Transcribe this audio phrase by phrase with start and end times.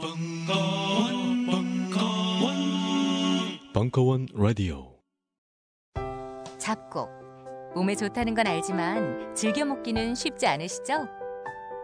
[0.00, 2.54] 벙커원, 벙커원,
[3.74, 4.94] 벙커원 라디오.
[6.56, 7.10] 잡곡.
[7.74, 11.08] 몸에 좋다는 건 알지만 즐겨 먹기는 쉽지 않으시죠?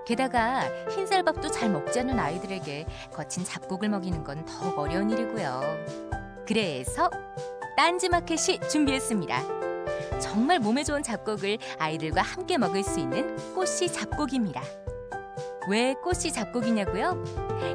[0.06, 5.62] 게다가 흰쌀밥도 잘 먹지 않는 아이들에게 거친 잡곡을 먹이는 건 더욱 어려운 일이고요.
[6.46, 7.10] 그래서
[7.76, 10.20] 딴지마켓이 준비했습니다.
[10.20, 14.62] 정말 몸에 좋은 잡곡을 아이들과 함께 먹을 수 있는 꽃씨 잡곡입니다.
[15.68, 17.22] 왜 꽃씨 잡곡이냐고요?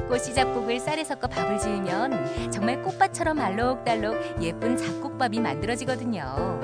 [0.07, 6.59] 꽃씨 잡곡을 쌀에 섞어 밥을 지으면 정말 꽃밭처럼 알록달록 예쁜 잡곡밥이 만들어지거든요.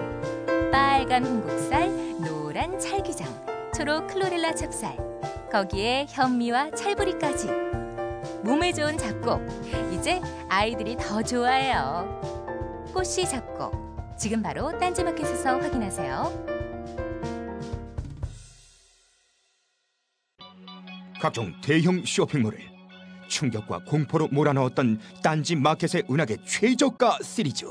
[0.72, 1.90] 빨간 홍국살,
[2.20, 3.28] 노란 찰기장,
[3.76, 4.98] 초록 클로렐라 찹쌀,
[5.52, 7.50] 거기에 현미와 찰부리까지.
[8.44, 9.42] 몸에 좋은 잡곡,
[9.92, 12.22] 이제 아이들이 더 좋아해요.
[12.94, 13.74] 꽃씨 잡곡,
[14.16, 16.55] 지금 바로 딴지마켓에서 확인하세요.
[21.26, 22.60] 각종 대형 쇼핑몰을
[23.28, 27.66] 충격과 공포로 몰아넣었던 딴지 마켓의 은하계 최저가 시리즈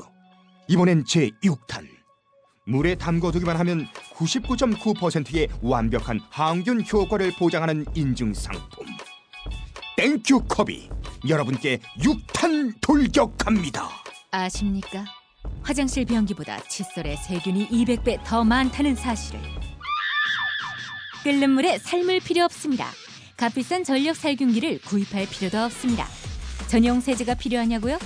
[0.67, 1.87] 이번엔 제6탄
[2.65, 8.87] 물에 담궈두기만 하면 99.9%의 완벽한 항균 효과를 보장하는 인증 상품
[9.95, 10.89] 땡큐 컵이
[11.29, 13.87] 여러분께 6탄 돌격합니다
[14.31, 15.05] 아십니까?
[15.63, 19.39] 화장실 변기보다 칫솔에 세균이 200배 더 많다는 사실을.
[21.23, 22.91] 끓는 물에 삶을 필요 없습니다.
[23.37, 26.07] 값비싼 전력 살균기를 구입할 필요도 없습니다.
[26.67, 27.99] 전용 세제가 필요하냐고요?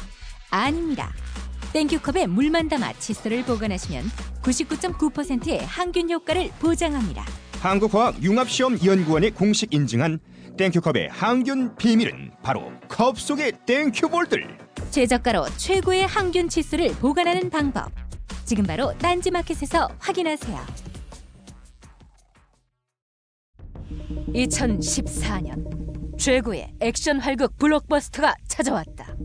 [0.49, 1.13] 아닙니다.
[1.73, 4.09] 땡큐컵에 물만 담아 칫솔을 보관하시면
[4.41, 7.23] 99.9%의 항균 효과를 보장합니다.
[7.61, 10.19] 한국화학융합시험연구원이 공식 인증한
[10.58, 14.58] 땡큐컵의 항균 비밀은 바로 컵 속의 땡큐볼들
[14.89, 17.91] 최저가로 최고의 항균 칫솔을 보관하는 방법.
[18.45, 20.89] 지금 바로 딴지마켓에서 확인하세요.
[24.34, 29.16] 2014년 최고의 액션 활극 블록버스터가 찾아왔다.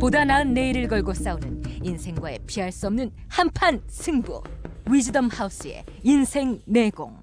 [0.00, 4.42] 보다 나은 내일을 걸고 싸우는 인생과의 피할 수 없는 한판 승부.
[4.90, 7.20] 위즈덤 하우스의 인생 내공.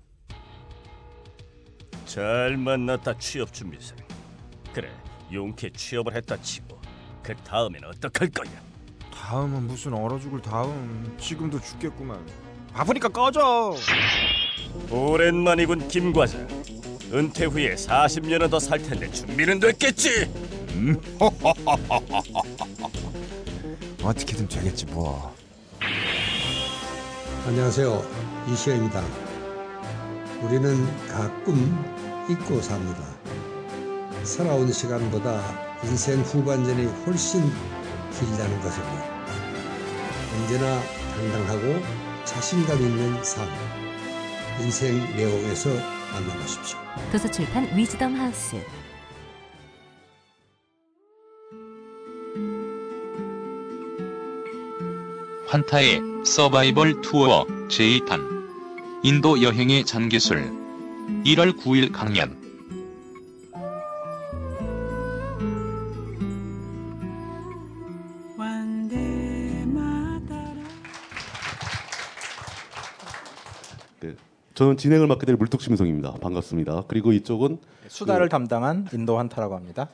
[2.06, 3.97] 잘 만났다 취업 준비생.
[4.74, 4.90] 그래
[5.31, 6.80] 용케 취업을 했다 치고
[7.24, 8.52] 그 다음엔 어떡할 거야?
[9.14, 12.26] 다음은 무슨 얼어 죽을 다음 지금도 죽겠구만
[12.78, 13.76] 바쁘니까 꺼져
[14.92, 16.48] 오랜만이군 김 과장.
[17.12, 20.30] 은퇴 후에 40년은 더 살 텐데 준비는 됐겠지?
[24.04, 25.34] 어떻게든 되겠지 뭐
[27.48, 28.06] 안녕하세요.
[28.52, 29.02] 이시영입니다.
[30.44, 31.84] 우리는 가끔
[32.30, 33.00] 잊고 삽니다.
[34.24, 35.42] 살아온 시간보다
[35.86, 37.42] 인생 후반전이 훨씬
[38.20, 39.18] 길다는 것을요.
[40.36, 40.80] 언제나
[41.16, 41.97] 당당하고
[42.28, 43.48] 자신감 있는 삶.
[44.60, 45.70] 인생 내용에서
[46.12, 46.78] 만나보십시오.
[47.12, 48.58] 도서출판 위즈덤 하우스.
[55.48, 58.20] 환타의 서바이벌 투어 제2탄
[59.04, 60.52] 인도 여행의 잔기술
[61.24, 62.37] 1월 9일 강연
[74.57, 76.13] 저는 진행을 맡게 될 물뚝심송입니다.
[76.13, 76.85] 반갑습니다.
[76.88, 77.59] 그리고 이쪽은
[77.90, 79.88] 수다를 그- 담당한 인도 환타라고 합니다.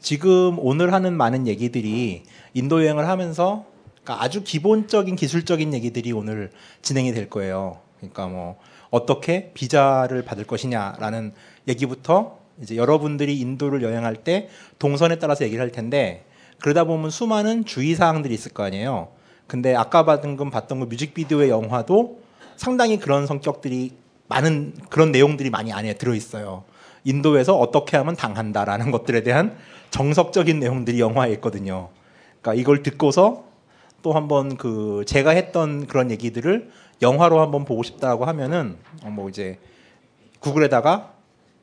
[0.00, 3.64] 지금 오늘 하는 많은 얘기들이 인도 여행을 하면서
[4.02, 6.50] 그러니까 아주 기본적인 기술적인 얘기들이 오늘
[6.82, 7.78] 진행이 될 거예요.
[7.96, 8.58] 그러니까 뭐
[8.90, 11.32] 어떻게 비자를 받을 것이냐라는
[11.68, 16.26] 얘기부터 이제 여러분들이 인도를 여행할 때 동선에 따라서 얘기를 할 텐데
[16.60, 19.13] 그러다 보면 수많은 주의 사항들이 있을 거 아니에요.
[19.46, 22.20] 근데 아까 방금 봤던 그 뮤직비디오의 영화도
[22.56, 23.92] 상당히 그런 성격들이
[24.28, 26.64] 많은 그런 내용들이 많이 안에 들어 있어요.
[27.04, 29.56] 인도에서 어떻게 하면 당한다라는 것들에 대한
[29.90, 31.90] 정석적인 내용들이 영화에 있거든요.
[32.40, 33.44] 그러니까 이걸 듣고서
[34.02, 36.70] 또 한번 그 제가 했던 그런 얘기들을
[37.02, 39.58] 영화로 한번 보고 싶다고 하면은 어뭐 이제
[40.40, 41.12] 구글에다가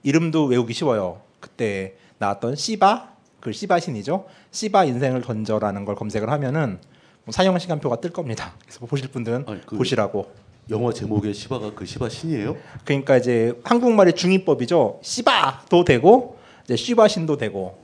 [0.03, 1.21] 이름도 외우기 쉬워요.
[1.39, 4.25] 그때 나왔던 시바 그 시바 신이죠.
[4.51, 6.79] 시바 인생을 던져라는 걸 검색을 하면은
[7.25, 8.53] 뭐 사용 시간표가 뜰 겁니다.
[8.63, 10.31] 그래서 보실 분들은 아니, 그- 보시라고.
[10.69, 12.55] 영화 제목의 시바가 그 시바 신이에요?
[12.85, 14.99] 그러니까 이제 한국말의 중의법이죠.
[15.01, 17.77] 시바도 되고 이제 시바 신도 되고.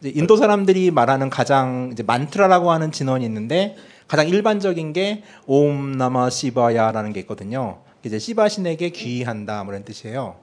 [0.00, 3.76] 이제 인도 사람들이 말하는 가장 이제 만트라라고 하는 진원이 있는데
[4.08, 7.80] 가장 일반적인 게 옴 나마 시바야라는 게 있거든요.
[8.02, 10.36] 이제 시바 신에게 귀의한다 뭐 이런 뜻이에요.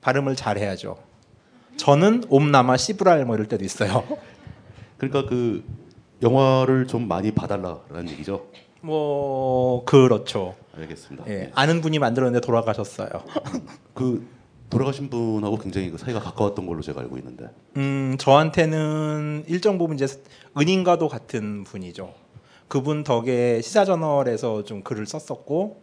[0.00, 0.96] 발음을 잘 해야죠.
[1.76, 4.04] 저는 옴 나마 시브랄 뭐 이럴 때도 있어요.
[4.96, 5.62] 그러니까 그
[6.22, 8.46] 영화를 좀 많이 봐달라라는 얘기죠.
[8.80, 10.54] 뭐 그렇죠.
[10.76, 11.24] 알겠습니다.
[11.28, 11.50] 예, 예.
[11.54, 13.08] 아는 분이 만들었는데 돌아가셨어요.
[13.94, 14.26] 그
[14.70, 17.50] 돌아가신 분하고 굉장히 그 사이가 가까웠던 걸로 제가 알고 있는데.
[17.76, 20.06] 음, 저한테는 일정 부분 이제
[20.58, 22.14] 은인과도 같은 분이죠.
[22.68, 25.82] 그분 덕에 시사저널에서 좀 글을 썼었고,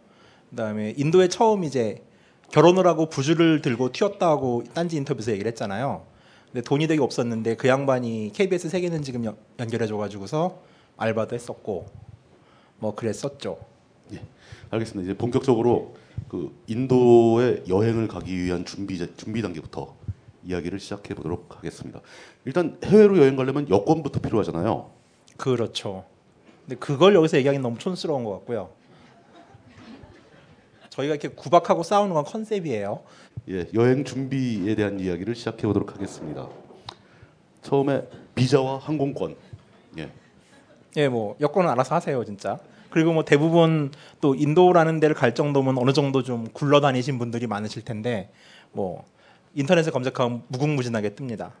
[0.50, 2.02] 그다음에 인도에 처음 이제
[2.50, 6.09] 결혼을 하고 부주를 들고 튀었다고 딴지 인터뷰에서 얘기를 했잖아요.
[6.52, 10.58] 근데 돈이 되게 없었는데 그 양반이 KBS 세계는 지금 연- 연결해줘가지고서
[10.96, 11.86] 알바도 했었고,
[12.78, 13.58] 뭐 그랬었죠.
[14.12, 14.20] 예.
[14.70, 15.10] 알겠습니다.
[15.10, 15.94] 이제 본격적으로
[16.28, 19.94] 그 인도에 여행을 가기 위한 준비 준비 단계부터
[20.44, 22.00] 이야기를 시작해 보도록 하겠습니다.
[22.44, 24.90] 일단 해외로 여행 가려면 여권부터 필요하잖아요.
[25.36, 26.04] 그렇죠.
[26.66, 28.70] 근데 그걸 여기서 얘기하기는 너무 촌스러운 것 같고요.
[30.90, 33.02] 저희가 이렇게 구박하고 싸우는 건 컨셉이에요.
[33.48, 36.48] 예, 여행 준비에 대한 이야기를 시작해 보도록 하겠습니다.
[37.62, 38.02] 처음에
[38.34, 39.36] 비자와 항공권.
[39.98, 40.10] 예.
[40.96, 42.58] 예, 뭐 여건은 알아서 하세요, 진짜.
[42.90, 48.30] 그리고 뭐 대부분 또 인도라는 데를 갈 정도면 어느 정도 좀 굴러다니신 분들이 많으실 텐데
[48.72, 49.04] 뭐
[49.54, 51.52] 인터넷에 검색하면 무궁무진하게 뜹니다.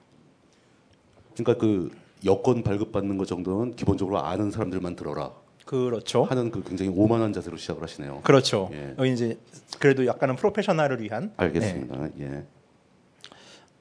[1.34, 1.90] 그러니까 그
[2.24, 5.32] 여권 발급받는 것 정도는 기본적으로 아는 사람들만 들어라
[5.80, 6.24] 그렇죠.
[6.24, 8.22] 하는 그 굉장히 오만한 자세로 시작을 하시네요.
[8.24, 8.70] 그렇죠.
[8.72, 8.94] 예.
[8.98, 9.38] 여기 이제
[9.78, 11.96] 그래도 약간은 프로페셔널을 위한 알겠습니다.
[11.96, 12.10] 네.
[12.20, 12.42] 예.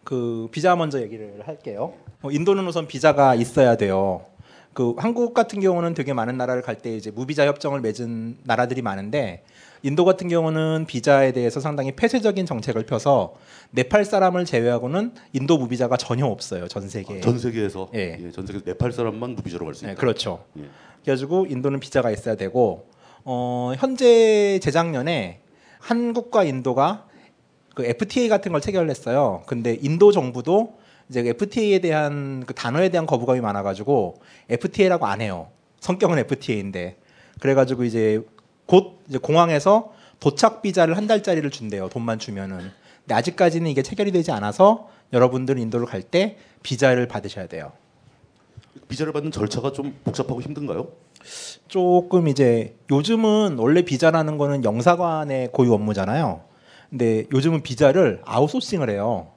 [0.04, 1.94] 그 비자 먼저 얘기를 할게요.
[2.22, 4.26] 어, 인도는 우선 비자가 있어야 돼요.
[4.74, 9.44] 그 한국 같은 경우는 되게 많은 나라를 갈 때 이제 무비자 협정을 맺은 나라들이 많은데
[9.82, 13.34] 인도 같은 경우는 비자에 대해서 상당히 폐쇄적인 정책을 펴서
[13.72, 17.18] 네팔 사람을 제외하고는 인도 무비자가 전혀 없어요 전 세계에.
[17.18, 18.20] 아, 전 세계에서 예.
[18.22, 19.94] 예, 전 세계 네팔 사람만 무비자로 갈 수 있다.
[19.94, 20.46] 네, 그렇죠.
[20.60, 20.66] 예.
[21.04, 22.88] 그래가지고 인도는 비자가 있어야 되고
[23.24, 25.42] 어, 현재 재작년에
[25.80, 27.06] 한국과 인도가
[27.76, 29.44] 그 FTA 같은 걸 체결했어요.
[29.46, 30.78] 근데 인도 정부도
[31.10, 34.16] 이제 그 FTA에 대한 그 단어에 대한 거부감이 많아가지고
[34.50, 35.50] FTA라고 안 해요.
[35.80, 36.98] 성격은 FTA인데
[37.40, 38.22] 그래가지고 이제
[38.66, 41.90] 곧 이제 공항에서 도착 비자를 한 달짜리를 준대요.
[41.90, 42.58] 돈만 주면은.
[43.00, 47.72] 근데 아직까지는 이게 체결이 되지 않아서 여러분들은 인도를 갈 때 비자를 받으셔야 돼요.
[48.90, 50.88] 비자를 받는 절차가 좀 복잡하고 힘든가요?
[51.68, 56.42] 조금 이제 요즘은 원래 비자라는 거는 영사관의 고유 업무잖아요.
[56.90, 59.28] 근데 요즘은 비자를 아웃소싱을 해요.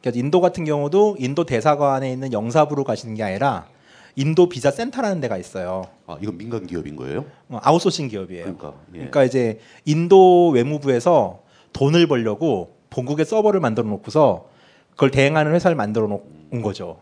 [0.00, 3.66] 그래서 인도 같은 경우도 인도 대사관에 있는 영사부로 가시는 게 아니라
[4.16, 5.84] 인도 비자 센터라는 데가 있어요.
[6.06, 7.26] 아, 이건 민간 기업인 거예요?
[7.48, 8.44] 어, 아웃소싱 기업이에요.
[8.44, 8.98] 그러니까 예.
[8.98, 11.40] 그러니까 이제 인도 외무부에서
[11.74, 14.48] 돈을 벌려고 본국에 서버를 만들어 놓고서
[14.92, 17.00] 그걸 대행하는 회사를 만들어 놓은 거죠.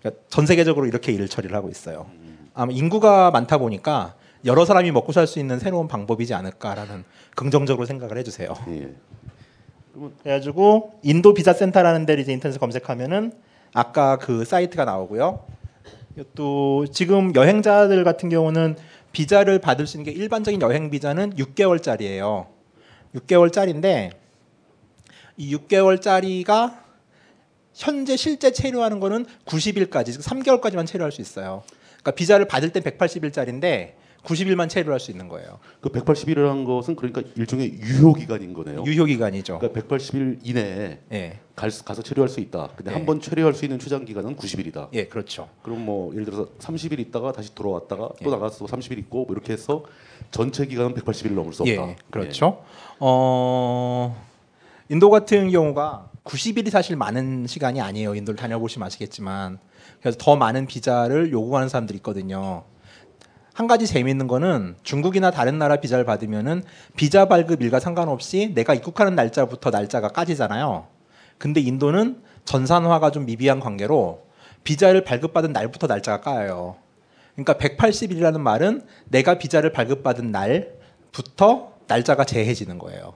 [0.00, 2.10] 그러니까 전 세계적으로 이렇게 일 처리를 하고 있어요.
[2.54, 4.14] 아마 인구가 많다 보니까
[4.44, 7.04] 여러 사람이 먹고 살 수 있는 새로운 방법이지 않을까라는
[7.36, 8.54] 긍정적으로 생각을 해주세요.
[8.68, 8.94] 예.
[10.22, 13.32] 그래가지고 인도 비자 센터라는 데를 이제 인터넷에 검색하면은
[13.74, 15.44] 아까 그 사이트가 나오고요.
[16.34, 18.76] 또 지금 여행자들 같은 경우는
[19.12, 22.46] 비자를 받을 수 있는 게 일반적인 여행 비자는 6개월짜리예요.
[23.14, 24.12] 6개월짜리인데
[25.36, 26.78] 이 6개월짜리가
[27.80, 31.62] 현재 실제 체류하는 거는 90일까지, 즉 3개월까지만 체류할 수 있어요.
[32.02, 35.58] 그러니까 비자를 받을 땐 180일짜리인데 90일만 체류할 수 있는 거예요.
[35.80, 38.84] 그 180일이라는 것은 그러니까 일종의 유효 기간인 거네요.
[38.84, 39.58] 유효 기간이죠.
[39.60, 42.68] 그러니까 180일 이내에 예, 갈 수- 가서 체류할 수 있다.
[42.76, 42.94] 근데 예.
[42.96, 44.88] 한번 체류할 수 있는 최장 기간은 90일이다.
[44.92, 45.48] 예, 그렇죠.
[45.62, 48.28] 그럼 뭐 예를 들어서 30일 있다가 다시 돌아왔다가 또 예.
[48.30, 49.84] 나가서 30일 있고 뭐 이렇게 해서
[50.30, 51.72] 전체 기간은 180일을 넘을 수 없다.
[51.72, 52.62] 예, 그렇죠.
[52.98, 54.22] 어,
[54.90, 58.14] 인도 같은 경우가 90일이 사실 많은 시간이 아니에요.
[58.14, 59.58] 인도를 다녀보시면 아시겠지만.
[60.00, 62.62] 그래서 더 많은 비자를 요구하는 사람들이 있거든요.
[63.52, 66.62] 한 가지 재미있는 거는 중국이나 다른 나라 비자를 받으면은
[66.96, 70.86] 비자 발급 일과 상관없이 내가 입국하는 날짜부터 날짜가 까지잖아요.
[71.36, 74.24] 근데 인도는 전산화가 좀 미비한 관계로
[74.62, 76.76] 비자를 발급받은 날부터 날짜가 까요.
[77.34, 83.14] 그러니까 180일이라는 말은 내가 비자를 발급받은 날부터 날짜가 재해지는 거예요.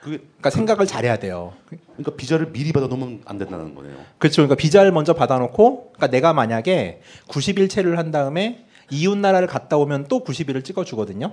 [0.00, 1.54] 그게 그러니까 생각을 잘해야 돼요.
[1.68, 3.94] 그러니까 비자를 미리 받아 놓으면 안 된다는 거네요.
[4.18, 4.42] 그렇죠.
[4.42, 10.06] 그러니까 비자를 먼저 받아놓고, 그러니까 내가 만약에 90일 체류를 한 다음에 이웃 나라를 갔다 오면
[10.08, 11.32] 또 90일을 찍어주거든요.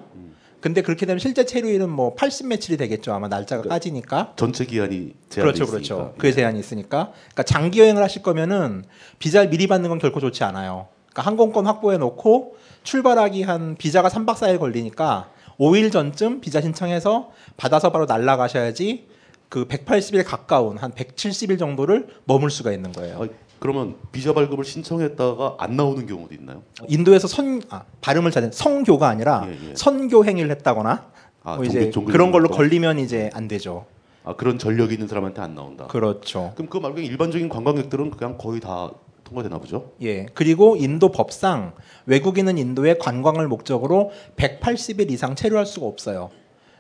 [0.60, 3.14] 근데 그렇게 되면 실제 체류일은 뭐 80 며칠이 되겠죠.
[3.14, 4.34] 아마 날짜가 까지니까.
[4.38, 5.72] 전체 기한이 제한이 그렇죠, 있으니까.
[5.72, 6.16] 그렇죠.
[6.18, 7.12] 그에 제한이 있으니까.
[7.12, 8.86] 그러니까 장기 여행을 하실 거면은
[9.20, 10.88] 비자를 미리 받는 건 결코 좋지 않아요.
[11.10, 15.30] 그러니까 항공권 확보해 놓고 출발하기 한 비자가 3박 4일 걸리니까
[15.60, 19.08] 5일 전쯤 비자 신청해서 받아서 바로 날아가셔야지
[19.50, 23.24] 그 180일 가까운 한 170일 정도를 머물 수가 있는 거예요.
[23.24, 23.28] 아,
[23.60, 26.64] 그러면 비자 발급을 신청했다가 안 나오는 경우도 있나요?
[26.88, 29.74] 인도에서 선 아, 발음을 잘 성교가 아니라 예, 예.
[29.76, 31.06] 선교 행위를 했다거나
[31.44, 32.50] 아, 뭐 이제 종교 그런 걸로.
[32.50, 33.86] 걸리면 이제 안 되죠.
[34.26, 35.88] 아 그런 전력이 있는 사람한테 안 나온다.
[35.88, 36.52] 그렇죠.
[36.56, 38.90] 그럼 그거 말고 일반적인 관광객들은 그냥 거의 다
[39.24, 39.92] 통과되나 보죠.
[40.02, 40.26] 예.
[40.34, 41.74] 그리고 인도 법상
[42.06, 46.30] 외국인은 인도에 관광을 목적으로 180일 이상 체류할 수가 없어요.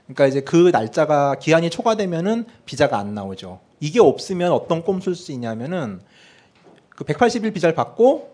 [0.06, 3.60] 그러니까 이제 그 날짜가 기한이 초과되면은 비자가 안 나오죠.
[3.80, 6.02] 이게 없으면 어떤 꼼수를 수 있냐면은
[6.90, 8.34] 그 180일 비자를 받고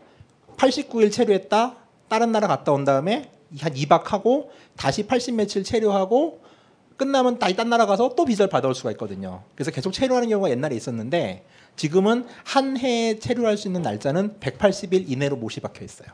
[0.58, 1.76] 89일 체류했다.
[2.10, 6.42] 다른 나라 갔다 온 다음에 한 2박 하고 다시 80 며칠 체류하고
[7.00, 9.42] 끝나면 다시 딴 나라 가서 또 비자를 받아올 수가 있거든요.
[9.56, 11.46] 그래서 계속 체류하는 경우가 옛날에 있었는데
[11.78, 16.10] 지금은 한 해에 체류할 수 있는 날짜는 180일 이내로 못이 박혀 있어요.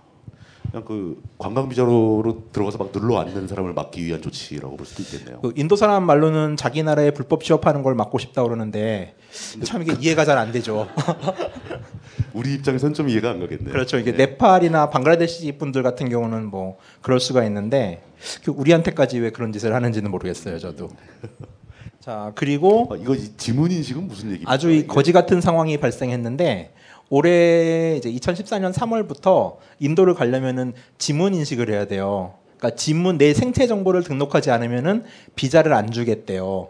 [0.70, 5.39] 그냥 그 관광 비자로 들어가서 막 눌러 앉는 사람을 막기 위한 조치라고 볼 수도 있겠네요.
[5.42, 9.15] 그 인도 사람 말로는 자기 나라에 불법 취업하는 걸 막고 싶다 그러는데
[9.63, 10.88] 참 이게 이해가 잘 안 되죠.
[12.34, 13.72] 우리 입장에서는 좀 이해가 안 가겠네요.
[13.72, 13.98] 그렇죠.
[13.98, 14.25] 이게 네.
[14.25, 18.01] 네팔이나 방글라데시 분들 같은 경우는 뭐 그럴 수가 있는데
[18.43, 20.60] 그 우리한테까지 왜 그런 짓을 하는지는 모르겠어요.
[20.60, 20.89] 저도.
[22.00, 24.51] 자 그리고 아, 이거 이 지문 인식은 무슨 얘기입니까?
[24.51, 24.86] 아주 이?
[24.86, 26.72] 거지 같은 상황이 발생했는데
[27.10, 32.34] 올해 이제 2014년 3월부터 인도를 가려면은 지문 인식을 해야 돼요.
[32.57, 35.03] 그러니까 지문 내 생체 정보를 등록하지 않으면은
[35.36, 36.69] 비자를 안 주겠대요.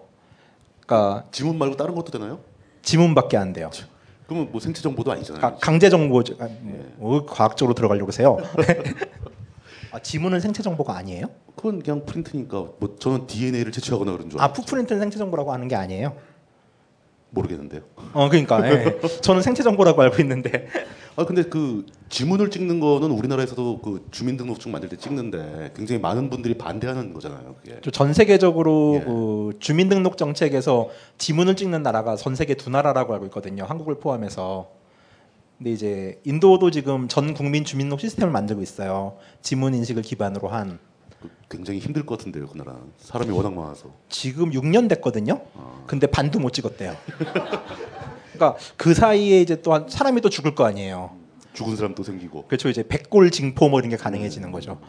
[0.85, 2.39] 그러니까 지문 말고 다른 것도 되나요?
[2.81, 3.71] 지문밖에 안 돼요.
[4.27, 5.41] 그러면 뭐 생체 정보도 아니잖아요.
[5.41, 6.47] 가- 강제 정보 아,
[6.97, 8.37] 뭐, 과학적으로 들어가려고 하세요.
[9.91, 11.27] 아, 지문은 생체 정보가 아니에요?
[11.55, 14.61] 그건 그냥 프린트니까 뭐 저는 DNA를 채취하거나 그런 줄아 알았죠.
[14.61, 16.15] 푸프린트는 생체 정보라고 하는 게 아니에요.
[17.35, 17.81] 모르겠는데요.
[18.13, 18.99] 어 그러니까 예.
[19.21, 20.67] 저는 생체 정보라고 알고 있는데
[21.15, 26.57] 아 근데 그 지문을 찍는 거는 우리나라에서도 그 주민등록증 만들 때 찍는데 굉장히 많은 분들이
[26.57, 27.55] 반대하는 거잖아요.
[27.61, 27.79] 그게.
[27.81, 29.05] 저전 세계적으로 예.
[29.05, 33.63] 그 주민등록 정책에서 지문을 찍는 나라가 전 세계 두 나라라고 알고 있거든요.
[33.65, 34.71] 한국을 포함해서.
[35.57, 39.17] 근데 이제 인도도 지금 전 국민 주민등록 시스템을 만들고 있어요.
[39.41, 40.94] 지문 인식을 기반으로 한그
[41.49, 42.77] 굉장히 힘들 것 같은데요, 그 나라.
[42.97, 43.91] 사람이 워낙 많아서.
[44.09, 45.41] 지금 6년 됐거든요.
[45.55, 45.83] 아.
[45.87, 46.95] 근데 반도 못 찍었대요.
[48.33, 51.15] 그러니까 그 사이에 이제 또한 사람이 또 죽을 거 아니에요.
[51.53, 52.45] 죽은 사람 또 생기고.
[52.47, 52.69] 그렇죠.
[52.69, 54.79] 이제 백골 징포 뭐 이런 게 가능해지는 거죠.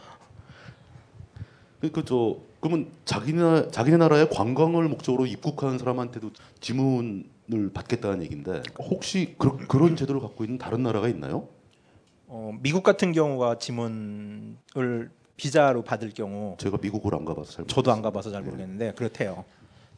[1.93, 9.95] 그저 그러면 자기네 자기네 나라에 관광을 목적으로 입국하는 사람한테도 지문을 받겠다는 얘기인데 혹시 그, 그런
[9.95, 11.47] 제도를 갖고 있는 다른 나라가 있나요?
[12.27, 18.01] 어, 미국 같은 경우가 지문을 비자로 받을 경우 제가 미국을 안 가봐서 잘 저도 안.
[18.01, 19.45] 가봐서 잘 모르겠는데 그렇대요.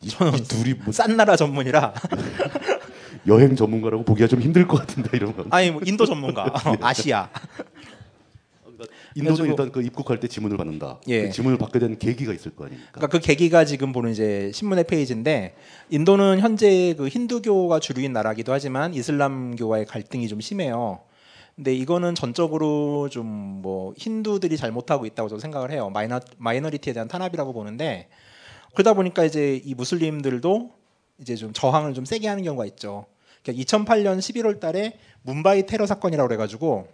[0.01, 1.93] 이, 저는 이 둘이 뭐 싼 나라 전문이라
[3.27, 5.45] 여행 전문가라고 보기가 좀 힘들 것 같은데 이런 거.
[5.49, 6.45] 아니 뭐 인도 전문가
[6.81, 7.29] 아시아
[9.15, 10.99] 인도는 일단 그 입국할 때 지문을 받는다.
[11.07, 11.23] 예.
[11.23, 12.91] 그 지문을 받게 된 계기가 있을 거 아닙니까?
[12.93, 15.55] 그러니까 그 계기가 지금 보는 이제 신문의 페이지인데
[15.89, 20.99] 인도는 현재 그 힌두교가 주류인 나라기도 하지만 이슬람교와의 갈등이 좀 심해요.
[21.59, 25.89] 근데 이거는 전적으로 좀 뭐 힌두들이 잘못하고 있다고 저는 생각을 해요.
[25.89, 28.09] minor minority에 대한 탄압이라고 보는데
[28.73, 30.71] 그러다 보니까 이제 이 무슬림들도
[31.19, 33.05] 이제 좀 저항을 좀 세게 하는 경우가 있죠.
[33.43, 36.87] 그러니까 2008년 11월 달에 뭄바이 테러 사건이라고 그래 가지고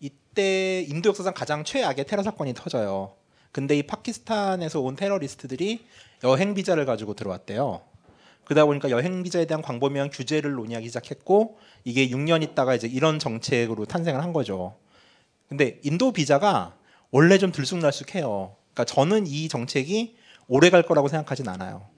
[0.00, 3.14] 이때 인도 역사상 가장 최악의 테러 사건이 터져요.
[3.50, 5.84] 근데 이 파키스탄에서 온 테러리스트들이
[6.24, 7.82] 여행 비자를 가지고 들어왔대요.
[8.52, 13.86] 그러다 보니까 여행 비자에 대한 광범위한 규제를 논의하기 시작했고 이게 6년 있다가 이제 이런 정책으로
[13.86, 14.76] 탄생을 한 거죠.
[15.48, 16.74] 근데 인도 비자가
[17.10, 18.54] 원래 좀 들쑥날쑥해요.
[18.74, 20.16] 그러니까 저는 이 정책이
[20.48, 21.88] 오래 갈 거라고 생각하진 않아요.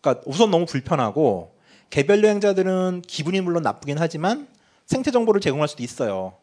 [0.00, 1.56] 그러니까 우선 너무 불편하고
[1.90, 4.46] 개별 여행자들은 기분이 물론 나쁘긴 하지만
[4.86, 6.34] 생체 정보를 제공할 수도 있어요.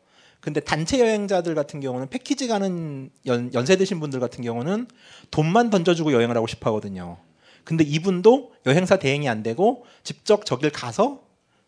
[0.41, 4.87] 근데 단체 여행자들 같은 경우는 패키지 가는 연, 연세 드신 분들 같은 경우는
[5.31, 7.17] 돈만 던져주고 여행을 하고 싶어 하거든요.
[7.63, 11.21] 근데 이분도 여행사 대행이 안 되고 직접 저길 가서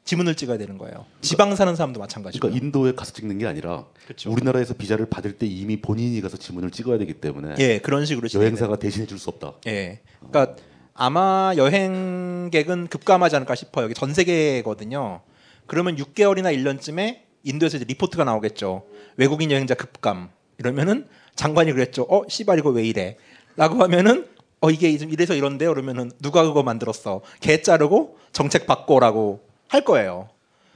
[0.03, 1.05] 지문을 찍어야 되는 거예요.
[1.21, 2.41] 지방 사는 사람도 마찬가지고.
[2.47, 4.31] 그러니까 인도에 가서 찍는 게 아니라 그렇죠.
[4.31, 8.77] 우리나라에서 비자를 받을 때 이미 본인이 가서 지문을 찍어야 되기 때문에 예, 그런 식으로 여행사가
[8.77, 9.53] 대신해 줄 수 없다.
[9.67, 10.01] 예.
[10.29, 10.55] 그러니까
[10.93, 13.85] 아마 여행객은 급감하지 않을까 싶어요.
[13.85, 15.21] 이게 전 세계거든요.
[15.65, 18.85] 그러면 6개월이나 1년쯤에 인도에서 이제 리포트가 나오겠죠.
[19.17, 20.29] 외국인 여행자 급감.
[20.59, 22.03] 이러면은 장관이 그랬죠.
[22.09, 23.17] 어, 씨발 이거 왜 이래?
[23.55, 24.27] 라고 하면은
[24.65, 25.71] 어 이게 좀 이래서 이런데요.
[25.73, 27.21] 그러면은 누가 그거 만들었어?
[27.39, 30.29] 개 자르고 정책 바꿔라고 할 거예요.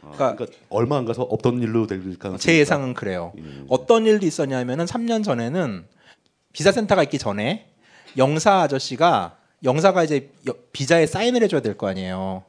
[0.04, 2.60] 아, 그러니까 그러니까, 얼마 안 가서 없던 일로 될 가능성이 제.
[2.60, 3.34] 예상은 그래요.
[3.38, 3.66] 음.
[3.68, 5.86] 어떤 일도 있었냐면은 3년 전에는
[6.54, 7.68] 비자센터가 있기 전에
[8.18, 12.44] 영사 아저씨가 영사가 이제 여- 비자에 사인을 해줘야 될 거 아니에요.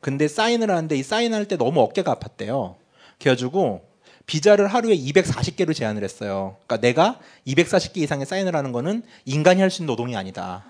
[0.00, 2.76] 근데 사인을 하는데 이 사인할 때 너무 어깨가 아팠대요.
[3.20, 3.82] 그래가지고
[4.26, 6.56] 비자를 하루에 240개로 제한을 했어요.
[6.66, 10.64] 그러니까 내가 240개 이상의 사인을 하는 거는 인간이 할 수 있는 노동이 아니다.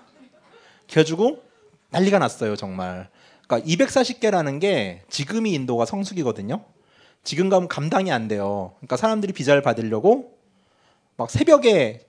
[0.89, 1.41] 그래가지고
[1.91, 3.09] 난리가 났어요, 정말.
[3.47, 6.63] 그러니까 240개라는 게 지금이 인도가 성수기거든요.
[7.23, 8.73] 지금 가면 감당이 안 돼요.
[8.77, 10.37] 그러니까 사람들이 비자를 받으려고
[11.17, 12.05] 막 새벽에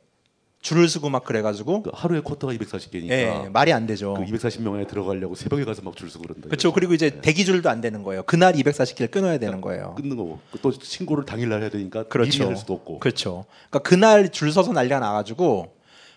[0.63, 4.13] 줄을 서고 막 그래가지고 그 하루에 쿼터가 240개니까 예, 말이 안 되죠.
[4.15, 6.49] 그 240명에 들어가려고 새벽에 가서 막 줄 서고 그런다.
[6.49, 6.73] 그렇죠.
[6.75, 8.23] 그리고 이제 대기줄도 안 되는 거예요.
[8.25, 9.95] 그날 240개를 끊어야 되는 거예요.
[9.97, 12.31] 끊는 거고 또 신고를 당일날 해야 되니까 그렇죠.
[12.31, 12.99] 미리 할 수도 없고.
[12.99, 13.47] 그렇죠.
[13.71, 15.75] 그러니까 그날 줄 서서 난리가 나가지고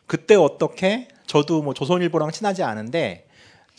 [0.08, 3.27] 그때 어떻게 저도 뭐 조선일보랑 친하지 않은데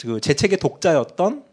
[0.01, 1.45] 그 제 책의 독자였던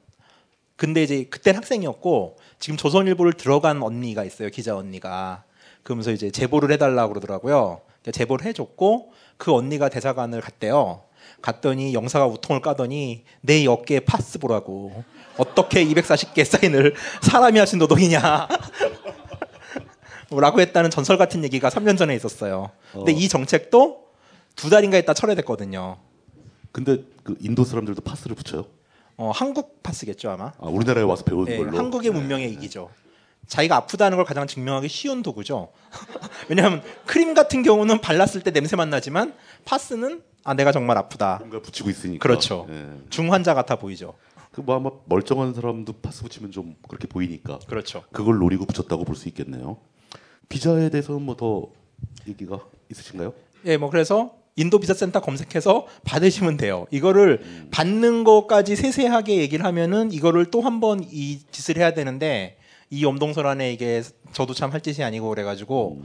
[0.76, 4.50] 근데 이제 그땐 학생이었고 지금 조선일보를 들어간 언니가 있어요.
[4.50, 5.44] 기자 언니가.
[5.84, 7.82] 그러면서 이제 제보를 해달라고 그러더라고요.
[7.86, 11.04] 그러니까 제보를 해줬고 그 언니가 대사관을 갔대요.
[11.44, 15.04] 갔더니 영사가 우통을 까더니 내 어깨에 파스 보라고
[15.38, 18.48] 어떻게 240개 사인을 사람이 하신 노동이냐
[20.32, 22.72] 라고 했다는 전설 같은 얘기가 3년 전에 있었어요.
[22.92, 23.16] 근데 어.
[23.16, 24.11] 이 정책도
[24.56, 25.98] 두 달인가 있다 철회됐거든요.
[26.72, 28.66] 근데 그 인도 사람들도 파스를 붙여요?
[29.18, 30.54] 어, 한국 파스겠죠 아마.
[30.58, 31.78] 아, 우리나라에 와서 배운 예, 걸로.
[31.78, 32.90] 한국의 문명의 이기죠.
[33.48, 35.72] 자기가 아프다는 걸 가장 증명하기 쉬운 도구죠.
[36.48, 39.34] 왜냐하면 크림 같은 경우는 발랐을 때 냄새만 나지만
[39.66, 41.38] 파스는 아 내가 정말 아프다.
[41.40, 42.22] 뭔가 붙이고 있으니까.
[42.22, 42.66] 그렇죠.
[42.70, 42.88] 예.
[43.10, 44.14] 중환자 같아 보이죠.
[44.52, 48.04] 그뭐 아마 멀쩡한 사람도 파스 붙이면 좀 그렇게 보이니까 그렇죠.
[48.12, 49.78] 그걸 노리고 붙였다고 볼 수 있겠네요.
[50.50, 51.68] 비자에 대해서는 뭐 더
[52.28, 53.34] 얘기가 있으신가요?
[53.66, 56.86] 예, 뭐 그래서 인도 비자 센터 검색해서 받으시면 돼요.
[56.92, 62.58] 이거를 받는 것까지 세세하게 얘기를 하면은 이거를 또 한 번 이 짓을 해야 되는데
[62.90, 64.04] 이 엄동설 안에 이게
[64.34, 66.02] 저도 참 할 짓이 아니고 그래가지고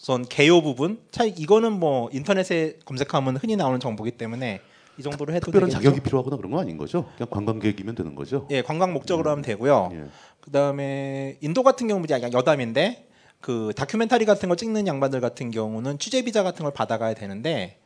[0.00, 4.60] 우선 개요 부분 차 이거는 뭐 인터넷에 검색하면 흔히 나오는 정보기 때문에
[4.98, 5.82] 이 정도로 해도 특별한 되겠죠?
[5.84, 7.06] 자격이 필요하거나 그런 건 아닌 거죠?
[7.16, 8.46] 그냥 관광객이면 되는 거죠?
[8.50, 9.90] 예, 관광 목적으로 하면 되고요.
[9.92, 10.04] 예.
[10.40, 13.05] 그다음에 인도 같은 경우는 이제 여담인데
[13.40, 17.78] 그 다큐멘터리 같은 거 찍는 양반들 같은 경우는 취재 비자 같은 걸 받아가야 되는데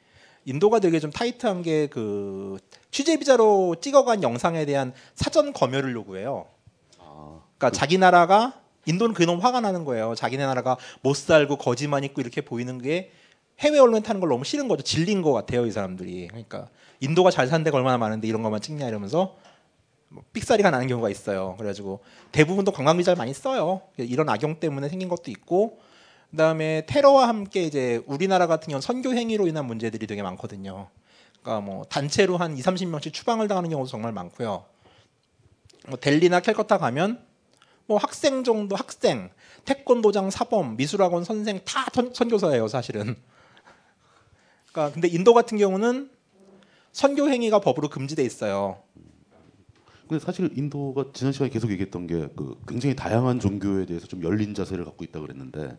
[0.45, 2.59] 인도가 되게 좀 타이트한 게 그
[2.91, 6.47] 취재 비자로 찍어간 영상에 대한 사전 검열을 요구해요.
[7.59, 8.55] 그러니까 자기 나라가
[8.87, 10.15] 인도는 그놈 화가 나는 거예요.
[10.15, 13.13] 자기네 나라가 못 살고 거지만 있고 이렇게 보이는 게
[13.61, 14.83] 해외 언론에 타는 걸 너무 싫은 거죠.
[14.83, 16.29] 질린 것 같아요, 이 사람들이.
[16.29, 16.69] 그러니까
[17.01, 19.37] 인도가 잘 사는 데가 얼마나 많은데 이런 것만 찍냐 이러면서
[20.11, 21.55] 뭐 삑사리가 나는 경우가 있어요.
[21.57, 22.01] 그래가지고
[22.33, 23.83] 대부분도 관광 비자를 많이 써요.
[23.97, 25.81] 이런 악용 때문에 생긴 것도 있고,
[26.33, 30.89] 그다음에 테러와 함께 이제 우리나라 같은 경우는 선교 행위로 인한 문제들이 되게 많거든요.
[31.43, 34.65] 그러니까 뭐 단체로 한 2, 30명씩 추방을 당하는 경우도 정말 많고요.
[35.89, 37.25] 뭐 델리나 캘커타 가면
[37.87, 39.31] 뭐 학생 정도 학생,
[39.65, 43.17] 태권도장 사범, 미술학원 선생 다 선- 선교사예요, 사실은.
[44.73, 46.11] 그러니까 근데 인도 같은 경우는
[46.93, 48.83] 선교 행위가 법으로 금지돼 있어요.
[50.11, 54.55] 근데 사실 인도가 지난 시간에 계속 얘기했던 게 그 굉장히 다양한 종교에 대해서 좀 열린
[54.55, 55.79] 자세를 갖고 있다 그랬는데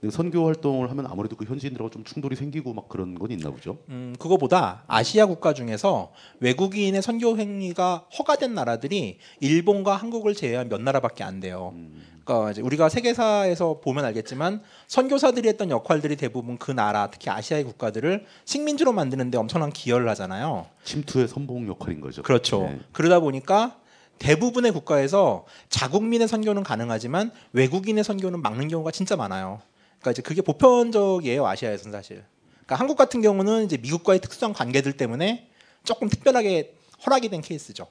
[0.00, 3.78] 근데 선교 활동을 하면 아무래도 그 현지인들하고 좀 충돌이 생기고 막 그런 건 있나 보죠.
[3.90, 11.22] 음, 그거보다 아시아 국가 중에서 외국인의 선교 행위가 허가된 나라들이 일본과 한국을 제외한 몇 나라밖에
[11.24, 11.74] 안 돼요.
[12.28, 18.26] 그러니까 이제 우리가 세계사에서 보면 알겠지만 선교사들이 했던 역할들이 대부분 그 나라, 특히 아시아의 국가들을
[18.44, 20.66] 식민지로 만드는데 엄청난 기여를 하잖아요.
[20.84, 22.22] 침투의 선봉 역할인 거죠.
[22.22, 22.64] 그렇죠.
[22.64, 22.80] 네.
[22.92, 23.78] 그러다 보니까
[24.18, 29.62] 대부분의 국가에서 자국민의 선교는 가능하지만 외국인의 선교는 막는 경우가 진짜 많아요.
[30.00, 32.24] 그러니까 이제 그게 보편적이에요 아시아에서는 사실.
[32.50, 35.48] 그러니까 한국 같은 경우는 이제 미국과의 특수한 관계들 때문에
[35.82, 36.74] 조금 특별하게
[37.06, 37.86] 허락이 된 케이스죠.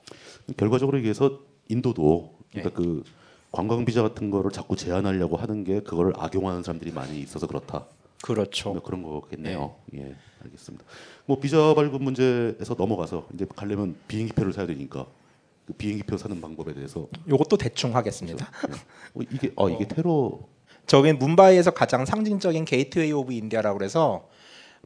[0.57, 2.61] 결과적으로 얘기해서 인도도 예.
[2.61, 3.03] 그러니까 그
[3.51, 7.85] 관광 비자 같은 거를 자꾸 제한하려고 하는 게 그거를 악용하는 사람들이 많이 있어서 그렇다.
[8.21, 8.73] 그렇죠.
[8.73, 9.75] 뭐 그런 거겠네요.
[9.95, 10.83] 예, 알겠습니다.
[11.25, 15.05] 뭐 비자 발급 문제에서 넘어가서 이제 가려면 비행기표를 사야 되니까
[15.65, 18.49] 그 비행기표 사는 방법에 대해서 요것도 대충 하겠습니다.
[19.13, 20.39] 어, 이게 아 이게 테러
[20.85, 24.29] 저긴 뭄바이에서 가장 상징적인 게이트웨이 오브 인디아라고 그래서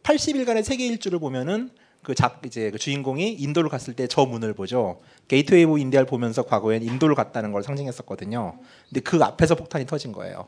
[0.03, 1.69] 80일간의 세계 일주를 보면은
[2.03, 4.99] 그 작 이제 그 주인공이 인도를 갔을 때 저 문을 보죠.
[5.27, 8.57] 게이트웨이 오브 인디아를 보면서 과거엔 인도를 갔다는 걸 상징했었거든요.
[8.89, 10.47] 근데 그 앞에서 폭탄이 터진 거예요.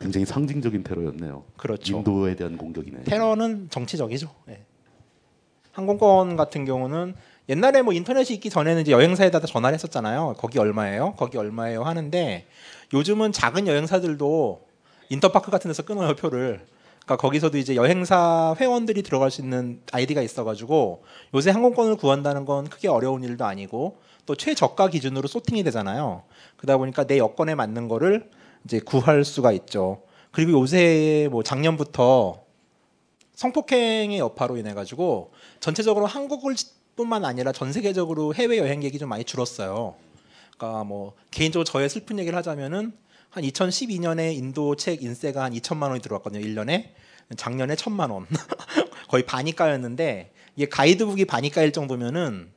[0.00, 1.44] 굉장히 상징적인 테러였네요.
[1.56, 1.96] 그렇죠.
[1.96, 3.04] 인도에 대한 공격이네.
[3.04, 4.28] 테러는 정치적이죠.
[4.50, 4.62] 예.
[5.72, 7.14] 항공권 같은 경우는
[7.48, 10.34] 옛날에 뭐 인터넷이 있기 전에는 이제 여행사에다 전화를 했었잖아요.
[10.38, 11.14] 거기 얼마예요?
[11.16, 11.82] 거기 얼마예요?
[11.82, 12.46] 하는데
[12.94, 14.60] 요즘은 작은 여행사들도
[15.08, 16.64] 인터파크 같은 데서 끊어요 표를.
[17.04, 22.88] 그러니까 거기서도 이제 여행사 회원들이 들어갈 수 있는 아이디가 있어가지고 요새 항공권을 구한다는 건 크게
[22.88, 26.22] 어려운 일도 아니고 또 최저가 기준으로 소팅이 되잖아요.
[26.56, 28.30] 그러다 보니까 내 여건에 맞는 거를
[28.64, 30.02] 이제 구할 수가 있죠.
[30.30, 32.42] 그리고 요새 뭐 작년부터
[33.34, 36.54] 성폭행의 여파로 인해 가지고 전체적으로 한국을
[36.94, 39.96] 뿐만 아니라 전 세계적으로 해외 여행객이 좀 많이 줄었어요.
[40.56, 42.92] 그러니까 뭐 개인적으로 저의 슬픈 얘기를 하자면은
[43.32, 46.44] 한 2012년에 인도 책 인세가 한 2천만 원이 들어왔거든요.
[46.46, 46.90] 1년에.
[47.34, 48.26] 작년에 1천만 원.
[49.08, 52.50] 거의 반이 까였는데 이게 가이드북이 반이 까일 정도면은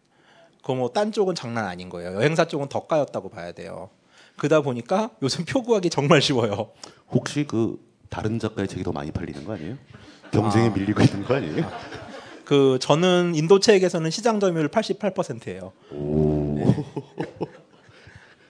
[0.64, 2.14] 그뭐 딴 쪽은 장난 아닌 거예요.
[2.16, 3.90] 여행사 쪽은 더 까였다고 봐야 돼요.
[4.36, 6.72] 그러다 보니까 요즘 표 구하기 정말 쉬워요.
[7.10, 9.78] 혹시 그 다른 작가의 책이 더 많이 팔리는 거 아니에요?
[10.32, 11.72] 경쟁에 밀리고 있는 거 아니에요?
[12.44, 15.72] 그 저는 인도 책에서는 시장 점유율 88%예요.
[15.92, 16.86] 오.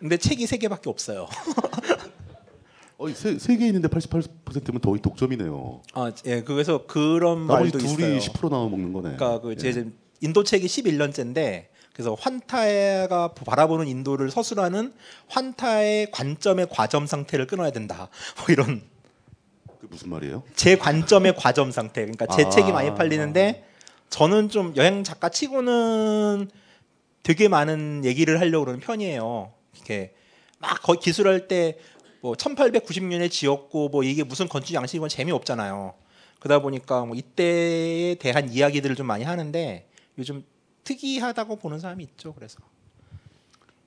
[0.05, 1.27] 근데 책이 세 개밖에 없어요.
[2.99, 5.81] 어, 세, 세개 있는데 88%면 거의 독점이네요.
[5.95, 8.19] 아, 예, 그래서 그런 말도 둘이 있어요.
[8.19, 9.15] 10% 나눠 먹는 거네.
[9.15, 9.55] 그러니까 그 예.
[9.55, 9.87] 제
[10.21, 14.93] 인도 책이 11년째인데 그래서 환타가 바라보는 인도를 서술하는
[15.27, 18.09] 환타의 관점의 과점 상태를 끊어야 된다.
[18.37, 18.83] 뭐 이런
[19.81, 20.43] 그 무슨 말이에요?
[20.55, 22.01] 제 관점의 과점 상태.
[22.01, 22.49] 그러니까 제 아.
[22.49, 23.65] 책이 많이 팔리는데
[24.11, 26.51] 저는 좀 여행 작가 치고는
[27.23, 29.55] 되게 많은 얘기를 하려고 그러는 편이에요.
[29.85, 30.13] 이렇게
[30.59, 31.77] 막 거의 기술할 때
[32.25, 35.93] 뭐 1890년에 지었고 뭐 이게 무슨 건축 양식이건 재미없잖아요.
[36.39, 40.43] 그러다 보니까 뭐 이때에 대한 이야기들을 좀 많이 하는데 요즘
[40.85, 42.33] 특이하다고 보는 사람이 있죠.
[42.33, 42.57] 그래서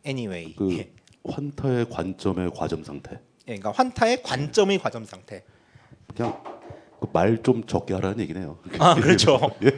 [0.07, 0.55] anyway.
[0.55, 0.93] 그 예.
[1.29, 3.15] 환타의 관점의 과점 상태.
[3.49, 5.43] 예, 그러니까 환타의 관점의 과점 상태.
[6.15, 6.41] 그냥
[7.01, 8.61] 그 말 좀 적게 하라는 얘기네요.
[8.79, 9.41] 아 그렇죠.
[9.65, 9.71] 예.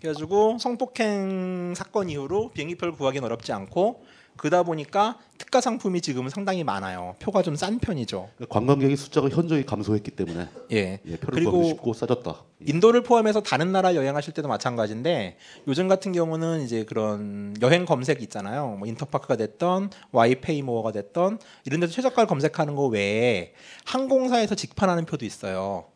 [0.00, 4.04] 그래가지고 성폭행 사건 이후로 비행기표를 구하기는 어렵지 않고
[4.36, 7.16] 그러다 보니까 특가 상품이 지금은 상당히 많아요.
[7.18, 8.28] 표가 좀 싼 편이죠.
[8.48, 11.00] 관광객의 숫자가 현저히 감소했기 때문에 예.
[11.04, 12.44] 예, 표를 그리고 쉽고 싸졌다.
[12.62, 12.64] 예.
[12.70, 18.76] 인도를 포함해서 다른 나라 여행하실 때도 마찬가지인데 요즘 같은 경우는 이제 그런 여행 검색 있잖아요.
[18.78, 23.54] 뭐 인터파크가 됐던 와이페이모어가 됐던 이런 데서 최저가를 검색하는 거 외에
[23.86, 25.86] 항공사에서 직판하는 표도 있어요.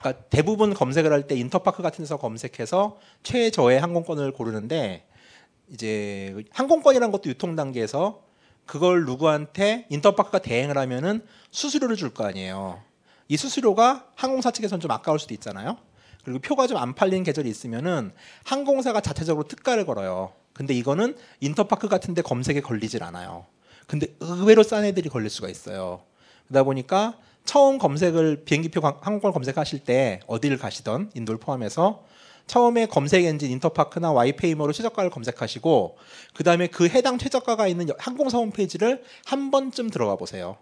[0.00, 5.06] 그러니까 대부분 검색을 할 때 인터파크 같은 데서 검색해서 최저의 항공권을 고르는데
[5.68, 8.22] 이제 항공권이라는 것도 유통 단계에서
[8.66, 12.80] 그걸 누구한테 인터파크가 대행을 하면은 수수료를 줄 거 아니에요.
[13.28, 15.76] 이 수수료가 항공사 측에서는 좀 아까울 수도 있잖아요.
[16.24, 18.12] 그리고 표가 좀 안 팔리는 계절이 있으면은
[18.44, 20.32] 항공사가 자체적으로 특가를 걸어요.
[20.52, 23.46] 근데 이거는 인터파크 같은데 검색에 걸리질 않아요.
[23.86, 26.02] 근데 의외로 싼 애들이 걸릴 수가 있어요.
[26.48, 32.04] 그러다 보니까 처음 검색을 비행기표 관- 항공권 검색하실 때 어디를 가시던 인도를 포함해서
[32.46, 35.96] 처음에 검색 엔진 인터파크나 와이페이머로 최저가를 검색하시고
[36.34, 40.56] 그 다음에 그 해당 최저가가 있는 여- 항공사 홈페이지를 한 번쯤 들어가 보세요.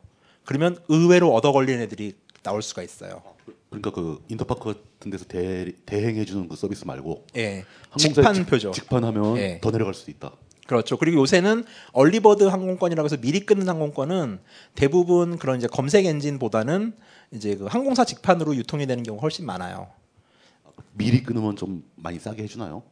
[0.44, 3.22] 그러면 의외로 얻어 걸리는 애들이 나올 수가 있어요.
[3.68, 8.70] 그러니까 그 인터파크 같은 데서 대, 대행해 주는 그 서비스 말고 예, 항공사에 직판 표죠.
[8.70, 9.58] 직판하면 예.
[9.62, 10.32] 더 내려갈 수도 있다.
[10.68, 10.98] 그렇죠.
[10.98, 14.38] 그리고 요새는 얼리버드 항공권이라고 해서 미리 끊는 항공권은
[14.74, 16.92] 대부분 그런 이제 검색 엔진보다는
[17.32, 19.88] 이제 그 항공사 직판으로 유통이 되는 경우가 훨씬 많아요.
[20.92, 22.82] 미리 끊으면 좀 많이 싸게 해주나요?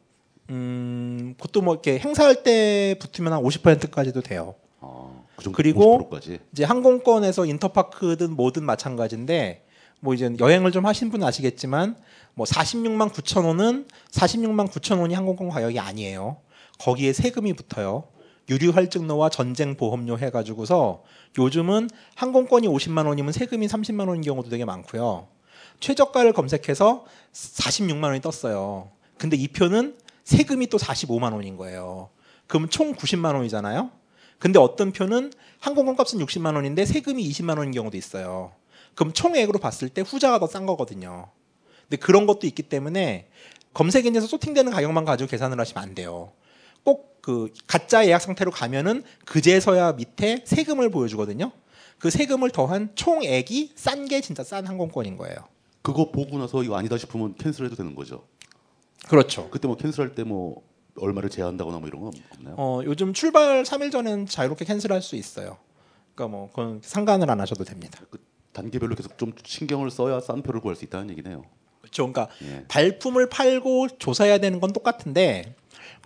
[0.49, 4.55] 음, 그것도 뭐 이렇게 행사할 때 붙으면 한 50%까지도 돼요.
[4.81, 6.39] 아, 그 정도 그리고 50%까지.
[6.53, 9.67] 이제 항공권에서 인터파크든 뭐든 마찬가지인데
[9.99, 11.95] 뭐 이제 여행을 좀 하신 분은 아시겠지만
[12.33, 16.37] 뭐 46만 9천 원은 46만 9천 원이 항공권 가격이 아니에요.
[16.77, 18.05] 거기에 세금이 붙어요.
[18.49, 21.03] 유류 할증료와 전쟁 보험료 해가지고서
[21.37, 25.27] 요즘은 항공권이 50만 원이면 세금이 30만 원인 경우도 되게 많고요.
[25.79, 28.89] 최저가를 검색해서 46만 원이 떴어요.
[29.17, 32.09] 근데 이 표는 세금이 또 45만 원인 거예요.
[32.47, 33.91] 그럼 총 90만 원이잖아요.
[34.39, 38.51] 근데 어떤 표는 항공권 값은 60만 원인데 세금이 20만 원인 경우도 있어요.
[38.95, 41.27] 그럼 총액으로 봤을 때 후자가 더 싼 거거든요.
[41.83, 43.29] 근데 그런 것도 있기 때문에
[43.73, 46.31] 검색 엔진에서 소팅되는 가격만 가지고 계산을 하시면 안 돼요.
[46.83, 51.51] 꼭 그 가짜 예약 상태로 가면은 그제서야 밑에 세금을 보여주거든요.
[51.99, 55.35] 그 세금을 더한 총액이 싼 게 진짜 싼 항공권인 거예요.
[55.81, 58.23] 그거 보고 나서 이거 아니다 싶으면 캔슬해도 되는 거죠.
[59.09, 59.49] 그렇죠.
[59.49, 60.61] 그때 뭐 캔슬할 때뭐
[60.95, 62.55] 얼마를 제한다거나 뭐 이런 건 없나요?
[62.57, 65.57] 어, 요즘 출발 3일 전에는 자유롭게 캔슬할 수 있어요.
[66.15, 67.99] 그러니까 뭐 그건 상관을 안 하셔도 됩니다.
[68.09, 71.43] 그 단계별로 계속 좀 신경을 써야 싼 표를 구할 수 있다는 얘기네요.
[71.81, 72.09] 그렇죠.
[72.09, 72.63] 그러니까 예.
[72.69, 75.55] 발품을 팔고 조사해야 되는 건 똑같은데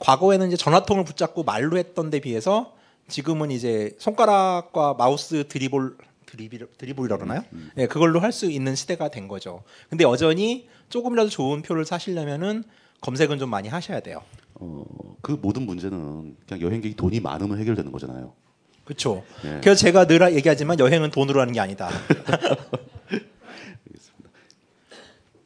[0.02, 2.74] 과거에는 이제 전화통을 붙잡고 말로 했던 데 비해서
[3.08, 7.44] 지금은 이제 손가락과 마우스 드리볼 드리블 드리블이라 그러나요?
[7.78, 9.64] 예, 그걸로 할 수 있는 시대가 된 거죠.
[9.90, 12.64] 근데 여전히 조금이라도 좋은 표를 사시려면은
[13.02, 14.22] 검색은 좀 많이 하셔야 돼요.
[14.56, 14.84] 어,
[15.22, 18.34] 그 모든 문제는 그냥 여행객이 돈이 많으면 해결되는 거잖아요.
[18.86, 19.24] 그렇죠.
[19.44, 19.60] 예.
[19.62, 21.90] 그래서 제가 늘 얘기하지만 여행은 돈으로 하는 게 아니다.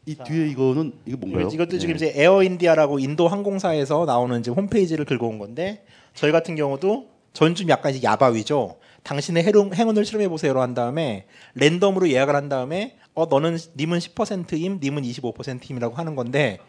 [0.06, 1.48] 이 뒤에 이거는 이게 뭔가요?
[1.52, 1.96] 이것도 지금 예.
[1.96, 7.70] 이제 에어 인디아라고 인도 항공사에서 나오는 이제 홈페이지를 긁어 온 건데 저희 같은 경우도 전좀
[7.70, 8.78] 약간 이제 야바위죠.
[9.04, 14.00] 당신의 해롱, 행운 을 실험해 보세요로 한 다음에 랜덤으로 예약을 한 다음에 어 너는 님은
[14.00, 16.60] 10%임, 님은 25%임이라고 하는 건데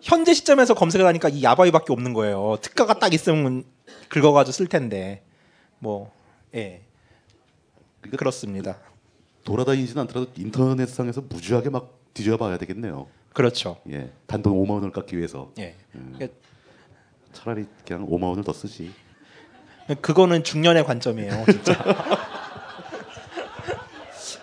[0.00, 2.58] 현재 시점에서 검색을 하니까 이 야바위밖에 없는 거예요.
[2.60, 3.64] 특가가 딱 있으면
[4.10, 5.22] 긁어가지고 쓸 텐데
[5.78, 6.12] 뭐
[6.54, 6.82] 예.
[8.00, 8.78] 그러니까 그렇습니다.
[9.44, 13.06] 돌아다니지는 않더라도 인터넷상에서 무지하게 막 뒤져봐야 되겠네요.
[13.32, 13.78] 그렇죠.
[13.90, 15.74] 예, 단돈 5만 원을 깎기 위해서 예.
[15.94, 16.38] 음, 그러니까
[17.32, 18.92] 차라리 그냥 5만 원을 더 쓰지.
[20.00, 21.74] 그거는 중년의 관점이에요, 진짜.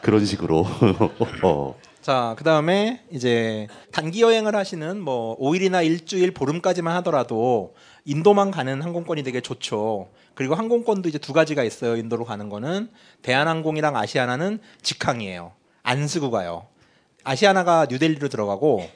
[0.01, 0.65] 그런 식으로.
[1.43, 1.75] 어.
[2.01, 9.23] 자, 그 다음에 이제 단기 여행을 하시는 뭐 5일이나 일주일, 보름까지만 하더라도 인도만 가는 항공권이
[9.23, 10.09] 되게 좋죠.
[10.33, 11.95] 그리고 항공권도 이제 두 가지가 있어요.
[11.95, 12.89] 인도로 가는 거는
[13.21, 15.53] 대한항공이랑 아시아나는 직항이에요.
[15.83, 16.67] 안 쓰고 가요.
[17.23, 18.89] 아시아나가 뉴델리로 들어가고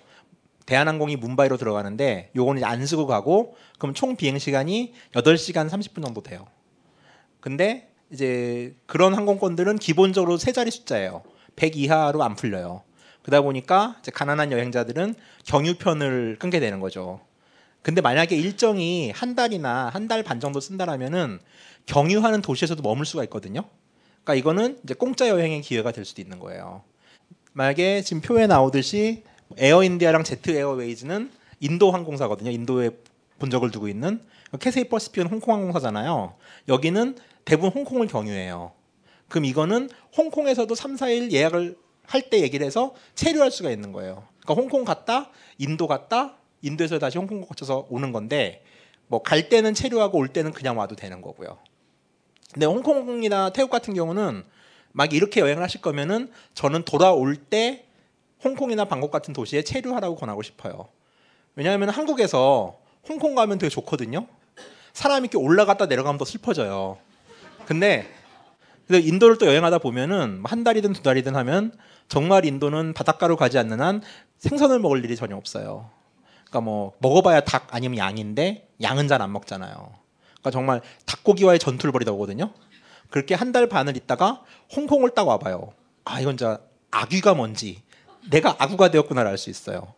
[0.65, 6.47] 대한항공이 뭄바이로 들어가는데 요거는 안 쓰고 가고 그럼 총 비행 시간이 8시간 30분 정도 돼요.
[7.39, 11.23] 근데 이제 그런 항공권들은 기본적으로 세 자리 숫자예요.
[11.55, 12.81] 100 이하로 안 풀려요.
[13.21, 17.21] 그러다 보니까 이제 가난한 여행자들은 경유편을 끊게 되는 거죠.
[17.81, 21.39] 근데 만약에 일정이 한 달이나 한 달 반 정도 쓴다라면은
[21.85, 23.61] 경유하는 도시에서도 머물 수가 있거든요.
[24.23, 26.83] 그러니까 이거는 이제 공짜 여행의 기회가 될 수도 있는 거예요.
[27.59, 29.23] 만약에 지금 표에 나오듯이
[29.57, 32.51] 에어인디아랑 제트 에어웨이즈는 인도 항공사거든요.
[32.51, 32.89] 인도에
[33.39, 34.21] 본적을 두고 있는
[34.59, 36.35] 캐세이 퍼시픽은 홍콩 항공사잖아요.
[36.67, 38.73] 여기는 대부분 홍콩을 경유해요.
[39.29, 44.27] 그럼 이거는 홍콩에서도 3, 4일 예약을 할 때 얘기를 해서 체류할 수가 있는 거예요.
[44.41, 48.63] 그러니까 홍콩 갔다 인도 갔다 인도에서 다시 홍콩 거쳐서 오는 건데
[49.07, 51.57] 뭐 갈 때는 체류하고 올 때는 그냥 와도 되는 거고요.
[52.53, 54.43] 근데 홍콩이나 태국 같은 경우는
[54.97, 57.83] 막 이렇게 여행을 하실 거면은 저는 돌아올 때
[58.45, 60.87] 홍콩이나 방콕 같은 도시에 체류하라고 권하고 싶어요.
[61.55, 64.25] 왜냐하면 한국에서 홍콩 가면 되게 좋거든요.
[64.93, 66.97] 사람이 이렇게 올라갔다 내려가면 더 슬퍼져요.
[67.65, 68.07] 근데
[68.89, 71.73] 인도를 또 여행하다 보면은 한 달이든 두 달이든 하면
[72.07, 74.01] 정말 인도는 바닷가로 가지 않는 한
[74.37, 75.89] 생선을 먹을 일이 전혀 없어요.
[76.45, 79.73] 그러니까 뭐 먹어봐야 닭 아니면 양인데 양은 잘 안 먹잖아요.
[79.73, 82.53] 그러니까 정말 닭고기와의 전투를 벌이다 오거든요.
[83.15, 84.41] 그렇게 한 달 반을 있다가
[84.75, 85.71] 홍콩을 딱 와봐요.
[86.03, 86.59] 아 이건 진짜
[86.91, 87.81] 아귀가 뭔지
[88.29, 89.93] 내가 아구가 되었구나를 알 수 있어요.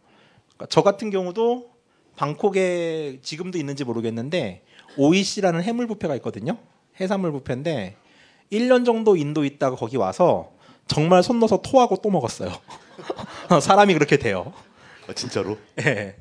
[0.54, 1.72] 그러니까 저 같은 경우도
[2.16, 4.62] 방콕에 지금도 있는지 모르겠는데
[4.98, 6.60] OEC라는 해물 뷔페가 있거든요.
[7.00, 7.96] 해산물 뷔페인데
[8.52, 10.52] 1년 정도 인도 있다가 거기 와서
[10.86, 12.52] 정말 손 넣어서 토하고 또 먹었어요.
[13.60, 14.54] 사람이 그렇게 돼요.
[15.10, 15.58] 아, 진짜로?
[15.80, 16.16] 예.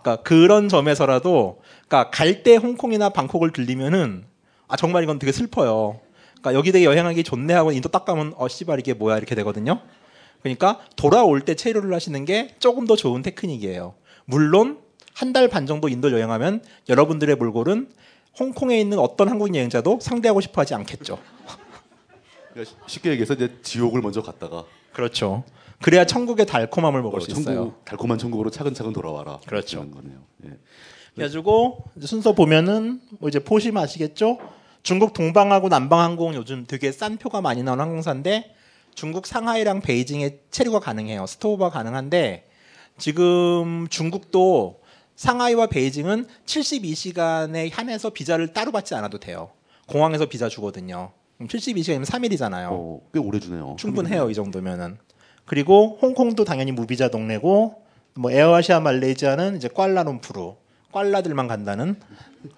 [0.00, 4.24] 그러니까 그런 점에서라도 그러니까 갈 때 홍콩이나 방콕을 들리면은
[4.68, 6.00] 아 정말 이건 되게 슬퍼요.
[6.44, 9.80] 그러니까 여기 되게 여행하기 좋네 하고 인도 딱 가면 어 씨발 이게 뭐야 이렇게 되거든요.
[10.42, 13.94] 그러니까 돌아올 때 체류를 하시는 게 조금 더 좋은 테크닉이에요.
[14.26, 14.78] 물론
[15.14, 17.88] 한 달 반 정도 인도 여행하면 여러분들의 몰골은
[18.38, 21.18] 홍콩에 있는 어떤 한국인 여행자도 상대하고 싶어 하지 않겠죠.
[22.52, 25.44] 그러니까 쉽게 얘기해서 이제 지옥을 먼저 갔다가 그렇죠.
[25.80, 27.74] 그래야 천국의 달콤함을 먹을 어, 수 천국, 있어요.
[27.86, 29.40] 달콤한 천국으로 차근차근 돌아와라.
[29.46, 29.88] 그렇죠.
[29.90, 30.18] 거네요.
[30.46, 30.50] 예.
[31.14, 34.38] 그래가지고 순서 보면은 뭐 이제 보시면 아시겠죠?
[34.84, 38.54] 중국 동방하고 남방항공은 요즘 되게 싼 표가 많이 나오는 항공사인데
[38.94, 41.26] 중국 상하이랑 베이징에 체류가 가능해요.
[41.26, 42.46] 스토어가 가능한데
[42.98, 44.82] 지금 중국도
[45.16, 49.50] 상하이와 베이징은 72시간에 한해서 비자를 따로 받지 않아도 돼요.
[49.88, 51.12] 공항에서 비자 주거든요.
[51.38, 52.68] 그럼 72시간이면 3일이잖아요.
[52.70, 53.76] 어, 꽤 오래 주네요.
[53.78, 54.98] 충분해요 이 정도면은.
[55.46, 57.82] 그리고 홍콩도 당연히 무비자 동네고
[58.16, 60.52] 뭐 에어아시아 말레이시아는 이제 꽐라룸푸르
[60.94, 61.96] 꽐라들만 간다는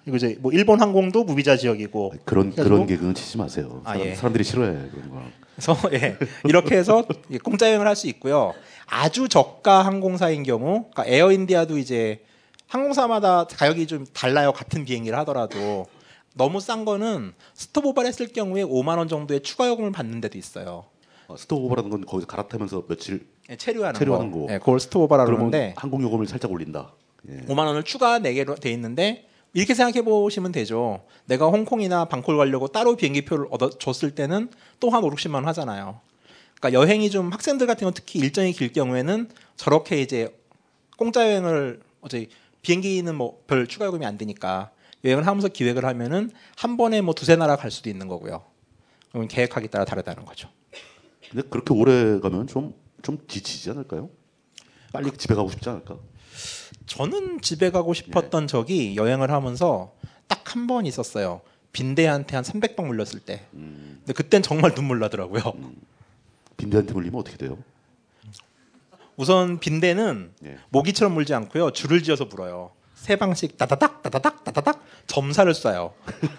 [0.03, 3.81] 그리고 이제 뭐 일본 항공도 무비자 지역이고 그런 그런 개그는 치지 마세요.
[3.83, 4.15] 아, 사람, 예.
[4.15, 5.21] 사람들이 싫어해 그런 거.
[5.55, 8.53] 그래서 예, 이렇게 해서 이 공짜 여행을 할 수 있고요.
[8.85, 12.23] 아주 저가 항공사인 경우, 그러니까 에어인디아도 이제
[12.67, 14.51] 항공사마다 가격이 좀 달라요.
[14.53, 15.87] 같은 비행기를 하더라도
[16.35, 20.85] 너무 싼 거는 stopover를 했을 경우에 5만 원 정도의 추가 요금을 받는 데도 있어요.
[21.27, 24.45] 어, stopover라는 건 거기서 갈아타면서 며칠 예, 체류하는, 체류하는 거.
[24.45, 24.53] 거.
[24.53, 26.91] 예, 그걸 stopover라 그러면 그러는데 항공 요금을 살짝 올린다.
[27.29, 27.45] 예.
[27.47, 31.03] 5만 원을 추가 내기로 돼 있는데 이렇게 생각해 보시면 되죠.
[31.25, 35.47] 내가 홍콩이나 방콕 가려고 따로 비행기 표를 얻어 줬을 때는 또 한 5, 60만 원
[35.47, 35.99] 하잖아요.
[36.59, 40.35] 그러니까 여행이 좀 학생들 같은 경우 특히 일정이 길 경우에는 저렇게 이제
[40.97, 42.27] 공짜 여행을 어제
[42.61, 44.71] 비행기는 뭐 별 추가 요금이 안 드니까
[45.05, 48.43] 여행을 하면서 기획을 하면은 한 번에 뭐 두세 나라 갈 수도 있는 거고요.
[49.11, 50.49] 그럼 계획하기 따라 다르다는 거죠.
[51.29, 54.09] 근데 그렇게 오래 가면 좀 좀 지치지 않을까요?
[54.91, 55.97] 빨리 집에 가고 싶지 않을까?
[56.87, 59.93] 저는 집에 가고 싶었던 적이 여행을 하면서
[60.27, 61.41] 딱 한 번 있었어요.
[61.73, 63.45] 빈대한테 한 300방 물렸을 때.
[63.51, 65.41] 근데 그땐 정말 눈물 나더라고요.
[66.55, 67.57] 빈대한테 물리면 어떻게 돼요?
[69.17, 70.57] 우선 빈대는 예.
[70.69, 71.71] 모기처럼 물지 않고요.
[71.71, 72.71] 줄을 지어서 물어요.
[72.95, 75.91] 세 방씩 따다닥 따다닥 따다닥 점사를 쏴요.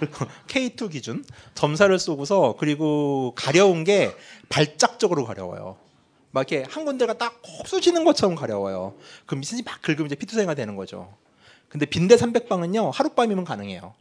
[0.48, 4.12] K2 기준 점사를 쏘고서 그리고 가려운 게
[4.48, 5.76] 발작적으로 가려워요.
[6.30, 8.94] 막 이렇게 한 군데가 딱콕 쑤시는 것처럼 가려워요.
[9.26, 11.12] 그럼 미신이 막 긁으면 이제 피투성이가 되는 거죠.
[11.68, 13.94] 근데 빈대 300방은요 하룻밤이면 가능해요.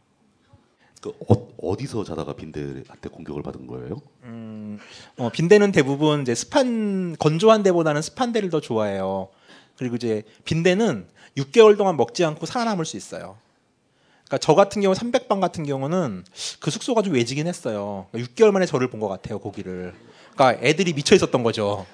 [1.00, 4.02] 그 어, 어디서 자다가 빈대한테 공격을 받은 거예요?
[4.24, 4.78] 음,
[5.16, 9.28] 어, 빈대는 대부분 이제 습한 건조한 데보다는 습한 데를 더 좋아해요.
[9.76, 13.36] 그리고 이제 빈대는 6개월 동안 먹지 않고 살아남을 수 있어요.
[14.26, 16.24] 그러니까 저 같은 경우 300방 같은 경우는
[16.58, 18.06] 그 숙소가 좀 외지긴 했어요.
[18.12, 19.94] 6개월 만에 저를 본 것 같아요 고기를.
[20.34, 21.86] 그러니까 애들이 미쳐 있었던 거죠.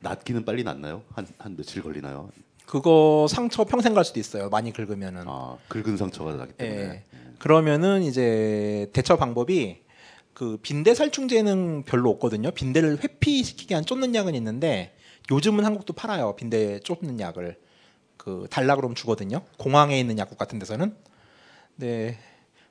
[0.00, 1.02] 낫기는 빨리 낫나요?
[1.12, 2.30] 한, 한 며칠 걸리나요?
[2.66, 4.48] 그거 상처 평생 갈 수도 있어요.
[4.48, 5.24] 많이 긁으면은.
[5.26, 6.80] 아, 긁은 상처가 나기 때문에.
[6.80, 7.02] 예.
[7.38, 9.82] 그러면은 이제 대처 방법이
[10.32, 12.50] 그 빈대 살충제는 별로 없거든요.
[12.50, 14.94] 빈대를 회피시키게 한 쫓는 약은 있는데
[15.30, 16.36] 요즘은 한국도 팔아요.
[16.36, 17.58] 빈대 쫓는 약을
[18.16, 19.42] 그 달라 그러면 주거든요.
[19.58, 20.94] 공항에 있는 약국 같은 데서는.
[21.76, 22.18] 네.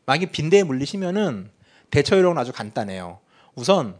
[0.05, 1.51] 만약에 빈대에 물리시면은
[1.91, 3.19] 대처 요령은 아주 간단해요.
[3.55, 3.95] 우선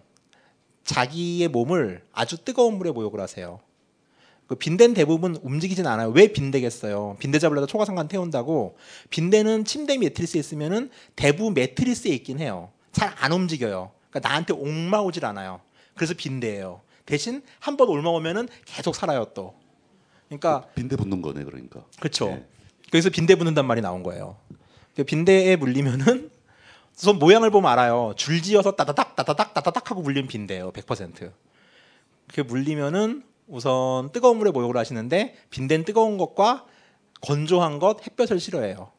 [0.90, 3.60] 자기의 몸을 아주 뜨거운 물에 모욕을 하세요.
[4.48, 6.10] 그 빈대는 대부분 움직이진 않아요.
[6.10, 7.18] 왜 빈대겠어요?
[7.20, 8.76] 빈대 잡으려다 초가상관 태운다고.
[9.12, 12.72] 빈대는 침대 매트리스에 있으면은 대부분 매트리스에 있긴 해요.
[12.92, 13.92] 잘 안 움직여요.
[14.10, 15.62] 그러니까 나한테 옥마오질 않아요.
[15.94, 16.82] 그래서 빈대예요.
[17.06, 19.54] 대신 한 번 올마오면은 계속 살아요 또.
[20.28, 21.84] 그러니까 빈대 붙는 거네 그러니까.
[22.00, 22.30] 그렇죠.
[22.30, 22.46] 예.
[22.90, 24.38] 그래서 빈대 붙는단 말이 나온 거예요.
[24.96, 26.32] 그 빈대에 물리면은
[26.98, 28.14] 우선 모양을 보면 알아요.
[28.18, 30.72] 줄지어서 따다닥 따다닥 따다닥 하고 물린 빈대예요.
[30.72, 31.32] 100%.
[32.28, 36.66] 그게 물리면은 우선 뜨거운 물에 모욕을 하시는데 빈대는 뜨거운 것과
[37.22, 38.92] 건조한 것 햇볕을 싫어해요.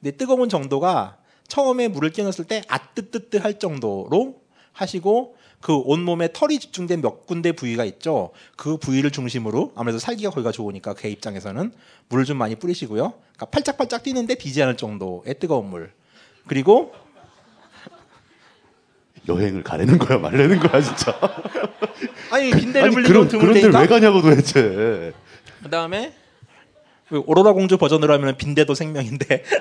[0.00, 7.00] 근데 뜨거운 정도가 처음에 물을 끼얹었을 때 아뜨뜨뜨 할 정도로 하시고 그 온몸에 털이 집중된
[7.00, 8.32] 몇 군데 부위가 있죠.
[8.56, 11.72] 그 부위를 중심으로 아무래도 살기가 거기가 좋으니까 그 입장에서는
[12.10, 13.14] 물을 좀 많이 뿌리시고요.
[13.14, 15.92] 그러니까 팔짝팔짝 뛰는데 비지 않을 정도의 뜨거운 물.
[16.46, 16.92] 그리고
[19.28, 21.18] 여행을 가려는 거야 말려는 거야 진짜.
[22.30, 25.12] 아니 빈대를 아니 물리면 그런 드물 그런 데를 테니까 왜 가냐고 도대체.
[25.62, 26.14] 그다음에
[27.08, 29.44] 그 오로라 공주 버전으로 하면 빈대도 생명인데.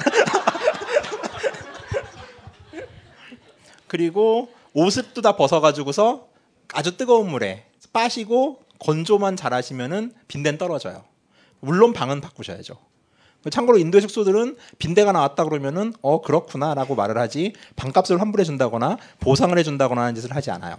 [3.88, 6.28] 그리고 옷을 다 벗어가지고서
[6.74, 11.04] 아주 뜨거운 물에 빠시고 건조만 잘하시면은 빈대는 떨어져요.
[11.60, 12.76] 물론 방은 바꾸셔야죠.
[13.50, 19.64] 참고로 인도의 숙소들은 빈대가 나왔다 그러면은 어 그렇구나라고 말을 하지 방값을 환불해 준다거나 보상을 해
[19.64, 20.78] 준다거나 하는 짓을 하지 않아요.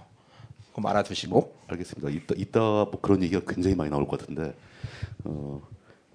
[0.74, 1.55] 그거 알아두시고.
[1.68, 2.11] 알겠습니다.
[2.11, 4.55] 이따 이따 뭐 그런 얘기가 굉장히 많이 나올 것 같은데
[5.24, 5.61] 어,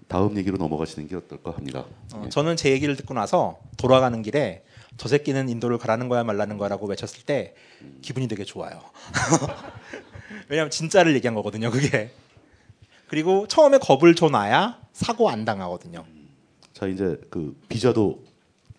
[0.07, 1.85] 다음 얘기로 넘어가시는 게 어떨까 합니다.
[2.13, 2.29] 어, 예.
[2.29, 4.63] 저는 제 얘기를 듣고 나서 돌아가는 길에
[4.97, 7.53] 저 새끼는 인도를 가라는 거야 말라는 거라고 외쳤을 때
[8.01, 8.81] 기분이 되게 좋아요.
[10.49, 11.71] 왜냐하면 진짜를 얘기한 거거든요.
[11.71, 12.12] 그게.
[13.07, 16.05] 그리고 처음에 겁을 줘놔야 사고 안 당하거든요.
[16.79, 18.23] 자 이제 그 비자도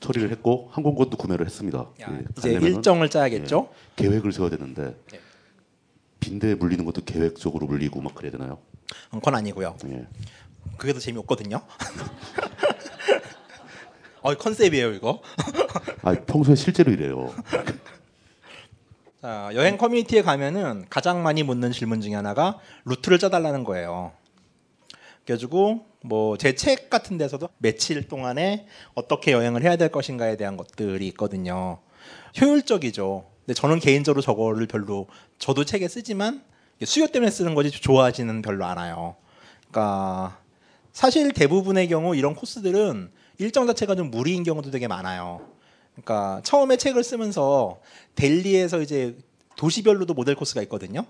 [0.01, 1.87] 처리를 했고 항공권도 구매를 했습니다.
[2.01, 3.69] 야, 예, 이제 일정을 짜야겠죠.
[3.71, 5.21] 예, 계획을 세워야 되는데 예.
[6.19, 8.57] 빈대에 물리는 것도 계획적으로 물리고 막 그래야 되나요?
[9.11, 9.77] 어, 그건 아니고요.
[9.85, 10.07] 예.
[10.79, 11.61] 그게 더 재미없거든요.
[14.23, 15.21] 어 컨셉이에요 이거.
[16.01, 17.35] 아 평소에 실제로 이래요.
[19.21, 24.13] 자, 여행 커뮤니티에 가면은 가장 많이 묻는 질문 중에 하나가 루트를 짜달라는 거예요.
[25.31, 31.07] 그래가지고 뭐 제 책 같은 데서도 며칠 동안에 어떻게 여행을 해야 될 것인가에 대한 것들이
[31.09, 31.79] 있거든요.
[32.41, 33.31] 효율적이죠.
[33.41, 35.07] 근데 저는 개인적으로 저거를 별로
[35.39, 36.43] 저도 책에 쓰지만
[36.85, 39.17] 수요 때문에 쓰는 거지 좋아하지는 별로 않아요.
[39.71, 40.41] 그러니까
[40.93, 45.47] 사실 대부분의 경우 이런 코스들은 일정 자체가 좀 무리인 경우도 되게 많아요.
[45.93, 47.81] 그러니까 처음에 책을 쓰면서
[48.17, 49.17] 델리에서 이제
[49.57, 51.05] 도시별로도 모델 코스가 있거든요.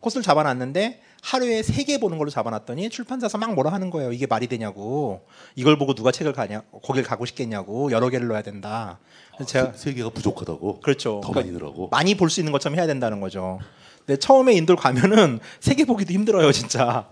[0.00, 4.12] 코스를 잡아놨는데 하루에 세 개 보는 걸로 잡아놨더니 출판사에서 막 뭐라 하는 거예요.
[4.12, 5.22] 이게 말이 되냐고.
[5.54, 7.90] 이걸 보고 누가 책을 가냐, 거길 가고 싶겠냐고.
[7.92, 8.98] 여러 개를 넣어야 된다.
[9.34, 10.80] 그래서 제가 세, 세 개가 부족하다고.
[10.80, 11.20] 그렇죠.
[11.22, 11.88] 더 많이 넣으라고.
[11.88, 13.58] 많이 볼 수 있는 것처럼 해야 된다는 거죠.
[14.06, 17.08] 근데 처음에 인도를 가면은 세 개 보기도 힘들어요, 진짜.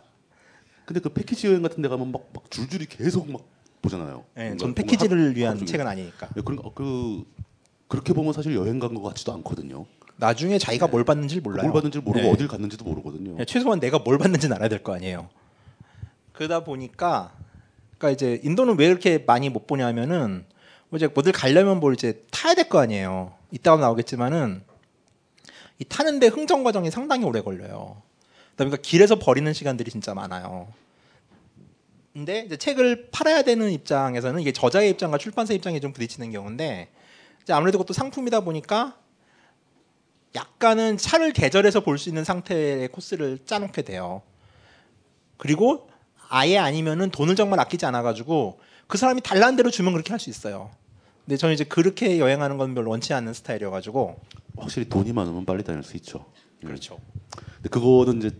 [0.86, 3.42] 근데 그 패키지 여행 같은 데 가면 막, 막 줄줄이 계속 막
[3.82, 4.24] 보잖아요.
[4.34, 5.64] 네, 뭔가- 전 패키지를 하루- 위한.
[5.66, 6.28] 책은 아니니까.
[6.36, 7.24] 예, 그러니까 그
[7.88, 9.84] 그렇게 보면 사실 여행 간 것 같지도 않거든요.
[10.18, 11.62] 나중에 자기가 뭘 받는지 몰라요.
[11.62, 12.30] 뭘 받는지 모르고 네.
[12.32, 13.36] 어딜 갔는지도 모르거든요.
[13.38, 15.28] 예, 최소한 내가 뭘 받는지는 알아야 될 거 아니에요.
[16.32, 17.32] 그러다 보니까
[17.96, 20.44] 그러니까 이제 인도는 왜 이렇게 많이 못 보냐면은
[20.88, 23.32] 뭐 이제 어딜 가려면 뭘 이제 타야 될 거 아니에요.
[23.52, 24.62] 이따가 나오겠지만은
[25.78, 28.02] 이 타는데 흥정 과정이 상당히 오래 걸려요.
[28.56, 30.68] 그러니까 길에서 버리는 시간들이 진짜 많아요.
[32.12, 36.88] 근데 이제 책을 팔아야 되는 입장에서는 이게 저자의 입장과 출판사 입장이 좀 부딪히는 경우인데
[37.50, 38.96] 아무래도 그것도 상품이다 보니까
[40.34, 44.22] 약간은 차를 계절해서 볼 수 있는 상태의 코스를 짜놓게 돼요.
[45.36, 45.88] 그리고
[46.28, 50.70] 아예 아니면은 돈을 정말 아끼지 않아가지고 그 사람이 달라는 대로 주면 그렇게 할 수 있어요.
[51.24, 54.18] 근데 저는 이제 그렇게 여행하는 건 별로 원치 않는 스타일이어가지고
[54.56, 56.24] 확실히 돈이 많으면 빨리 다닐 수 있죠.
[56.62, 56.66] 예.
[56.66, 56.98] 그렇죠.
[57.56, 58.30] 근데 그거는 이제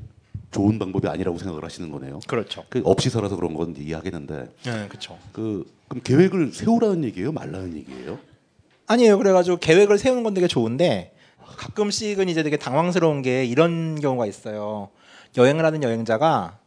[0.51, 2.21] 좋은 방법이 아니라고 생각을 하시는 거네요.
[2.27, 2.65] 그렇죠.
[2.71, 5.19] 그 없이 살아서 그런 건 이해하겠는데 네, 그렇죠.
[5.33, 8.19] 그 그럼 계획을 세우라는 얘기예요, 말라는 얘기예요?
[8.87, 9.19] 아니에요.
[9.19, 11.15] 그래가지고 계획을 세우는 건 되게 좋은데
[11.57, 14.91] 가끔씩은 이제 되게 당황스러운 게 이런 경우가 있어요.
[15.37, 16.59] 여행을 하는 여행자가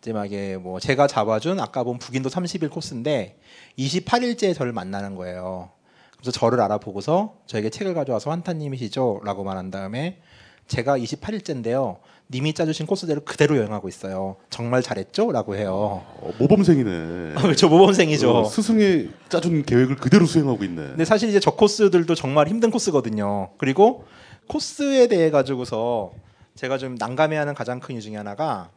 [0.00, 3.38] 이제 막 이게 뭐 제가 잡아준 아까 본 북인도 30일 코스인데
[3.78, 5.70] 28일째 저를 만나는 거예요.
[6.16, 10.20] 그래서 저를 알아보고서 저에게 책을 가져와서 환타님이시죠라고 말한 다음에
[10.68, 11.98] 제가 28일째인데요.
[12.30, 14.36] 님이 짜주신 코스대로 그대로 여행하고 있어요.
[14.50, 16.04] 정말 잘했죠?라고 해요.
[16.06, 17.34] 어, 모범생이네.
[17.42, 18.30] 그렇죠 모범생이죠.
[18.38, 20.82] 어, 스승이 짜준 계획을 그대로 수행하고 있네.
[20.88, 23.50] 근데 사실 이제 저 코스들도 정말 힘든 코스거든요.
[23.58, 24.04] 그리고
[24.48, 26.12] 코스에 대해 가지고서
[26.54, 28.70] 제가 좀 난감해하는 가장 큰 이유 중에 하나가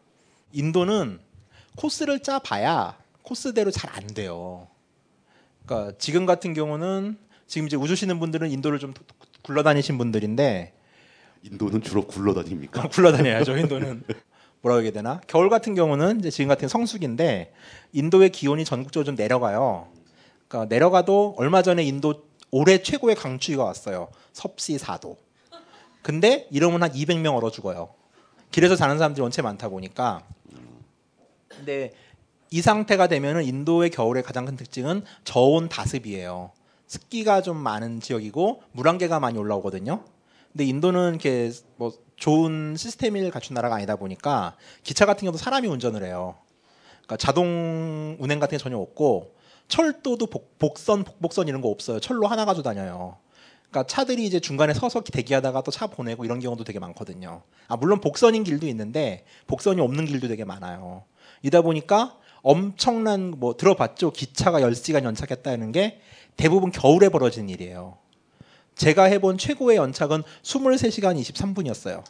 [0.51, 1.19] 인도는
[1.77, 4.67] 코스를 짜 봐야 코스대로 잘 안 돼요.
[5.65, 7.17] 그러니까 지금 같은 경우는
[7.47, 8.93] 지금 이제 우주시는 분들은 인도를 좀
[9.43, 10.73] 굴러다니신 분들인데
[11.43, 12.87] 인도는 주로 굴러다닙니까?
[12.89, 13.57] 굴러다녀야죠.
[13.57, 14.03] 인도는
[14.61, 15.21] 뭐라고 해야 되나?
[15.27, 17.53] 겨울 같은 경우는 이제 지금 같은 성수기인데
[17.93, 19.87] 인도의 기온이 전국적으로 좀 내려가요.
[20.47, 24.09] 그러니까 내려가도 얼마 전에 인도 올해 최고의 강추위가 왔어요.
[24.33, 25.17] 섭씨 4도.
[26.01, 27.89] 근데 이러면 한 200명 얼어 죽어요.
[28.51, 30.23] 길에서 자는 사람들이 원체 많다 보니까.
[31.47, 31.91] 근데
[32.49, 36.51] 이 상태가 되면은 인도의 겨울의 가장 큰 특징은 저온 다습이에요.
[36.87, 40.03] 습기가 좀 많은 지역이고 물안개가 많이 올라오거든요.
[40.57, 46.03] 근데 인도는 이렇게 뭐 좋은 시스템을 갖춘 나라가 아니다 보니까 기차 같은 경우도 사람이 운전을
[46.03, 46.33] 해요.
[47.03, 49.35] 그러니까 자동 운행 같은 게 전혀 없고
[49.67, 51.99] 철도도 복, 복선, 복복선 이런 거 없어요.
[51.99, 53.17] 철로 하나 가지고 다녀요.
[53.69, 57.43] 그러니까 차들이 이제 중간에 서서 대기하다가 또 차 보내고 이런 경우도 되게 많거든요.
[57.67, 61.03] 아 물론 복선인 길도 있는데 복선이 없는 길도 되게 많아요.
[61.43, 64.09] 이다 보니까 엄청난 뭐 들어봤죠.
[64.09, 66.01] 기차가 10시간 연착했다는 게
[66.35, 67.99] 대부분 겨울에 벌어지는 일이에요.
[68.77, 72.03] 제가 해본 최고의 연착은 23시간 23분이었어요.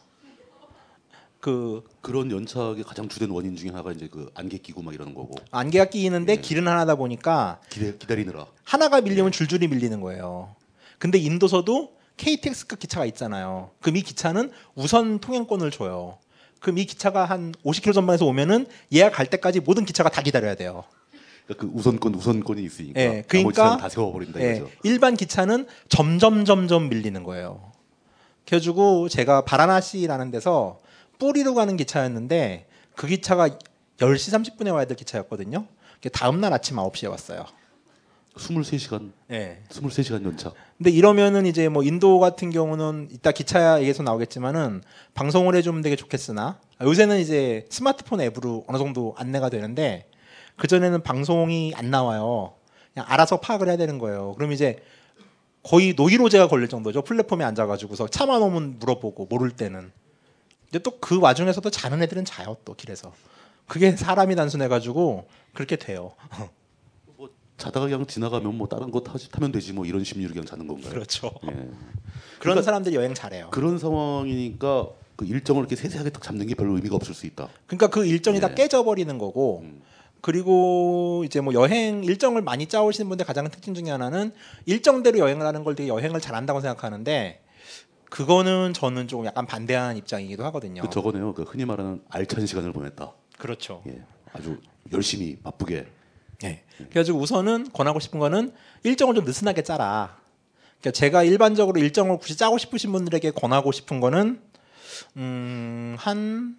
[1.40, 5.36] 그 그런 연착의 가장 주된 원인 중에 하나가 이제 그 안개 끼고 막 이러는 거고
[5.52, 6.38] 안개가 끼이는데 예.
[6.38, 10.56] 길은 하나다 보니까 기다, 기다리느라 하나가 밀리면 줄줄이 밀리는 거예요.
[10.98, 13.70] 근데 인도서도 KTX급 기차가 있잖아요.
[13.82, 16.18] 그럼 이 기차는 우선 통행권을 줘요.
[16.60, 18.66] 그럼 이 기차가 한 50km 전방에서 오면은
[19.14, 20.84] 갈 때까지 모든 기차가 다 기다려야 돼요.
[21.48, 24.72] 그러니까 그 우선권 우선권이 있으니까 예, 나머지 그러니까 다 세워버린다 예, 이거죠.
[24.84, 27.72] 일반 기차는 점점 점점 밀리는 거예요.
[28.46, 30.82] 그래가지고 제가 바라나시라는 데서
[31.20, 33.48] 뿌리로 가는 기차였는데 그 기차가
[33.98, 35.66] 10시 30분에 와야 될 기차였거든요.
[36.14, 37.46] 다음 날 아침 9시에 왔어요.
[38.36, 39.64] 23시간 예.
[39.70, 40.54] 23시간 연착.
[40.78, 44.84] 근데 이러면은 이제 뭐 인도 같은 경우는 이따 기차 얘기에서 나오겠지만은
[45.16, 50.07] 방송을 해주면 되게 좋겠으나 요새는 이제 스마트폰 앱으로 어느 정도 안내가 되는데
[50.58, 52.54] 그 전에는 방송이 안 나와요.
[52.94, 54.34] 그냥 알아서 파악을 해야 되는 거예요.
[54.36, 54.82] 그럼 이제
[55.64, 57.04] 거의 노이로제가 걸릴 정도죠.
[57.04, 59.92] 플랫폼에 앉아가지고서 차만 오면 물어보고 모를 때는.
[60.72, 63.14] 근데 또 그 와중에서도 자는 애들은 자요 또 길에서.
[63.68, 66.14] 그게 사람이 단순해가지고 그렇게 돼요.
[67.58, 70.90] 자다가 그냥 지나가면 뭐 다른 거 타지, 타면 되지 뭐 이런 심리로 그냥 자는 건가요?
[70.92, 71.32] 그렇죠.
[71.46, 71.50] 예.
[71.50, 71.72] 그런
[72.40, 73.50] 그러니까 사람들이 여행 잘해요.
[73.52, 77.50] 그런 상황이니까 그 일정을 이렇게 세세하게 딱 잡는 게 별로 의미가 없을 수 있다.
[77.66, 78.56] 그러니까 그 일정이 다 네.
[78.56, 79.82] 깨져버리는 거고 음.
[80.22, 84.32] 그리고 이제 뭐 여행 일정을 많이 짜오시는 분들 가장 큰 특징 중에 하나는
[84.66, 87.42] 일정대로 여행을 하는 걸 되게 여행을 잘한다고 생각하는데
[88.10, 90.82] 그거는 저는 좀 약간 반대하는 입장이기도 하거든요.
[90.82, 91.34] 그 저거네요.
[91.34, 93.12] 그 흔히 말하는 알찬 시간을 보냈다.
[93.38, 93.84] 그렇죠.
[93.88, 94.02] 예.
[94.34, 94.60] 아주
[94.92, 95.88] 열심히 바쁘게.
[96.42, 96.64] 네.
[96.78, 98.54] 그래가지고 우선은 권하고 싶은 거는
[98.84, 100.18] 일정을 좀 느슨하게 짜라.
[100.80, 104.40] 그러니까 제가 일반적으로 일정을 굳이 짜고 싶으신 분들에게 권하고 싶은 거는
[105.18, 106.58] 음, 한,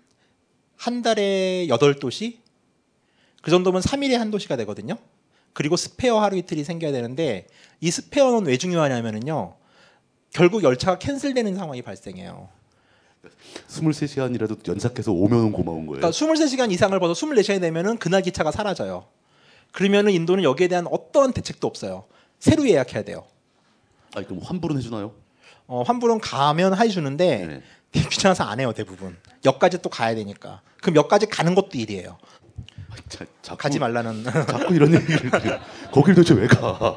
[0.77, 2.41] 한 달에 여덟 도시?
[3.49, 4.99] 그 정도면 3일에 한 도시가 되거든요.
[5.55, 7.47] 그리고 스페어 하루 이틀이 생겨야 되는데
[7.81, 9.55] 이 스페어는 왜 중요하냐면은요.
[10.35, 12.51] 결국 열차가 캔슬되는 상황이 발생해요.
[13.69, 16.01] 23시간이라도 연착해서 오면은 고마운 거예요.
[16.01, 19.07] 그러니까 23시간 이상을 벌어 24시간이 되면은 그날 기차가 사라져요.
[19.73, 22.05] 그러면은 인도는 여기에 대한 어떠한 대책도 없어요.
[22.39, 23.25] 새로 예약해야 돼요.
[24.15, 25.15] 아니 그럼 환불은 해주나요?
[25.69, 27.63] 어, 환불은 가면 해주는데 네.
[28.11, 29.17] 귀찮아서 안 해요 대부분.
[29.47, 30.61] 역까지 또 가야 되니까.
[30.83, 32.19] 그럼 역까지 가는 것도 일이에요.
[33.09, 34.25] 자, 자꾸, 가지 말라는.
[34.25, 35.31] 자꾸 이런 얘기를.
[35.93, 36.97] 거길 도대체 왜 가?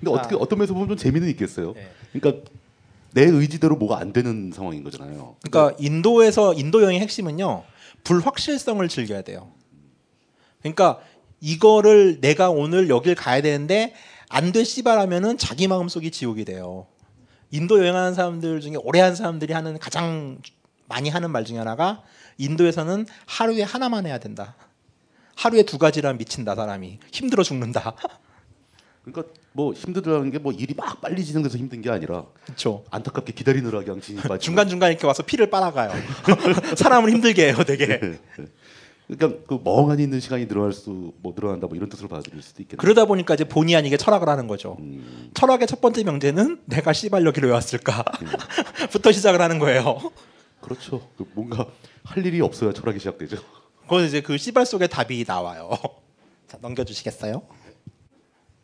[0.00, 1.72] 근데 어떻게 어떤 면에서 보면 좀 재미는 있겠어요.
[1.74, 1.90] 네.
[2.12, 2.44] 그러니까
[3.12, 5.36] 내 의지대로 뭐가 안 되는 상황인 거잖아요.
[5.42, 7.64] 그러니까 인도에서 인도 여행의 핵심은요
[8.04, 9.50] 불확실성을 즐겨야 돼요.
[10.60, 11.00] 그러니까
[11.40, 13.94] 이거를 내가 오늘 여길 가야 되는데
[14.28, 16.86] 안 돼 씨발하면은 자기 마음속이 지옥이 돼요.
[17.50, 20.38] 인도 여행하는 사람들 중에 오래 한 사람들이 하는 가장
[20.86, 22.02] 많이 하는 말 중에 하나가
[22.38, 24.54] 인도에서는 하루에 하나만 해야 된다.
[25.36, 27.94] 하루에 두 가지라면 미친다 사람이 힘들어 죽는다.
[29.04, 32.84] 그러니까 뭐 힘들다는 게 뭐 일이 막 빨리 진행돼서 힘든 게 아니라 그렇죠.
[32.90, 35.90] 안타깝게 기다리느라 그냥 진이 빠지고 중간 중간 이렇게 와서 피를 빨아가요.
[36.76, 38.18] 사람을 힘들게 해요, 되게.
[39.08, 42.76] 그러니까 그 멍하니 있는 시간이 늘어날 수 뭐 늘어난다 뭐 이런 뜻으로 받아들일 수도 있겠네요.
[42.78, 44.76] 그러다 보니까 이제 본의 아니게 철학을 하는 거죠.
[44.80, 49.98] 음, 철학의 첫 번째 명제는 내가 씨발 여기로 왜 왔을까?부터 시작을 하는 거예요.
[50.68, 51.08] 그렇죠.
[51.16, 51.66] 그 뭔가
[52.04, 53.38] 할 일이 없어야 철학이 시작되죠.
[53.82, 55.70] 그건 이제 그 씨발 속에 답이 나와요.
[56.46, 57.42] 자 넘겨주시겠어요?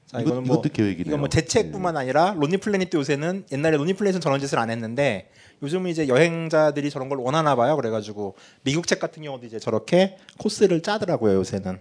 [0.07, 1.11] 자, 이것, 이거는 뭐 이것도 계획이네요.
[1.11, 5.31] 이건 뭐 대책뿐만 아니라 론리 플래닛도 요새는 옛날에 론리 플래닛은 저런 짓을 안 했는데
[5.63, 7.75] 요즘은 이제 여행자들이 저런 걸 원하나 봐요.
[7.77, 11.37] 그래가지고 미국 책 같은 경우도 이제 저렇게 코스를 짜더라고요.
[11.37, 11.81] 요새는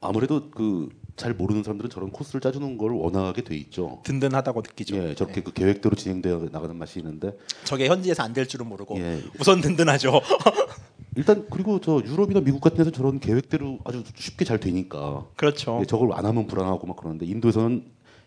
[0.00, 0.88] 아무래도 그
[1.18, 4.00] 잘 모르는 사람들은 저런 코스를 짜주는 걸 원하게 돼 있죠.
[4.04, 4.96] 든든하다고 느끼죠.
[4.96, 9.22] 예, 저렇게 그 계획대로 진행되어 나가는 맛이 있는데 저게 현지에서 안 될 줄은 모르고 예.
[9.40, 10.20] 우선 든든하죠.
[11.16, 15.78] 일단 그리고 저 유럽이나 미국 같은 데서 저런 계획대로 아주 쉽게 잘 되니까 그렇죠.
[15.82, 17.84] 예, 저걸 안 하면 불안하고 막 그러는데 인도에서는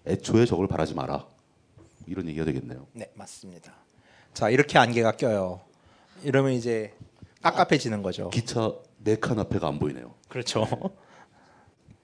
[0.07, 1.25] 애초에 저걸 바라지 마라
[2.07, 2.87] 이런 얘기가 되겠네요.
[2.93, 3.73] 네, 맞습니다.
[4.33, 5.61] 자, 이렇게 안개가 껴요.
[6.23, 6.93] 이러면 이제
[7.41, 8.29] 깝깝해지는 거죠.
[8.31, 8.73] 기차
[9.03, 10.13] 네칸 앞에가 안 보이네요.
[10.27, 10.67] 그렇죠.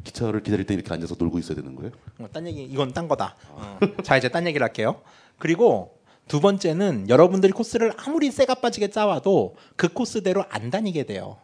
[0.04, 1.92] 기차를 기다릴 때 이렇게 앉아서 놀고 있어야 되는 거예요?
[2.20, 3.36] 어, 딴 얘기 이건 딴 거다.
[3.50, 3.80] 어.
[4.04, 5.02] 자 이제 딴 얘기를 할게요.
[5.40, 11.38] 그리고 두 번째는 여러분들이 코스를 아무리 쇠가 빠지게 짜와도 그 코스대로 안 다니게 돼요.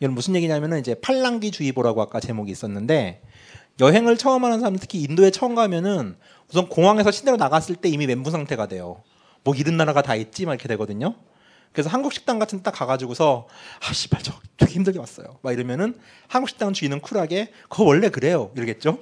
[0.00, 3.22] 이건 무슨 얘기냐면은 이제 팔랑귀 주의보라고 아까 제목이 있었는데
[3.80, 6.16] 여행을 처음 하는 사람 특히 인도에 처음 가면은
[6.50, 9.02] 우선 공항에서 시내로 나갔을 때 이미 멘붕 상태가 돼요.
[9.44, 11.14] 뭐 이런 나라가 다 있지 막 이렇게 되거든요.
[11.76, 13.46] 그래서 한국 식당 같은 데 딱 가가지고서
[13.86, 15.38] 아 씨발 저 되게 힘들게 왔어요.
[15.42, 15.94] 막 이러면은
[16.26, 18.98] 한국 식당 주인은 쿨하게 그거 원래 그래요 이러겠죠.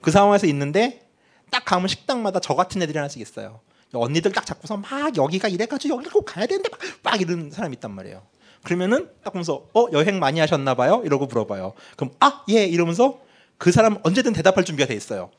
[0.00, 1.06] 그 상황에서 있는데
[1.50, 3.60] 딱 가면 식당마다 저 같은 애들이 하나씩 있어요.
[3.92, 7.74] 언니들 딱 잡고서 막 여기가 이래가지고 여기를 꼭 가야 되는데 막, 막 이런 사람 이
[7.76, 8.22] 있단 말이에요.
[8.64, 11.74] 그러면은 딱 보면서 어 여행 많이 하셨나 봐요 이러고 물어봐요.
[11.96, 13.20] 그럼 아 예 이러면서
[13.58, 15.30] 그 사람 언제든 대답할 준비가 돼 있어요.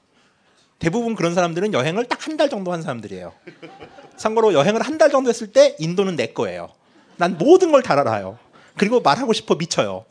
[0.80, 3.34] 대부분 그런 사람들은 여행을 딱 한 달 정도 한 사람들이에요.
[4.18, 6.70] 참고로 여행을 한 달 정도 했을 때 인도는 내 거예요.
[7.18, 8.38] 난 모든 걸 다 알아요.
[8.78, 10.06] 그리고 말하고 싶어 미쳐요.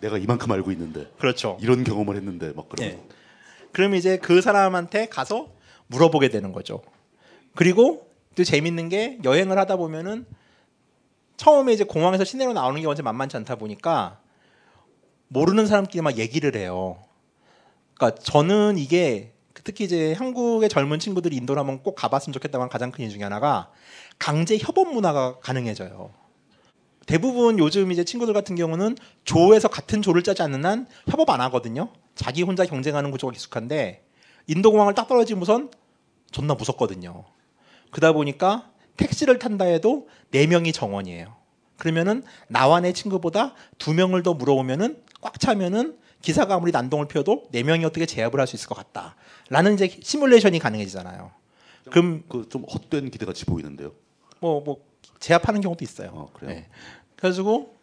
[0.00, 1.58] 내가 이만큼 알고 있는데 그렇죠.
[1.60, 3.02] 이런 경험을 했는데 막 그러면 예.
[3.72, 5.48] 그럼 이제 그 사람한테 가서
[5.88, 6.82] 물어보게 되는 거죠.
[7.54, 10.26] 그리고 또 재밌는 게 여행을 하다 보면은
[11.36, 14.20] 처음에 이제 공항에서 시내로 나오는 게 완전 만만치 않다 보니까
[15.28, 17.02] 모르는 사람끼리 막 얘기를 해요.
[17.94, 19.32] 그러니까 저는 이게
[19.64, 23.22] 특히 이제 한국의 젊은 친구들이 인도를 한번 꼭 가봤으면 좋겠다고 하는 가장 큰 이유 중에
[23.22, 23.70] 하나가
[24.18, 26.10] 강제 협업 문화가 가능해져요.
[27.06, 31.88] 대부분 요즘 이제 친구들 같은 경우는 조에서 같은 조를 짜지 않는 한 협업 안 하거든요.
[32.14, 34.04] 자기 혼자 경쟁하는 구조가 익숙한데
[34.46, 35.70] 인도 공항을 딱 떨어지고선
[36.30, 37.24] 존나 무섭거든요.
[37.90, 41.36] 그러다 보니까 택시를 탄다 해도 네 명이 정원이에요.
[41.76, 47.62] 그러면은 나와 내 친구보다 두 명을 더 물어오면은 꽉 차면은 기사가 아무리 난동을 피워도 네
[47.62, 51.30] 명이 어떻게 제압을 할 수 있을 것 같다라는 이제 시뮬레이션이 가능해지잖아요.
[51.90, 53.92] 그럼 그 좀 헛된 기대 같이 보이는데요.
[54.40, 54.78] 뭐뭐
[55.20, 56.10] 제압하는 경우도 있어요.
[56.14, 56.54] 어, 그래요.
[56.54, 56.66] 네.
[57.16, 57.76] 그래가지고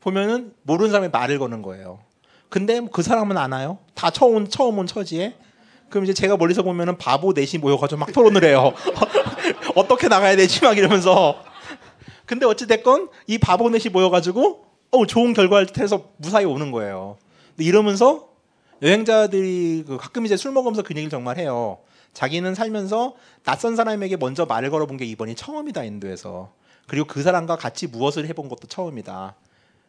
[0.00, 2.00] 보면은 모르는 사람이 말을 거는 거예요.
[2.50, 3.78] 근데 그 사람은 안 와요.
[3.94, 5.34] 다 처음 온, 처음 온 처지에.
[5.88, 8.72] 그럼 이제 제가 멀리서 보면은 바보 넷이 모여가지고 막 토론을 해요.
[9.74, 11.42] 어떻게 나가야 되지 막 이러면서.
[12.26, 17.18] 근데 어찌 됐건 이 바보 넷이 모여가지고 어 좋은 결과를 해서 무사히 오는 거예요.
[17.58, 18.32] 이러면서
[18.82, 21.78] 여행자들이 그 가끔 이제 술 먹으면서 그 얘기를 정말 해요.
[22.12, 26.52] 자기는 살면서 낯선 사람에게 먼저 말을 걸어본 게 이번이 처음이다 인도에서.
[26.86, 29.34] 그리고 그 사람과 같이 무엇을 해본 것도 처음이다.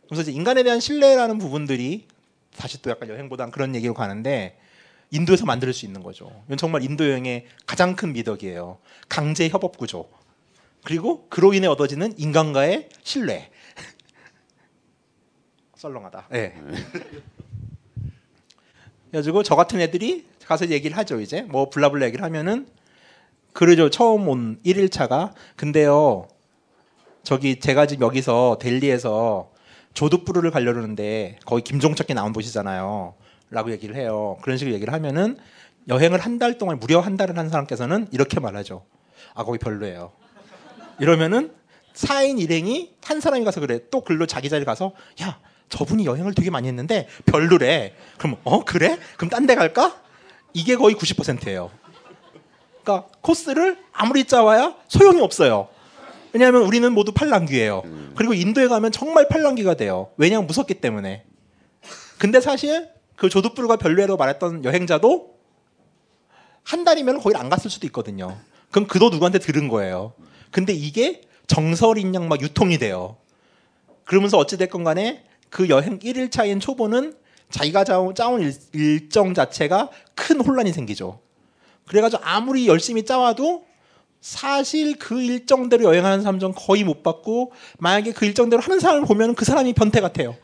[0.08, 2.08] 그래서 이제 인간에 대한 신뢰라는 부분들이
[2.58, 4.58] 다시 또 약간 여행보단 그런 얘기로 가는데
[5.12, 6.32] 인도에서 만들 수 있는 거죠.
[6.46, 8.78] 이건 정말 인도 여행의 가장 큰 미덕이에요.
[9.10, 10.10] 강제 협업 구조.
[10.84, 13.52] 그리고 그로 인해 얻어지는 인간과의 신뢰.
[15.76, 16.28] 썰렁하다.
[16.34, 16.54] 예.
[19.10, 21.22] 그래가지고 저 같은 애들이 가서 얘기를 하죠.
[21.22, 22.68] 이제 뭐 블라블라 얘기를 하면은
[23.54, 23.90] 그러죠.
[23.90, 26.28] 처음 온 1일차가 근데요.
[27.24, 29.52] 저기 제가 지금 여기서 델리에서
[29.94, 33.16] 조두부르를 가려는데 거기 김종철이 나온 곳이잖아요.
[33.50, 34.38] 라고 얘기를 해요.
[34.42, 35.38] 그런 식으로 얘기를 하면은
[35.88, 38.86] 여행을 한 달 동안 무려 한 달을 한 사람께서는 이렇게 말하죠.
[39.34, 40.12] 아 거기 별로예요.
[41.00, 41.54] 이러면은
[41.94, 43.80] 4인 일행이 한 사람이 가서 그래.
[43.90, 45.40] 또 글로 자기 자리 가서 야
[45.70, 47.96] 저분이 여행을 되게 많이 했는데 별로래.
[48.18, 48.98] 그럼 어 그래?
[49.18, 50.02] 그럼 딴 데 갈까?
[50.54, 51.70] 이게 거의 90%예요.
[52.84, 55.68] 그러니까 코스를 아무리 짜와야 소용이 없어요.
[56.34, 57.84] 왜냐하면 우리는 모두 팔랑귀예요.
[58.16, 60.10] 그리고 인도에 가면 정말 팔랑귀가 돼요.
[60.18, 61.26] 왜냐하면 무섭기 때문에.
[62.18, 65.36] 근데 사실 그 조두불과 별로라고 말했던 여행자도
[66.64, 68.38] 한 달이면 거길 안 갔을 수도 있거든요.
[68.72, 70.14] 그럼 그도 누구한테 들은 거예요.
[70.52, 73.18] 근데 이게 정설인 양막 유통이 돼요.
[74.04, 75.25] 그러면서 어찌됐건 간에
[75.56, 77.16] 그 여행 1일차인 초보는
[77.50, 81.22] 자기가 짜온 일, 일정 자체가 큰 혼란이 생기죠.
[81.88, 83.64] 그래가지고 아무리 열심히 짜와도
[84.20, 89.36] 사실 그 일정대로 여행하는 사람 중 거의 못 봤고 만약에 그 일정대로 하는 사람을 보면
[89.36, 90.36] 그 사람이 변태 같아요.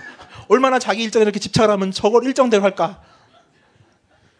[0.48, 3.02] 얼마나 자기 일정에 이렇게 집착을 하면 저걸 일정대로 할까?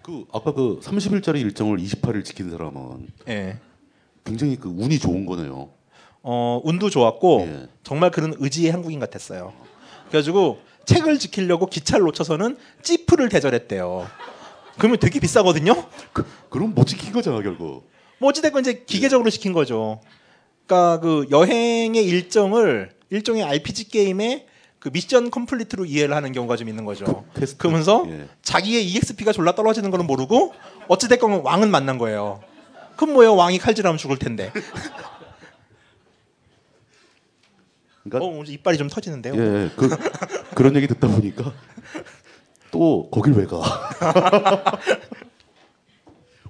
[0.00, 3.58] 그 아까 그 30일짜리 일정을 28일 지킨 사람은 예.
[4.24, 5.68] 굉장히 그 운이 좋은 거네요.
[6.22, 7.68] 어, 운도 좋았고 예.
[7.82, 9.63] 정말 그런 의지의 한국인 같았어요.
[10.14, 14.06] 그래가지고 책을 지키려고 기차를 놓쳐서는 찌프를 대절했대요.
[14.78, 15.86] 그러면 되게 비싸거든요.
[16.12, 17.90] 그, 그럼 못 지킨 거잖아 결국.
[18.18, 20.00] 뭐 어찌됐건 이제 기계적으로 시킨 거죠.
[20.66, 24.46] 그러니까 그 여행의 일정을 일종의 RPG 게임의
[24.78, 27.24] 그 mission complete로 이해를 하는 경우가 좀 있는 거죠.
[27.36, 27.56] 퀘스트.
[27.56, 28.28] 그러면서 예.
[28.42, 30.54] 자기의 EXP가 졸라 떨어지는 거는 모르고
[30.86, 32.40] 어찌됐건 왕은 만난 거예요.
[32.96, 33.34] 그럼 뭐예요?
[33.34, 34.52] 왕이 칼질하면 죽을 텐데.
[38.04, 39.34] 그러니까 어, 이빨이 좀 터지는데요.
[39.34, 39.88] 예, 그
[40.54, 41.52] 그런 얘기 듣다 보니까
[42.70, 43.60] 또 거길 왜 가?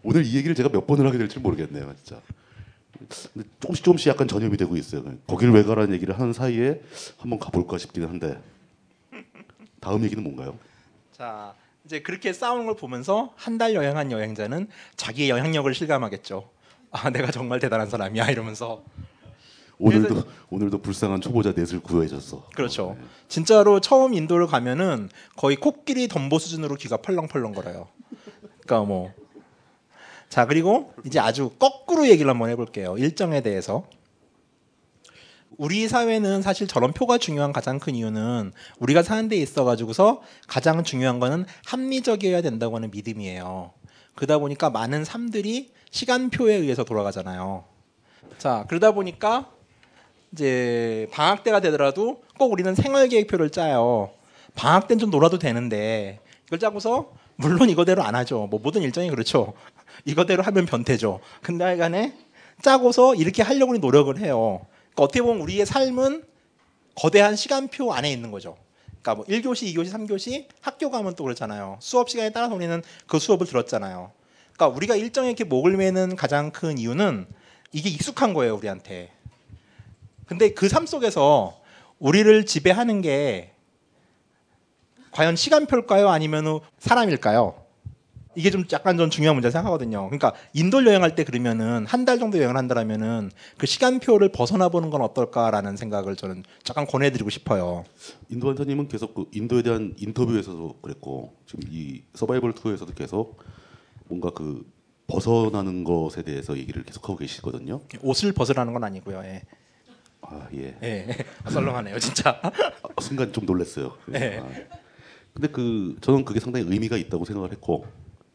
[0.02, 2.20] 오늘 이 얘기를 제가 몇 번을 하게 될지 모르겠네요, 진짜.
[3.32, 5.02] 근데 조금씩 조금씩 약간 전염이 되고 있어요.
[5.26, 6.80] 거길 왜 가라는 얘기를 하는 사이에
[7.18, 8.38] 한번 가볼까 싶기는 한데
[9.80, 10.58] 다음 얘기는 뭔가요?
[11.12, 16.48] 자, 이제 그렇게 싸우는 걸 보면서 한 달 여행한 여행자는 자기의 영향력을 실감하겠죠.
[16.90, 18.82] 아, 내가 정말 대단한 사람이야 이러면서
[19.78, 22.48] 오늘도 오늘도 불쌍한 초보자 넷을 구해줬어.
[22.54, 22.96] 그렇죠.
[22.98, 23.06] 네.
[23.28, 27.88] 진짜로 처음 인도를 가면은 거의 코끼리 덤보 수준으로 귀가 펄렁펄렁거려요.
[28.60, 29.12] 그러니까 뭐.
[30.28, 32.96] 자 그리고 이제 아주 거꾸로 얘기를 한번 해볼게요.
[32.98, 33.86] 일정에 대해서.
[35.56, 40.82] 우리 사회는 사실 저런 표가 중요한 가장 큰 이유는 우리가 사는 데 있어 가지고서 가장
[40.82, 43.72] 중요한 거는 합리적이어야 된다고 하는 믿음이에요.
[44.16, 47.64] 그러다 보니까 많은 삶들이 시간표에 의해서 돌아가잖아요.
[48.38, 49.53] 자 그러다 보니까
[50.34, 54.10] 이제 방학 때가 되더라도 꼭 우리는 생활 계획표를 짜요.
[54.56, 58.48] 방학 때는 좀 놀아도 되는데 이걸 짜고서 물론 이거대로 안 하죠.
[58.50, 59.54] 뭐 모든 일정이 그렇죠.
[60.04, 61.20] 이거대로 하면 변태죠.
[61.40, 62.14] 근데 하여간에
[62.62, 64.66] 짜고서 이렇게 하려고 노력을 해요.
[64.92, 66.24] 그러니까 어떻게 보면 우리의 삶은
[66.96, 68.56] 거대한 시간표 안에 있는 거죠.
[69.02, 71.78] 그러니까 뭐 1교시, 2교시, 3교시 학교 가면 또 그렇잖아요.
[71.80, 74.10] 수업 시간에 따라서 우리는 그 수업을 들었잖아요.
[74.52, 77.26] 그러니까 우리가 일정에 이렇게 목을 매는 가장 큰 이유는
[77.72, 79.10] 이게 익숙한 거예요, 우리한테.
[80.26, 81.60] 근데 그 삶 속에서
[81.98, 83.52] 우리를 지배하는 게
[85.10, 86.08] 과연 시간표일까요?
[86.08, 87.62] 아니면 사람일까요?
[88.36, 90.06] 이게 좀 약간 좀 중요한 문제 생각하거든요.
[90.06, 95.02] 그러니까 인도 여행할 때 그러면은 한 달 정도 여행을 한다면은 그 시간표를 벗어나 보는 건
[95.02, 97.84] 어떨까라는 생각을 저는 잠깐 권해드리고 싶어요.
[98.28, 103.40] 인도 한사님은 계속 그 인도에 대한 인터뷰에서도 그랬고 지금 이 서바이벌 투어에서도 계속
[104.08, 104.68] 뭔가 그
[105.06, 107.82] 벗어나는 것에 대해서 얘기를 계속하고 계시거든요.
[108.02, 109.22] 옷을 벗으라는 건 아니고요.
[109.24, 109.42] 예.
[110.28, 110.76] 아 예.
[110.82, 111.06] 예.
[111.50, 112.40] 썰렁하네요, 진짜.
[112.42, 112.50] 아,
[113.00, 113.96] 순간 좀 놀랐어요.
[114.06, 114.38] 네.
[114.38, 114.48] 아,
[115.32, 117.86] 근데 그 저는 그게 상당히 의미가 있다고 생각을 했고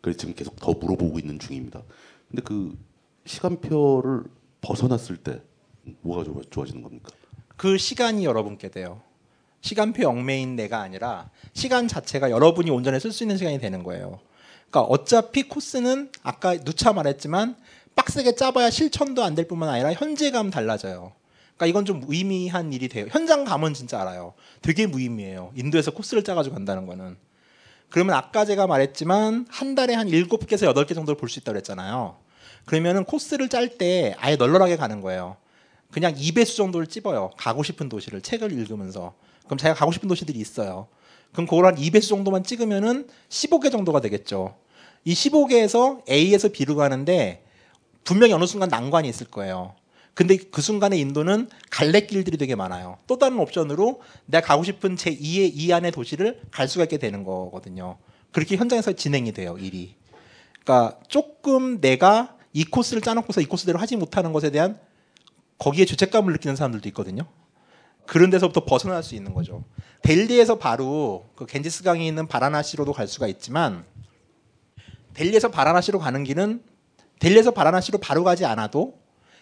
[0.01, 1.81] 그래서 지금 계속 더 물어보고 있는 중입니다.
[2.29, 2.77] 근데 그
[3.25, 4.23] 시간표를
[4.61, 5.41] 벗어났을 때
[6.01, 7.09] 뭐가 좋아, 좋아지는 겁니까?
[7.57, 9.01] 그 시간이 여러분께 돼요.
[9.61, 14.19] 시간표 얽매인 내가 아니라 시간 자체가 여러분이 온전히 쓸 수 있는 시간이 되는 거예요.
[14.69, 17.57] 그러니까 어차피 코스는 아까 누차 말했지만
[17.95, 21.11] 빡세게 짜봐야 실천도 안 될 뿐만 아니라 현재감 달라져요.
[21.59, 23.05] 그러니까 이건 좀 무의미한 일이 돼요.
[23.09, 24.33] 현장 가면 진짜 알아요.
[24.61, 25.51] 되게 무의미해요.
[25.55, 27.17] 인도에서 코스를 짜가지고 간다는 거는.
[27.89, 32.15] 그러면 아까 제가 말했지만 한 달에 한 7개에서 8개 정도를 볼 수 있다고 그랬잖아요.
[32.63, 35.35] 그러면은 코스를 짤 때 아예 널널하게 가는 거예요.
[35.91, 37.31] 그냥 2배수 정도를 찝어요.
[37.35, 39.15] 가고 싶은 도시를 책을 읽으면서.
[39.45, 40.87] 그럼 자기가 가고 싶은 도시들이 있어요.
[41.33, 44.55] 그럼 그걸 한 2배수 정도만 찍으면은 15개 정도가 되겠죠.
[45.03, 47.43] 이 15개에서 A에서 B로 가는데
[48.05, 49.73] 분명히 어느 순간 난관이 있을 거예요.
[50.19, 52.97] 근데 그 순간에 인도는 갈래길들이 되게 많아요.
[53.07, 57.23] 또 다른 옵션으로 내가 가고 싶은 제 2의 2 안의 도시를 갈 수가 있게 되는
[57.23, 57.97] 거거든요.
[58.33, 59.95] 그렇게 현장에서 진행이 돼요, 일이.
[60.65, 64.77] 그러니까 조금 내가 이 코스를 짜놓고서 이 코스대로 하지 못하는 것에 대한
[65.57, 67.23] 거기에 죄책감을 느끼는 사람들도 있거든요.
[68.05, 69.63] 그런 데서부터 벗어날 수 있는 거죠.
[70.01, 73.85] 델리에서 바로 그 겐지스 강이 있는 바라나시로도 갈 수가 있지만
[75.13, 76.61] 델리에서 바라나시로 가는 길은
[77.19, 78.98] 델리에서 바라나시로 바로 가지 않아도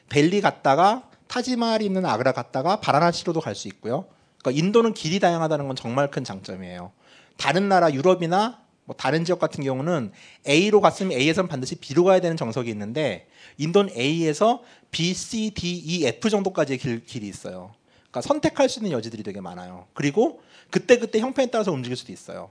[0.10, 4.06] 델리 갔다가 타지마할이 있는 아그라 갔다가 바라나시로도 갈 수 있고요.
[4.42, 6.92] 그러니까 인도는 길이 다양하다는 건 정말 큰 장점이에요.
[7.38, 10.12] 다른 나라 유럽이나 뭐 다른 지역 같은 경우는
[10.48, 13.28] A로 갔으면 A에선 반드시 B로 가야 되는 정석이 있는데
[13.58, 17.74] 인도는 A에서 B, C, D, E, F 정도까지의 길, 길이 있어요.
[18.10, 19.88] 그러니까 선택할 수 있는 여지들이 되게 많아요.
[19.94, 20.40] 그리고
[20.72, 22.50] 그때 그때 형편에 따라서 움직일 수도 있어요.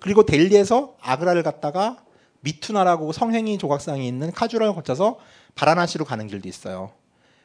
[0.00, 2.04] 그리고 델리에서 아그라를 갔다가
[2.40, 5.18] 미투나라고 성행이 조각상이 있는 카주라를 거쳐서
[5.54, 6.92] 바라나시로 가는 길도 있어요.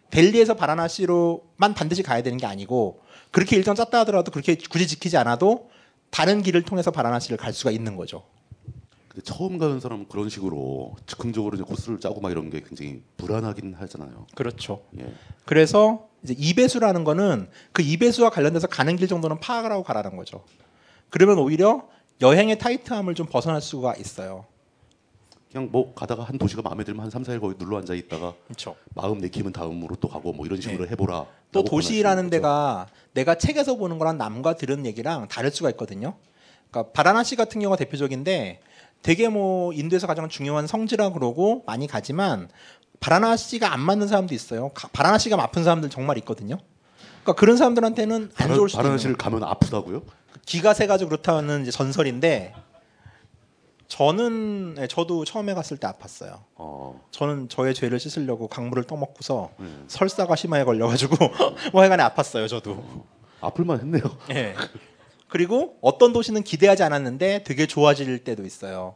[0.09, 3.01] 델리에서 바라나시로만 반드시 가야 되는 게 아니고
[3.31, 5.69] 그렇게 일정 짰다 하더라도 그렇게 굳이 지키지 않아도
[6.09, 8.23] 다른 길을 통해서 바라나시를 갈 수가 있는 거죠.
[9.09, 13.73] 근데 처음 가는 사람은 그런 식으로 즉흥적으로 이제 코스를 짜고 막 이런 게 굉장히 불안하긴
[13.73, 14.27] 하잖아요.
[14.35, 14.83] 그렇죠.
[14.99, 15.11] 예.
[15.45, 20.43] 그래서 이제 2배수라는 거는 그 2배수와 관련돼서 가는 길 정도는 파악을 하고 가라는 거죠.
[21.09, 21.87] 그러면 오히려
[22.21, 24.45] 여행의 타이트함을 좀 벗어날 수가 있어요.
[25.55, 28.75] 그냥 뭐 가다가 한 도시가 마음에 들면 한 3, 4일 거기 눌러 앉아 있다가 그렇죠.
[28.93, 30.91] 마음 내키면 다음으로 또 가고 뭐 이런 식으로 네.
[30.91, 31.25] 해보라.
[31.53, 32.29] 또 도시라는.
[32.29, 36.15] 데가 내가 책에서 보는 거랑 남과 들은 얘기랑 다를 수가 있거든요.
[36.69, 38.59] 그러니까 바라나시 같은 경우가 대표적인데
[39.01, 42.49] 되게 뭐 인도에서 가장 중요한 성지라 그러고 많이 가지만
[42.99, 44.71] 바라나시가 안 맞는 사람도 있어요.
[44.73, 46.57] 가- 바라나시가 아픈 사람들 정말 있거든요.
[47.23, 50.01] 그러니까 그런 사람들한테는 안 좋을 수도 바라나시를 가면 아프다고요?
[50.45, 52.53] 기가 세가지고 그렇다는 전설인데
[53.87, 56.39] 저는 네, 저도 처음에 갔을 때 아팠어요.
[56.55, 59.85] 어, 저는 저의 죄를 씻으려고 강물을 떠먹고서 음.
[59.87, 61.15] 설사가 심하게 걸려가지고
[61.71, 62.83] 뭐 하여간에 아팠어요 저도.
[63.41, 64.01] 아플만 했네요.
[64.31, 64.55] 예.
[65.27, 68.95] 그리고 어떤 도시는 기대하지 않았는데 되게 좋아질 때도 있어요.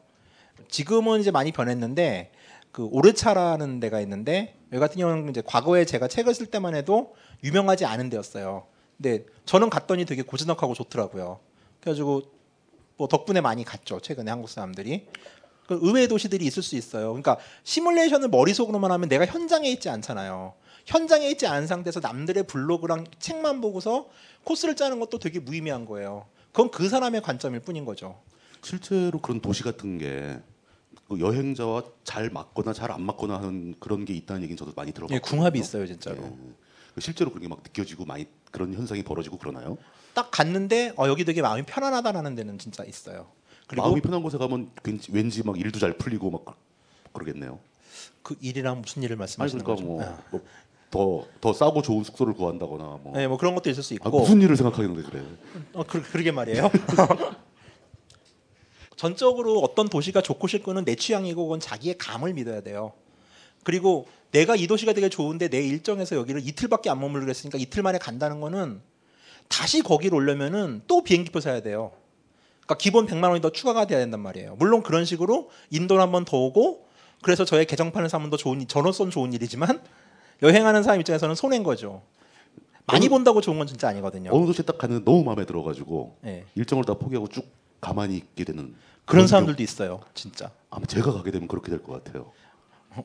[0.69, 2.31] 지금은 이제 많이 변했는데
[2.71, 7.85] 그 오르차라는 데가 있는데 여기 같은 경우는 이제 과거에 제가 책을 쓸 때만 해도 유명하지
[7.85, 8.65] 않은 데였어요.
[8.97, 11.39] 근데 저는 갔더니 되게 고즈넉하고 좋더라고요.
[11.81, 12.23] 그래가지고
[12.99, 14.01] 뭐 덕분에 많이 갔죠.
[14.01, 15.07] 최근에 한국 사람들이.
[15.67, 17.07] 그 의외의 도시들이 있을 수 있어요.
[17.09, 20.53] 그러니까 시뮬레이션을 머릿속으로만 하면 내가 현장에 있지 않잖아요.
[20.85, 24.09] 현장에 있지 않은 상태에서 남들의 블로그랑 책만 보고서
[24.43, 26.25] 코스를 짜는 것도 되게 무의미한 거예요.
[26.51, 28.19] 그건 그 사람의 관점일 뿐인 거죠.
[28.61, 34.41] 실제로 그런 도시 같은 게그 여행자와 잘 맞거나 잘 안 맞거나 하는 그런 게 있다는
[34.41, 35.15] 얘기는 저도 많이 들어봤거든요.
[35.15, 36.17] 예, 궁합이 있어요, 진짜로.
[36.23, 36.31] 예.
[36.97, 39.77] 실제로 그런 게 막 느껴지고 많이 그런 현상이 벌어지고 그러나요?
[40.13, 43.27] 딱 갔는데 어, 여기 되게 마음이 편안하다라는 데는 진짜 있어요.
[43.67, 46.57] 그리고 마음이 편한 곳에 가면 왠지, 왠지 막 일도 잘 풀리고 막
[47.13, 47.59] 그러겠네요.
[48.23, 50.13] 그 일이랑 무슨 일을 아니 말씀하시는 그러니까 거죠?
[50.91, 54.19] 뭐더더 싸고 좋은 숙소를 구한다거나 뭐, 네, 뭐 그런 것도 있을 수 아, 있고.
[54.21, 55.23] 무슨 일을 생각하겠는데 그래.
[55.73, 56.69] 어, 그, 그러게 말이에요.
[58.95, 62.93] 전적으로 어떤 도시가 좋고 싫고는 내 취향이고 그건 자기의 감을 믿어야 돼요.
[63.63, 67.97] 그리고 내가 이 도시가 되게 좋은데 내 일정에서 여기를 이틀밖에 안 머물러 그랬으니까 이틀 만에
[67.97, 68.81] 간다는 거는
[69.47, 71.91] 다시 거기를 오려면은 또 비행기표 사야 돼요.
[72.61, 74.55] 그러니까 기본 100만 원이 더 추가가 돼야 된단 말이에요.
[74.59, 76.85] 물론 그런 식으로 인도를 한번 더 오고
[77.21, 79.81] 그래서 저의 개정판을 사면 더 좋은 저로서는 좋은 일이지만
[80.43, 82.03] 여행하는 사람 입장에서는 손해인 거죠.
[82.85, 84.29] 많이 어느- 본다고 좋은 건 진짜 아니거든요.
[84.33, 86.45] 어느 도시에 딱 가는데 너무 마음에 들어가지고 네.
[86.55, 87.45] 일정을 다 포기하고 쭉
[87.81, 90.51] 가만히 있게 되는 그런 경우- 사람들도 있어요, 진짜.
[90.69, 92.31] 아마 제가 가게 되면 그렇게 될 것 같아요.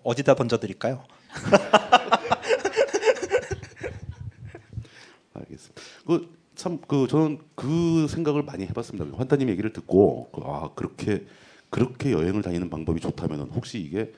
[0.03, 1.05] 어디다 던져드릴까요?
[5.35, 5.82] 알겠습니다.
[6.07, 9.16] 그 참 그 저는 그 생각을 많이 해봤습니다.
[9.18, 11.26] 환타님 얘기를 듣고 그, 아 그렇게
[11.68, 14.12] 그렇게 여행을 다니는 방법이 좋다면은 혹시 이게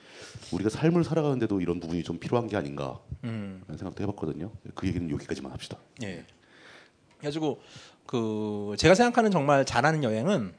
[0.52, 4.52] 우리가 삶을 살아가는데도 이런 부분이 좀 필요한 게 아닌가 음, 생각도 해봤거든요.
[4.74, 5.78] 그 얘기는 여기까지만 합시다.
[6.02, 6.24] 예.
[7.18, 7.62] 그래가지고
[8.04, 10.52] 그 제가 생각하는 정말 잘하는 여행은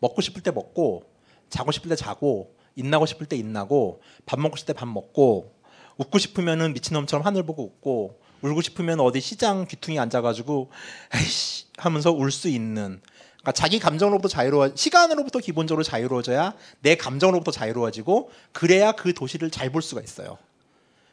[0.00, 1.04] 먹고 싶을 때 먹고
[1.48, 5.54] 자고 싶을 때 자고 인나고 싶을 때 인나고 밥 먹고 싶을 때 밥 먹고
[5.98, 10.70] 웃고 싶으면은 미친놈처럼 하늘 보고 웃고 울고 싶으면 어디 시장 귀퉁이 앉아가지고
[11.14, 13.00] 에이씨 하면서 울 수 있는
[13.42, 19.82] 그러니까 자기 감정으로부터 자유로워 시간으로부터 기본적으로 자유로워져야 내 감정으로부터 자유로워지고 그래야 그 도시를 잘 볼
[19.82, 20.38] 수가 있어요.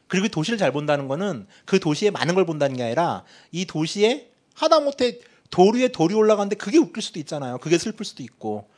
[0.07, 4.31] 그리고 이 도시를 잘 본다는 거는 그 도시에 많은 걸 본다는 게 아니라 이 도시에
[4.55, 5.19] 하다못해
[5.51, 7.57] 도리에 돌이 올라가는데 그게 웃길 수도 있잖아요.
[7.59, 8.69] 그게 슬플 수도 있고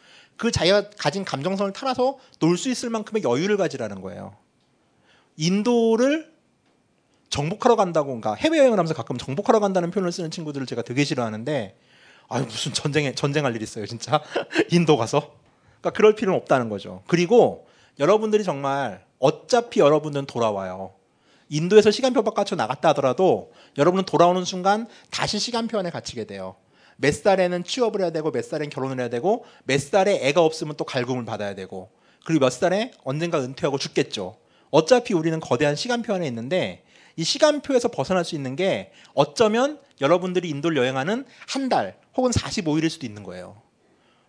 [0.41, 4.35] 그 자기가 가진 감정선을 타나서 놀 수 있을 만큼의 여유를 가지라는 거예요.
[5.37, 6.33] 인도를
[7.29, 11.77] 정복하러 간다고 그러니까 해외여행을 하면서 가끔 정복하러 간다는 표현을 쓰는 친구들을 제가 되게 싫어하는데
[12.27, 14.19] 아유 무슨 전쟁에 전쟁할 일 있어요 진짜
[14.71, 15.35] 인도 가서
[15.79, 17.03] 그러니까 그럴 필요는 없다는 거죠.
[17.05, 17.67] 그리고
[17.99, 20.95] 여러분들이 정말 어차피 여러분들은 돌아와요.
[21.49, 26.55] 인도에서 시간표 바깥으로 나갔다 하더라도 여러분은 돌아오는 순간 다시 시간표 안에 갇히게 돼요.
[27.01, 30.85] 몇 살에는 취업을 해야 되고 몇 살엔 결혼을 해야 되고 몇 살에 애가 없으면 또
[30.85, 31.89] 갈굼을 받아야 되고
[32.25, 34.37] 그리고 몇 살에 언젠가 은퇴하고 죽겠죠.
[34.69, 36.83] 어차피 우리는 거대한 시간표 안에 있는데
[37.17, 43.05] 이 시간표에서 벗어날 수 있는 게 어쩌면 여러분들이 인도를 여행하는 한 달 혹은 45일일 수도
[43.05, 43.61] 있는 거예요.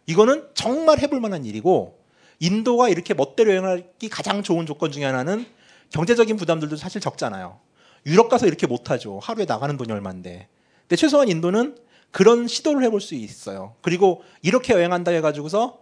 [0.07, 1.99] 이거는 정말 해볼 만한 일이고
[2.41, 5.47] 인도가 이렇게 멋대로 여행하기 가장 좋은 조건 중에 하나는
[5.91, 7.61] 경제적인 부담들도 사실 적잖아요.
[8.07, 9.19] 유럽 가서 이렇게 못하죠.
[9.21, 10.49] 하루에 나가는 돈이 얼마인데.
[10.83, 11.77] 근데 최소한 인도는
[12.13, 13.75] 그런 시도를 해볼 수 있어요.
[13.81, 15.81] 그리고 이렇게 여행한다 해가지고서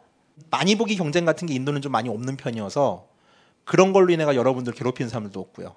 [0.50, 3.08] 많이 보기 경쟁 같은 게 인도는 좀 많이 없는 편이어서
[3.64, 5.74] 그런 걸로 인해가 여러분들 괴롭히는 사람들도 없고요.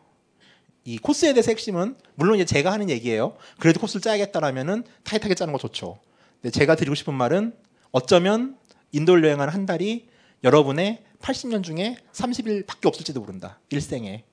[0.85, 3.35] 이 코스에 대해서 핵심은 물론 이제 제가 하는 얘기예요.
[3.59, 5.99] 그래도 코스를 짜야겠다라면은 타이트하게 짜는 거 좋죠.
[6.41, 7.55] 근데 제가 드리고 싶은 말은
[7.91, 8.57] 어쩌면
[8.91, 10.07] 인도를 여행하는 한 달이
[10.43, 13.59] 여러분의 80년 중에 30일밖에 없을지도 모른다.
[13.69, 14.23] 일생에.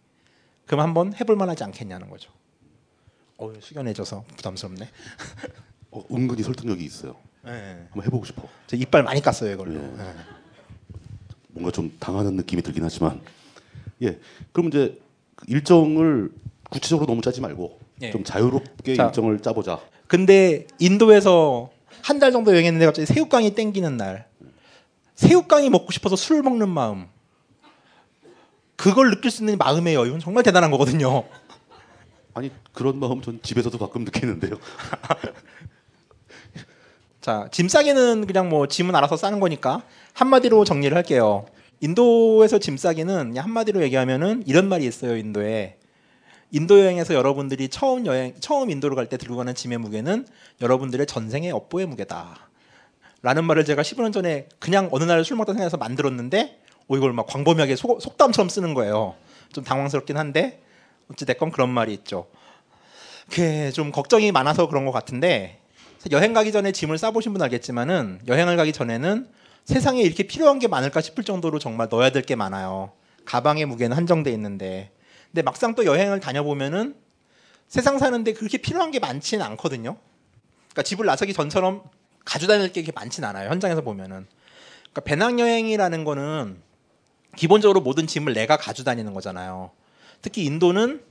[0.67, 2.31] 그럼 한번 해볼 만하지 않겠냐는 거죠.
[3.39, 4.89] 어, 숙연해져서 부담스럽네.
[5.91, 7.17] 어, 은근히 설득력이 있어요.
[7.45, 7.87] 네.
[7.91, 8.43] 한번 해보고 싶어.
[8.67, 9.75] 저 이빨 많이 깠어요 이걸로.
[9.75, 9.79] 예.
[9.79, 10.15] 네.
[11.49, 13.21] 뭔가 좀 당하는 느낌이 들긴 하지만
[14.03, 14.19] 예
[14.53, 15.01] 그럼 이제
[15.35, 16.31] 그 일정을
[16.71, 18.11] 구체적으로 너무 짜지 말고 예.
[18.13, 19.07] 좀 자유롭게 자.
[19.07, 19.81] 일정을 짜보자.
[20.07, 21.71] 근데 인도에서
[22.03, 24.27] 한 달 정도 여행했는데 갑자기 새우깡이 땡기는 날.
[25.17, 27.07] 새우깡이 먹고 싶어서 술 먹는 마음.
[28.77, 31.25] 그걸 느낄 수 있는 마음의 여유는 정말 대단한 거거든요.
[32.33, 34.53] 아니 그런 마음 전 집에서도 가끔 느끼는데요.
[37.21, 39.83] 자, 짐 싸기는 그냥 뭐 짐은 알아서 싸는 거니까
[40.15, 41.47] 한마디로 정리를 할게요.
[41.81, 45.17] 인도에서 짐 싸기는 한마디로 얘기하면은 이런 말이 있어요.
[45.17, 45.77] 인도에
[46.51, 50.27] 인도 여행에서 여러분들이 처음 여행 처음 인도를 갈때 들고 가는 짐의 무게는
[50.61, 52.49] 여러분들의 전생의 업보의 무게다.
[53.23, 56.59] 라는 말을 제가 15년 전에 그냥 어느 날 술 먹다 생각해서 만들었는데
[56.89, 59.15] 오 이걸 막 광범위하게 속, 속담처럼 쓰는 거예요.
[59.53, 60.63] 좀 당황스럽긴 한데
[61.11, 62.27] 어찌 됐건 그런 말이 있죠.
[63.29, 65.60] 그게 좀 걱정이 많아서 그런 것 같은데
[66.11, 69.29] 여행 가기 전에 짐을 싸보신 분 알겠지만은 여행을 가기 전에는
[69.65, 72.93] 세상에 이렇게 필요한 게 많을까 싶을 정도로 정말 넣어야 될 게 많아요.
[73.27, 74.91] 가방의 무게는 한정돼 있는데
[75.27, 76.97] 근데 막상 또 여행을 다녀보면은
[77.69, 79.97] 세상 사는데 그렇게 필요한 게 많지는 않거든요.
[80.71, 81.83] 그러니까 집을 나서기 전처럼
[82.25, 83.51] 가져 다닐 게 많진 않아요.
[83.51, 84.27] 현장에서 보면은.
[84.83, 86.63] 그러니까 배낭여행이라는 거는
[87.37, 89.71] 기본적으로 모든 짐을 내가 가져 다니는 거잖아요.
[90.23, 91.03] 특히 인도는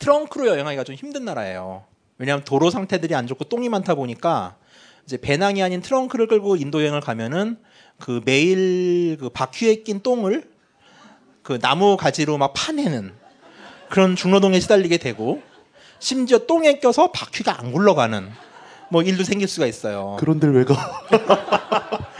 [0.00, 1.84] 트렁크로 여행하기가 좀 힘든 나라예요.
[2.18, 4.56] 왜냐하면 도로 상태들이 안 좋고 똥이 많다 보니까
[5.04, 7.58] 이제 배낭이 아닌 트렁크를 끌고 인도 여행을 가면은
[7.98, 10.50] 그 매일 그 바퀴에 낀 똥을
[11.42, 13.12] 그 나무 가지로 막 파내는
[13.90, 15.42] 그런 중노동에 시달리게 되고
[15.98, 18.30] 심지어 똥에 껴서 바퀴가 안 굴러가는
[18.90, 20.16] 뭐 일도 생길 수가 있어요.
[20.18, 20.74] 그런 데를 왜 가?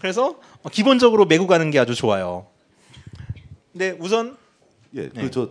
[0.00, 0.36] 그래서
[0.70, 2.46] 기본적으로 메고 가는 게 아주 좋아요.
[3.72, 4.36] 근데 우선
[4.94, 5.22] 예, 네.
[5.22, 5.50] 그저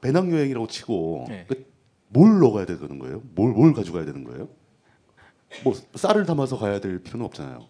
[0.00, 1.44] 배낭 여행이라고 치고 네.
[1.48, 1.73] 그
[2.14, 3.20] 뭘 넣어가야 되는 거예요?
[3.34, 4.48] 뭘, 뭘 가져가야 되는 거예요?
[5.64, 7.66] 뭐 쌀을 담아서 가야 될 필요는 없잖아요.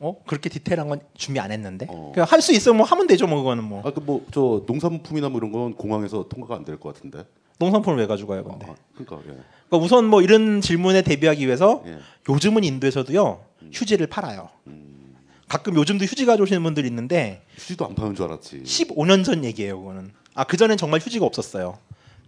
[0.00, 2.10] 어 그렇게 디테일한 건 준비 안 했는데 어.
[2.12, 6.56] 그냥 할수 있으면 뭐 하면 되죠 뭐 그거는 뭐아그뭐저 농산품이나 뭐 이런 건 공항에서 통과가
[6.56, 7.24] 안 될 것 같은데.
[7.60, 9.38] 농산품을 왜 가져가요 근데 아, 그러니까 예.
[9.68, 11.98] 그러니까 우선 뭐 이런 질문에 대비하기 위해서 예.
[12.28, 15.14] 요즘은 인도에서도요 휴지를 팔아요 음,
[15.48, 18.64] 가끔 요즘도 휴지 가져오시는 분들이 있는데 휴지도 안 파는 줄 알았지.
[18.64, 21.78] 15년 전 얘기예요 그거는 아 그 전엔 정말 휴지가 없었어요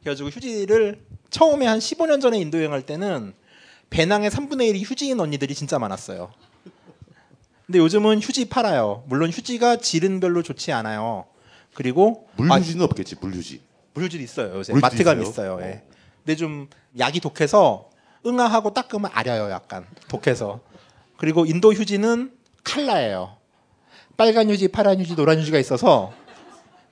[0.07, 1.01] 그래가지고 휴지를
[1.31, 3.35] 처음에 한 15년 전에 인도 여행할 때는
[3.91, 6.33] 배낭의 3분의 1이 휴지인 언니들이 진짜 많았어요
[7.67, 11.25] 근데 요즘은 휴지 팔아요 물론 휴지가 질은 별로 좋지 않아요
[11.75, 13.17] 그리고 아, 물휴지는 없겠지.
[13.21, 13.61] 물휴지.
[13.95, 15.59] 물휴지도 있어요 요새 물휴지 마트 가면 있어요?
[15.59, 15.69] 있어요.
[15.69, 15.75] 예.
[15.75, 15.83] 어.
[16.25, 17.91] 근데 좀 약이 독해서
[18.25, 20.61] 응아하고 닦으면 아려요 약간 독해서.
[21.17, 22.33] 그리고 인도 휴지는
[22.63, 23.37] 칼라예요.
[24.17, 26.13] 빨간 휴지, 파란 휴지, 노란 휴지가 있어서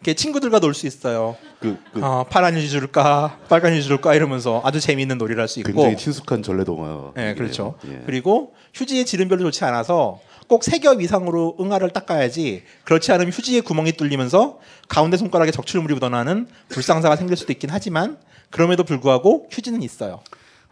[0.00, 1.36] 이렇게 친구들과 놀 수 있어요.
[1.64, 5.60] 그, 그 어, 파란 휴지 줄까, 빨간 휴지 줄까 이러면서 아주 재미있는 놀이를 할 수
[5.60, 5.72] 있고.
[5.72, 7.12] 굉장히 친숙한 전래동화.
[7.16, 7.76] 네, 그렇죠.
[7.88, 8.02] 예.
[8.04, 13.60] 그리고 휴지의 질은 별로 좋지 않아서 꼭 세 겹 이상으로 응아를 닦아야지 그렇지 않으면 휴지에
[13.62, 14.58] 구멍이 뚫리면서
[14.88, 18.18] 가운데 손가락에 적출물이 묻어나는 불상사가 생길 수도 있긴 하지만
[18.50, 20.20] 그럼에도 불구하고 휴지는 있어요.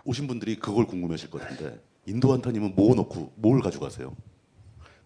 [0.04, 4.14] 오신 분들이 그걸 궁금해하실 것 같은데 인도 한타님은 뭐 넣고 뭘 가져가세요?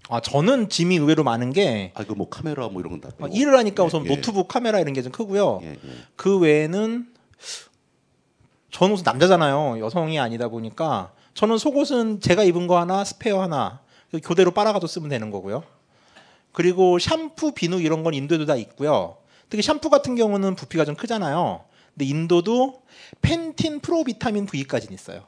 [0.09, 3.11] 아 저는 짐이 의외로 많은 게 아 그 뭐 카메라 뭐 이런 건 다.
[3.21, 3.29] 아.
[3.33, 4.09] 일을 하니까 예, 우선 예.
[4.15, 5.61] 노트북 카메라 이런 게 좀 크고요.
[5.63, 5.79] 예, 예.
[6.17, 7.07] 그 외에는
[8.71, 9.81] 저는 우선 남자잖아요.
[9.81, 13.81] 여성이 아니다 보니까 저는 속옷은 제가 입은 거 하나, 스페어 하나
[14.23, 15.63] 교대로 빨아가고 쓰면 되는 거고요.
[16.53, 19.17] 그리고 샴푸, 비누 이런 건 인도에도 다 있고요.
[19.51, 21.65] 특히 샴푸 같은 경우는 부피가 좀 크잖아요.
[21.95, 22.83] 근데 인도도
[23.23, 25.25] 팬틴 프로 비타민 V까지는 있어요.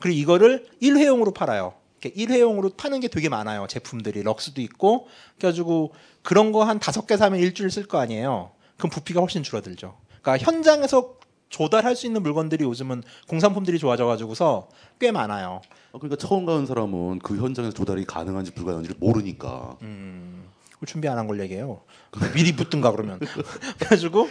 [0.00, 1.74] 그리고 이거를 일회용으로 팔아요.
[2.00, 3.66] 이렇게 일회용으로 파는 게 되게 많아요.
[3.68, 5.92] 제품들이 럭스도 있고 그래가지고
[6.22, 8.50] 그런 거 한 다섯 개 사면 일주일 쓸 거 아니에요.
[8.76, 9.96] 그럼 부피가 훨씬 줄어들죠.
[10.22, 11.14] 그러니까 현장에서
[11.48, 14.68] 조달할 수 있는 물건들이 요즘은 공산품들이 좋아져가지고서
[15.00, 15.62] 꽤 많아요.
[15.92, 19.76] 아, 그러니까 처음 가는 사람은 그 현장에서 조달이 가능한지 불가능한지를 모르니까.
[19.82, 20.44] 음,
[20.74, 21.80] 그걸 준비 안 한 걸 얘기해요.
[22.34, 23.18] 미리 붙든가 그러면.
[23.78, 24.28] 그래가지고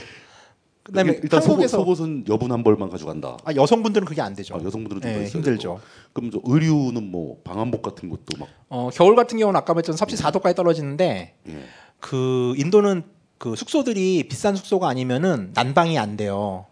[0.87, 3.37] 그다음에 일단 한국에서 속옷, 은 여분 한 벌만 가져간다.
[3.43, 4.55] 아, 여성분들은 그게 안 되죠.
[4.55, 5.79] 아, 여성분들은 좀 있어야 힘들죠.
[6.13, 10.15] 그럼 저 의류는 뭐 방한복 같은 것도 막 어, 겨울 같은 경우는 아까 말했던 섭씨
[10.15, 11.63] 4도까지 떨어지는데 예.
[11.99, 13.03] 그 인도는
[13.37, 16.65] 그 숙소들이 비싼 숙소가 아니면은 난방이 안 돼요.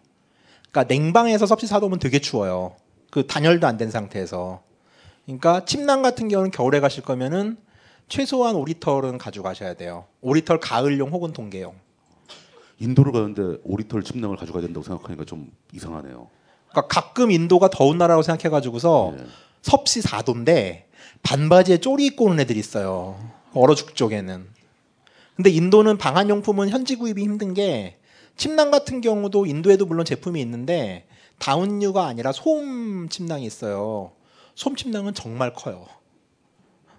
[0.71, 2.75] 그러니까 냉방에서 섭씨 4도면 되게 추워요.
[3.11, 4.61] 그 단열도 안 된 상태에서.
[5.25, 7.57] 그러니까 침낭 같은 경우는 겨울에 가실 거면은
[8.07, 10.05] 최소한 5리터는 가져가셔야 돼요.
[10.23, 11.73] 5리터 가을용 혹은 동계용.
[12.79, 16.27] 인도를 가는데 오리털 침낭을 가져가야 된다고 생각하니까 좀 이상하네요.
[16.69, 19.25] 그러니까 가끔 인도가 더운 나라라고 생각해가지고서 예.
[19.61, 20.83] 섭씨 4도인데
[21.23, 23.17] 반바지에 쪼리 입고 오는 애들이 있어요.
[23.53, 24.47] 얼어 죽 쪽에는.
[25.35, 27.97] 근데 인도는 방한용품은 현지 구입이 힘든 게
[28.37, 31.07] 침낭 같은 경우도 인도에도 물론 제품이 있는데
[31.39, 34.11] 다운류가 아니라 솜 침낭이 있어요.
[34.55, 35.87] 솜 침낭은 정말 커요.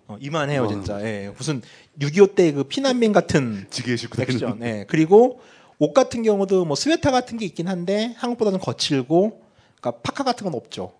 [0.09, 0.69] 어, 이만해요 와.
[0.69, 1.01] 진짜.
[1.03, 1.63] 예, 무슨
[2.01, 4.35] 6.25 때 그 피난민 같은 지게 다니는.
[4.35, 4.63] 액션.
[4.63, 4.85] 예.
[4.89, 5.41] 그리고
[5.79, 9.43] 옷 같은 경우도 뭐 스웨터 같은 게 있긴 한데 한국보다는 거칠고
[9.81, 10.93] 그러니까 파카 같은 건 없죠.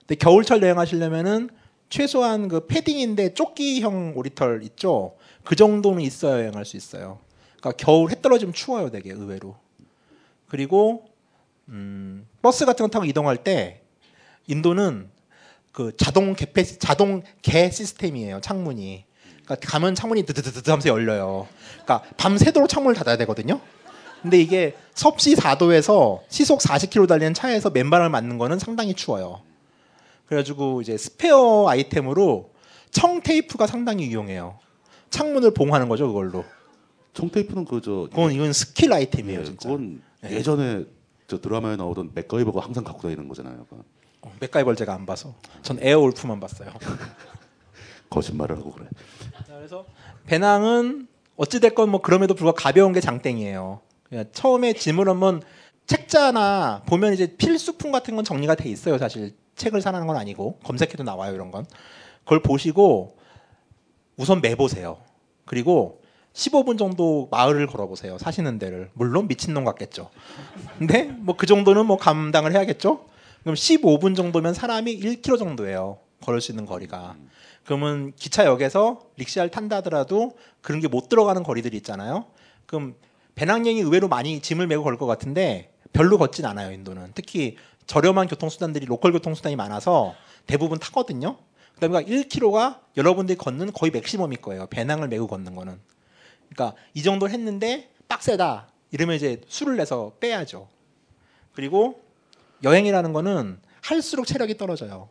[0.00, 1.50] 근데 겨울철 여행하시려면은
[1.88, 5.14] 최소한 그 패딩인데 조끼형 오리털 있죠.
[5.44, 7.20] 그 정도는 있어야 여행할 수 있어요.
[7.58, 9.56] 그러니까 겨울 해 떨어지면 추워요, 되게 의외로.
[10.48, 11.06] 그리고
[11.68, 13.82] 음, 버스 같은 거 타고 이동할 때
[14.46, 15.08] 인도는
[15.72, 19.04] 그 자동 개폐 자동 개 시스템이에요, 창문이.
[19.44, 21.46] 그러니까 가면 창문이 드드드드 하면서 열려요.
[21.84, 23.60] 그러니까 밤새도록 창문을 닫아야 되거든요.
[24.22, 29.42] 근데 이게 섭씨 4도에서 시속 40km 달리는 차에서 맨바람을 맞는 거는 상당히 추워요.
[30.26, 32.50] 그래가지고 이제 스페어 아이템으로
[32.90, 34.58] 청 테이프가 상당히 유용해요.
[35.10, 36.44] 창문을 보호하는 거죠 그걸로.
[37.12, 39.68] 청 테이프는 그저 그건 이건 스킬 아이템이에요 예, 진짜.
[39.68, 40.30] 그건 예.
[40.32, 40.84] 예전에
[41.28, 43.66] 저 드라마에 나오던 맥가이버가 항상 갖고 다니는 거잖아요.
[44.22, 46.72] 어, 맥가이벌 제가 안 봐서 전 에어울프만 봤어요.
[48.10, 48.86] 거짓말을 하고 그래.
[49.46, 49.86] 그래서
[50.26, 53.80] 배낭은 어찌 됐건 뭐 그럼에도 불구하고 가벼운 게 장땡이에요.
[54.08, 55.42] 그냥 처음에 짐을 한번
[55.86, 58.98] 책자나 보면 이제 필수품 같은 건 정리가 돼 있어요.
[58.98, 61.66] 사실 책을 사라는 건 아니고 검색해도 나와요 이런 건.
[62.24, 63.16] 그걸 보시고
[64.16, 64.98] 우선 매보세요.
[65.44, 66.02] 그리고
[66.32, 68.18] 15분 정도 마을을 걸어보세요.
[68.18, 70.10] 사시는 데를 물론 미친놈 같겠죠.
[70.78, 73.06] 근데 뭐 그 정도는 뭐 감당을 해야겠죠.
[73.42, 75.98] 그럼 15분 정도면 사람이 1km 정도예요.
[76.22, 77.14] 걸을 수 있는 거리가.
[77.64, 82.26] 그러면 기차역에서 릭시아를 탄다 하더라도 그런 게 못 들어가는 거리들이 있잖아요.
[82.66, 82.96] 그럼
[83.36, 86.72] 배낭여행이 의외로 많이 짐을 메고 걸 것 같은데 별로 걷진 않아요.
[86.72, 87.56] 인도는 특히
[87.86, 90.14] 저렴한 교통수단들이 로컬 교통수단이 많아서
[90.46, 91.38] 대부분 타거든요.
[91.74, 94.66] 그다음에 1km가 여러분들이 걷는 거의 맥시멈일 거예요.
[94.68, 95.78] 배낭을 메고 걷는 거는.
[96.48, 100.68] 그러니까 이 정도 했는데 빡세다 이러면 이제 술을 내서 빼야죠.
[101.52, 102.02] 그리고
[102.62, 105.08] 여행이라는 거는 할수록 체력이 떨어져요.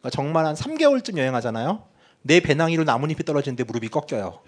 [0.00, 1.84] 그러니까 정말 한 3개월쯤 여행하잖아요.
[2.22, 4.40] 내 배낭 위로 나뭇잎이 떨어지는데 무릎이 꺾여요.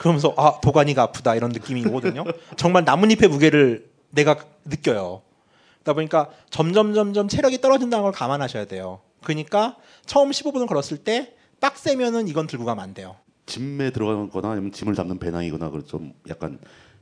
[0.00, 2.24] 그러면서 아 도가니가 아프다 이런 느낌이 오거든요.
[2.56, 5.20] 정말 나뭇잎의 무게를 내가 느껴요.
[5.82, 9.00] 그러다 보니까 점점 점점 체력이 떨어진다는 걸 감안하셔야 돼요.
[9.22, 9.76] 그러니까
[10.06, 13.16] 처음 15분을 걸었을 때 빡세면은 이건 들고 가면 안 돼요.
[13.44, 16.58] 짐에 들어가거나 아니면 짐을 잡는 배낭이거나 그좀 약간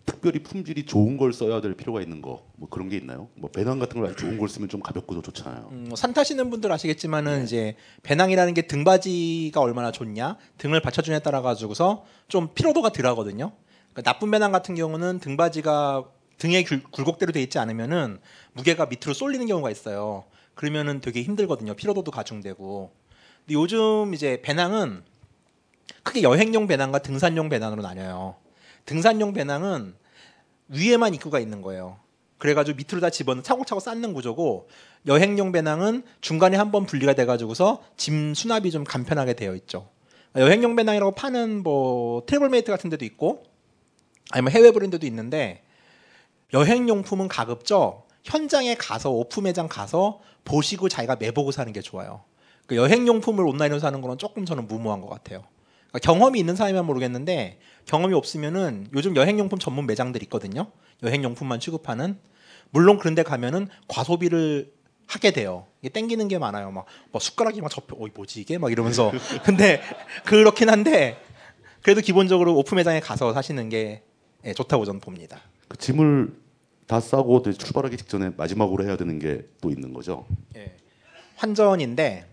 [0.08, 3.28] 특별히 품질이 좋은 걸 써야 될 필요가 있는 거 뭐 그런 게 있나요?
[3.34, 5.68] 뭐 배낭 같은 걸 좋은 걸 쓰면 좀 가볍고도 좋잖아요.
[5.70, 12.04] 음, 뭐산 타시는 분들 아시겠지만은 이제 배낭이라는 게 등받이가 얼마나 좋냐, 등을 받쳐주냐에 따라 가지고서
[12.26, 13.52] 좀 피로도가 덜하거든요.
[13.92, 16.04] 그러니까 나쁜 배낭 같은 경우는 등받이가
[16.40, 18.18] 굴- 굴곡대로 돼 있지 않으면은
[18.54, 20.24] 무게가 밑으로 쏠리는 경우가 있어요.
[20.54, 21.74] 그러면은 되게 힘들거든요.
[21.74, 22.90] 피로도도 가중되고.
[23.46, 25.02] 근데 요즘 이제 배낭은
[26.02, 28.34] 크게 여행용 배낭과 등산용 배낭으로 나뉘어요.
[28.88, 29.94] 등산용 배낭은
[30.68, 31.98] 위에만 입구가 있는 거예요.
[32.38, 34.68] 그래가지고 밑으로 다 집어넣는 차곡차곡 쌓는 구조고
[35.06, 39.90] 여행용 배낭은 중간에 한 번 분리가 돼가지고서 짐 수납이 좀 간편하게 되어 있죠.
[40.36, 43.44] 여행용 배낭이라고 파는 뭐 트래블메이트 같은 데도 있고
[44.30, 45.62] 아니면 해외 브랜드도 있는데
[46.54, 52.22] 여행용품은 가급적 현장에 가서 off 매장 가서 보시고 자기가 매보고 사는 게 좋아요.
[52.66, 55.44] 그 여행용품을 온라인으로 사는 거는 조금 저는 무모한 것 같아요.
[55.88, 60.70] 그러니까 경험이 있는 사람이면 모르겠는데 경험이 없으면은 요즘 여행용품 전문 매장들 있거든요.
[61.02, 62.18] 여행용품만 취급하는
[62.70, 64.72] 물론 그런데 가면은 과소비를
[65.06, 65.66] 하게 돼요.
[65.80, 66.70] 이게 땡기는 게 많아요.
[66.70, 69.10] 막, 뭐 숟가락이 막 접혀, 어이 뭐지 이게 막 이러면서
[69.44, 69.80] 근데
[70.26, 71.18] 그렇긴 한데
[71.82, 74.02] 그래도 기본적으로 오프 매장에 가서 사시는 게
[74.44, 75.40] 예, 좋다고 저는 봅니다.
[75.68, 76.34] 그 짐을
[76.86, 80.26] 다 싸고 출발하기 직전에 마지막으로 해야 되는 게 또 있는 거죠.
[80.56, 80.76] 예.
[81.36, 82.26] 환전인데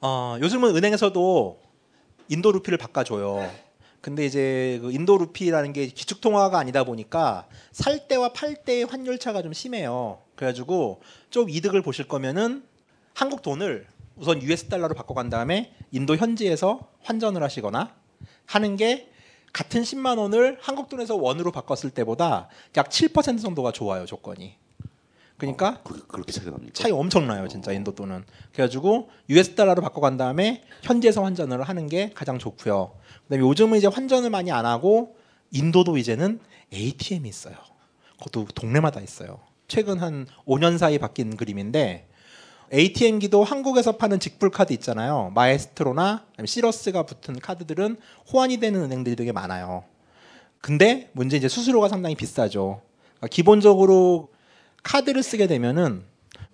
[0.00, 1.60] 어, 요즘은 은행에서도
[2.28, 3.50] 인도 루피를 바꿔줘요.
[4.00, 9.18] 근데 이제 그 인도 루피라는 게 기축 통화가 아니다 보니까 살 때와 팔 때의 환율
[9.18, 10.20] 차가 좀 심해요.
[10.34, 11.00] 그래가지고
[11.30, 12.64] 좀 이득을 보실 거면은
[13.14, 17.94] 한국 돈을 우선 US 달러로 바꿔간 다음에 인도 현지에서 환전을 하시거나
[18.46, 19.08] 하는 게
[19.52, 24.56] 같은 10만 원을 한국 돈에서 원으로 바꿨을 때보다 약 7% 정도가 좋아요 조건이.
[25.42, 26.72] 그러니까 그, 그렇게 차이가 납니까?
[26.72, 28.24] 차이 엄청나요 진짜 인도 돈은.
[28.52, 32.92] 그래가지고 US 달러로 바꿔간 다음에 현지에서 환전을 하는 게 가장 좋고요.
[33.24, 35.16] 그다음에 요즘은 이제 환전을 많이 안 하고
[35.50, 36.38] 인도도 이제는
[36.72, 37.56] ATM이 있어요.
[38.18, 39.40] 그것도 동네마다 있어요.
[39.66, 42.06] 최근 한 5년 사이 바뀐 그림인데
[42.72, 45.32] ATM기도 한국에서 파는 직불 카드 있잖아요.
[45.34, 47.96] 마에스트로나 시러스가 붙은 카드들은
[48.32, 49.82] 호환이 되는 은행들이 되게 많아요.
[50.60, 52.80] 근데 문제 이제 수수료가 상당히 비싸죠.
[53.16, 54.31] 그러니까 기본적으로
[54.82, 56.04] 카드를 쓰게 되면은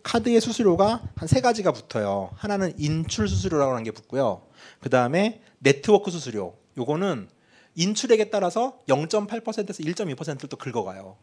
[0.02, 2.30] 카드의 수수료가 한 세 가지가 붙어요.
[2.36, 4.42] 하나는 인출 수수료라고 하는 게 붙고요.
[4.80, 6.56] 그 다음에 네트워크 수수료.
[6.76, 7.28] 요거는
[7.74, 11.16] 인출액에 따라서 0.8%에서 1.2%를 또 긁어가요.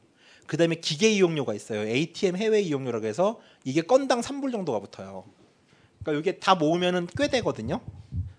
[0.48, 1.88] 그 다음에 기계 이용료가 있어요.
[1.88, 5.24] ATM 해외 이용료라고 해서 이게 건당 3불 정도가 붙어요.
[6.04, 7.82] 그러니까 이게 다 모으면은 꽤 되거든요.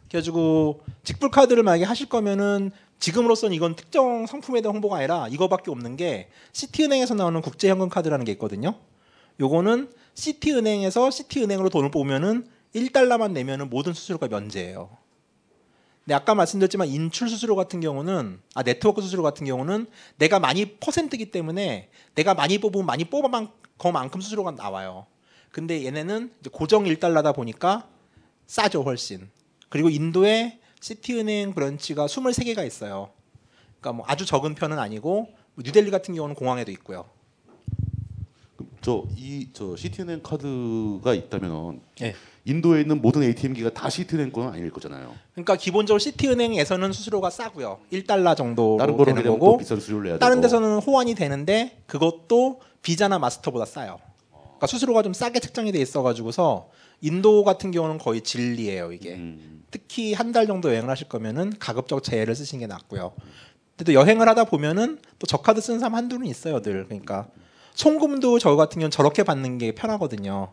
[0.08, 5.96] 그래가지고 직불 카드를 만약에 하실 거면은 지금으로서는 이건 특정 상품에 대한 홍보가 아니라 이거밖에 없는
[5.96, 8.74] 게 시티은행에서 나오는 국제현금 카드라는 게 있거든요.
[9.40, 14.96] 요거는 시티은행에서 시티은행으로 돈을 뽑으면은 1달러만 내면은 모든 수수료가 면제예요.
[16.04, 19.86] 근데 아까 말씀드렸지만 인출 수수료 같은 경우는 아 네트워크 수수료 같은 경우는
[20.18, 25.06] 내가 많이 퍼센트기 때문에 내가 많이 뽑으면 많이 뽑아만 그만큼 수수료가 나와요.
[25.50, 27.88] 근데 얘네는 고정 1달러다 보니까
[28.46, 29.28] 싸죠 훨씬.
[29.68, 33.10] 그리고 인도에 시티은행 브런치가 23개가 있어요.
[33.80, 35.28] 그러니까 뭐 아주 적은 편은 아니고
[35.62, 37.06] 뉴델리 같은 경우는 공항에도 있고요.
[38.80, 42.14] 저이저 시티은행 카드가 있다면은 예.
[42.44, 45.12] 인도에 있는 모든 ATM기가 다 시티은행 거는 아닐 거잖아요.
[45.32, 47.80] 그러니까 기본적으로 시티은행에서는 수수료가 싸고요.
[47.92, 50.42] 1달러 정도 다른 되는 거고 비싼 수수료를 내야 다른 되고.
[50.42, 53.98] 데서는 호환이 되는데 그것도 비자나 마스터보다 싸요.
[54.30, 56.70] 그러니까 수수료가 좀 싸게 책정이 돼 있어 가지고서
[57.00, 59.14] 인도 같은 경우는 거의 진리예요 이게.
[59.14, 59.64] 음.
[59.70, 63.12] 특히 한 달 정도 여행을 하실 거면은 가급적 제를 쓰시는 게 낫고요.
[63.76, 66.84] 근데 또 여행을 하다 보면은 또 저 카드 쓰는 사람 한둘은 있어요, 늘.
[66.86, 67.28] 그러니까
[67.74, 70.52] 송금도 저 같은 경우는 저렇게 받는 게 편하거든요.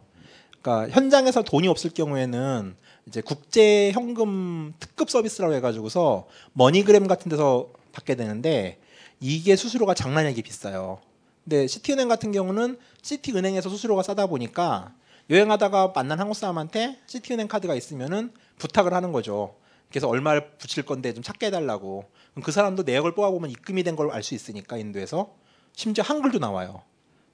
[0.62, 2.76] 그러니까 현장에서 돈이 없을 경우에는
[3.08, 8.80] 이제 국제 현금 특급 서비스라고 해가지고서 머니그램 같은 데서 받게 되는데
[9.20, 11.00] 이게 수수료가 장난이 아니게 비싸요.
[11.44, 14.94] 근데 시티은행 같은 경우는 시티은행에서 수수료가 싸다 보니까
[15.30, 19.55] 여행하다가 만난 한국 사람한테 시티은행 카드가 있으면은 부탁을 하는 거죠.
[19.89, 22.05] 그래서 얼마를 붙일 건데 좀 찾게 해달라고.
[22.32, 25.34] 그럼 그 사람도 내역을 뽑아보면 입금이 된 걸 알 수 있으니까 인도에서
[25.74, 26.82] 심지어 한글도 나와요.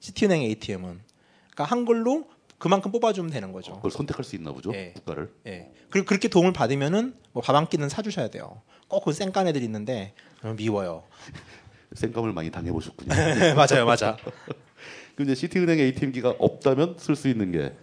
[0.02, 1.00] 시티은행 ATM은.
[1.52, 3.76] 그러니까 한글로 그만큼 뽑아주면 되는 거죠.
[3.76, 4.74] 그걸 선택할 수 있나 보죠.
[4.74, 4.92] 예.
[4.94, 5.34] 국가를.
[5.48, 5.72] 예.
[5.90, 8.62] 그리고 그렇게 도움을 받으면은 뭐 밥 한 끼는 사주셔야 돼요.
[8.90, 10.14] 꼭그 쌩깐 애들 있는데
[10.44, 11.04] 어, 미워요.
[11.96, 13.10] 생감을 많이 당해 보셨군요.
[13.56, 14.18] 맞아요, 맞아.
[15.20, 17.74] 그럼 이제 시티은행 ATM기가 없다면 쓸 수 있는 게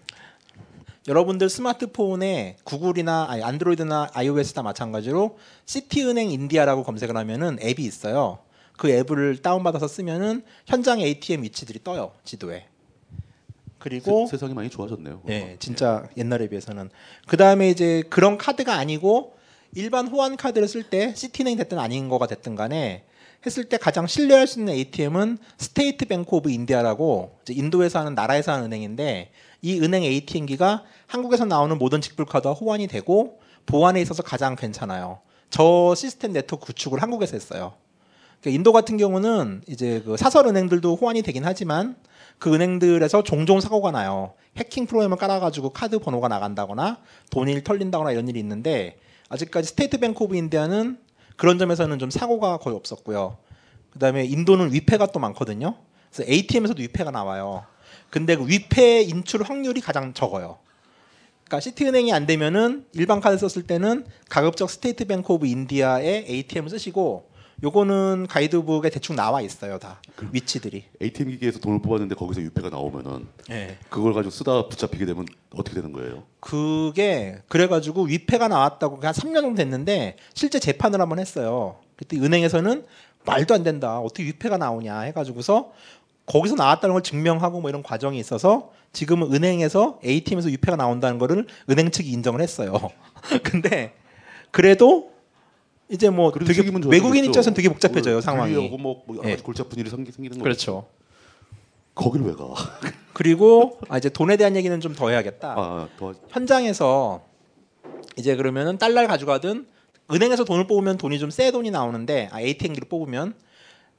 [1.06, 8.38] 여러분들 스마트폰에 구글이나 아니, 안드로이드나 iOS 다 마찬가지로 시티은행 인디아라고 검색을 하면은 앱이 있어요.
[8.78, 12.68] 그 앱을 다운받아서 쓰면은 현장 ATM 위치들이 떠요 지도에.
[13.80, 15.20] 그리고 세, 상이 많이 좋아졌네요.
[15.28, 16.88] 예, 진짜 옛날에 비해서는
[17.28, 19.36] 그 다음에 이제 그런 카드가 아니고
[19.74, 23.04] 일반 호환 카드를 쓸 때 시티은행 됐든 아닌 거가 됐든 간에
[23.46, 28.66] 했을 때 가장 신뢰할 수 있는 ATM은 스테이트 뱅크 오브 인디아라고 인도에서 하는 나라에서 하는
[28.66, 29.30] 은행인데
[29.62, 35.20] 이 은행 ATM기가 한국에서 나오는 모든 직불카드와 호환이 되고 보안에 있어서 가장 괜찮아요.
[35.50, 37.74] 저 시스템 네트워크 구축을 한국에서 했어요.
[38.40, 41.96] 그러니까 인도 같은 경우는 이제 그 사설 은행들도 호환이 되긴 하지만
[42.38, 44.34] 그 은행들에서 종종 사고가 나요.
[44.56, 46.98] 해킹 프로그램을 깔아가지고 카드 번호가 나간다거나
[47.30, 50.98] 돈이 털린다거나 이런 일이 있는데 아직까지 스테이트 뱅크 오브 인디아는
[51.36, 53.38] 그런 점에서는 좀 사고가 거의 없었고요.
[53.92, 55.76] 그다음에 인도는 위폐가 또 많거든요.
[56.12, 57.64] 그래서 ATM에서도 위폐가 나와요.
[58.10, 60.58] 근데 그 위폐 인출 확률이 가장 적어요.
[61.44, 67.30] 그러니까 시티은행이 안 되면은 일반 카드 썼을 때는 가급적 스테이트 뱅크 오브 인디아의 ATM을 쓰시고
[67.62, 70.00] 요거는 가이드북에 대충 나와 있어요 다
[70.30, 70.84] 위치들이.
[71.02, 73.78] ATM 기기에서 돈을 뽑았는데 거기서 위폐가 나오면은 예.
[73.88, 76.24] 그걸 가지고 쓰다 붙잡히게 되면 어떻게 되는 거예요?
[76.40, 81.76] 그게 그래가지고 위폐가 나왔다고 한 3년 정도 됐는데 실제 재판을 한번 했어요.
[81.96, 82.84] 그때 은행에서는
[83.24, 84.00] 말도 안 된다.
[84.00, 85.72] 어떻게 위폐가 나오냐 해가지고서
[86.26, 91.90] 거기서 나왔다는 걸 증명하고 뭐 이런 과정이 있어서 지금은 은행에서 ATM에서 위폐가 나온다는 거를 은행
[91.90, 92.90] 측이 인정을 했어요.
[93.42, 93.94] 근데
[94.50, 95.15] 그래도
[95.88, 97.24] 이제 뭐 되게 외국인.
[97.24, 98.52] 입장에서는 되게 복잡해져요 뭐 상황이.
[98.54, 99.32] 불리하고 뭐, 뭐 여러 예.
[99.32, 100.42] 가지 골치 아픈 일이 생기, 생기는 거죠.
[100.42, 100.86] 그렇죠.
[101.94, 102.44] 거길 왜 가?
[103.14, 105.54] 그리고 아, 이제 돈에 대한 얘기는 좀 더 해야겠다.
[105.56, 107.22] 아, 더 현장에서
[108.16, 109.66] 이제 그러면은 달러를 가져가든
[110.12, 113.34] 은행에서 돈을 뽑으면 돈이 좀 새 돈이 나오는데 아, ATM기를 뽑으면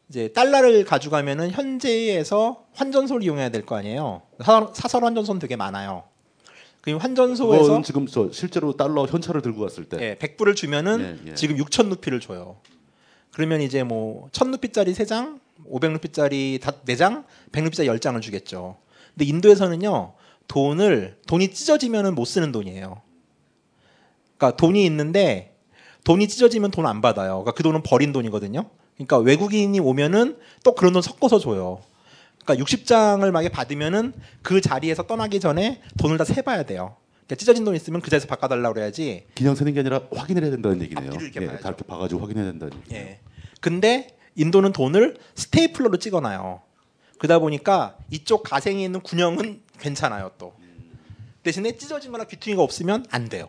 [0.10, 4.22] 이제 달러를 가져가면은 현재에서 환전소를 이용해야 될 거 아니에요.
[4.44, 6.04] 사- 사설 환전소는 되게 많아요.
[6.88, 11.36] 그럼 환전소에서 지금 저 실제로 달러 현찰을 들고 갔을 때 예, 100불을 주면은 예, 예.
[11.36, 12.56] 지금 6천 루피를 줘요.
[13.34, 15.38] 그러면 이제 뭐 1000루피짜리 3장,
[15.70, 18.78] 500루피짜리 4장, 100루피짜리 10장을 주겠죠.
[19.14, 20.14] 근데 인도에서는요.
[20.48, 23.02] 돈을 돈이 찢어지면은 못 쓰는 돈이에요.
[24.38, 25.58] 그러니까 돈이 있는데
[26.06, 27.32] 돈이 찢어지면 돈 안 받아요.
[27.44, 28.64] 그러니까 그 돈은 버린 돈이거든요.
[28.96, 31.82] 그러니까 외국인이 오면은 또 그런 돈 섞어서 줘요.
[32.48, 36.96] 그러니까 60장을 만약에 받으면은 그 자리에서 떠나기 전에 돈을 다 세봐야 돼요.
[37.26, 40.82] 그러니까 찢어진 돈 있으면 그 자리에서 바꿔달라고 그래야지 그냥 세는 게 아니라 확인을 해야 된다는
[40.82, 41.12] 얘기네요.
[41.12, 41.60] 앞뒤를 이렇게 예.
[41.60, 42.96] 다 이렇게 봐가지고 확인해야 된다는 얘기.
[42.96, 43.20] 예.
[43.60, 46.62] 근데 인도는 돈을 스테이플러로 찍어놔요.
[47.18, 50.54] 그러다 보니까 이쪽 가생이 있는 군형은 괜찮아요 또.
[51.44, 53.48] 대신에 찢어지거나 귀퉁이가 없으면 안 돼요.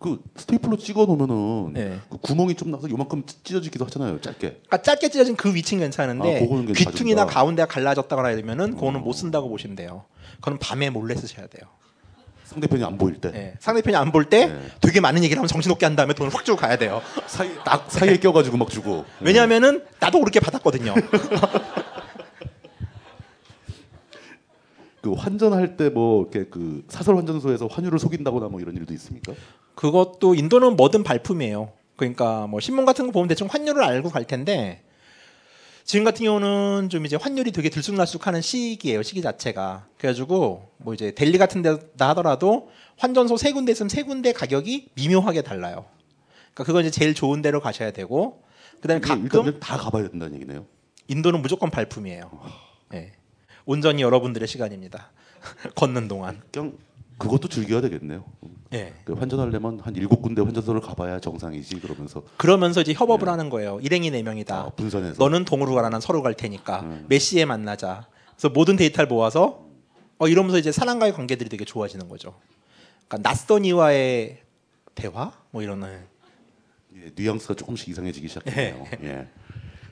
[0.00, 2.00] 그 스테이플러 찍어 놓으면은 예.
[2.08, 4.18] 그 구멍이 좀 나서 요만큼 찢어지기도 하잖아요.
[4.22, 4.48] 짧게.
[4.48, 6.72] 그러니까 짧게 찢어진 그 위치는 괜찮은데 아.
[6.72, 10.06] 귀퉁이나 가운데가 갈라졌다거나 이러면은 그거는 못 쓴다고 보시면 돼요.
[10.36, 11.68] 그건 밤에 몰래 쓰셔야 돼요.
[12.44, 13.54] 상대편이 안 보일 때 예.
[13.60, 14.58] 상대편이 안 볼때 네.
[14.80, 17.02] 되게 많은 얘기를 하면 정신없게 한 다음에 돈을 확 주고 가야 돼요.
[17.26, 19.04] 사이 딱 사이에 껴가지고 막 주고.
[19.20, 20.94] 왜냐하면은 나도 그렇게 받았거든요.
[25.02, 29.32] 그 환전할 때 뭐 이렇게 그 사설 환전소에서 환율을 속인다거나 뭐 이런 일도 있습니까?
[29.74, 31.72] 그것도 인도는 뭐든 발품이에요.
[31.96, 34.82] 그러니까 뭐 신문 같은 거 보면 대충 환율을 알고 갈 텐데
[35.84, 39.02] 지금 같은 경우는 좀 이제 환율이 되게 들쑥날쑥하는 시기예요.
[39.02, 39.86] 시기 자체가.
[39.98, 45.42] 그래가지고 뭐 이제 델리 같은 데다 하더라도 환전소 세 군데 있으면 세 군데 가격이 미묘하게
[45.42, 45.86] 달라요.
[46.54, 48.42] 그러니까 그건 이제 제일 좋은 데로 가셔야 되고
[48.80, 50.66] 그다음에 가끔 다 가봐야 된다는 얘기네요.
[51.08, 52.30] 인도는 무조건 발품이에요.
[52.94, 53.12] 예.
[53.64, 55.10] 온전히 여러분들의 시간입니다.
[55.74, 56.40] 걷는 동안.
[56.52, 56.74] 그냥
[57.20, 58.24] 그것도 즐겨야 되겠네요.
[58.72, 58.94] 예.
[59.04, 63.78] 그 환전하려면 한 일곱 군데 환전소를 가봐야 정상이지 그러면서 그러면서 이제 협업을 하는 거예요.
[63.82, 64.56] 일행이 네 명이다.
[64.56, 67.06] 아, 분산해서 너는 동으로 가라, 난 서로 갈 테니까 음.
[67.08, 68.08] 몇 시에 만나자.
[68.32, 69.66] 그래서 모든 데이터를 모아서
[70.18, 72.34] 어 이러면서 이제 사람과의 관계들이 되게 좋아지는 거죠.
[73.06, 74.38] 그러니까 낯선 이와의
[74.94, 76.00] 대화 뭐 이러는.
[76.96, 78.86] 예, 뉘앙스가 조금씩 이상해지기 시작했네요.
[79.04, 79.28] 예.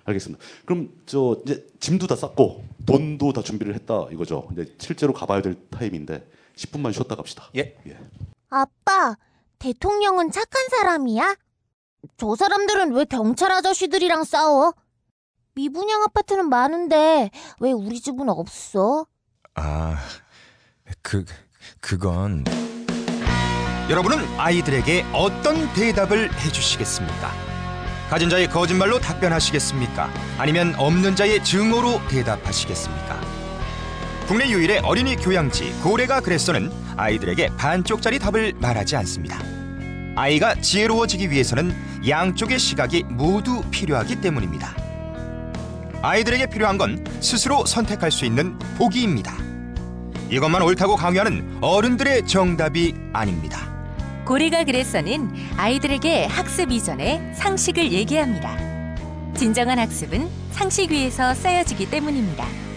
[0.05, 0.43] 알겠습니다.
[0.65, 4.49] 그럼 저 이제 짐도 다 쌌고 돈도 다 준비를 했다 이거죠.
[4.53, 6.25] 이제 실제로 가봐야 될 타임인데
[6.59, 7.49] 10분만 쉬었다 갑시다.
[7.57, 7.77] 예.
[8.51, 9.17] 아빠,
[9.59, 11.37] 대통령은 착한 사람이야?
[12.17, 14.75] 저 사람들은 왜 경찰 아저씨들이랑 싸워?
[15.55, 17.31] 미분양 아파트는 많은데
[17.61, 19.07] 왜 우리 집은 없어?
[19.55, 19.97] 아,
[21.03, 21.25] 그
[21.81, 22.45] 그건
[23.91, 27.33] 여러분은 아이들에게 어떤 대답을 해주시겠습니까?
[28.09, 30.09] 가진 자의 거짓말로 답변하시겠습니까?
[30.39, 33.38] 아니면 없는 자의 증오로 대답하시겠습니까?
[34.29, 39.39] 국내 유일의 어린이 교양지 고래가 그랬어는 아이들에게 반쪽짜리 답을 말하지 않습니다.
[40.17, 41.75] 아이가 지혜로워지기 위해서는
[42.07, 44.77] 양쪽의 시각이 모두 필요하기 때문입니다.
[46.03, 49.35] 아이들에게 필요한 건 스스로 선택할 수 있는 보기입니다.
[50.29, 53.73] 이것만 옳다고 강요하는 어른들의 정답이 아닙니다.
[54.27, 58.59] 고래가 그래서는 아이들에게 학습 이전에 상식을 얘기합니다.
[59.35, 62.68] 진정한 학습은 상식 위에서 쌓여지기 때문입니다.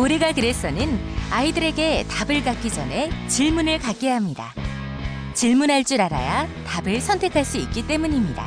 [0.00, 0.98] 고래가 그래서는
[1.30, 4.54] 아이들에게 답을 갖기 전에 질문을 갖게 합니다.
[5.34, 8.46] 질문할 줄 알아야 답을 선택할 수 있기 때문입니다.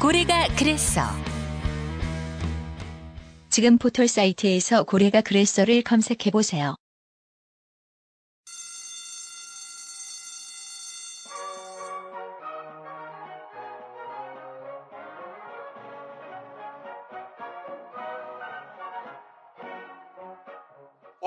[0.00, 1.02] 고래가 그랬어.
[3.48, 6.74] 지금 포털 사이트에서 고래가 그랬어를 검색해 보세요.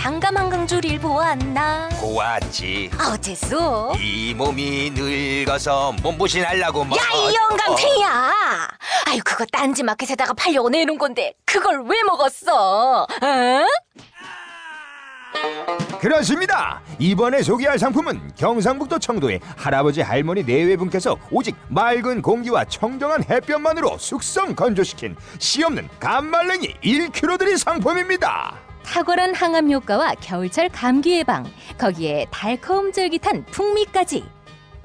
[0.00, 2.90] 단감 한 강줄일 보았나 고왔지.
[2.98, 6.96] 어째서 이 몸이 늙어서 몸보신 하려고 뭐.
[6.96, 8.32] 야이 영감탱이야
[9.08, 13.06] 아유 그거 딴지 마켓에다가 팔려고 내놓은 건데 그걸 왜 먹었어 어?
[16.00, 16.80] 그렇습니다.
[16.98, 25.14] 이번에 소개할 상품은 경상북도 청도의 할아버지 할머니 네외분께서 오직 맑은 공기와 청정한 햇볕만으로 숙성 건조시킨
[25.38, 28.69] 씨 없는 감말랭이 1kg 들이 상품입니다.
[28.90, 31.46] 탁월한 항암 효과와 겨울철 감기 예방
[31.78, 34.24] 거기에 달콤 쫄깃한 풍미까지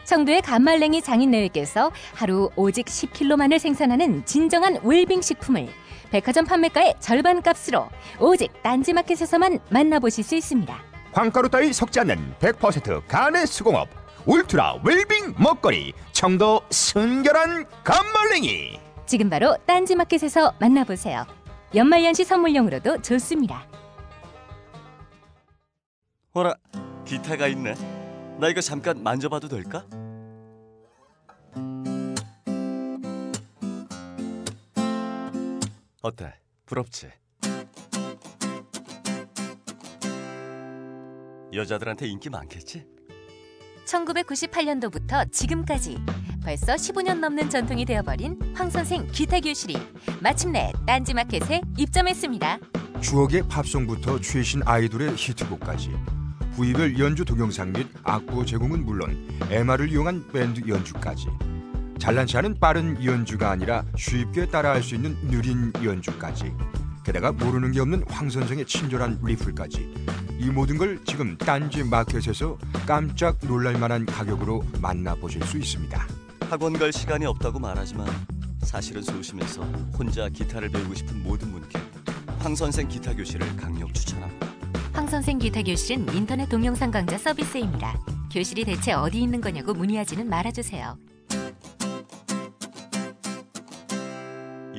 [0.03, 5.69] 청도의 감말랭이 장인네외께서 하루 오직 10kg만을 생산하는 진정한 웰빙 식품을
[6.11, 10.83] 백화점 판매가의 절반 값으로 오직 딴지마켓에서만 만나보실 수 있습니다.
[11.11, 13.89] 황가루 따위 섞지 않는 100% 간의 수공업
[14.27, 21.25] 울트라 웰빙 먹거리 청도 순결한 감말랭이 지금 바로 딴지마켓에서 만나보세요.
[21.73, 23.65] 연말연시 선물용으로도 좋습니다.
[26.37, 26.53] 어라
[27.05, 27.75] 기타가 있네.
[28.41, 29.85] 나 이거 잠깐 만져봐도 될까?
[36.01, 36.33] 어때?
[36.65, 37.09] 부럽지?
[41.53, 42.85] 여자들한테 인기 많겠지?
[43.85, 45.97] 1998년도부터 지금까지
[46.43, 49.77] 벌써 15년 넘는 전통이 되어버린 황 선생 기타 교실이
[50.21, 52.59] 마침내 딴지마켓에 입점했습니다.
[53.01, 55.93] 추억의 팝송부터 최신 아이돌의 히트곡까지
[56.55, 61.27] 부위별 연주 동영상 및 악보 제공은 물론 MR을 이용한 밴드 연주까지
[61.99, 66.53] 잘난치 않은 빠른 연주가 아니라 쉽게 따라할 수 있는 느린 연주까지
[67.03, 69.93] 게다가 모르는 게 없는 황 선생의 친절한 리플까지
[70.39, 76.07] 이 모든 걸 지금 딴지 마켓에서 깜짝 놀랄만한 가격으로 만나보실 수 있습니다.
[76.49, 78.07] 학원 갈 시간이 없다고 말하지만
[78.61, 79.61] 사실은 소심해서
[79.97, 81.79] 혼자 기타를 배우고 싶은 모든 분께
[82.39, 84.54] 황 선생 기타 교실을 강력 추천합니다.
[84.95, 87.99] 황 선생 기타 교실은 인터넷 동영상 강좌 서비스입니다.
[88.31, 90.97] 교실이 대체 어디 있는 거냐고 문의하지는 말아주세요.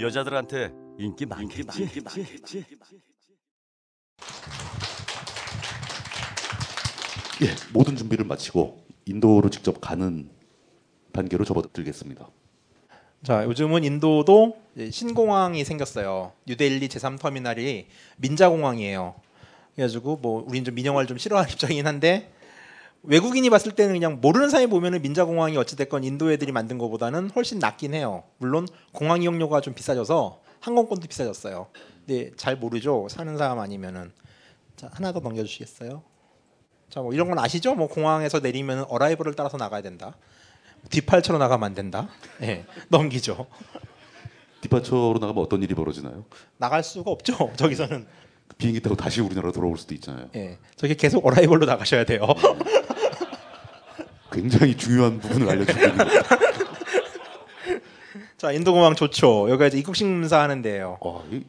[0.00, 1.90] 여자들한테 인기 많겠지?
[7.42, 10.30] 예, 모든 준비를 마치고 인도로 직접 가는
[11.12, 12.26] 단계로 접어들겠습니다.
[13.22, 14.56] 자, 요즘은 인도도
[14.90, 16.32] 신공항이 생겼어요.
[16.46, 17.86] 뉴델리 제3터미널이
[18.16, 19.25] 민자공항이에요.
[19.76, 22.32] 그래가지고 뭐 우린 좀 민영화를 좀 싫어하는 입장이긴 한데
[23.02, 27.94] 외국인이 봤을 때는 그냥 모르는 사이 보면은 민자공항이 어찌됐건 인도 애들이 만든 것보다는 훨씬 낫긴
[27.94, 28.24] 해요.
[28.38, 31.68] 물론 공항 이용료가 좀 비싸져서 항공권도 비싸졌어요.
[32.04, 33.06] 근데 잘 모르죠.
[33.08, 34.10] 사는 사람 아니면은
[34.76, 36.02] 자 하나 더 넘겨주시겠어요?
[36.90, 37.74] 자 뭐 이런 건 아시죠?
[37.74, 40.16] 뭐 공항에서 내리면 어라이브를 따라서 나가야 된다.
[40.90, 42.08] 뒷팔처럼 나가면 안 된다.
[42.42, 43.46] 예, 넘기죠.
[44.62, 46.24] 디파처로 나가면 어떤 일이 벌어지나요?
[46.56, 47.52] 나갈 수가 없죠.
[47.56, 48.06] 저기서는
[48.58, 50.28] 비행기 타고 다시 우리나라 돌아올 수도 있잖아요.
[50.36, 52.26] 예, 저기 계속 어라이벌로 나가셔야 돼요.
[54.32, 56.22] 굉장히 중요한 부분을 알려주고 있는 거예요.
[58.36, 59.48] 자 인도 공항 좋죠.
[59.50, 60.98] 여기가 이제 입국 심사 하는 데예요.
[61.00, 61.42] 와, 이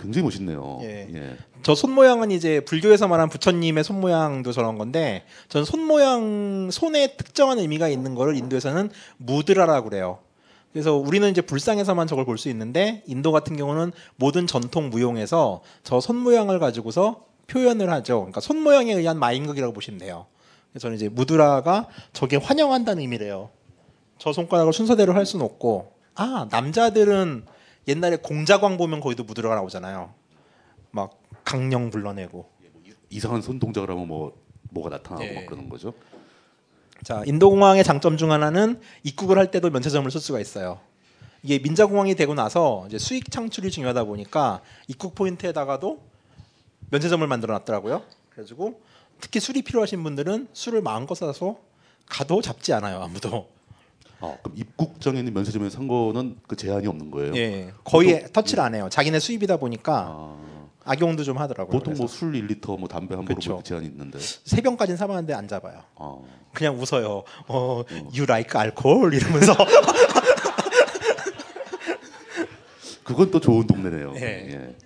[0.00, 0.78] 굉장히 멋있네요.
[0.82, 1.08] 예.
[1.14, 1.36] 예.
[1.62, 7.16] 저 손 모양은 이제 불교에서 말한 부처님의 손 모양도 저런 건데 전 손 모양 손에
[7.16, 10.18] 특정한 의미가 있는 거를 인도에서는 무드라라고 그래요.
[10.72, 16.00] 그래서 우리는 이제 불상에서만 저걸 볼 수 있는데 인도 같은 경우는 모든 전통 무용에서 저
[16.00, 18.20] 손 모양을 가지고서 표현을 하죠.
[18.20, 20.26] 그러니까 손 모양에 의한 마임극이라고 보시면 돼요.
[20.70, 23.50] 그래서 저는 이제 무드라가 저게 환영한다는 의미래요.
[24.18, 27.44] 저 손가락을 순서대로 할 수는 없고 아 남자들은
[27.88, 30.14] 옛날에 공자광 보면 거기도 무드라가 나오잖아요.
[30.90, 32.46] 막 강령 불러내고
[33.10, 34.32] 이상한 손 동작을 하면 뭐
[34.70, 35.34] 뭐가 나타나고 예.
[35.34, 35.92] 막 그러는 거죠.
[37.02, 40.78] 자, 인도공항의 장점 중 하나는 입국을 할 때도 면세점을 쓸 수가 있어요.
[41.42, 46.00] 이게 민자공항이 되고 나서 이제 수익 창출이 중요하다 보니까 입국 포인트에다가도
[46.90, 48.02] 면세점을 만들어 놨더라고요.
[48.30, 48.80] 그래가지고
[49.20, 51.56] 특히 술이 필요하신 분들은 술을 마음껏 사서
[52.06, 53.48] 가도 잡지 않아요 아무도.
[54.20, 57.34] 아, 그럼 입국장에 있는 면세점에 산 거는 그 제한이 없는 거예요?
[57.34, 58.88] 예, 거의 터치를 안 해요.
[58.88, 61.72] 자기네 수입이다 보니까 아, 악용도 좀 하더라고요.
[61.78, 63.50] 보통 뭐 술 1리터, 뭐 담배 한 그쵸.
[63.52, 64.18] 보로 제한이 있는데.
[64.20, 65.82] 세 병까지는 사봤는데 안 잡아요.
[65.96, 66.18] 아,
[66.52, 67.22] 그냥 웃어요.
[67.48, 67.82] 어,
[68.12, 69.54] you like alcohol 이러면서
[73.04, 74.14] 그건 또 좋은 동네네요.
[74.16, 74.20] 예.
[74.20, 74.76] 예.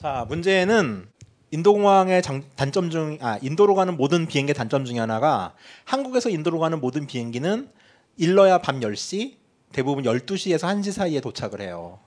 [0.00, 1.06] 자 문제는
[1.52, 5.54] 인도공항의 장, 단점 중, 아 인도로 가는 모든 비행기 단점 중에 하나가
[5.84, 7.68] 한국에서 인도로 가는 모든 비행기는
[8.16, 9.34] 일러야 밤 10시,
[9.72, 11.98] 대부분 12시에서 1시 사이에 도착을 해요.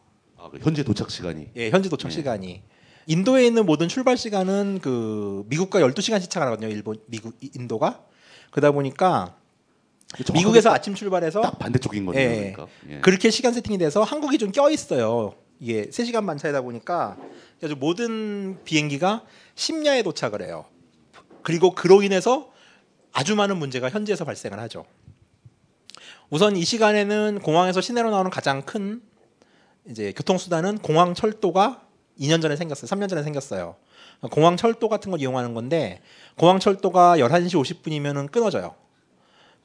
[0.44, 1.52] 아, 그 현재 도착 시간이.
[1.56, 2.16] 예, 현지 도착 예.
[2.16, 2.62] 시간이.
[3.08, 6.68] 인도에 있는 모든 출발 시간은 그 미국과 12시간 시차가 나거든요.
[6.70, 8.04] 일본, 미국, 이- 인도가.
[8.52, 9.38] 그러다 보니까
[10.34, 12.30] 미국에서 딱- 아침 출발해서 딱 반대쪽인 거네요.
[12.30, 12.36] 예.
[12.52, 12.68] 그러니까.
[12.90, 13.00] 예.
[13.00, 15.34] 그렇게 시간 세팅이 돼서 한국이 좀 껴 있어요.
[15.62, 17.16] 이게 3시간 반 차이다 보니까
[17.60, 19.24] 그래서 모든 비행기가
[19.56, 20.66] 심야에 도착을 해요.
[21.42, 22.52] 그리고 그로 인해서
[23.14, 24.86] 아주 많은 문제가 현지에서 발생을 하죠.
[26.30, 29.02] 우선 이 시간에는 공항에서 시내로 나오는 가장 큰
[29.90, 31.82] 이제 교통수단은 공항 철도가
[32.20, 32.88] 2년 전에 생겼어요.
[32.90, 33.76] 3년 전에 생겼어요.
[34.32, 36.02] 공항 철도 같은 걸 이용하는 건데
[36.38, 38.76] 공항 철도가 11시 50분이면은 끊어져요.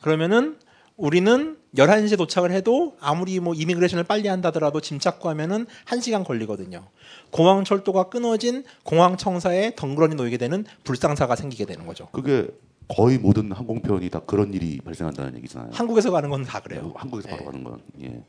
[0.00, 0.58] 그러면은
[0.96, 6.88] 우리는 11시에 도착을 해도 아무리 뭐 이미그레이션을 빨리 한다더라도 짐 찾고 하면은 1시간 걸리거든요.
[7.30, 12.08] 공항 철도가 끊어진 공항 청사에 덩그러니 놓이게 되는 불상사가 생기게 되는 거죠.
[12.10, 12.48] 그게
[12.88, 15.70] 거의 모든 항공편이 다 그런 일이 발생한다는 얘기잖아요.
[15.72, 16.92] 한국에서 가는 건 다 그래요.
[16.96, 17.44] 한국에서 바로 예.
[17.44, 17.80] 가는 건.
[18.02, 18.22] 예.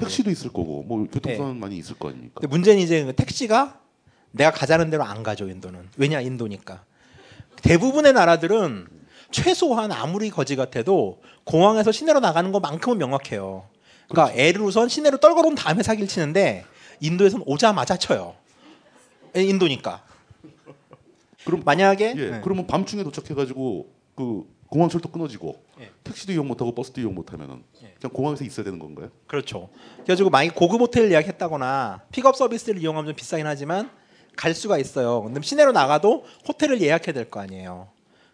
[0.00, 2.40] 택시도 있을 거고 뭐 교통수단 많이 있을 거 아닙니까?
[2.48, 3.80] 문제는 이제 그 택시가
[4.32, 6.84] 내가 가자는 대로 안 가죠 인도는 왜냐 인도니까
[7.62, 8.86] 대부분의 나라들은
[9.30, 13.68] 최소한 아무리 거지 같아도 공항에서 시내로 나가는 것만큼은 명확해요.
[14.08, 16.64] 그러니까 애를 우선 시내로 떨궈 놓은 다음에 사기를 치는데
[17.00, 18.34] 인도에서는 오자마자 쳐요.
[19.36, 20.02] 에, 인도니까.
[21.44, 22.30] 그럼 만약에 예.
[22.30, 22.40] 네.
[22.42, 25.90] 그러면 밤중에 도착해가지고 그 공항철도 끊어지고 예.
[26.04, 29.10] 택시도 이용 못하고 버스도 이용 못하면은 그냥 공항에서 있어야 되는 건가요?
[29.26, 29.70] 그렇죠.
[30.04, 33.90] 그래가지고 만약 고급 호텔 예약했다거나 픽업 서비스를 이용하면 좀 비싸긴 하지만
[34.36, 35.22] 갈 수가 있어요.
[35.22, 37.88] 근데 시내로 나가도 호텔을 예약해야 될 거 아니에요.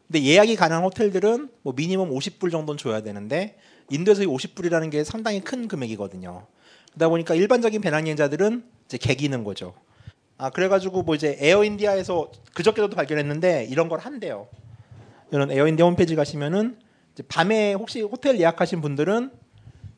[0.06, 3.56] 근데 예약이 가능한 호텔들은 뭐 미니멈 50불 정도는 줘야 되는데
[3.90, 6.47] 인도에서 이 50불이라는 게 상당히 큰 금액이거든요.
[6.90, 9.74] 그러다 보니까 일반적인 배낭여행자들은 이제 개기는 거죠.
[10.39, 14.48] 아 그래가지고 뭐 이제 에어인디아에서 그저께도 발견했는데 이런 걸 한대요.
[15.32, 16.78] 이런 에어인디아 홈페이지 가시면은
[17.22, 19.30] 밤에 혹시 호텔 예약하신 분들은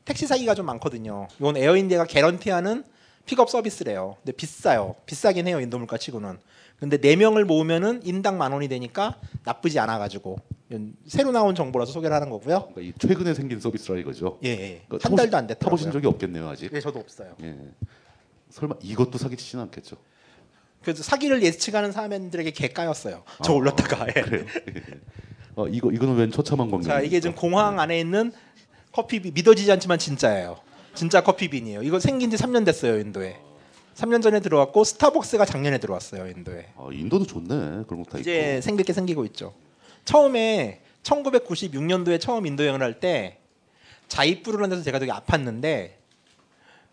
[0.05, 1.27] 택시 사기가 좀 많거든요.
[1.39, 2.83] 이건 에어인디아가 guarantee하는
[3.25, 4.17] 픽업 서비스래요.
[4.23, 4.95] 근데 비싸요.
[5.05, 6.39] 비싸긴 해요 인도 물가 치고는.
[6.79, 10.37] 근데 네 명을 모으면은 인당 만 원이 되니까 나쁘지 않아 가지고
[11.07, 12.69] 새로 나온 정보라서 소개를 하는 거고요.
[12.73, 14.39] 그러니까 이 최근에 생긴 서비스라 이거죠.
[14.43, 14.81] 예, 예.
[14.87, 15.77] 그러니까 한 달도 안 됐더라고요.
[15.77, 16.71] 타보신 적이 없겠네요 아직.
[16.73, 17.35] 예, 저도 없어요.
[17.43, 17.55] 예.
[18.49, 19.97] 설마 이것도 사기치진 않겠죠?
[20.81, 23.23] 그래서 사기를 예측하는 사람들에게 개 까였어요.
[23.43, 24.07] 저 아, 올렸다가.
[24.15, 24.21] 예.
[24.21, 24.45] 그래요.
[25.59, 26.87] 어, 이거 이거는 웬 처참한 광경?
[26.89, 28.31] 자 이게 지금 공항 안에 있는
[28.93, 30.57] 커피빈 믿어지지 않지만 진짜예요.
[30.95, 31.81] 진짜 커피빈이에요.
[31.83, 33.37] 이거 생긴 지 3년 됐어요 인도에.
[33.95, 36.67] 3년 전에 들어왔고 스타벅스가 작년에 들어왔어요 인도에.
[36.77, 39.53] 아, 인도도 좋네 그런 거다 이제 생길 게 생기고 있죠.
[40.05, 43.37] 처음에 1996년도에 처음 인도 여행을 할 때
[44.07, 45.91] 자이푸르라는 데서 제가 되게 아팠는데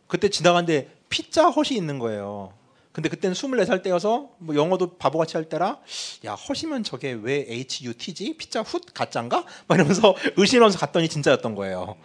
[0.06, 2.52] 그때 지나갔는데 피자 헛이 있는 거예요.
[2.96, 5.80] 근데 그때는 24살 때여서 뭐 영어도 바보같이 할 때라
[6.24, 8.38] 야 헛이면 저게 왜 HUT지?
[8.38, 9.44] 피자 훗 가짜인가?
[9.66, 11.96] 막 이러면서 의심하면서 갔더니 진짜였던 거예요.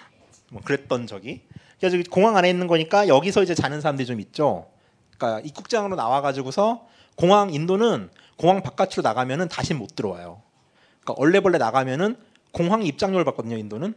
[0.50, 1.42] 뭐 그랬던 적이.
[1.78, 4.70] 그래서 공항 안에 있는 거니까 여기서 이제 자는 사람들이 좀 있죠.
[5.18, 8.08] 그러니까 입국장으로 나와가지고서 공항 인도는
[8.38, 10.40] 공항 바깥으로 나가면은 다시 못 들어와요.
[11.02, 12.16] 그러니까 얼레벌레 나가면은
[12.52, 13.58] 공항 입장료를 받거든요.
[13.58, 13.92] 인도는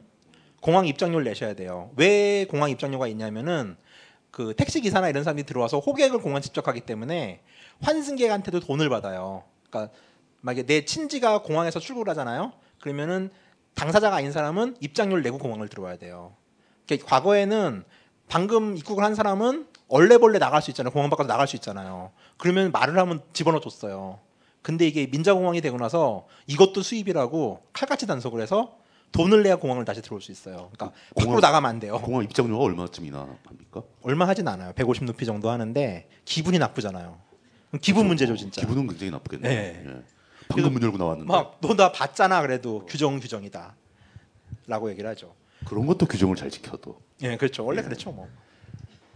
[0.60, 1.91] 공항 입장료를 내셔야 돼요.
[1.95, 3.78] 왜 공항 입장료가 있냐면은
[4.32, 7.41] 그 택시 기사나 이런 사람들이 들어와서 호객을 공항 집적하기 때문에
[7.82, 9.44] 환승객한테도 돈을 받아요.
[9.70, 9.94] 그러니까
[10.40, 12.53] 만약에 내 친지가 공항에서 출국을 하잖아요.
[12.80, 13.30] 그러면은
[13.76, 16.36] 당사자가 아닌 사람은 입장료를 내고 공항을 들어와야 돼요.
[16.86, 17.84] 그러니까 과거에는
[18.28, 20.91] 방금 입국을 한 사람은 얼레벌레 나갈 수 있잖아요.
[20.91, 22.12] 공항 밖으로 나갈 수 있잖아요.
[22.38, 24.20] 그러면 말을 하면 집어넣어 줬어요.
[24.62, 28.78] 근데 이게 민자공항이 되고 나서 이것도 수입이라고 칼같이 단속을 해서
[29.12, 30.70] 돈을 내야 공항을 다시 들어올 수 있어요.
[30.74, 32.00] 그러니까 밖으로 나가면 안 돼요.
[32.02, 33.84] 공항 입장료가 얼마쯤이나 합니까?
[34.02, 34.74] 얼마 하진 않아요.
[34.74, 37.18] 150 루피 정도 하는데 기분이 나쁘잖아요.
[37.82, 38.62] 기분 문제죠 진짜.
[38.62, 39.52] 기분은 굉장히 나쁘겠네요.
[39.52, 39.84] 네.
[39.86, 40.04] 예.
[40.48, 43.76] 방금 문 열고 나왔는데 막너 나 봤잖아 그래도 규정 규정이다.
[44.68, 45.34] 라고 얘기를 하죠.
[45.66, 47.00] 그런 것도 규정을 잘 지켜도.
[47.24, 47.66] 예, 그렇죠.
[47.66, 48.28] 원래 그렇죠, 뭐.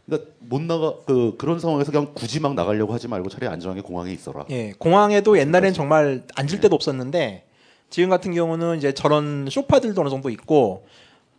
[0.06, 4.12] 그러니까 못 나가 그 그런 상황에서 그냥 굳이 막 나가려고 하지 말고 차라리 안전하게 공항에
[4.14, 4.46] 있어라.
[4.50, 7.48] 예, 공항에도 옛날엔 정말 앉을 데도 없었는데
[7.90, 10.88] 지금 같은 경우는 이제 저런 소파들도 어느 정도 있고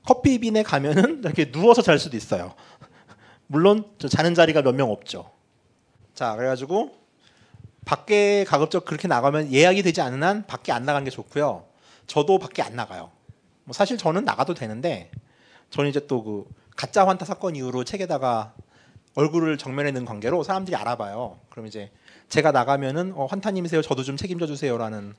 [0.06, 2.54] 커피빈에 가면은 이렇게 누워서 잘 수도 있어요.
[3.48, 5.30] 물론 저 자는 자리가 몇 명 없죠.
[6.14, 6.94] 자, 그래가지고
[7.84, 11.64] 밖에 가급적 그렇게 나가면 예약이 되지 않은 한 밖에 안 나가는 게 좋고요.
[12.06, 13.10] 저도 밖에 안 나가요.
[13.64, 15.10] 뭐 사실 저는 나가도 되는데
[15.70, 16.44] 저는 이제 또 그
[16.76, 18.52] 가짜 환타 사건 이후로 책에다가
[19.14, 21.38] 얼굴을 정면에 넣은 관계로 사람들이 알아봐요.
[21.48, 21.90] 그럼 이제
[22.28, 23.80] 제가 나가면은 어, 환타님이세요.
[23.82, 25.14] 저도 좀 책임져 주세요라는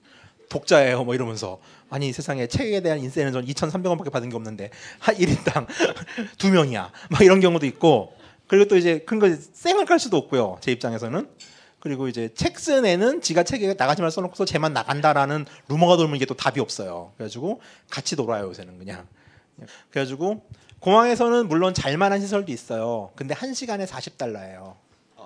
[0.49, 1.03] 독자예요.
[1.03, 1.60] 뭐 이러면서
[1.90, 4.69] 아니 세상에 책에 대한 인세는 전 2,300원밖에 받은 게 없는데
[4.99, 5.68] 한 1인당
[6.38, 6.91] 두 명이야.
[7.10, 8.14] 막 이런 경우도 있고
[8.48, 10.57] 그리고 또 이제 큰 거 쌩을 깔 수도 없고요.
[10.61, 11.28] 제 입장에서는
[11.80, 16.26] 그리고 이제 책 쓴 애는 지가 책에 나가지 말 써놓고서 쟤만 나간다라는 루머가 돌면 이게
[16.26, 17.11] 또 답이 없어요.
[17.18, 19.06] 그래가지고 같이 놀아요 요새는 그냥.
[19.91, 20.41] 그래가지고
[20.80, 23.11] 공항에서는 물론 잘만한 시설도 있어요.
[23.15, 24.76] 근데 한 시간에 40달러예요.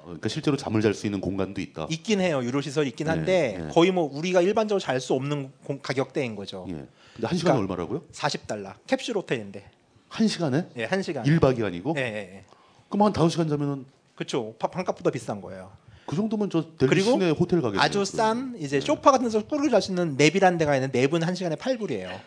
[0.02, 1.88] 아, 그러니까 실제로 잠을 잘 수 있는 공간도 있다.
[1.90, 2.44] 있긴 해요.
[2.44, 3.68] 유료 시설 있긴 네, 한데 네.
[3.72, 6.65] 거의 뭐 우리가 일반적으로 잘 수 없는 공- 가격대인 거죠.
[6.69, 6.86] 예.
[7.15, 8.03] 근데 한 시간 에 그러니까 얼마라고요?
[8.11, 8.73] 40달러.
[8.88, 9.69] 캡슐 호텔인데.
[10.10, 10.68] 한 시간에?
[10.78, 11.23] 예, 한 시간.
[11.23, 11.94] 1박이 아니고?
[11.98, 12.44] 예, 예, 예.
[12.90, 14.53] 그럼 한 5시간 자면은 그렇죠.
[14.60, 15.72] 반값보다 비싼 거예요.
[16.06, 17.82] 그 정도면 저 델리 시내 호텔 가겠네요.
[17.82, 21.36] 아주 싼 이제 쇼파 같은 데서 꾸르르 잘 수 있는 랩이라는 데가 있는 랩은 한
[21.36, 22.19] 시간에 8불이에요.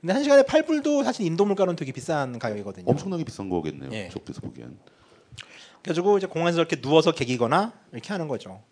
[0.00, 2.84] 근데 한 시간에 8불도 사실 인도 물가로는 되게 비싼 가격이거든요.
[2.86, 3.90] 엄청나게 비싼 거겠네요.
[3.92, 4.08] 예.
[4.10, 4.76] 저쪽에서 보기엔.
[5.84, 8.62] 그래가지고 이제 공항에서 이렇게 누워서 개기거나 이렇게 하는 거죠.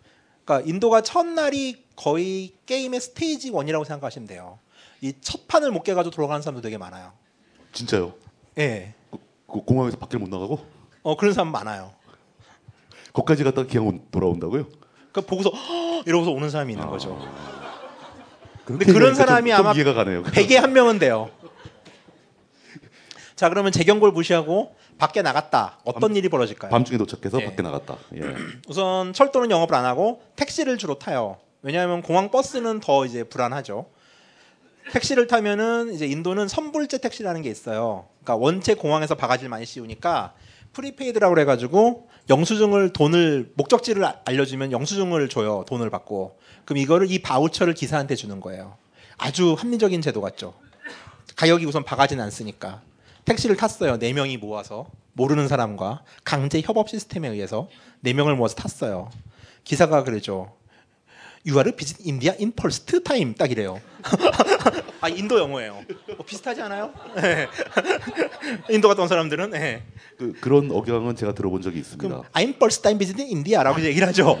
[0.43, 4.57] 그러니까 인도가 첫날이 거의 게임의 스테이지 원이라고 생각하시면 돼요.
[5.01, 7.11] 이 첫 판을 못 깨가지고 돌아가는 사람도 되게 많아요.
[7.71, 8.13] 진짜요?
[8.57, 8.93] 예.
[9.11, 10.65] 그 공항에서 밖에 못 나가고
[11.03, 11.93] 어 그런 사람 많아요.
[13.13, 14.65] 거기까지 갔다가 기왕 온- 돌아온다고요?
[15.11, 17.15] 그 보고서 "허!" 이러고서 오는 사람이 있는 거죠.
[18.65, 20.23] 근데 그렇게 그런 사람이 좀, 좀 아마 이해가 가네요.
[20.23, 21.29] 100에 한 명은 돼요.
[23.35, 25.79] 자 그러면 제 경고를 무시하고 밖에 나갔다.
[25.83, 26.71] 어떤 일이 벌어질까요?
[26.71, 27.45] 밤중에 도착해서 예.
[27.45, 27.97] 밖에 나갔다.
[28.15, 28.21] 예.
[28.69, 31.35] 우선 철도는 영업을 안 하고 택시를 주로 타요.
[31.61, 33.85] 왜냐하면 공항 버스는 더 이제 불안하죠.
[34.93, 38.05] 택시를 타면은 이제 인도는 선불제 택시라는 게 있어요.
[38.23, 40.35] 그러니까 원체 공항에서 바가지를 많이 씌우니까
[40.71, 45.65] prepaid라고 그래가지고 영수증을 돈을 목적지를 아- 알려주면 영수증을 줘요.
[45.67, 48.77] 돈을 받고 그럼 이거를 이 바우처를 기사한테 주는 거예요.
[49.17, 50.53] 아주 합리적인 제도 같죠.
[51.35, 52.81] 가격이 우선 바가지는 안 쓰니까
[53.25, 53.97] 택시를 탔어요.
[53.97, 57.69] 네 명이 모아서 모르는 사람과 강제 협업 시스템에 의해서
[58.01, 59.09] 네 명을 모아서 탔어요.
[59.63, 60.51] 기사가 그러죠.
[61.45, 63.81] You are visit India in first time 딱 이래요.
[65.01, 65.83] 아 인도 영어예요.
[66.17, 66.93] 어, 비슷하지 않아요?
[67.15, 67.47] 네.
[68.69, 69.83] 인도 갔다 온 사람들은 네.
[70.17, 72.21] 그, 그런 억양은 제가 들어본 적이 있습니다.
[72.31, 74.37] I'm first time visiting India라고 얘기를 하죠.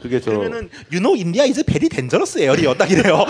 [0.00, 3.24] 그게 저 그러면은 You know India is very dangerous area 딱 이래요.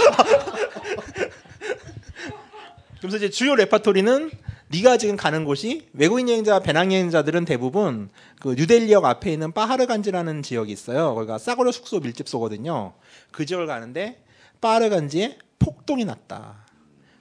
[3.00, 4.30] 그래서 이제 주요 레파토리는
[4.70, 8.10] 네가 지금 가는 곳이 외국인 여행자, 배낭 여행자들은 대부분
[8.40, 11.14] 그 뉴델리역 앞에 있는 파하르간지라는 지역이 있어요.
[11.14, 12.92] 거기가 싸구려 숙소 밀집소거든요.
[13.30, 14.22] 그 지역을 가는데
[14.60, 16.66] 파하르간지에 폭동이 났다.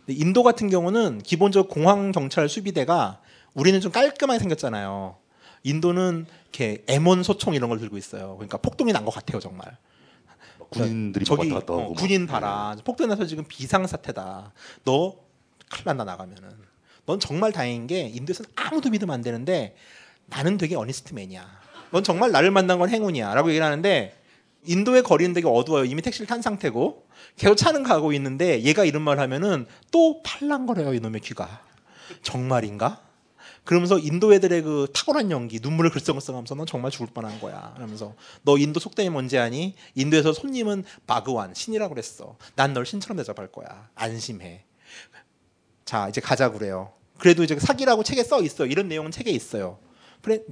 [0.09, 3.21] 인도 같은 경우는 기본적으로 공항 경찰 수비대가
[3.53, 5.17] 우리는 좀 깔끔하게 생겼잖아요.
[5.63, 8.35] 인도는 이렇게 M1 소총 이런 걸 들고 있어요.
[8.37, 9.77] 그러니까 폭동이 난 것 같아요, 정말.
[10.69, 11.93] 군인들이 저기 어.
[11.93, 12.75] 군인 봐라.
[12.83, 14.53] 폭동 나서 지금 비상 사태다.
[14.83, 15.15] 너
[15.69, 16.49] 큰일 난다 나가면은.
[17.06, 19.76] 넌 정말 다행인 게 인도에서는 아무도 믿으면 안 되는데
[20.26, 21.61] 나는 되게 어니스트맨이야.
[21.91, 24.14] 넌 정말 나를 만난 건 행운이야라고 얘기를 하는데
[24.65, 25.85] 인도의 거리는 되게 어두워요.
[25.85, 27.07] 이미 택시를 탄 상태고
[27.38, 31.61] 계속 차는 가고 있는데 얘가 이런 말 하면은 또 팔랑거려요 이놈의 귀가.
[32.23, 33.02] 정말인가?
[33.64, 37.73] 그러면서 인도 애들의 그 탁월한 연기, 눈물을 글썽글썽하면서 넌 정말 죽을 뻔한 거야.
[37.76, 39.76] 그러면서 너 인도 속담이 뭔지 아니?
[39.95, 42.38] 인도에서 손님은 바그완 신이라고 그랬어.
[42.56, 43.89] 난 널 신처럼 대접할 거야.
[43.95, 44.64] 안심해.
[45.88, 46.91] 자 이제 가자 그래요.
[47.18, 48.68] 그래도 이제 사기라고 책에 써 있어요.
[48.68, 49.80] 이런 내용은 책에 있어요.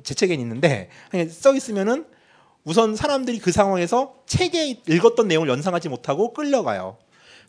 [0.04, 0.90] 제 책엔 있는데
[1.30, 2.06] 써 있으면은
[2.64, 6.98] 우선 사람들이 그 상황에서 책에 읽었던 내용을 연상하지 못하고 끌려가요.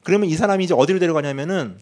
[0.02, 1.78] 그러면 이 사람이 이제 어디로 데려가냐면은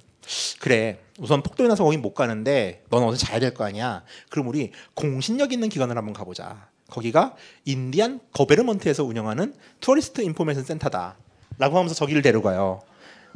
[0.60, 4.04] 그래 우선 폭동이 나서 거긴 못 가는데 넌 어디 자야 될 거 아니야.
[4.28, 6.68] 그럼 우리 공신력 있는 기관을 한번 가보자.
[6.90, 11.16] 거기가 Indian government에서 운영하는 tourist information center다.
[11.56, 12.82] 라고 하면서 저기를 데려가요.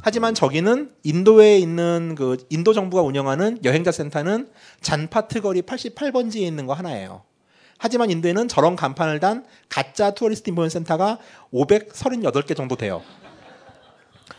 [0.00, 4.48] 하지만 저기는 인도에 있는 그 인도 정부가 운영하는 여행자 센터는
[4.80, 7.24] 잔파트 거리 88번지에 있는 거 하나예요.
[7.78, 11.18] 하지만 인도에는 저런 간판을 단 가짜 tourist information center가
[11.52, 13.02] 538개 정도 돼요.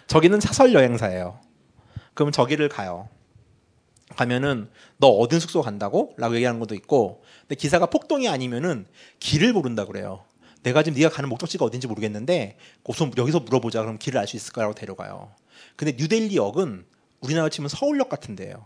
[0.08, 1.40] 저기는 사설 여행사예요.
[2.14, 3.08] 그럼 저기를 가요.
[4.16, 6.14] 가면은 너 어딘 숙소 간다고?
[6.18, 8.86] 라고 얘기하는 것도 있고 근데 기사가 폭동이 아니면은
[9.20, 10.24] 길을 모른다 그래요.
[10.64, 14.74] 내가 지금 네가 가는 목적지가 어딘지 모르겠는데 우선 여기서 물어보자 그럼 길을 알 수 있을까라고
[14.74, 15.32] 데려가요.
[15.76, 16.86] 근데 뉴델리역은
[17.22, 18.66] 우리나라 치면 서울역 같은 데예요.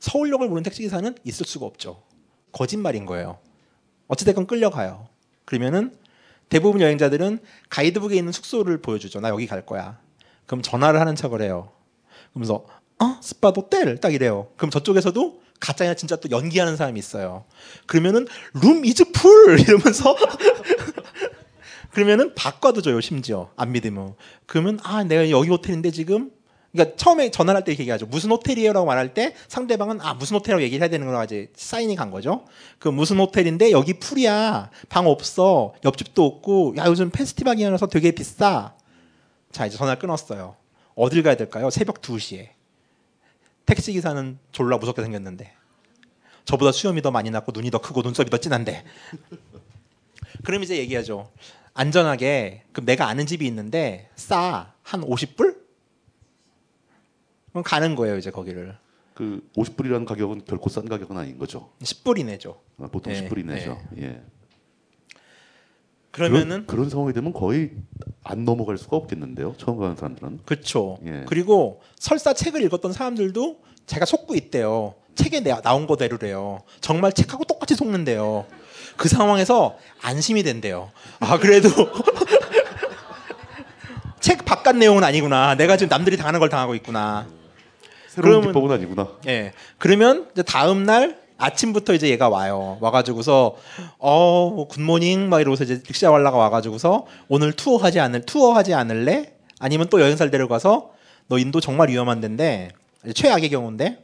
[0.00, 2.02] 서울역을 모르는 택시기사는 있을 수가 없죠.
[2.52, 3.38] 거짓말인 거예요.
[4.08, 5.08] 어찌됐건 끌려가요.
[5.44, 5.96] 그러면은
[6.48, 7.40] 대부분 여행자들은
[7.70, 9.20] 가이드북에 있는 숙소를 보여주죠.
[9.20, 9.98] 나 여기 갈 거야.
[10.46, 11.72] 그럼 전화를 하는 척을 해요.
[12.30, 12.66] 그러면서
[12.98, 14.48] 어 스팟 호텔 딱 이래요.
[14.56, 17.44] 그럼 저쪽에서도 가짜냐 진짜 또 연기하는 사람이 있어요.
[17.86, 20.16] 그러면은 room is full 이러면서
[21.96, 24.16] 그러면은 바꿔도 줘요 심지어 안 믿으면.
[24.44, 26.30] 그러면 아 내가 여기 호텔인데 지금
[26.70, 28.04] 그러니까 처음에 전화할 때 이렇게 얘기하죠.
[28.04, 32.10] 무슨 호텔이에요라고 말할 때 상대방은 아 무슨 호텔이라고 얘기를 해야 되는 거라 이제 사인이 간
[32.10, 32.44] 거죠.
[32.78, 34.68] 그 무슨 호텔인데 여기 풀이야.
[34.90, 35.72] 방 없어.
[35.86, 38.74] 옆집도 없고 야 요즘 페스티벌 기간이라서 되게 비싸.
[39.50, 40.54] 자 이제 전화 끊었어요.
[40.96, 41.70] 어딜 가야 될까요?
[41.70, 42.50] 새벽 2시에.
[43.64, 45.50] 택시 기사는 졸라 무섭게 생겼는데
[46.44, 48.84] 저보다 수염이 더 많이 났고 눈이 더 크고 눈썹이 더 진한데
[50.44, 51.30] 그럼 이제 얘기하죠.
[51.76, 55.56] 안전하게 그럼 내가 아는 집이 있는데 싸 한 50불?
[57.50, 58.76] 그럼 가는 거예요 이제 거기를.
[59.14, 61.70] 그 50불이라는 가격은 결코 싼 가격은 아닌 거죠.
[61.82, 62.60] 10불 이 내죠.
[62.78, 63.80] 아, 보통 네, 10불 이 내죠.
[63.98, 64.22] 예.
[66.10, 67.72] 그러면은 그런, 그런 상황이 되면 거의
[68.24, 69.54] 안 넘어갈 수가 없겠는데요.
[69.58, 70.40] 처음 가는 사람들은.
[70.44, 70.98] 그렇죠.
[71.04, 71.24] 예.
[71.26, 74.94] 그리고 설사 책을 읽었던 사람들도 제가 속고 있대요.
[75.14, 76.60] 책에 내- 나온 거대로래요.
[76.80, 78.46] 정말 책하고 똑같이 속는데요.
[78.96, 80.90] 그 상황에서 안심이 된대요.
[81.20, 81.68] 아 그래도
[84.20, 85.54] 책 바깥 내용은 아니구나.
[85.54, 87.26] 내가 지금 남들이 당하는 걸 당하고 있구나.
[88.08, 89.08] 새로운 그러면- 기법은 아니구나.
[89.28, 89.52] 예.
[89.78, 92.78] 그러면 이제 다음 날 아침부터 이제 얘가 와요.
[92.80, 93.56] 와가지고서
[93.98, 99.34] 어 굿모닝 막 이러고서 이제 wal라가 와가지고서 오늘 투어 하지 않을 투어 하지 않을래?
[99.58, 100.90] 아니면 또 여행사를 데려가서
[101.28, 102.70] 너 인도 정말 위험한 데인데
[103.14, 104.02] 최악의 경우인데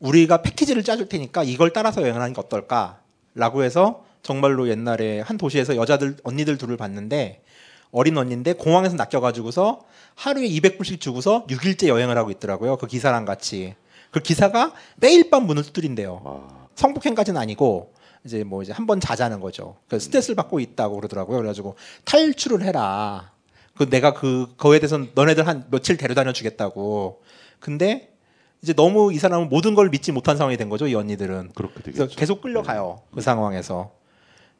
[0.00, 2.98] 우리가 패키지를 짜줄 테니까 이걸 따라서 여행을 하는 게 어떨까?
[3.34, 7.42] 라고 해서 정말로 옛날에 한 도시에서 여자들 언니들 둘을 봤는데
[7.90, 9.80] 어린 언니인데 공항에서 낚여가지고서
[10.14, 12.76] 하루에 200불씩 주고서 6일째 여행을 하고 있더라고요.
[12.76, 13.74] 그 기사랑 같이.
[14.10, 16.68] 그 기사가 매일 밤 문을 두드린대요.
[16.74, 17.92] 성폭행까지는 아니고
[18.24, 19.76] 이제 뭐 이제 한 번 자자는 거죠.
[19.88, 21.38] 그 스트레스를 받고 있다고 그러더라고요.
[21.38, 23.32] 그래가지고 탈출을 해라.
[23.74, 27.22] 그 내가 그 거에 대해서 너네들 한 며칠 데려다녀 주겠다고.
[27.58, 28.11] 근데
[28.62, 30.86] 이제 너무 이 사람은 모든 걸 믿지 못한 상황이 된 거죠.
[30.86, 31.50] 이 언니들은.
[31.54, 33.02] 그렇게 그래서 계속 끌려가요.
[33.12, 33.90] 그 상황에서.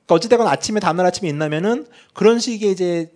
[0.04, 3.12] 그러니까 어찌되건 아침에 다음날 아침에 있나면은 그런 식의 이제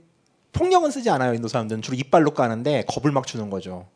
[0.53, 1.35] 폭력은 쓰지 않아요.
[1.35, 3.89] 인도 사람들은 주로 이빨로 까는데 겁을 막 주는 거죠.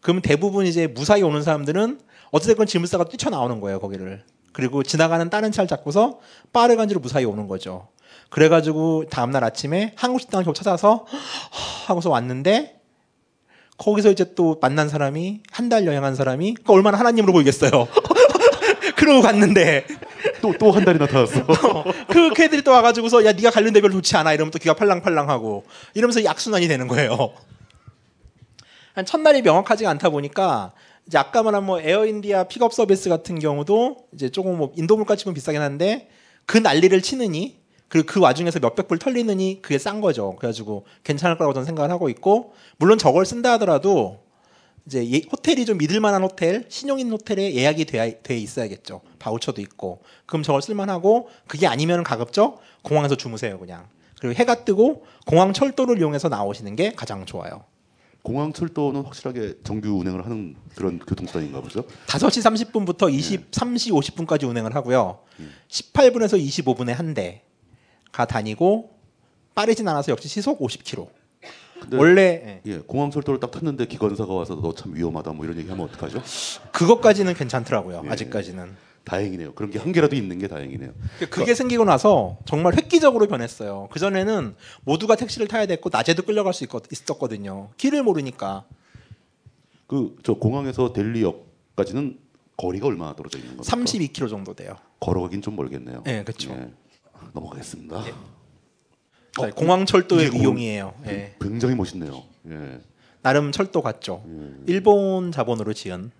[0.00, 2.00] 그러면 대부분 이제 무사히 오는 사람들은
[2.30, 3.80] 어찌됐건 싸가 뛰쳐나오는 거예요.
[3.80, 4.22] 거기를.
[4.52, 6.20] 그리고 지나가는 다른 차를 잡고서
[6.52, 7.88] 빠르 간지로 무사히 오는 거죠.
[8.30, 11.06] 그래가지고 다음날 아침에 한국 식당을 겨우 찾아서
[11.86, 12.75] 하고서 왔는데
[13.78, 17.70] 거기서 이제 또 만난 사람이 한 달 여행한 사람이 그 얼마나 하나님으로 보이겠어요.
[18.96, 19.84] 그러고 갔는데
[20.40, 21.44] 또 또 한 달이 나타났어.
[22.08, 26.24] 그 걔들이 또 와가지고서 야 네가 관련된 별로 좋지 않아 이러면 또 귀가 팔랑팔랑하고 이러면서
[26.24, 27.32] 악순환이 되는 거예요.
[28.94, 30.72] 한 첫날이 명확하지가 않다 보니까
[31.06, 35.34] 이제 아까 말한 뭐 에어인디아 픽업 서비스 같은 경우도 이제 조금 뭐 인도 물가 치면
[35.34, 36.08] 비싸긴 한데
[36.46, 37.55] 그 난리를 치느니
[37.88, 40.34] 그리고 그 와중에서 몇백 불 털리느니 그게 싼 거죠.
[40.36, 44.24] 그래가지고 괜찮을 거라고 저는 생각을 하고 있고 물론 저걸 쓴다 하더라도
[44.86, 49.00] 이제 예- 호텔이 좀 믿을 만한 호텔, 신용인 호텔에 예약이 돼, 돼 있어야겠죠.
[49.18, 50.00] voucher도 있고.
[50.26, 53.88] 그럼 저걸 쓸만하고 그게 아니면 가급적 공항에서 주무세요, 그냥.
[54.20, 57.64] 그리고 해가 뜨고 공항 철도를 이용해서 나오시는 게 가장 좋아요.
[58.22, 61.84] 공항 철도는 확실하게 정규 운행을 하는 그런 교통수단인가 보죠.
[62.06, 65.20] 5시 30분부터 23시 50분까지 운행을 하고요.
[65.68, 67.42] 18분에서 25분에 한 대
[68.12, 68.90] 가 다니고
[69.54, 71.08] 빠르진 않아서 역시 시속 50km.
[71.80, 75.68] 근데 원래 예, 공항 철도를 딱 탔는데 기관사가 와서 너 참 위험하다 뭐 이런 얘기
[75.68, 76.22] 하면 어떡하죠?
[76.72, 78.02] 그것까지는 괜찮더라고요.
[78.06, 78.08] 예.
[78.10, 78.86] 아직까지는.
[79.04, 79.54] 다행이네요.
[79.54, 80.92] 그런 게 한 개라도 있는 게 다행이네요.
[81.30, 83.88] 그게 생기고 나서 정말 획기적으로 변했어요.
[83.92, 87.68] 그 전에는 모두가 택시를 타야 됐고 낮에도 끌려갈 수 있거, 있었거든요.
[87.76, 88.64] 길을 모르니까.
[89.86, 92.18] 그 저 공항에서 델리역까지는
[92.56, 93.76] 거리가 얼마나 떨어져 있는 겁니까?
[93.76, 94.74] 32km 정도 돼요.
[94.98, 96.02] 걸어가긴 좀 멀겠네요.
[96.04, 96.50] 네, 그렇죠.
[96.52, 96.70] 예.
[97.36, 98.02] 넘어가겠습니다.
[99.38, 100.94] 자, 공항 철도의 이게 위용이에요.
[101.06, 101.34] 예.
[101.40, 102.22] 굉장히 멋있네요.
[102.48, 102.80] 예.
[103.22, 104.24] 나름 철도 같죠.
[104.66, 106.10] 일본 자본으로 지은.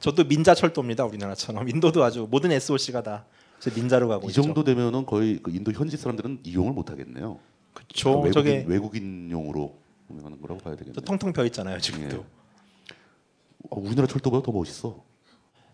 [0.00, 1.04] 저도 민자 철도입니다.
[1.04, 4.42] 우리나라처럼 인도도 아주 모든 SOC가 다저 민자로 가고 이 있죠.
[4.42, 7.38] 정도 되면은 거의 그 인도 현지 사람들은 이용을 못 하겠네요.
[7.74, 8.10] 그쵸.
[8.20, 9.76] 외국인, 저게- 외국인용으로
[10.08, 10.94] 운영하는 거라고 봐야 되겠네요.
[10.94, 12.16] 또 텅텅 벼 있잖아요 지금도.
[12.16, 12.20] 예.
[13.70, 15.02] 어, 우리나라 철도보다 더 멋있어.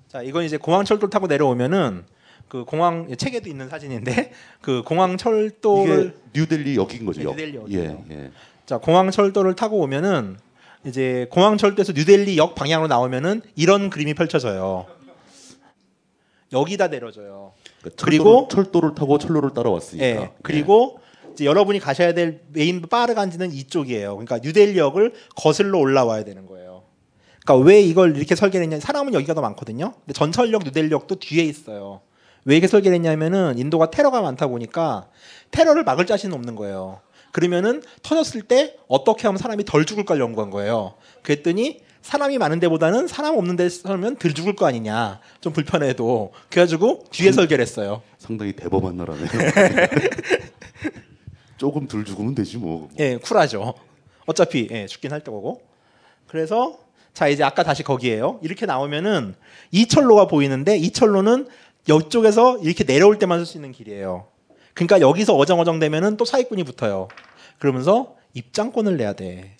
[0.08, 2.04] 자 이건 이제 공항 철도 타고 내려오면은
[2.48, 7.20] 그 공항 책에도 있는 사진인데 그 공항 철도를 뉴델리 역인 거죠.
[7.20, 7.30] 네, 역.
[7.32, 8.04] 뉴델리 역이에요.
[8.10, 8.30] 예, 예.
[8.66, 10.36] 자 공항 철도를 타고 오면은
[10.84, 14.86] 이제 공항 철도에서 뉴델리 역 방향으로 나오면은 이런 그림이 펼쳐져요.
[16.52, 17.52] 여기다 내려져요.
[17.80, 20.06] 그러니까 그리고 철도를, 타고 철로를 따라왔으니까.
[20.06, 20.30] 예.
[20.42, 21.00] 그리고
[21.32, 24.16] 이제 여러분이 가셔야 될 메인 빠르간지는 이쪽이에요.
[24.16, 26.84] 그러니까 뉴델리역을 거슬러 올라와야 되는 거예요.
[27.44, 28.80] 그러니까 왜 이걸 이렇게 설계를 했냐?
[28.80, 29.94] 사람은 여기가 더 많거든요.
[30.00, 32.00] 근데 전철역 뉴델리역도 뒤에 있어요.
[32.48, 35.08] 왜 이렇게 설계를 했냐면은 인도가 테러가 많다 보니까
[35.50, 37.02] 테러를 막을 자신은 없는 거예요.
[37.30, 40.94] 그러면은 터졌을 때 어떻게 하면 사람이 덜 죽을까를 연구한 거예요.
[41.22, 45.20] 그랬더니 사람이 많은 데보다는 사람 없는 데 살면 덜 죽을 거 아니냐.
[45.42, 46.32] 좀 불편해도.
[46.48, 48.00] 그래가지고 뒤에 설계를 했어요.
[48.16, 49.28] 상당히 대범한 나라네요.
[51.58, 52.88] 조금 덜 죽으면 되지 뭐.
[52.98, 53.74] 예, 쿨하죠.
[54.24, 55.60] 어차피 예, 죽긴 할 거고.
[56.26, 56.78] 그래서
[57.12, 58.40] 자 이제 아까 다시 거기에요.
[58.42, 59.34] 이렇게 나오면은
[59.70, 61.46] 이 철로가 보이는데 이 철로는
[61.96, 64.26] 이쪽에서 이렇게 내려올 때만 쓸 수 있는 길이에요.
[64.74, 67.08] 그러니까 여기서 어정어정 되면은 또 사기꾼이 붙어요.
[67.58, 69.56] 그러면서 입장권을 내야 돼.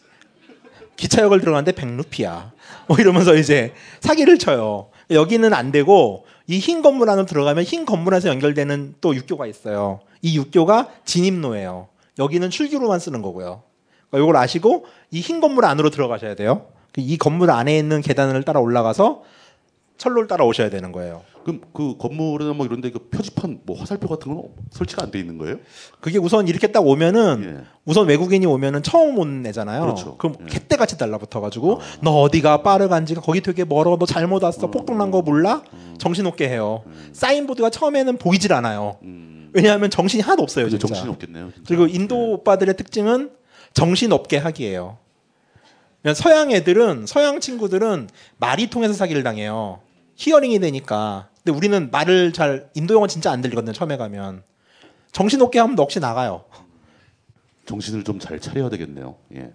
[0.97, 2.51] 기차역을 들어가는데 100루피야.
[2.87, 4.91] 뭐 이러면서 이제 사기를 쳐요.
[5.11, 10.01] 여기는 안 되고 이 흰 건물 안으로 들어가면 흰 건물 안에서 연결되는 또 육교가 있어요.
[10.23, 11.89] 이 육교가 진입로예요.
[12.19, 13.63] 여기는 출기로만 쓰는 거고요.
[14.11, 16.67] 그러니까 이걸 아시고 이 흰 건물 안으로 들어가셔야 돼요.
[16.97, 19.23] 이 건물 안에 있는 계단을 따라 올라가서
[19.99, 21.23] 철로를 따라 오셔야 되는 거예요.
[21.45, 25.39] 그럼 그 건물이나 뭐 이런데 그 표지판 뭐 화살표 같은 건 설치가 안 돼 있는
[25.39, 25.57] 거예요?
[26.01, 29.81] 그게 우선 이렇게 딱 오면은 우선 외국인이 오면은 처음 온 애잖아요.
[29.81, 30.17] 그렇죠.
[30.19, 35.63] 그럼 캣대같이 달라붙어가지고 너 어디가 빠르간지가 거기 되게 멀어 너 잘못 왔어 폭동난 거 몰라
[35.99, 36.85] 정신없게 해요.
[37.13, 38.99] 사인보드가 처음에는 보이질 않아요.
[39.53, 40.69] 왜냐하면 정신이 하나도 없어요.
[40.69, 40.87] 진짜.
[40.87, 41.51] 정신이 없겠네요.
[41.55, 41.67] 진짜.
[41.67, 43.31] 그리고 인도 오빠들의 특징은
[43.73, 44.99] 정신 없게 하기예요.
[46.15, 48.09] 서양 애들은 서양 친구들은
[48.39, 49.81] 말이 통해서 사기를 당해요.
[50.19, 51.29] 히어링이 되니까.
[51.45, 53.73] 근데 우리는 말을 잘 인도 영어 진짜 안 들리거든요.
[53.73, 54.43] 처음에 가면
[55.13, 56.45] 정신 없게 하면 넋이 나가요.
[57.67, 59.15] 정신을 좀 잘 차려야 되겠네요.
[59.37, 59.53] 예.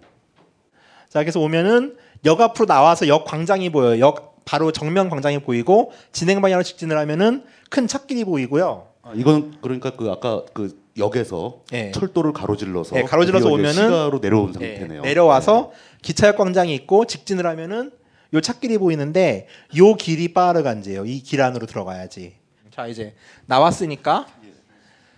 [1.08, 4.00] 자, 그래서 오면은 역 앞으로 나와서 역 광장이 보여요.
[4.00, 8.88] 역 바로 정면 광장이 보이고 진행 방향으로 직진을 하면은 큰 찻길이 보이고요.
[9.02, 11.90] 아, 이건 그러니까 그 아까 그 역에서 예.
[11.92, 15.02] 철도를 가로질러서 네, 가로질러서 오면은 시가로 내려온 예, 상태네요.
[15.02, 15.72] 내려와서
[16.02, 17.90] 기차역 광장이 있고 직진을 하면은
[18.34, 19.46] 요 찻길이 보이는데
[19.76, 21.06] 요 길이 빠르간지예요.
[21.06, 22.34] 이 길 안으로 들어가야지.
[22.70, 23.14] 자 이제
[23.46, 24.26] 나왔으니까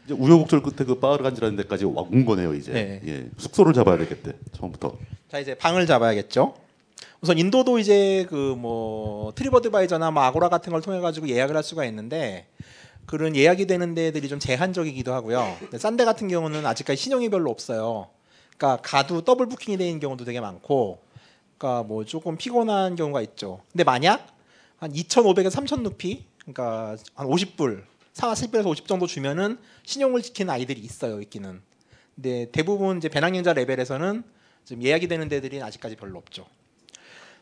[0.04, 2.72] 이제 우여곡절 끝에 그 빠르간지라는 데까지 와- 온 거네요 이제.
[2.72, 3.00] 네.
[3.06, 3.26] 예.
[3.38, 4.96] 숙소를 잡아야 되겠대 처음부터.
[5.30, 6.54] 자 이제 방을 잡아야겠죠.
[7.22, 11.84] 우선 인도도 이제 그 뭐 트리버드바이저나 뭐 아고라 같은 걸 통해 가지고 예약을 할 수가
[11.86, 12.46] 있는데
[13.06, 15.56] 그런 예약이 되는 데들이 좀 제한적이기도 하고요.
[15.60, 18.08] 근데 싼데 같은 경우는 아직까지 신용이 별로 없어요.
[18.58, 20.98] 그러니까 가도 더블 부킹이 되는 경우도 되게 많고,
[21.58, 23.60] 그러니까 뭐 조금 피곤한 경우가 있죠.
[23.72, 24.26] 근데 만약
[24.78, 27.82] 한 2,500에서 3,000 루피, 그러니까 한 50불,
[28.14, 31.60] 40불에서 50 정도 주면은 신용을 지키는 아이들이 있어요, 있기는.
[32.14, 34.22] 근데 대부분 이제 배낭여행자 레벨에서는
[34.64, 36.46] 좀 예약이 되는 데들이 아직까지 별로 없죠.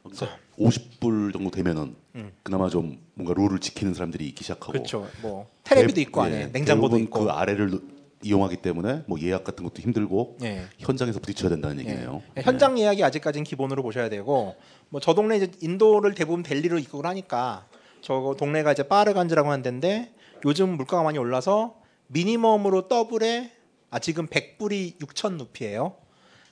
[0.02, 2.32] 그러니까 50불 정도 되면은 음.
[2.42, 4.72] 그나마 좀 뭔가 룰을 지키는 사람들이 있기 시작하고.
[4.72, 5.08] 그렇죠.
[5.22, 7.24] 뭐 테레비도 대- 있고 안에 예, 냉장고도 있고.
[7.24, 7.82] 그 아래를 누-
[8.24, 10.64] 이용하기 때문에 뭐 예약 같은 것도 힘들고 예.
[10.78, 12.22] 현장에서 부딪혀야 된다는 얘기네요.
[12.36, 14.54] 예, 현장 예약이 아직까지는 기본으로 보셔야 되고
[14.88, 17.66] 뭐 저 동네 이제 인도를 대부분 델리로 입국을 하니까
[18.00, 20.12] 저 동네가 이제 빠하르간지라고 하는 데인데
[20.44, 21.76] 요즘 물가가 많이 올라서
[22.08, 23.50] minimum으로 더블에
[23.90, 25.96] 아 지금 100불이 6천 루피예요.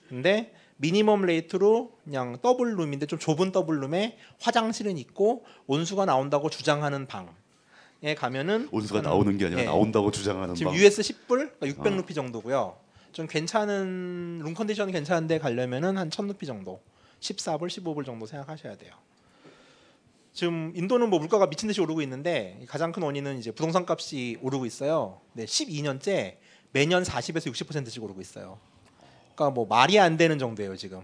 [0.09, 7.07] 근데 minimum rate로 그냥 double room인데 좀 좁은 double room에 화장실은 있고 온수가 나온다고 주장하는
[7.07, 7.29] 방
[8.05, 9.65] 에 가면은 온수가 한- 나오는 게 아니라 예.
[9.65, 10.81] 나온다고 주장하는 지금 방.
[10.81, 11.97] US 10불 600 아.
[11.97, 12.77] 루피 정도고요.
[13.13, 16.81] 좀 괜찮은 룸 컨디션이 괜찮은데 가려면은 한 1000 루피 정도,
[17.21, 18.93] 14불, 15불 정도 생각하셔야 돼요.
[20.33, 24.67] 지금 인도는 뭐 물가가 미친 듯이 오르고 있는데 가장 큰 원인은 이제 부동산 값이 오르고
[24.67, 25.21] 있어요.
[25.35, 26.39] 네, 12년째
[26.73, 28.59] 매년 40에서 60%씩 오르고 있어요.
[29.35, 31.03] 그러니까 뭐 말이 안 되는 정도예요 지금.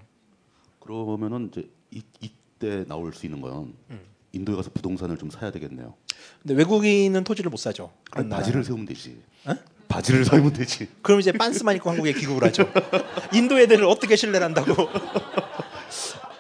[0.81, 4.01] 그러면은 이제 이, 이때 나올 수 있는 건 음.
[4.33, 5.95] 인도에 가서 부동산을 좀 사야 되겠네요.
[6.43, 7.91] 근데 외국인은 토지를 못 사죠.
[8.11, 8.65] 아니, 바지를.
[8.65, 9.21] 세우면 되지.
[9.47, 9.55] 어?
[9.89, 10.89] 바지를 사면 되지.
[11.03, 12.71] 그럼 이제 빤스만 입고 한국에 귀국을 하죠.
[13.33, 14.89] 인도 애들을 어떻게 신뢰를 한다고?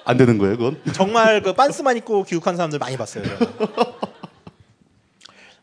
[0.04, 0.80] 안 되는 거예요, 그건?
[0.92, 3.24] 정말 그 빤스만 입고 귀국한 사람들 많이 봤어요.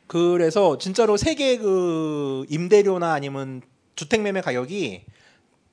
[0.08, 3.62] 그래서 진짜로 세계 그 임대료나 아니면
[3.96, 5.04] 주택 매매 가격이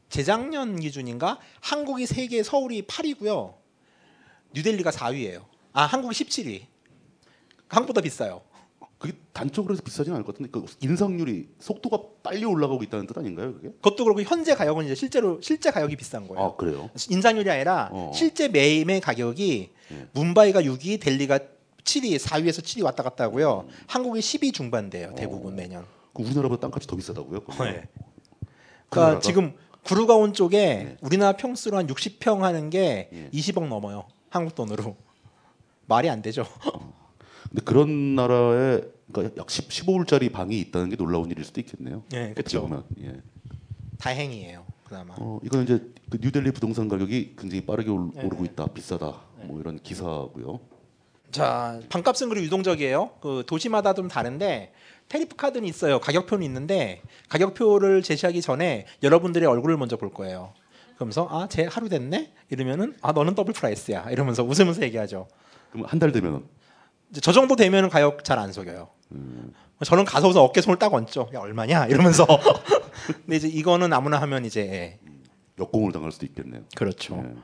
[0.08, 3.54] 재작년 기준인가 한국이 세계 서울이 8위고요.
[4.54, 5.51] 뉴델리가 4위예요.
[5.72, 6.62] 아 한국이 17위.
[7.68, 8.42] 한국보다 비싸요.
[8.98, 13.54] 그게 단적으로 해서 비싸진 않을 것 같은데 그 인상률이 속도가 빨리 올라가고 있다는 뜻 아닌가요,
[13.54, 13.70] 그게?
[13.70, 16.44] 그것도 그렇고 현재 가격은 이제 실제로 실제 가격이 비싼 거예요.
[16.44, 16.88] 아, 그래요?
[17.10, 18.12] 인상률이 아니라 어.
[18.14, 20.06] 실제 매매 가격이 예.
[20.12, 21.40] 문바이가 6위, 델리가
[21.82, 23.66] 7위, 4위에서 7위 왔다 갔다 하고요.
[23.66, 23.74] 음.
[23.88, 25.08] 한국이 10위 중반대요.
[25.08, 25.14] 어.
[25.16, 25.84] 대부분 매년.
[26.14, 27.40] 그 우리나라보다 땅값이 더 비싸다고요?
[27.60, 27.88] 네.
[28.88, 29.54] 그러니까 지금
[29.84, 30.96] 구루가온 쪽에 예.
[31.00, 33.30] 우리나라 평수로 한 60평 하는 게 예.
[33.30, 34.04] 20억 넘어요.
[34.30, 34.96] 한국 돈으로.
[35.86, 36.44] 말이 안 되죠.
[37.48, 38.82] 근데 그런 나라에
[39.12, 42.02] 그러니까 약 10, 15불짜리 방이 있다는 게 놀라운 일일 수도 있겠네요.
[42.14, 42.34] 예.
[42.34, 42.84] 보면.
[43.02, 43.12] 예.
[43.98, 44.64] 다행이에요.
[44.84, 45.14] 그나마.
[45.18, 45.80] 어, 이건 이제
[46.10, 48.24] 그 뉴델리 부동산 가격이 굉장히 빠르게 올- 네.
[48.24, 50.60] 오르고 있다, 비싸다, 뭐 이런 기사고요.
[51.30, 53.12] 자, 방값은 그리고 유동적이에요.
[53.20, 54.72] 그 도시마다 좀 다른데
[55.08, 55.98] tariff 카드는 있어요.
[55.98, 60.52] 가격표는 있는데 가격표를 제시하기 전에 여러분들의 얼굴을 먼저 볼 거예요.
[60.96, 62.32] 그러면서 아, 쟤 하루 됐네?
[62.50, 64.10] 이러면은 아, 너는 double price야.
[64.10, 65.26] 이러면서 웃으면서 얘기하죠.
[65.72, 66.44] 그럼 한 달 되면은
[67.10, 68.88] 이제 저 정도 되면은 가격 잘 안 속여요.
[69.84, 71.30] 저는 가서서 어깨 손을 딱 얹죠.
[71.34, 72.26] 야 얼마냐 이러면서.
[73.24, 74.98] 근데 이제 이거는 아무나 하면 이제 예,
[75.58, 76.62] 역공을 당할 수도 있겠네요.
[76.76, 77.20] 그렇죠.
[77.26, 77.34] 예.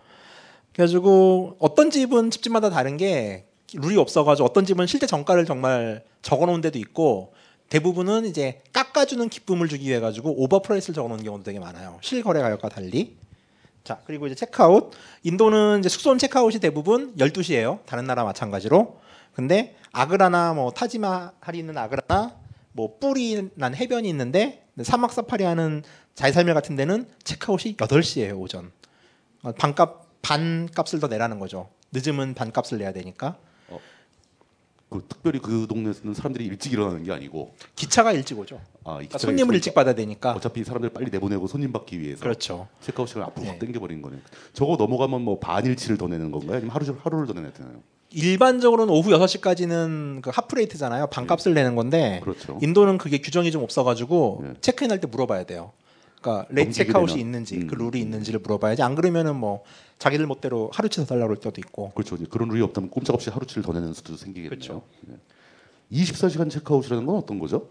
[0.72, 6.78] 그래가지고 어떤 집은 집집마다 다른 게 룰이 없어가지고 어떤 집은 실제 정가를 정말 적어놓은 데도
[6.78, 7.34] 있고
[7.68, 11.98] 대부분은 이제 깎아주는 기쁨을 주기 위해 가지고 over price를 적어놓은 경우도 되게 많아요.
[12.00, 13.18] 실거래 가격과 달리.
[13.89, 14.90] 자 그리고 이제 체크아웃.
[15.23, 17.86] 인도는 이제 숙소는 체크아웃이 대부분 12시예요.
[17.86, 19.01] 다른 나라 마찬가지로.
[19.32, 22.36] 근데 아그라나 뭐 타지마할이 있는 아그라나
[22.73, 25.82] 뭐 뿌리나 해변이 있는데 사막 사파리 하는
[26.16, 28.73] 자이살멜 같은 데는 체크아웃이 8시예요 오전.
[29.43, 31.70] 어, 반값 반값을 더 내라는 거죠.
[31.90, 33.39] 늦으면 반값을 내야 되니까.
[34.90, 38.56] 그 특별히 그 동네에서는 사람들이 일찍 일어나는 게 아니고 기차가 일찍 오죠.
[38.56, 40.32] 아, 이 그러니까 기차가 손님을 일찍 받아야 되니까.
[40.32, 42.69] 어차피 사람들 빨리 내보내고 손님 받기 위해서 그렇죠.
[42.81, 43.51] 체크아웃 시간 앞으로 네.
[43.51, 44.20] 확 당겨버리는 거네요.
[44.55, 46.56] 저거 넘어가면 뭐 반일치를 더 내는 건가요?
[46.56, 47.74] 아니면 하루 하루를 더 내야 되나요?
[48.10, 51.09] 일반적으로는 오후 6시까지는 그 하프레이트잖아요.
[51.09, 52.59] 반값을 내는 건데 그렇죠.
[52.62, 54.55] 인도는 그게 규정이 좀 없어가지고 네.
[54.62, 55.73] 체크인 할 때 물어봐야 돼요.
[56.23, 57.27] 그러니까 late 넘기게 체크아웃이 되면.
[57.27, 57.78] 있는지 그 음.
[57.90, 58.82] 룰이 있는지를 물어봐야지.
[58.82, 59.62] 안 그러면은 뭐
[59.99, 61.93] 자기들 멋대로 하루치 더 달라고 할 때도 있고.
[61.93, 62.16] 그렇죠.
[62.31, 64.51] 그런 룰이 없다면 꼼짝없이 하루치를 더 내는 수도 생기겠네요.
[64.51, 64.83] 그렇죠.
[65.03, 65.16] 네.
[65.93, 67.69] 24시간 체크아웃이라는 건 어떤 거죠?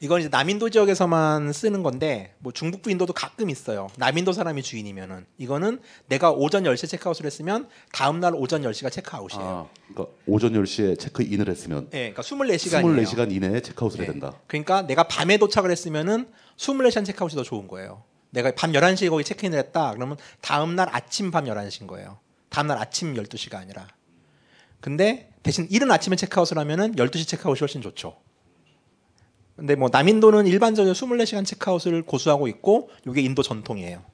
[0.00, 3.88] 이건 이제 남인도 지역에서만 쓰는 건데 뭐 중북부 인도도 가끔 있어요.
[3.96, 9.44] 남인도 사람이 주인이면은 이거는 내가 오전 10시에 체크아웃을 했으면 다음 날 오전 10시가 체크아웃이에요.
[9.44, 13.04] 아, 그러니까 오전 10시에 체크인을 했으면 예, 그러니까 24시간이에요.
[13.04, 14.34] 24시간 이내에 체크아웃을 해야 된다.
[14.46, 18.04] 그러니까 내가 밤에 도착을 했으면은 24시간 체크아웃이 더 좋은 거예요.
[18.30, 19.92] 내가 밤 11시에 거기 체크인을 했다.
[19.94, 22.18] 그러면 다음 날 아침 밤 11시인 거예요.
[22.48, 23.86] 다음 날 아침 12시가 아니라.
[24.80, 28.16] 근데 대신 이른 아침에 체크아웃을 하면은 12시 체크아웃이 훨씬 좋죠.
[29.56, 34.04] 근데 뭐 남인도는 일반적으로 24시간 체크아웃을 고수하고 있고 이게 인도 전통이에요.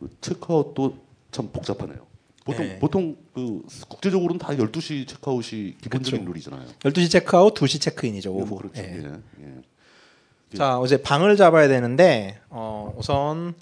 [0.00, 0.98] 그 체크아웃도
[1.30, 2.06] 참 복잡하네요.
[2.44, 2.78] 보통 네.
[2.78, 6.32] 보통 그 국제적으로는 다 12시 체크아웃이 기본적인 그쵸.
[6.32, 6.68] 룰이잖아요.
[6.80, 8.56] 12시 체크아웃, 2시 체크인이죠, 오후.
[8.56, 8.82] 그렇죠.
[8.82, 9.02] 예.
[9.02, 9.12] 예.
[9.40, 9.62] 예.
[10.56, 13.54] 자, 어제 방을 잡아야 되는데 어, 우선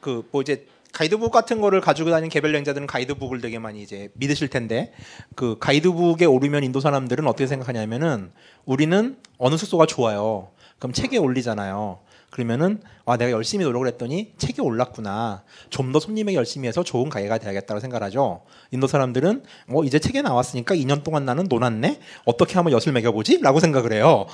[0.00, 4.48] 그 뭐 이제 가이드북 같은 거를 가지고 다니는 개별 여행자들은 가이드북을 되게 많이 이제 믿으실
[4.48, 4.92] 텐데
[5.34, 8.30] 그 가이드북에 오르면 인도 사람들은 어떻게 생각하냐면은
[8.64, 10.48] 우리는 어느 숙소가 좋아요.
[10.78, 12.00] 그럼 책에 올리잖아요.
[12.30, 15.44] 그러면은 와 내가 열심히 노력을 했더니 책이 올랐구나.
[15.70, 18.42] 좀 더 손님에게 열심히 해서 좋은 가게가 돼야겠다고 생각하죠.
[18.70, 22.00] 인도 사람들은 어 이제 책에 나왔으니까 2년 동안 나는 놀았네.
[22.24, 24.26] 어떻게 하면 엿을 매겨보지?라고 생각을 해요.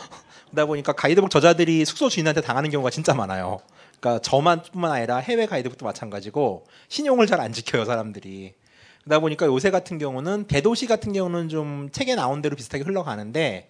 [0.54, 3.60] 그러다 보니까 가이드북 저자들이 숙소 주인한테 당하는 경우가 진짜 많아요.
[3.98, 8.54] 그러니까 저만뿐만 아니라 해외 가이드북도 마찬가지고 신용을 잘 안 지켜요 사람들이.
[9.02, 13.68] 그러다 보니까 요새 같은 경우는 대도시 같은 경우는 좀 책에 나온 대로 비슷하게 흘러가는데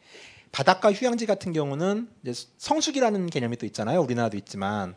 [0.52, 2.08] 바닷가 휴양지 같은 경우는
[2.58, 4.00] 성수기라는 개념이 또 있잖아요.
[4.02, 4.94] 우리나라도 있지만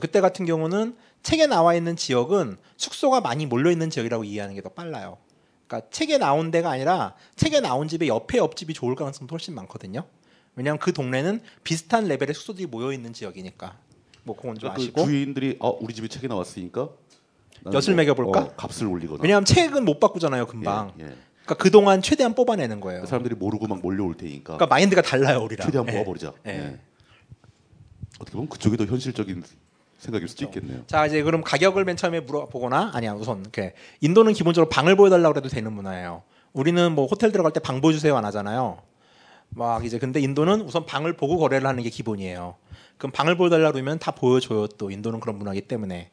[0.00, 4.70] 그때 같은 경우는 책에 나와 있는 지역은 숙소가 많이 몰려 있는 지역이라고 이해하는 게 더
[4.70, 5.18] 빨라요.
[5.66, 10.04] 그러니까 책에 나온 데가 아니라 책에 나온 집의 옆에 옆집이 좋을 가능성도 훨씬 많거든요.
[10.56, 13.76] 왜냐하면 그 동네는 비슷한 레벨의 숙소들이 모여 있는 지역이니까.
[14.24, 15.04] 뭐 그건 좀그 아시고.
[15.04, 16.88] 주인들이 어 우리 집에 책이 나왔으니까
[17.72, 18.40] 엿을 뭐, 매겨볼까?
[18.40, 19.20] 어, 값을 올리거나.
[19.22, 20.92] 왜냐하면 책은 못 바꾸잖아요, 금방.
[20.98, 21.06] 예, 예.
[21.44, 23.06] 그러니까 그 동안 최대한 뽑아내는 거예요.
[23.06, 24.54] 사람들이 모르고 막 몰려올 테니까.
[24.54, 25.66] 그러니까 마인드가 달라요, 우리랑.
[25.66, 25.92] 최대한 예.
[25.92, 26.32] 모아버리자.
[26.46, 26.50] 예.
[26.50, 26.78] 예.
[28.18, 29.42] 어떻게 보면 그쪽이 더 현실적인
[29.98, 30.82] 생각일 수도 있겠네요.
[30.86, 35.48] 자 이제 그럼 가격을 맨 처음에 물어보거나 아니야 우선 이렇게 인도는 기본적으로 방을 보여달라고 해도
[35.48, 36.22] 되는 문화예요.
[36.52, 38.82] 우리는 뭐 호텔 들어갈 때 방 보여주세요 안 하잖아요.
[39.50, 42.56] 막 이제 근데 인도는 우선 방을 보고 거래를 하는 게 기본이에요.
[42.98, 46.10] 그럼 방을 보여달라 그러면 다 보여줘요 또 인도는 그런 문화이기 때문에.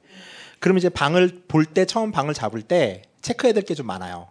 [0.60, 4.28] 그럼 이제 방을 볼 때 처음 방을 잡을 때 체크해야 될 게 좀 많아요.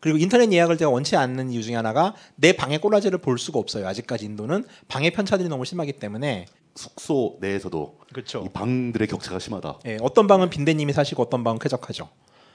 [0.00, 3.86] 그리고 인터넷 예약을 제가 원치 않는 이유 중에 하나가 내 방의 꼬라지를 볼 수가 없어요.
[3.88, 6.46] 아직까지 인도는 방의 편차들이 너무 심하기 때문에
[6.76, 8.44] 숙소 내에서도 그렇죠.
[8.46, 9.80] 이 방들의 격차가 심하다.
[9.86, 12.08] 예, 어떤 방은 빈대님이 사시고 어떤 방은 쾌적하죠.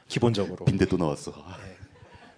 [0.08, 0.64] 기본적으로.
[0.64, 1.34] 빈대 또 나왔어.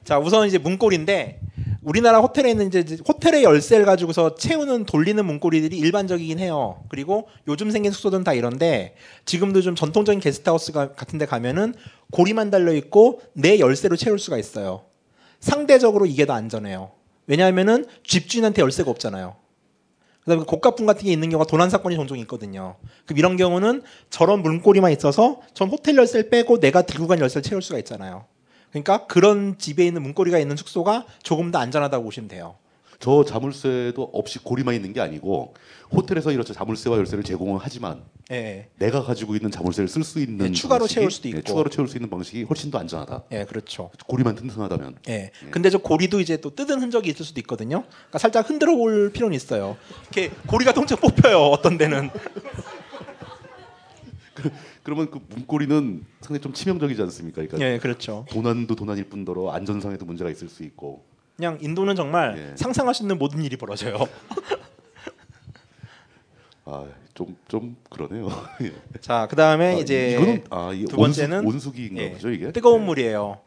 [0.06, 1.42] 자, 우선 이제 문고리인데
[1.82, 6.84] 우리나라 호텔에 있는 이제 호텔의 열쇠를 가지고서 채우는 돌리는 문고리들이 일반적이긴 해요.
[6.90, 8.96] 그리고 요즘 생긴 숙소들은 다 이런데
[9.26, 11.74] 지금도 좀 전통적인 게스트하우스 같은 데 가면은
[12.12, 14.84] 고리만 달려 있고 내 열쇠로 채울 수가 있어요.
[15.40, 16.92] 상대적으로 이게 더 안전해요.
[17.26, 19.36] 왜냐하면은 집주인한테 열쇠가 없잖아요.
[20.22, 22.76] 그다음에 고가품 같은 게 있는 경우가 도난 사건이 종종 있거든요.
[23.06, 27.64] 그럼 이런 경우는 저런 문고리만 있어서 전 호텔 열쇠를 빼고 내가 들고 간 열쇠를 채울
[27.64, 28.26] 수가 있잖아요.
[28.84, 32.56] 그러니까 그런 집에 있는 문고리가 있는 숙소가 조금 더 안전하다고 보시면 돼요.
[33.00, 35.54] 저 자물쇠도 없이 고리만 있는 게 아니고
[35.94, 38.68] 호텔에서 이렇게 자물쇠와 열쇠를 제공을 하지만 예.
[38.78, 41.44] 내가 가지고 있는 자물쇠를 쓸 수 있는 예, 추가로 방식이- 채울 수도 예, 있고.
[41.44, 43.24] 추가로 채울 수 있는 방식이 훨씬 더 안전하다.
[43.32, 43.92] 예, 그렇죠.
[44.08, 44.96] 고리만 튼튼하다면.
[45.10, 45.32] 예.
[45.52, 47.84] 근데 저 고리도 이제 또 뜯은 흔적이 있을 수도 있거든요.
[47.88, 49.78] 그러니까 살짝 흔들어 볼 필요는 있어요.
[50.12, 51.38] 이렇게 고리가 동체 뽑혀요.
[51.40, 52.10] 어떤 데는.
[54.86, 57.42] 그러면 그 문고리는 상당히 좀 치명적이지 않습니까?
[57.42, 58.24] 그러니까 예, 그렇죠.
[58.30, 61.04] 도난도 도난일 뿐더러 안전상에도 문제가 있을 수 있고.
[61.36, 62.56] 그냥 인도는 정말 예.
[62.56, 63.98] 상상할 수 있는 모든 일이 벌어져요.
[66.66, 66.86] 아,
[67.16, 68.28] 좀 좀 그러네요.
[68.62, 68.74] 예.
[69.02, 72.52] 자, 그다음에 아, 이제 이거는 아, 두 번째는 온수, 온수기인가 예, 보죠, 이게?
[72.52, 73.40] 뜨거운 물이에요.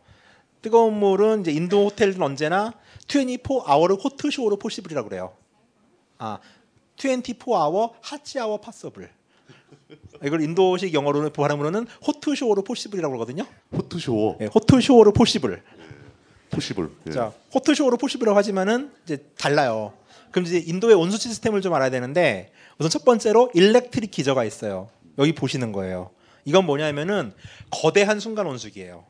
[0.60, 2.72] 뜨거운 물은 이제 인도 호텔은 언제나
[3.06, 5.34] 24 hour hot shower possible이라고 그래요.
[6.18, 6.40] 아,
[6.96, 9.08] 24 hour hot shower possible.
[10.24, 13.44] 이걸 인도식 영어로는 발음으로는 hot shower possible이라고 그러거든요.
[13.72, 14.36] hot shower.
[14.40, 15.62] 예, hot shower possible.
[16.50, 16.90] possible.
[17.06, 17.10] 예.
[17.10, 19.92] 자, hot shower possible이라고 하지만은 이제 달라요.
[20.30, 24.88] 그럼 이제 인도의 온수 시스템을 좀 알아야 되는데 우선 첫 번째로 일렉트릭 기저가 있어요.
[25.18, 26.10] 여기 보시는 거예요.
[26.44, 27.32] 이건 뭐냐면은
[27.70, 29.04] 거대한 순간 온수기예요.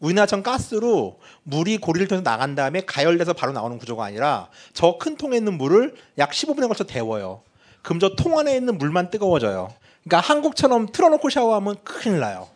[0.00, 5.36] 우리나라처럼 가스로 물이 고리를 통해서 나간 다음에 가열돼서 바로 나오는 구조가 아니라 저 큰 통에
[5.36, 7.42] 있는 물을 약 15분에 걸쳐 데워요.
[7.82, 9.68] 그럼 저 통 안에 있는 물만 뜨거워져요.
[10.04, 12.48] 그러니까 한국처럼 틀어놓고 샤워하면 큰일 나요.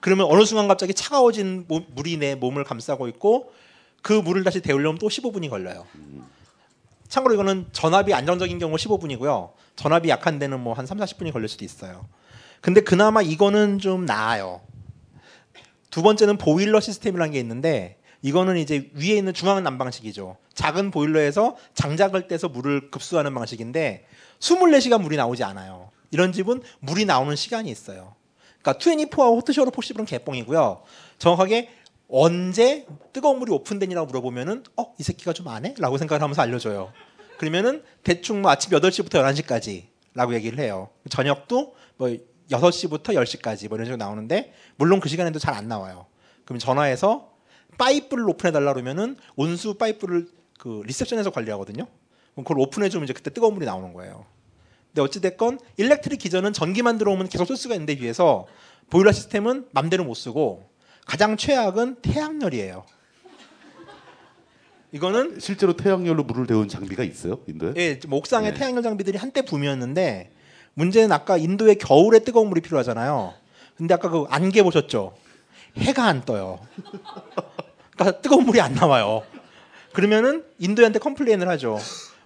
[0.00, 3.52] 그러면 어느 순간 갑자기 차가워진 모- 물이 내 몸을 감싸고 있고
[4.02, 5.86] 그 물을 다시 데우려면 또 15분이 걸려요.
[7.08, 9.52] 참고로 이거는 전압이 안정적인 경우 15분이고요.
[9.76, 12.06] 전압이 약한 데는 뭐 한 3, 40분이 걸릴 수도 있어요.
[12.60, 14.60] 근데 그나마 이거는 좀 나아요.
[15.90, 20.36] 두 번째는 보일러 시스템이라는 게 있는데 이거는 이제 위에 있는 중앙 난방식이죠.
[20.54, 24.06] 작은 보일러에서 장작을 떼서 물을 급수하는 방식인데
[24.40, 25.90] 24시간 물이 나오지 않아요.
[26.14, 28.14] 이런 집은 물이 나오는 시간이 있어요.
[28.62, 30.82] 그러니까 24아워 호트쇼로 포시블은 개뻥이고요.
[31.18, 31.68] 정확하게
[32.08, 35.74] 언제 뜨거운 물이 오픈되니라고 물어보면은 어 이 새끼가 좀 아네?
[35.78, 36.92] 라고 생각을 하면서 알려줘요.
[37.38, 40.88] 그러면은 대충 뭐 아침 8시부터 11시까지 라고 얘기를 해요.
[41.10, 42.08] 저녁도 뭐
[42.48, 46.06] 6시부터 10시까지 뭐 이런 식으로 나오는데 물론 그 시간에도 잘 안 나와요.
[46.44, 47.32] 그럼 전화해서
[47.76, 50.28] 파이프를 오픈해 달라 그러면은 온수 파이프를
[50.60, 51.88] 그 리셉션에서 관리하거든요.
[52.34, 54.26] 그럼 그걸 오픈해 주면 이제 그때 뜨거운 물이 나오는 거예요.
[54.94, 58.46] 근데 어찌 됐건 electric geyser는 전기만 들어오면 계속 쓸 수가 있는데 비해서
[58.90, 60.70] 보일러 시스템은 맘대로 못 쓰고
[61.04, 62.84] 가장 최악은 태양열이에요.
[64.92, 67.72] 이거는 실제로 태양열로 물을 데운 장비가 있어요, 인도에?
[67.74, 68.56] 예, 좀 옥상에 네.
[68.56, 70.30] 태양열 장비들이 한때 붐이었는데
[70.74, 73.34] 문제는 아까 인도의 겨울에 뜨거운 물이 필요하잖아요.
[73.76, 75.16] 근데 아까 그 안개 보셨죠?
[75.76, 76.60] 해가 안 떠요.
[77.96, 79.24] 그러니까 뜨거운 물이 안 나와요.
[79.92, 81.80] 그러면은 인도한테 complain을 하죠.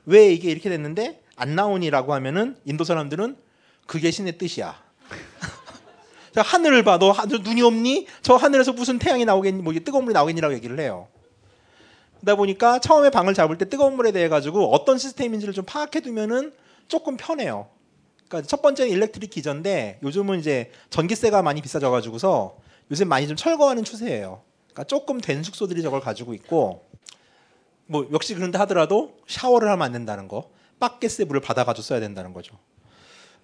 [0.04, 3.36] 왜 이게 이렇게 됐는데 안 나오니라고 하면은 인도 사람들은
[3.86, 4.76] 그게 신의 뜻이야.
[6.34, 6.98] 자, 하늘을 봐.
[6.98, 8.06] 너 하- 너 눈이 없니?
[8.22, 9.62] 저 하늘에서 무슨 태양이 나오겠니?
[9.62, 11.08] 뭐 뜨거운 물이 나오겠니라고 얘기를 해요.
[12.20, 16.52] 그러다 보니까 처음에 방을 잡을 때 뜨거운 물에 대해 가지고 어떤 시스템인지를 좀 파악해 두면은
[16.88, 17.68] 조금 편해요.
[18.28, 22.56] 그러니까 첫 번째는 일렉트릭 기전인데 요즘은 이제 전기세가 많이 비싸져 가지고서
[22.90, 24.42] 요새 많이 좀 철거하는 추세예요.
[24.66, 26.88] 그러니까 조금 된 숙소들이 저걸 가지고 있고
[27.86, 32.56] 뭐 역시 그런데 하더라도 샤워를 하면 안 된다는 거, 바켓스에 물을 받아가지고 써야 된다는 거죠.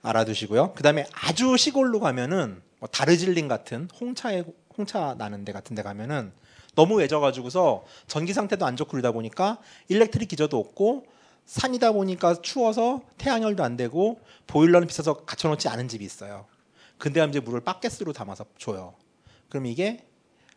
[0.02, 0.74] 알아두시고요.
[0.74, 4.44] 그 다음에 아주 시골로 가면은 뭐 다르질링 같은 홍차에
[4.76, 6.32] 홍차 나는 데 같은 데 가면은
[6.74, 9.58] 너무 외져가지고서 전기 상태도 안 좋고 그러다 보니까
[9.88, 11.06] 일렉트릭 기저도 없고
[11.46, 16.46] 산이다 보니까 추워서 태양열도 안 되고 보일러는 비싸서 갖춰놓지 않은 집이 있어요.
[16.98, 18.94] 근데 이제 물을 바켓으로 담아서 줘요.
[19.48, 20.04] 그럼 이게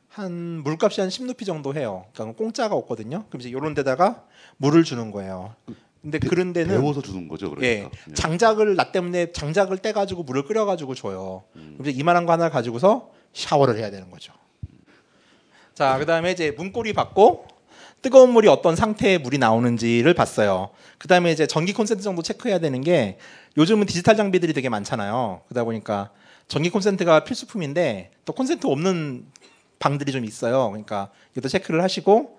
[0.10, 2.06] 한 물값이 한 10루피 정도 해요.
[2.14, 3.26] 그러니까 공짜가 없거든요.
[3.28, 4.26] 그럼 이제 이런 데다가
[4.58, 5.56] 물을 주는 거예요.
[6.08, 7.68] 근데 그런 데는 데워서 주는 거죠, 그러니까.
[7.68, 11.44] 예, 장작을 나 때문에 장작을 떼 가지고 물을 끓여 가지고 줘요.
[11.52, 14.32] 그럼 이제 이만한 거 하나 가지고서 샤워를 해야 되는 거죠.
[15.74, 17.46] 자, 그다음에 이제 문고리 받고
[18.02, 20.70] 뜨거운 물이 어떤 상태의 물이 나오는지를 봤어요.
[20.98, 23.18] 그다음에 이제 전기 콘센트 정도 체크해야 되는 게
[23.58, 25.42] 요즘은 디지털 장비들이 되게 많잖아요.
[25.50, 26.12] 그러다 보니까
[26.48, 29.26] 전기 콘센트가 필수품인데 또 콘센트 없는
[29.80, 30.70] 방들이 좀 있어요.
[30.70, 32.37] 그러니까 이것도 체크를 하시고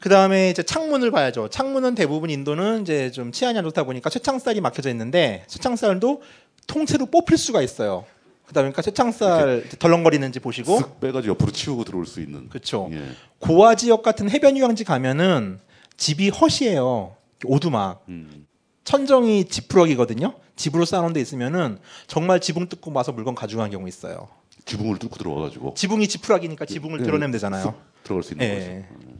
[0.00, 1.48] 그 다음에 이제 창문을 봐야죠.
[1.48, 6.22] 창문은 대부분 인도는 이제 좀 치안이 안 좋다 보니까 쇠창살이 막혀져 있는데 쇠창살도
[6.66, 8.04] 통째로 뽑힐 수가 있어요.
[8.46, 12.48] 그다 보니까 쇠창살 덜렁거리는지 보시고 쓱 빼가지고 옆으로 치우고 들어올 수 있는.
[12.48, 12.88] 그렇죠.
[12.92, 13.02] 예.
[13.40, 15.58] 고아 지역 같은 해변 휴양지 가면은
[15.96, 17.16] 집이 헛이에요.
[17.44, 18.04] 오두막.
[18.08, 18.46] 음.
[18.84, 20.34] 천정이 지푸러기거든요.
[20.56, 24.28] 집으로 쌓아놓은 데 있으면은 정말 지붕 뜯고 와서 물건 가져가는 경우 있어요.
[24.64, 25.74] 지붕을 뚫고 들어와가지고.
[25.74, 27.64] 지붕이 지푸라기니까 지붕을 예, 드러내면 되잖아요.
[27.66, 28.86] 쓱 들어갈 수 있는 예.
[28.88, 29.18] 거죠.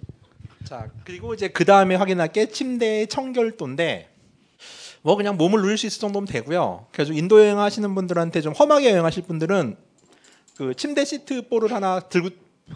[0.64, 4.08] 자 그리고 이제 그 다음에 확인할 게 침대의 청결도인데
[5.02, 6.86] 뭐 그냥 몸을 누릴 수 있을 정도면 되고요.
[6.92, 9.76] 그래서 인도 여행 하시는 분들한테 좀 험하게 여행하실 분들은
[10.56, 12.30] 그 침대 시트 볼을 하나 들고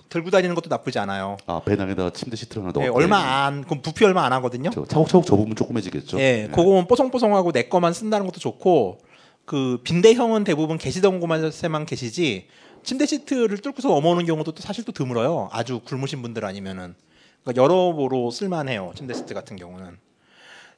[0.09, 1.37] 들고 다니는 것도 나쁘지 않아요.
[1.47, 2.85] 아 배낭에다가 침대 시트를 하나 넣어.
[2.85, 4.71] 예, 얼마 안 그럼 부피 얼마 안 하거든요.
[4.71, 6.19] 차곡차곡 접으면 조그매지겠죠.
[6.21, 9.01] 예, 그거는 뽀송뽀송하고 내 거만 쓴다는 것도 좋고
[9.45, 12.47] 그 빈대형은 대부분 계시던 곳에만 계시지
[12.85, 15.51] 침대 시트를 뚫고서 넘어오는 경우도 또 사실 또 드물어요.
[15.53, 16.95] 아주 굶으신 분들 아니면은
[17.43, 18.93] 그러니까 여러모로 쓸만해요.
[18.95, 19.99] 침대 시트 같은 경우는.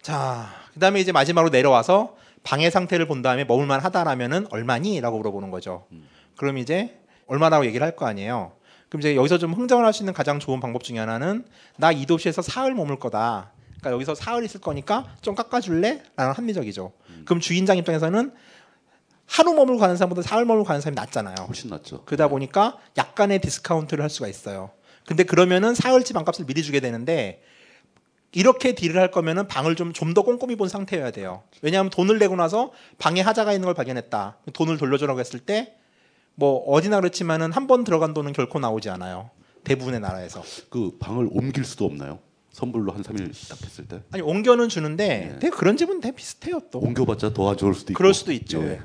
[0.02, 5.86] 자, 그다음에 이제 마지막으로 내려와서 방의 상태를 본 다음에 머물만 하다라면은 얼마니?라고 물어보는 거죠.
[6.36, 8.52] 그럼 이제 얼마라고 얘기를 할 거 아니에요.
[8.88, 11.46] 그럼 이제 여기서 좀 흥정을 할 수 있는 가장 좋은 방법 중에 하나는
[11.76, 13.50] 나 이 도시에서 사흘 머물 거다.
[13.80, 16.02] 그러니까 여기서 사흘 있을 거니까 좀 깎아줄래?
[16.16, 16.92] 라는 합리적이죠.
[17.24, 18.32] 그럼 주인장 입장에서는
[19.26, 21.34] 하루 머물고 가는 사람보다 사흘 머물고 가는 사람이 낫잖아요.
[21.46, 22.04] 훨씬 낫죠.
[22.04, 24.70] 그러다 보니까 약간의 디스카운트를 할 수가 있어요.
[25.06, 27.42] 근데 그러면은 사흘치 방값을 미리 주게 되는데
[28.32, 31.42] 이렇게 deal을 할 거면은 방을 좀 좀 더 꼼꼼히 본 상태여야 돼요.
[31.62, 34.38] 왜냐하면 돈을 내고 나서 방에 하자가 있는 걸 발견했다.
[34.52, 35.76] 돈을 돌려주라고 했을 때
[36.36, 39.30] 뭐 어디나 그렇지만은 한 번 들어간 돈은 결코 나오지 않아요.
[39.62, 40.42] 대부분의 나라에서.
[40.68, 42.18] 그 방을 옮길 수도 없나요?
[42.50, 44.00] 선불로 한 3일 딱 했을 때.
[44.10, 46.80] 아니 옮겨는 주는데 되게 그런 집은 되게 비슷해요 또.
[46.80, 47.98] 옮겨봤자 더 안 좋을 수도 있고.
[47.98, 48.60] 그럴 수도 있죠.
[48.64, 48.80] 예.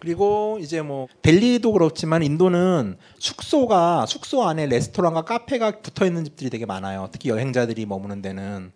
[0.00, 6.66] 그리고 이제 뭐 델리도 그렇지만 인도는 숙소가 숙소 안에 레스토랑과 카페가 붙어 있는 집들이 되게
[6.66, 7.08] 많아요.
[7.12, 8.72] 특히 여행자들이 머무는 데는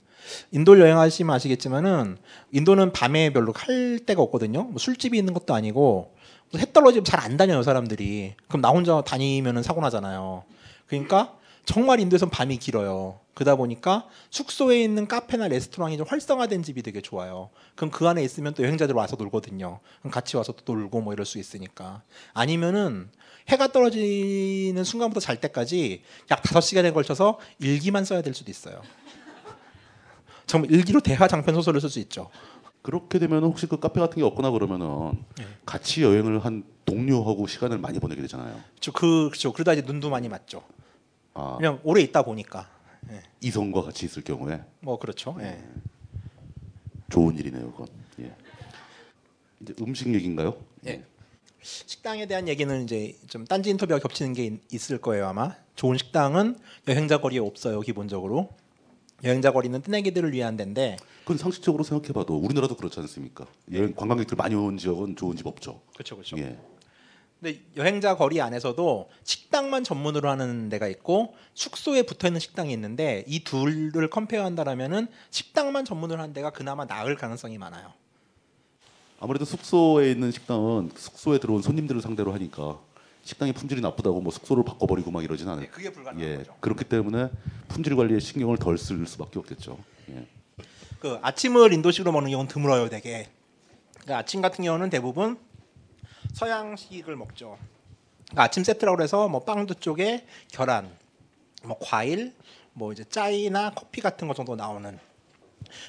[0.53, 2.17] 인도 여행하시면 아시겠지만은
[2.53, 4.65] 인도는 밤에 별로 할 데가 없거든요.
[4.65, 6.15] 뭐 술집이 있는 것도 아니고
[6.57, 8.35] 해 떨어지면 잘 안 다녀요 사람들이.
[8.49, 10.45] 그럼 나 혼자 다니면은 사고 나잖아요.
[10.87, 11.35] 그러니까
[11.65, 13.21] 정말 인도에선 밤이 길어요.
[13.35, 17.51] 그러다 보니까 숙소에 있는 카페나 레스토랑이 좀 활성화된 집이 되게 좋아요.
[17.77, 19.81] 그럼 그 안에 있으면 또 여행자들 와서 놀거든요.
[20.01, 22.03] 그럼 같이 와서 또 놀고 뭐 이럴 수 있으니까.
[22.35, 23.11] 아니면은
[23.49, 28.83] 해가 떨어지는 순간부터 잘 때까지 약 5시간에 걸쳐서 일기만 써야 될 수도 있어요.
[30.47, 32.29] 정말 일기로 대하 장편 소설을 쓸 수 있죠.
[32.83, 35.47] 그렇게 되면 혹시 그 카페 같은 게 없거나 그러면은 네.
[35.65, 38.61] 같이 여행을 한 동료하고 시간을 많이 보내게 되잖아요.
[38.81, 39.53] 저 그, 그렇죠.
[39.53, 40.63] 그러다 이제 눈도 많이 맞죠.
[41.35, 42.69] 아, 그냥 오래 있다 보니까.
[43.41, 45.37] 이성과 같이 있을 경우에 뭐 그렇죠.
[45.41, 45.61] 예.
[47.11, 47.89] 좋은 일이네요, 그건.
[48.21, 48.33] 예.
[49.61, 50.57] 이제 음식 얘기인가요?
[50.87, 51.05] 예.
[51.61, 55.55] 식당에 대한 얘기는 이제 좀 딴지 인터뷰와 겹치는 게 있- 있을 거예요 아마.
[55.75, 56.57] 좋은 식당은
[56.89, 58.51] 여행자 거리에 없어요 기본적으로.
[59.25, 63.47] 여행자 거리는 뜨내기들을 위한 데인데 그건 상식적으로 생각해봐도 우리나라도 그렇지 않습니까?
[63.73, 65.81] 여행 관광객들 많이 온 지역은 좋은 집 없죠.
[65.95, 66.37] 그렇죠, 그렇죠.
[66.39, 66.59] 예.
[67.43, 73.43] 근데 여행자 거리 안에서도 식당만 전문으로 하는 데가 있고 숙소에 붙어 있는 식당이 있는데 이
[73.43, 77.93] 둘을 컴페어한다라면은 식당만 전문으로 하는 데가 그나마 나을 가능성이 많아요.
[79.19, 82.79] 아무래도 숙소에 있는 식당은 숙소에 들어온 손님들을 상대로 하니까
[83.25, 85.67] 식당의 품질이 나쁘다고 뭐 숙소를 바꿔버리고 막 이러진 않아요.
[85.73, 86.45] 그게 불가능한 예.
[86.61, 87.29] 그렇기 때문에
[87.67, 89.79] 품질 관리에 신경을 덜 쓸 수밖에 없겠죠.
[90.11, 90.29] 예.
[91.01, 93.29] 그 아침을 인도식으로 먹는 경우는 드물어요, 되게.
[93.95, 95.39] 그러니까 아침 같은 경우는 대부분
[96.35, 97.59] 서양식을 먹죠.
[98.27, 100.91] 그러니까 아침 세트라고 해서 뭐 빵두 쪽에 계란,
[101.63, 102.35] 뭐 과일,
[102.73, 104.99] 뭐 이제 짜이나 커피 같은 거 정도 나오는.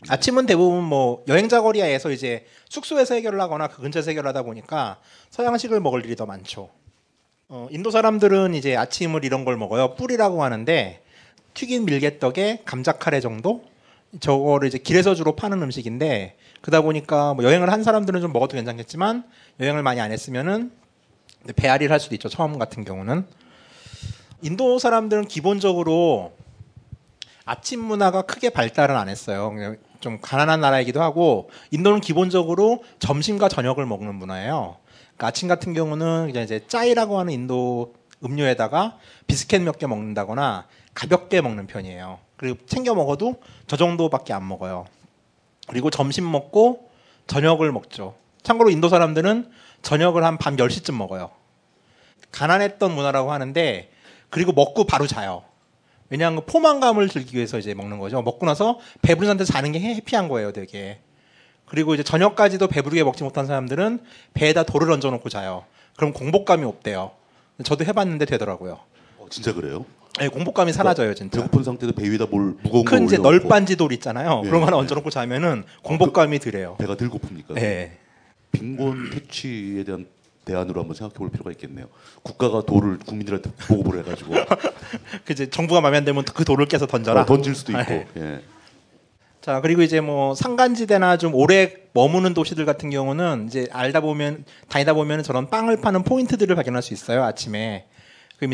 [0.07, 4.99] 아침은 대부분 뭐 여행자 거리에서 이제 숙소에서 해결을 하거나 그 근처에서 해결하다 보니까
[5.29, 6.69] 서양식을 먹을 일이 더 많죠.
[7.49, 9.95] 어, 인도 사람들은 이제 아침을 이런 걸 먹어요.
[9.95, 11.03] 뿔이라고 하는데
[11.53, 13.63] 튀긴 밀개떡에 감자 카레 정도
[14.19, 19.23] 저거를 이제 길에서 주로 파는 음식인데 그러다 보니까 뭐 여행을 한 사람들은 좀 먹어도 괜찮겠지만
[19.59, 20.71] 여행을 많이 안 했으면은
[21.55, 22.29] 배앓이를 할 수도 있죠.
[22.29, 23.25] 처음 같은 경우는
[24.41, 26.33] 인도 사람들은 기본적으로
[27.45, 29.51] 아침 문화가 크게 발달은 안 했어요.
[29.51, 34.77] 그냥 좀 가난한 나라이기도 하고 인도는 기본적으로 점심과 저녁을 먹는 문화예요.
[35.15, 41.67] 그러니까 아침 같은 경우는 이제 짜이라고 하는 인도 음료에다가 비스켓 몇 개 먹는다거나 가볍게 먹는
[41.67, 42.19] 편이에요.
[42.43, 43.37] 그리고 챙겨 먹어도
[43.67, 44.85] 저 정도밖에 안 먹어요.
[45.69, 46.89] 그리고 점심 먹고
[47.25, 48.15] 저녁을 먹죠.
[48.43, 49.49] 참고로 인도 사람들은
[49.81, 51.31] 저녁을 한 밤 10시쯤 먹어요.
[52.33, 53.89] 가난했던 문화라고 하는데
[54.29, 55.45] 그리고 먹고 바로 자요.
[56.09, 58.21] 왜냐하면 그 포만감을 즐기기 위해서 이제 먹는 거죠.
[58.21, 60.99] 먹고 나서 배부른 상태에서 자는 게 해피한 거예요, 되게.
[61.65, 64.03] 그리고 이제 저녁까지도 배부르게 먹지 못한 사람들은
[64.33, 65.63] 배에다 돌을 얹어놓고 자요.
[65.95, 67.11] 그럼 공복감이 없대요.
[67.63, 68.79] 저도 해봤는데 되더라고요.
[69.19, 69.85] 어, 진짜 그래요?
[70.19, 71.39] 네, 공복감이 사라져요, 진짜.
[71.39, 74.41] 배고픈 상태도 배 위에다 뭘 무거운 큰거 이제 올려놓고 널빤지 돌 있잖아요.
[74.43, 74.81] 예, 그런 거 하나 예.
[74.81, 76.75] 얹어놓고 자면은 공복감이 덜해요.
[76.77, 77.53] 배가 덜 고픕니까?
[77.55, 77.97] 네.
[78.51, 80.05] 빈곤 퇴치에 대한
[80.45, 81.87] 대안으로 한번 생각해 볼 필요가 있겠네요.
[82.21, 84.33] 국가가 돌을 국민들한테 보급을 해가지고
[85.25, 87.21] 그 이제 정부가 마음에 안 들면 그 돌을 깨서 던져라.
[87.21, 87.91] 어, 던질 수도 있고.
[87.91, 88.07] 네.
[88.17, 88.41] 예.
[89.41, 94.93] 자 그리고 이제 뭐 산간지대나 좀 오래 머무는 도시들 같은 경우는 이제 알다 보면 다니다
[94.93, 97.85] 보면 저런 빵을 파는 포인트들을 발견할 수 있어요 아침에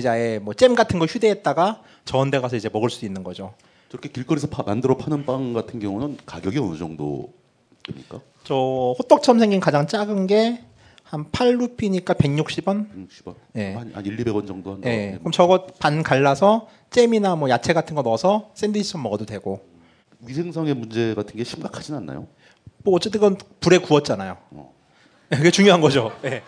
[0.08, 3.54] 아예 뭐잼 같은 거 휴대했다가 저온 데 가서 이제 먹을 수 있는 거죠
[3.90, 8.22] 저렇게 길거리에서 파- 만들어 파는 빵 같은 경우는 가격이 어느 정도입니까?
[8.44, 10.70] 저 호떡처럼 생긴 가장 작은 게
[11.10, 13.34] 한 8루피니까 160원 60원.
[13.56, 13.74] 예.
[13.74, 14.88] 한, 한 1, 200원 정도 한다.
[14.92, 15.16] 예.
[15.18, 19.60] 그럼 저거 반 갈라서 잼이나 뭐 야채 같은 거 넣어서 샌드위치처럼 먹어도 되고
[20.20, 22.28] 위생상의 문제 같은 게 심각하진 않나요?
[22.84, 24.38] 뭐 어쨌든 건 불에 구웠잖아요.
[25.32, 26.12] 그게 중요한 거죠.
[26.26, 26.44] 예.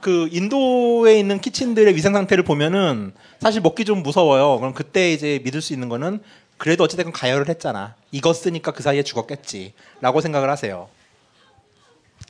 [0.00, 4.58] 그 인도에 있는 키친들의 위생 상태를 보면은 사실 먹기 좀 무서워요.
[4.58, 6.20] 그럼 그때 이제 믿을 수 있는 거는
[6.56, 7.94] 그래도 어찌됐건 가열을 했잖아.
[8.12, 10.88] 익었으니까 그 사이에 죽었겠지라고 생각을 하세요.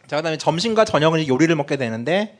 [0.06, 2.38] 자 그다음에 점심과 저녁은 요리를 먹게 되는데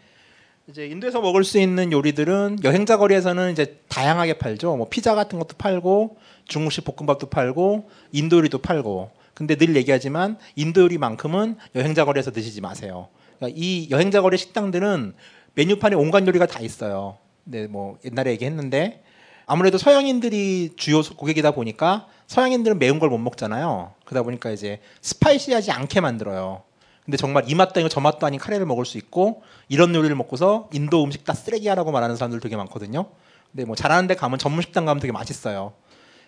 [0.68, 4.76] 이제 인도에서 먹을 수 있는 요리들은 여행자 거리에서는 이제 다양하게 팔죠.
[4.76, 9.10] 뭐 피자 같은 것도 팔고 중국식 볶음밥도 팔고 인도 요리도 팔고.
[9.32, 13.08] 근데 늘 얘기하지만 인도 요리만큼은 여행자 거리에서 드시지 마세요.
[13.38, 15.14] 그러니까 이 여행자 거리 식당들은
[15.54, 17.18] 메뉴판에 온갖 요리가 다 있어요.
[17.44, 19.02] 근데 뭐 옛날에 얘기했는데
[19.46, 23.92] 아무래도 서양인들이 주요 고객이다 보니까 서양인들은 매운 걸 못 먹잖아요.
[24.04, 26.62] 그러다 보니까 이제 스파이시하지 않게 만들어요.
[27.04, 30.68] 근데 정말 이 맛도 아니고 저 맛도 아닌 카레를 먹을 수 있고 이런 요리를 먹고서
[30.74, 33.06] 인도 음식 다 쓰레기야라고 말하는 사람들 되게 많거든요.
[33.50, 35.72] 근데 뭐 잘하는 데 가면 전문 식당 가면 되게 맛있어요.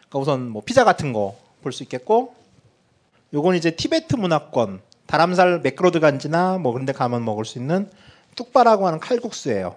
[0.09, 2.35] 그러니까 우선 뭐 피자 같은 거 볼 수 있겠고
[3.35, 4.81] 요건 이제 티베트 문화권
[5.15, 7.91] 다람살라 맥그로드 간지나 뭐 그런 데 가면 먹을 수 있는
[8.37, 9.75] 뚝바라고 하는 칼국수예요.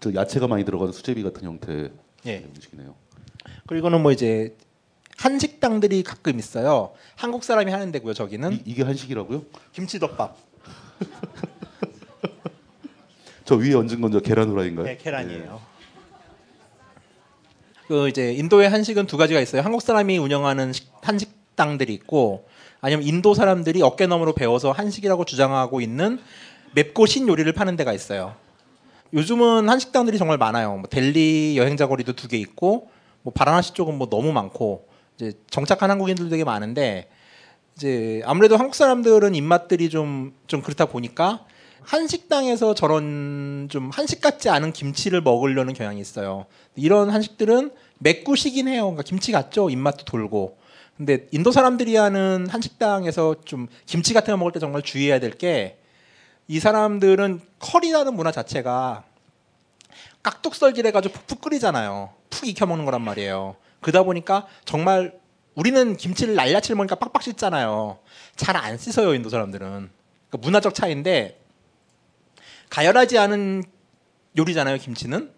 [0.00, 1.90] 저 야채가 많이 들어간 수제비 같은 형태의
[2.26, 2.38] 예.
[2.48, 2.94] 음식이네요.
[3.66, 4.56] 그리고는 뭐 이제
[5.18, 6.92] 한식당들이 가끔 있어요.
[7.16, 8.14] 한국 사람이 하는 데고요.
[8.14, 9.42] 저기는 이, 게 한식이라고요?
[9.72, 10.36] 김치덮밥.
[13.44, 14.86] 저 위에 얹은 건 저 계란 후라이인가요?
[14.86, 15.60] 네, 계란이에요.
[17.88, 19.60] 그 이제 인도의 한식은 두 가지가 있어요.
[19.62, 22.48] 한국 사람이 운영하는 식- 한식 당들이 있고
[22.80, 26.18] 아니면 인도 사람들이 어깨너머로 배워서 한식이라고 주장하고 있는
[26.74, 28.34] 맵고 신 요리를 파는 데가 있어요.
[29.12, 30.76] 요즘은 한식당들이 정말 많아요.
[30.76, 32.88] 뭐 델리 여행자 거리도 두 개 있고
[33.22, 34.86] 뭐 바라나시 쪽은 뭐 너무 많고
[35.16, 37.08] 이제 정착한 한국인들도 되게 많은데
[37.76, 41.44] 이제 아무래도 한국 사람들은 입맛들이 좀좀 그렇다 보니까
[41.82, 46.46] 한식당에서 저런 좀 한식 같지 않은 김치를 먹으려는 경향이 있어요.
[46.76, 48.82] 이런 한식들은 맵구시긴 해요.
[48.82, 49.70] 그러니까 김치 같죠.
[49.70, 50.58] 입맛도 돌고.
[50.98, 55.78] 근데 인도 사람들이 하는 한식당에서 좀 김치 같은 거 먹을 때 정말 주의해야 될 게
[56.50, 59.04] 이 사람들은 커리라는 문화 자체가
[60.22, 62.10] 깍둑썰기를 해가지고 푹푹 끓이잖아요.
[62.30, 63.56] 푹 익혀 먹는 거란 말이에요.
[63.82, 65.12] 그러다 보니까 정말
[65.54, 67.98] 우리는 김치를 날야치를 먹으니까 빡빡 씻잖아요.
[68.36, 69.66] 잘 안 씻어요 인도 사람들은.
[70.30, 71.38] 그러니까 문화적 차이인데
[72.70, 73.62] 가열하지 않은
[74.38, 75.30] 요리잖아요 김치는.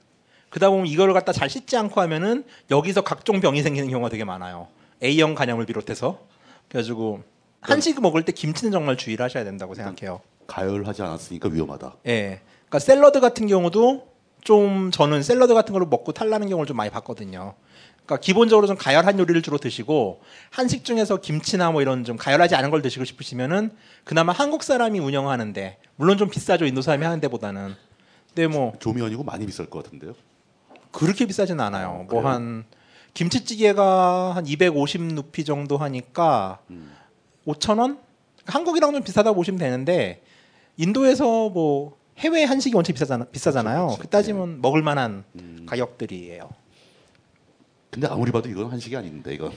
[0.48, 4.68] 그러다 보면 이거를 갖다 잘 씻지 않고 하면은 여기서 각종 병이 생기는 경우가 되게 많아요.
[5.02, 6.20] A형 간염을 비롯해서.
[6.68, 7.22] 그래가지고
[7.60, 10.20] 한식 먹을 때 김치는 정말 주의를 하셔야 된다고 생각해요.
[10.46, 11.96] 가열하지 않았으니까 위험하다.
[12.06, 12.40] 예.
[12.68, 14.08] 그러니까 샐러드 같은 경우도
[14.42, 17.54] 좀 저는 샐러드 같은 거를 먹고 탈나는 경우를 좀 많이 봤거든요.
[17.96, 20.20] 그러니까 기본적으로 좀 가열한 요리를 주로 드시고
[20.50, 23.72] 한식 중에서 김치나 뭐 이런 좀 가열하지 않은 걸 드시고 싶으시면은
[24.04, 27.74] 그나마 한국 사람이 운영하는데 물론 좀 비싸죠 인도 사람이 하는 데보다는.
[28.28, 28.72] 근데 뭐
[29.04, 30.14] 아니고 많이 비쌀 것 같은데요.
[30.92, 32.06] 그렇게 비싸진 않아요.
[32.08, 32.64] 뭐 한
[33.14, 36.60] 김치찌개가 한 250 루피 정도 하니까
[37.46, 37.98] 5천 원?
[38.46, 40.22] 한국이랑 좀 비싸다고 보시면 되는데
[40.76, 43.96] 인도에서 뭐 해외 한식이 원체 비싸잖아, 비싸잖아요.
[44.00, 45.24] 그 따지면 먹을 만한
[45.66, 46.50] 가격들이에요.
[47.90, 49.52] 근데 아무리 봐도 이건 한식이 아닌데 이건.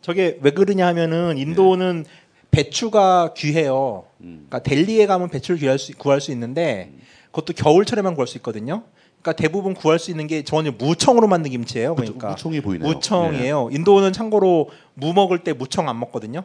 [0.00, 2.04] 저게 왜 그러냐 하면은 인도는
[2.50, 4.04] 배추가 귀해요.
[4.18, 6.92] 그러니까 델리에 가면 배추를 구할 수, 구할 수 있는데
[7.26, 8.84] 그것도 겨울철에만 구할 수 있거든요.
[9.24, 11.94] 그러니까 대부분 구할 수 있는 게 저는 무청으로 만든 김치예요.
[11.94, 12.86] 그러니까 무청이 보이네요.
[12.86, 13.70] 무청이에요.
[13.72, 16.44] 인도는 참고로 무 먹을 때 무청 안 먹거든요.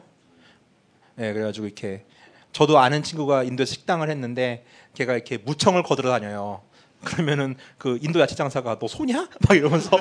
[1.15, 2.05] 네, 그래가지고 이렇게
[2.53, 6.61] 저도 아는 친구가 인도에서 식당을 했는데 걔가 이렇게 무청을 거들어 다녀요.
[7.03, 9.27] 그러면은 그 인도 야채 장사가 너 소냐?
[9.45, 9.89] 막 이러면서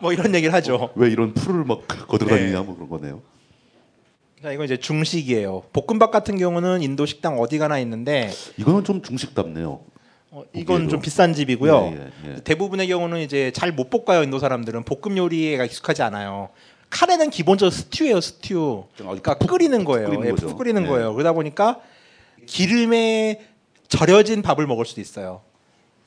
[0.00, 0.90] 뭐 이런 얘기를 하죠.
[0.94, 2.64] 왜 이런 풀을 막 거들어 다니냐 네.
[2.64, 3.22] 뭐 그런 거네요.
[4.42, 5.64] 자, 이건 이제 중식이에요.
[5.72, 9.80] 볶음밥 같은 경우는 인도 식당 어디 가나 있는데 이거는 좀 중식답네요.
[10.30, 10.88] 어, 이건.
[10.88, 11.92] 좀 비싼 집이고요.
[11.92, 12.34] 예, 예, 예.
[12.42, 16.48] 대부분의 경우는 이제 잘 못 볶아요 인도 사람들은 볶음 요리가 익숙하지 않아요.
[16.88, 18.84] 카레는 기본적으로 스튜예요 스튜.
[18.96, 20.08] 그러니까 끓이는 거예요.
[20.08, 20.32] 끓이는 예.
[20.32, 20.86] 푹 끓이는 예.
[20.86, 21.12] 거예요.
[21.12, 21.80] 그러다 보니까
[22.46, 23.44] 기름에
[23.88, 25.42] 절여진 밥을 먹을 수도 있어요.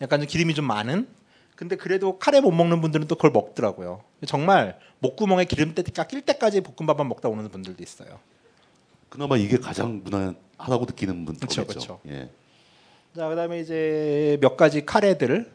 [0.02, 1.08] 약간 좀 기름이 좀 많은.
[1.56, 4.02] 근데 그래도 카레 못 먹는 분들은 또 그걸 먹더라고요.
[4.26, 8.20] 정말 목구멍에 기름때가 낄 때까지 볶음밥만 먹다 오는 분들도 있어요.
[9.10, 12.00] 그나마 이게 가장 무난하다고 느끼는 분 그쵸, 거겠죠.
[12.08, 12.30] 예.
[13.16, 15.52] 자, 그다음에 이제 몇 가지 카레들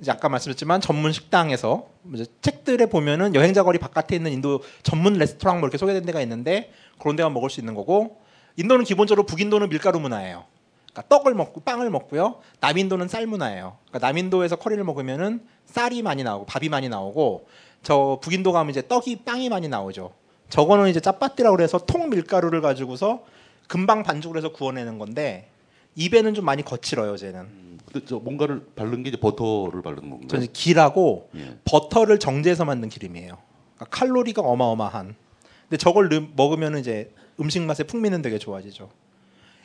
[0.00, 5.58] 이제 아까 말씀드렸지만 전문 식당에서 이제 책들에 보면은 여행자 거리 바깥에 있는 인도 전문 레스토랑
[5.58, 8.20] 뭐 이렇게 소개된 데가 있는데 그런 데만 먹을 수 있는 거고
[8.56, 10.44] 인도는 기본적으로 북인도는 밀가루 문화예요.
[10.92, 12.40] 그러니까 떡을 먹고 빵을 먹고요.
[12.60, 13.76] 남인도는 쌀 문화예요.
[13.88, 17.46] 그러니까 남인도에서 커리를 먹으면은 쌀이 많이 나오고 밥이 많이 나오고
[17.82, 20.12] 저 북인도 가면 이제 떡이 빵이 많이 나오죠.
[20.48, 23.24] 저거는 이제 짜파띠라고 그래서 통 밀가루를 가지고서
[23.68, 25.48] 금방 반죽을 해서 구워내는 건데
[25.94, 27.78] 입에는 좀 많이 거칠어요, 쟤는.
[27.92, 30.28] 근데 저 뭔가를 바른 게 이제 버터를 바르는 건가요?
[30.28, 31.56] 저는 기라고 예.
[31.64, 33.38] 버터를 정제해서 만든 기름이에요.
[33.76, 35.14] 그러니까 칼로리가 어마어마한.
[35.62, 38.88] 근데 저걸 넣- 먹으면 이제 음식 맛에 풍미는 되게 좋아지죠.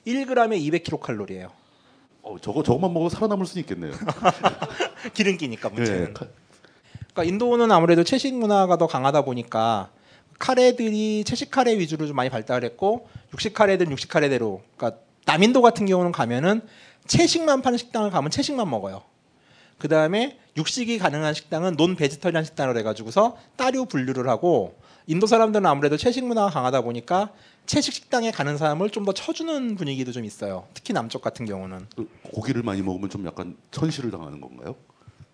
[0.06, 1.52] 1g에 200kcal 칼로리예요.
[2.22, 3.92] 어, 저거 저것만 먹어 살아남을 수 있겠네요.
[5.14, 6.02] 기름기니까 문제는.
[6.10, 6.30] 예, 칼-
[7.14, 9.90] 그러니까 인도는 아무래도 채식 문화가 더 강하다 보니까
[10.40, 14.62] 카레들이 채식 카레 위주로 좀 많이 발달했고 육식 카레들은 육식 카레대로.
[14.76, 16.62] 그러니까 남인도 같은 경우는 가면은
[17.08, 19.04] 채식만 파는 식당을 가면 채식만 먹어요.
[19.78, 24.76] 그 다음에 육식이 가능한 식당은 논 베지터리안 식당을 해가지고서 따류 분류를 하고
[25.08, 27.30] 인도 사람들은 아무래도 채식 문화가 강하다 보니까
[27.66, 30.66] 채식 식당에 가는 사람을 좀 더 쳐주는 분위기도 좀 있어요.
[30.74, 31.88] 특히 남쪽 같은 경우는.
[31.96, 34.76] 그 고기를 많이 먹으면 좀 약간 천시를 당하는 건가요?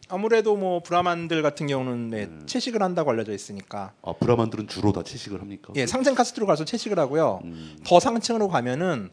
[0.10, 3.94] 아무래도 뭐 브라만들 같은 경우는 네, 채식을 한다고 알려져 있으니까.
[4.02, 5.72] 아 브라만들은 주로 다 채식을 합니까?
[5.78, 7.40] 예, 상층 카스트로 가서 채식을 하고요.
[7.86, 9.10] 더 상층으로 가면은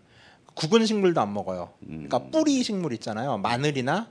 [0.54, 1.70] 구근 식물도 안 먹어요.
[1.86, 3.38] 그러니까 뿌리 식물 있잖아요.
[3.38, 4.08] 마늘이나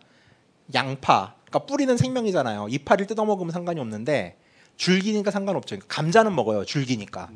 [0.75, 1.35] 양파.
[1.45, 2.67] 그러니까 뿌리는 생명이잖아요.
[2.69, 4.37] 이파리를 뜯어 먹으면 상관이 없는데
[4.77, 5.75] 줄기니까 상관없죠.
[5.75, 6.63] 그러니까 감자는 먹어요.
[6.63, 7.29] 줄기니까.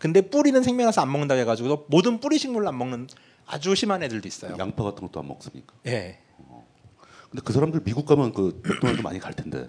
[0.00, 3.06] 근데 뿌리는 생명이라서 안 먹는다고 해가지고 모든 뿌리 식물을 안 먹는
[3.46, 4.56] 아주 심한 애들도 있어요.
[4.58, 5.74] 양파 같은 것도 안 먹습니까?
[5.86, 6.18] 예.
[7.30, 9.68] 근데 그 사람들 미국 가면 그 맥도날드 많이 갈 텐데.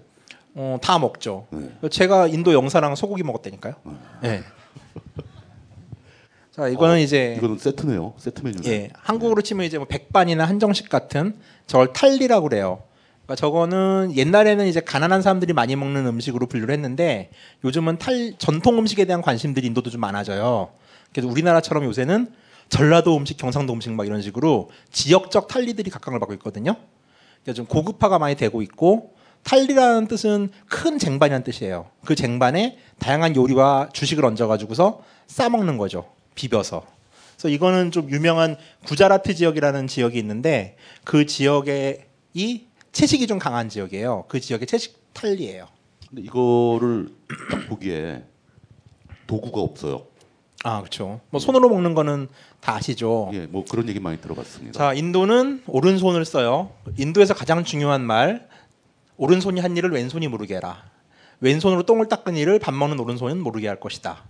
[0.54, 1.46] 어, 다 먹죠.
[1.50, 1.70] 네.
[1.90, 3.74] 제가 인도 영사랑 소고기 먹었다니까요.
[4.24, 4.42] 예.
[6.50, 8.14] 자, 이거는 이제 이거는 세트네요.
[8.16, 8.68] 세트 메뉴네.
[8.70, 11.36] 예, 한국으로 치면 이제 뭐 백반이나 한정식 같은
[11.66, 12.82] 저걸 탈리라고 그래요.
[13.32, 17.30] 그러니까 저거는 옛날에는 이제 가난한 사람들이 많이 먹는 음식으로 분류를 했는데
[17.64, 20.70] 요즘은 탈 전통 음식에 대한 관심들이 인도도 좀 많아져요.
[21.12, 22.32] 그래서 우리나라처럼 요새는
[22.68, 26.76] 전라도 음식, 경상도 음식 막 이런 식으로 지역적 탈리들이 각광을 받고 있거든요.
[27.42, 29.14] 그러니까 좀 고급화가 많이 되고 있고
[29.44, 31.86] 탈리라는 뜻은 큰 쟁반이라는 뜻이에요.
[32.04, 36.06] 그 쟁반에 다양한 요리와 주식을 얹어가지고서 싸 먹는 거죠.
[36.34, 36.84] 비벼서.
[37.36, 38.56] 그래서 이거는 좀 유명한
[38.86, 44.26] 구자라트 지역이라는 지역이 있는데 그 지역에 이 채식이 좀 강한 지역이에요.
[44.28, 45.66] 그 지역의 채식 탈리예요.
[46.08, 47.08] 근데 이거를
[47.50, 48.22] 딱 보기에
[49.26, 50.06] 도구가 없어요.
[50.64, 51.20] 아 그렇죠.
[51.30, 52.28] 뭐 손으로 먹는 거는
[52.60, 53.30] 다 아시죠.
[53.32, 54.78] 예, 뭐 그런 얘기 많이 들어봤습니다.
[54.78, 56.70] 자 인도는 오른손을 써요.
[56.98, 58.48] 인도에서 가장 중요한 말
[59.16, 60.84] 오른손이 한 일을 왼손이 모르게 해라.
[61.40, 64.22] 왼손으로 똥을 닦은 일을 밥 먹는 오른손은 모르게 할 것이다.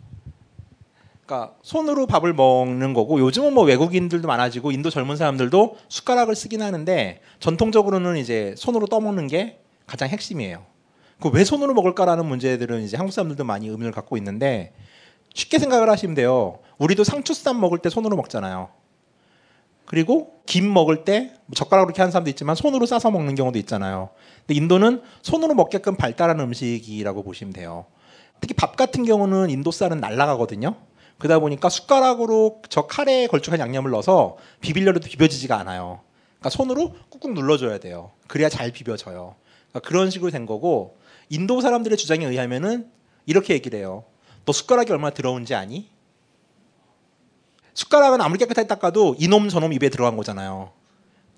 [1.24, 7.20] 그러니까 손으로 밥을 먹는 거고 요즘은 뭐 외국인들도 많아지고 인도 젊은 사람들도 숟가락을 쓰긴 하는데
[7.40, 10.65] 전통적으로는 이제 손으로 떠먹는 게 가장 핵심이에요.
[11.20, 14.73] 그 왜 손으로 먹을까라는 문제들은 이제 한국 사람들도 많이 의문을 갖고 있는데
[15.35, 16.59] 쉽게 생각을 하시면 돼요.
[16.78, 18.70] 우리도 상추쌈 먹을 때 손으로 먹잖아요.
[19.85, 24.11] 그리고 김 먹을 때뭐 젓가락으로 이렇게 하는 사람도 있지만 손으로 싸서 먹는 경우도 있잖아요.
[24.40, 27.86] 근데 인도는 손으로 먹게끔 발달한 음식이라고 보시면 돼요.
[28.40, 30.74] 특히 밥 같은 경우는 인도 쌀은 날라가거든요.
[31.23, 36.01] 그러다 보니까 숟가락으로 저 카레에 걸쭉한 양념을 넣어서 비빌려도 비벼지지가 않아요.
[36.40, 38.11] 그러니까 손으로 꾹꾹 눌러줘야 돼요.
[38.27, 39.36] 그래야 잘 비벼져요.
[39.70, 42.90] 그러니까 그런 식으로 된 거고 인도 사람들의 주장에 의하면은
[43.24, 44.03] 이렇게 얘기를 해요.
[44.44, 45.89] 너 숟가락이 얼마나 더러운지 아니?
[47.74, 50.73] 숟가락은 아무리 깨끗하게 닦아도 이놈 저놈 입에 들어간 거잖아요.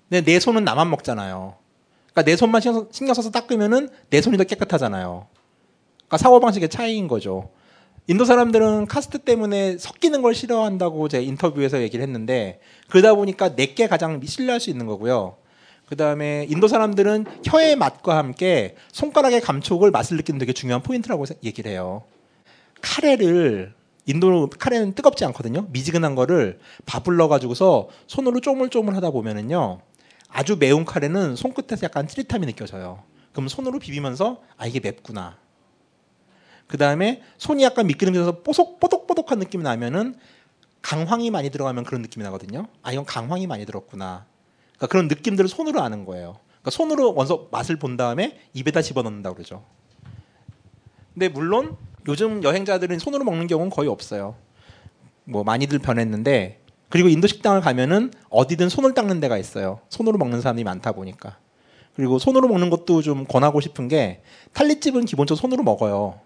[0.09, 1.57] 근데 내 손은 나만 먹잖아요.
[2.11, 2.59] 그러니까 내 손만
[2.91, 5.27] 신경 써서 닦으면은 내 손이 더 깨끗하잖아요.
[5.97, 7.51] 그러니까 사고 방식의 차이인 거죠.
[8.07, 12.59] 인도 사람들은 카스트 때문에 섞이는 걸 싫어한다고 제가 인터뷰에서 얘기를 했는데
[12.89, 15.37] 그러다 보니까 내게 가장 신뢰할 수 있는 거고요.
[15.87, 21.35] 그 다음에 인도 사람들은 혀의 맛과 함께 손가락의 감촉을 맛을 느끼는 되게 중요한 포인트라고 세-
[21.43, 22.03] 얘기를 해요.
[22.81, 23.73] 카레를
[24.05, 25.65] 인도 카레는 뜨겁지 않거든요.
[25.71, 29.79] 미지근한 거를 밥을 넣어가지고서 손으로 쪼물쪼물 하다 보면은요
[30.29, 33.01] 아주 매운 카레는 손끝에서 약간 찌릿함이 느껴져요.
[33.31, 35.37] 그럼 손으로 비비면서 아 이게 맵구나.
[36.67, 40.15] 그 다음에 손이 약간 미끄러면서 뽀속 뽀독뽀독한 느낌이 나면은
[40.81, 42.67] 강황이 많이 들어가면 그런 느낌이 나거든요.
[42.81, 44.25] 아 이건 강황이 많이 들었구나.
[44.75, 46.37] 그러니까 그런 느낌들을 손으로 아는 거예요.
[46.47, 49.63] 그러니까 손으로 먼저 맛을 본 다음에 입에다 집어넣는다 고 그러죠.
[51.13, 51.77] 근데 물론
[52.07, 54.35] 요즘 여행자들은 손으로 먹는 경우는 거의 없어요.
[55.23, 59.79] 뭐 많이들 변했는데 그리고 인도 식당을 가면은 어디든 손을 닦는 데가 있어요.
[59.89, 61.37] 손으로 먹는 사람이 많다 보니까.
[61.95, 64.21] 그리고 손으로 먹는 것도 좀 권하고 싶은 게
[64.53, 66.19] 탈리집은 기본적으로 손으로 먹어요.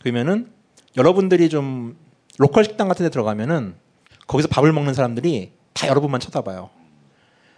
[0.00, 0.50] 그러면은
[0.96, 1.96] 여러분들이 좀
[2.38, 3.74] 로컬 식당 같은 데 들어가면은
[4.26, 6.70] 거기서 밥을 먹는 사람들이 다 여러분만 쳐다봐요.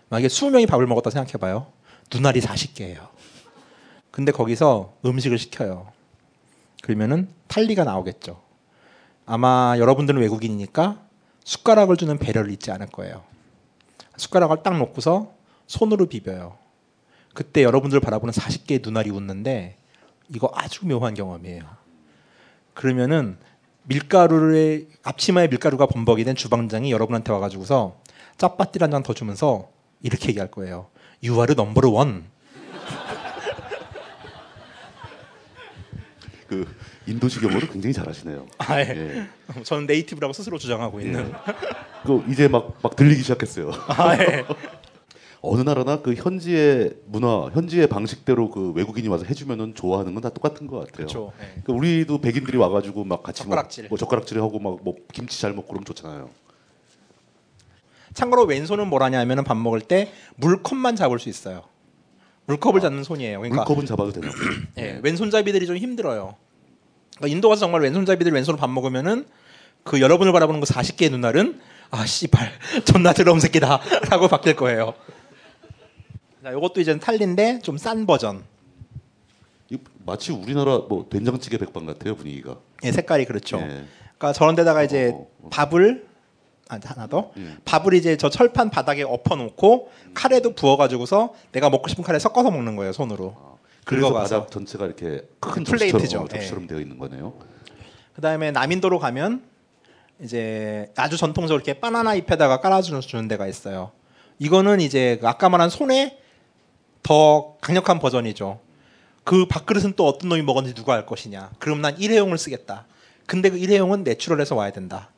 [0.08, 1.66] 만약에 20명이 밥을 먹었다 생각해 봐요.
[2.12, 3.08] 눈알이 40개예요.
[4.10, 5.92] 근데 거기서 음식을 시켜요.
[6.82, 8.40] 그러면은 탈리가 나오겠죠.
[9.26, 11.00] 아마 여러분들은 외국인이니까
[11.44, 13.22] 숟가락을 주는 배려를 잊지 않을 거예요.
[14.16, 15.32] 숟가락을 딱 놓고서
[15.66, 16.58] 손으로 비벼요.
[17.32, 19.76] 그때 여러분들 바라보는 40개의 눈알이 웃는데
[20.34, 21.79] 이거 아주 묘한 경험이에요.
[22.74, 23.36] 그러면은
[23.84, 27.96] 밀가루를 앞치마에 밀가루가 범벅이 된 주방장이 여러분한테 와가지고서
[28.38, 29.68] 짭바띠 한잔 더 주면서
[30.02, 30.88] 이렇게 얘기할 거예요.
[31.24, 32.24] Are number one.
[36.48, 36.66] 그
[37.06, 38.46] 인도식 영어를 굉장히 잘하시네요.
[38.58, 39.26] 아, 예.
[39.64, 41.32] 저는 네이티브라고 스스로 주장하고 있는.
[42.04, 43.70] 그 이제 막 막 들리기 시작했어요.
[43.88, 44.44] 아, 예.
[45.42, 50.66] 어느 나라나 그 현지의 문화, 현지의 방식대로 그 외국인이 와서 해주면은 좋아하는 건 다 똑같은
[50.66, 51.06] 것 같아요.
[51.06, 51.62] 그쵸, 예.
[51.64, 53.84] 그 우리도 백인들이 와가지고 막 같이 젓가락질.
[53.84, 56.28] 뭐, 뭐 젓가락질 하고 막 뭐 김치 잘 먹고 그러면 좋잖아요.
[58.12, 61.62] 참고로 왼손은 뭐라냐면은 밥 먹을 때 물컵만 잡을 수 있어요.
[62.46, 63.38] 물컵을 잡는 손이에요.
[63.38, 64.32] 그러니까 물컵은 잡아도 되나요?
[64.78, 66.34] 예, 왼손잡이들이 좀 힘들어요.
[67.16, 69.26] 그러니까 인도 가서 정말 왼손잡이들 왼손으로 밥 먹으면은
[69.84, 71.60] 그 여러분을 바라보는 그 40개의 눈알은
[71.92, 72.50] 아 씨발
[72.84, 74.94] 존나 더러운 새끼다라고 바뀔 거예요.
[76.42, 78.44] 자, 이것도 이제 탈린데 좀 싼 버전.
[79.70, 82.56] 이 마치 우리나라 뭐 된장찌개 백반 같아요 분위기가.
[82.82, 83.58] 예, 색깔이 그렇죠.
[83.58, 83.84] 예.
[84.18, 85.14] 그러니까 저런 데다가 이제
[85.50, 86.06] 밥을
[86.68, 87.56] 아, 하나 더 예.
[87.64, 92.92] 밥을 이제 저 철판 바닥에 엎어놓고 카레도 부어가지고서 내가 먹고 싶은 카레 섞어서 먹는 거예요
[92.92, 93.36] 손으로.
[93.84, 94.38] 그래서 긁어가서.
[94.40, 96.26] 바닥 전체가 이렇게 큰 플레이트죠.
[96.28, 96.66] 접시처럼, 어, 예.
[96.66, 97.34] 되어 있는 거네요.
[98.14, 99.42] 그다음에 남인도로 가면
[100.20, 103.92] 이제 아주 전통적으로 이렇게 바나나 잎에다가 깔아주는 주는 데가 있어요.
[104.38, 106.18] 이거는 이제 그 아까 말한 손에
[107.02, 108.60] 더 강력한 버전이죠.
[109.24, 111.50] 그 밥그릇은 또 어떤 놈이 먹었는지 누가 알 것이냐.
[111.58, 112.86] 그럼 난 일회용을 쓰겠다.
[113.26, 115.10] 근데 그 일회용은 내추럴해서 와야 된다.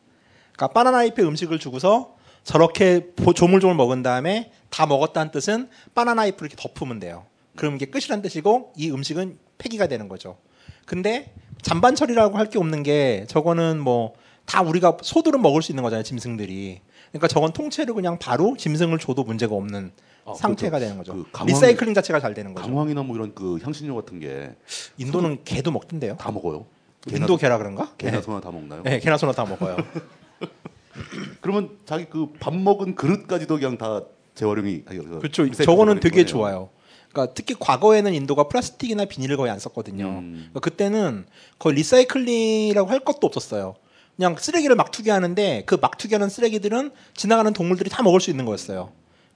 [0.52, 2.14] 그러니까 바나나 잎에 음식을 주고서
[2.44, 7.24] 저렇게 보- 조물조물 먹은 다음에 다 먹었다는 뜻은 바나나 잎을 이렇게 덮으면 돼요.
[7.56, 10.36] 그럼 이게 끝이란 뜻이고 이 음식은 폐기가 되는 거죠.
[10.84, 11.32] 근데
[11.62, 14.14] 잔반 처리라고 할 게 없는 게 저거는 뭐
[14.52, 16.80] 다 우리가 소들은 먹을 수 있는 거잖아요 짐승들이.
[17.10, 19.92] 그러니까 저건 통째로 그냥 바로 짐승을 줘도 문제가 없는
[20.26, 20.84] 아, 상태가 그렇죠.
[20.84, 21.14] 되는 거죠.
[21.14, 22.66] 그 강황- 리사이클링 자체가 잘 되는 거죠.
[22.68, 24.54] 강황이나 뭐 이런 그 향신료 같은 게
[24.98, 26.16] 인도는 개도 먹던데요.
[26.18, 26.66] 다 먹어요.
[27.10, 27.94] 인도 개라 그런가?
[27.96, 28.22] 개나 네.
[28.22, 28.82] 소나 다 먹나요?
[28.82, 29.76] 네, 개나 소나 다 먹어요.
[31.40, 34.02] 그러면 자기 그 밥 먹은 그릇까지도 그냥 다
[34.34, 35.50] 재활용이 그렇죠.
[35.50, 36.68] 저거는 되게 좋아요.
[37.10, 40.04] 그러니까 특히 과거에는 인도가 플라스틱이나 비닐을 거의 안 썼거든요.
[40.06, 40.32] 음.
[40.50, 41.26] 그러니까 그때는
[41.58, 43.74] 거의 리사이클링이라고 할 것도 없었어요.
[44.22, 48.92] 그냥 쓰레기를 막 투기하는데 그 막 투기하는 쓰레기들은 지나가는 동물들이 다 먹을 수 있는 거였어요.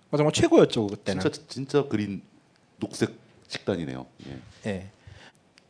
[0.09, 1.21] 그러니까 정말 최고였죠 그때는.
[1.23, 2.23] 진짜 진짜 green
[2.79, 3.17] 녹색
[3.49, 4.07] 식단이네요.
[4.29, 4.71] 예.
[4.71, 4.91] 예.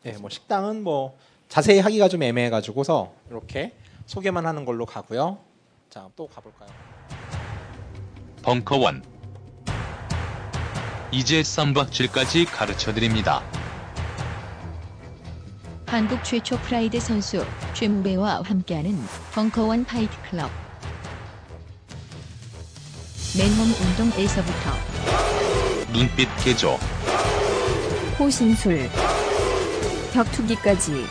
[0.04, 1.16] 예, 뭐 식당은 뭐
[1.48, 3.72] 자세히 하기가 좀 애매해가지고서 이렇게
[4.04, 5.38] 소개만 하는 걸로 가고요.
[5.88, 6.68] 자, 또 가볼까요?
[8.42, 9.02] 벙커원
[11.10, 13.42] 이제 쌈박질까지 가르쳐드립니다.
[15.86, 18.98] 한국 최초 프라이드 선수 최무배와 함께하는
[19.32, 20.50] 벙커원 파이트 클럽.
[23.38, 24.72] 맨몸 운동에서부터
[25.92, 26.76] 눈빛 개조
[28.18, 28.90] 호신술,
[30.12, 31.04] 격투기까지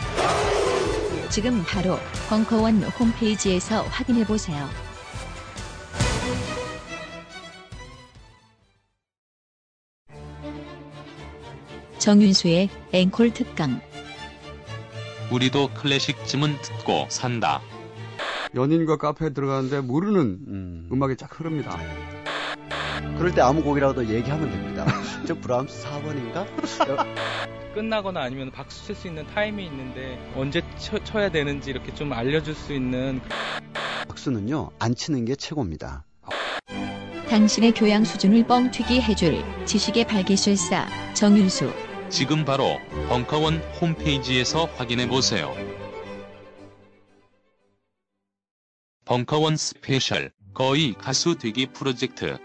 [1.30, 1.98] 지금 바로
[2.28, 4.68] 벙커원 홈페이지에서 확인해 보세요.
[11.98, 13.80] 정윤수의 앵콜 특강.
[15.30, 17.60] 우리도 클래식쯤은 듣고 산다.
[18.54, 21.02] 연인과 카페에 들어가는데 모르는 음.
[21.02, 21.76] 악이 쫙 흐릅니다.
[23.18, 24.86] 그럴 때 아무 곡이라도 얘기하면 됩니다.
[25.26, 26.46] 저 브람스 4번인가?
[27.74, 32.54] 끝나거나 아니면 박수 칠 수 있는 타임이 있는데 언제 쳐, 쳐야 되는지 이렇게 좀 알려줄
[32.54, 33.20] 수 있는
[34.08, 36.04] 박수는요, 안 치는 게 최고입니다.
[37.28, 41.70] 당신의 교양 수준을 뻥튀기 해줄 지식의 발기술사 정윤수.
[42.08, 42.78] 지금 바로
[43.08, 45.54] 벙커원 홈페이지에서 확인해 보세요.
[49.04, 52.38] 벙커원 스페셜 거의 가수 되기 프로젝트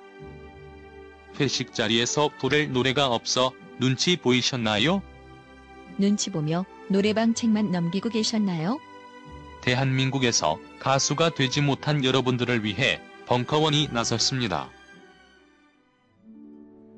[1.39, 5.01] 회식 자리에서 부를 노래가 없어 눈치 보이셨나요?
[5.97, 8.79] 눈치 보며 노래방 책만 넘기고 계셨나요?
[9.61, 14.69] 대한민국에서 가수가 되지 못한 여러분들을 위해 벙커원이 나섰습니다.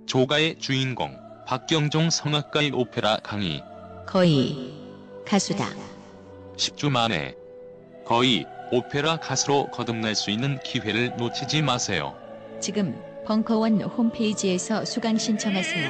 [0.05, 3.61] 조가의 주인공 박경종 성악가의 오페라 강의
[4.05, 4.73] 거의
[5.25, 5.65] 가수다.
[6.55, 7.35] 10주 만에
[8.05, 12.15] 거의 오페라 가수로 거듭날 수 있는 기회를 놓치지 마세요.
[12.59, 15.89] 지금 벙커원 홈페이지에서 수강 신청하세요.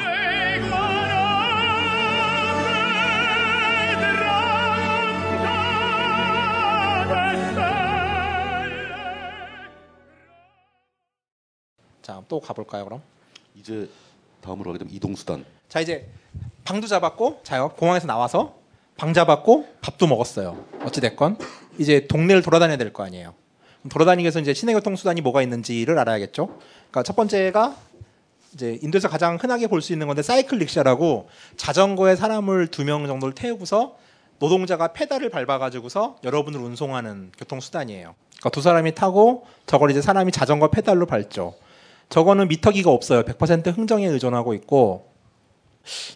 [12.02, 13.02] 자, 또 가볼까요, 그럼?
[13.56, 13.90] 이제
[14.44, 15.46] 다음으로 하게 되면 이동 수단.
[15.70, 16.08] 자, 이제
[16.64, 18.56] 방도 잡았고, 자요, 공항에서 나와서
[18.98, 20.64] 방 잡았고 밥도 먹었어요.
[20.86, 21.38] 어찌 됐건
[21.80, 23.34] 이제 동네를 돌아다녀야 될 거 아니에요.
[23.90, 26.48] 돌아다니기 위해서 이제 시내 교통 수단이 뭐가 있는지를 알아야겠죠.
[26.48, 27.76] 그러니까 첫 번째가
[28.54, 33.34] 이제 인도에서 가장 흔하게 볼 수 있는 건데 사이클 릭샤라고 자전거에 사람을 두 명 정도를
[33.34, 33.98] 태우고서
[34.40, 38.14] 노동자가 페달을 밟아가지고서 여러분을 운송하는 교통 수단이에요.
[38.30, 41.56] 그러니까 두 사람이 타고 저걸 이제 사람이 자전거 페달로 밟죠.
[42.14, 43.24] 저거는 미터기가 없어요.
[43.24, 45.08] 100% 흥정에 의존하고 있고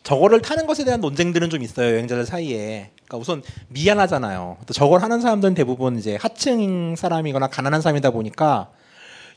[0.04, 2.92] 저거를 타는 것에 대한 논쟁들은 좀 있어요 여행자들 사이에.
[2.94, 4.58] 그러니까 우선 미안하잖아요.
[4.68, 8.70] 또 저걸 하는 사람들은 대부분 이제 하층 사람이거나 가난한 사람이다 보니까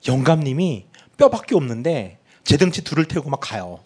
[0.07, 0.85] 영감님이
[1.17, 3.79] 뼈밖에 없는데 제 등치 둘을 태우고 막 가요.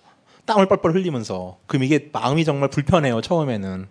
[0.44, 1.58] 땀을 뻘뻘 흘리면서.
[1.68, 3.86] 그럼 이게 마음이 정말 불편해요 처음에는.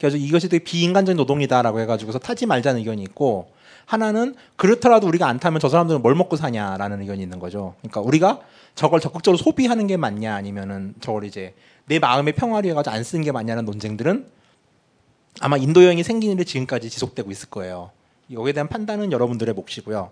[0.00, 3.52] 그래서 이것이 되게 비인간적인 노동이다라고 해가지고서 타지 말자는 의견이 있고
[3.86, 7.74] 하나는 그렇더라도 우리가 안 타면 저 사람들은 뭘 먹고 사냐라는 의견이 있는 거죠.
[7.80, 8.40] 그러니까 우리가
[8.74, 11.54] 저걸 적극적으로 소비하는 게 맞냐 아니면은 저걸 이제
[11.86, 14.26] 내 마음의 평화를 위해 가지고 안 쓰는 게 맞냐는 논쟁들은
[15.40, 17.90] 아마 인도 여행이 생긴 일이 지금까지 지속되고 있을 거예요.
[18.32, 20.10] 여기에 대한 판단은 여러분들의 몫이고요.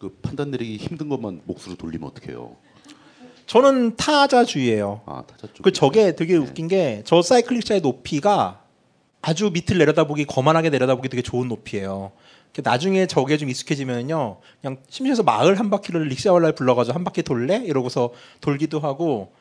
[0.00, 2.56] 그 판단 내리기 힘든 것만 몫으로 돌리면 어떡해요?
[3.46, 5.02] 저는 타자주의예요.
[5.04, 5.62] 아, 타자 쪽.
[5.62, 8.62] 그 저게 되게 웃긴 게 저 사이클릭자의 높이가
[9.20, 12.12] 아주 밑을 내려다보기 거만하게 내려다보기 되게 좋은 높이예요.
[12.62, 18.12] 나중에 저게 좀 익숙해지면요, 그냥 심지어서 마을 한 바퀴를 릭샤올라에 불러가지고 한 바퀴 돌래 이러고서
[18.40, 19.32] 돌기도 하고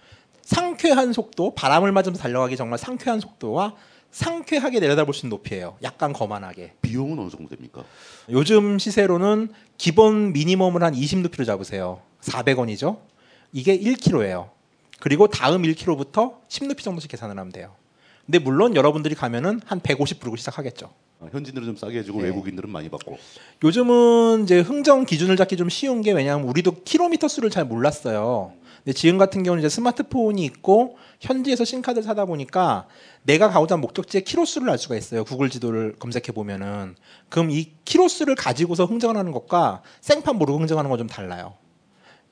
[0.42, 3.76] 상쾌한 속도, 바람을 맞으면서 달려가기 정말 상쾌한 속도와
[4.12, 5.78] 상쾌하게 내려다볼 수 있는 높이예요.
[5.84, 6.74] 약간 거만하게.
[6.82, 7.84] 비용은 어느 정도 됩니까?
[8.30, 12.02] 요즘 시세로는 기본 미니멈을 한 20루피로 잡으세요.
[12.22, 13.00] 400원이죠.
[13.54, 14.50] 이게 1kg예요.
[15.00, 17.74] 그리고 다음 1kg부터 10루피 정도씩 계산을 하면 돼요.
[18.26, 20.92] 근데 물론 여러분들이 가면은 한 150 부르고 시작하겠죠.
[21.22, 22.28] 아, 현지인들은 좀 싸게 해주고 네.
[22.28, 23.18] 외국인들은 많이 받고.
[23.64, 28.54] 요즘은 이제 흥정 기준을 잡기 좀 쉬운 게 왜냐하면 우리도 킬로미터 수를 잘 몰랐어요.
[28.84, 32.88] 근데 지금 같은 경우는 이제 스마트폰이 있고 현지에서 신카드를 사다 보니까
[33.22, 35.24] 내가 가고자 하는 목적지의 키로수를 알 수가 있어요.
[35.24, 36.96] 구글 지도를 검색해 보면은
[37.30, 41.54] 그럼 이 키로수를 가지고서 흥정을 하는 것과 생판 모르고 흥정하는 건 좀 달라요.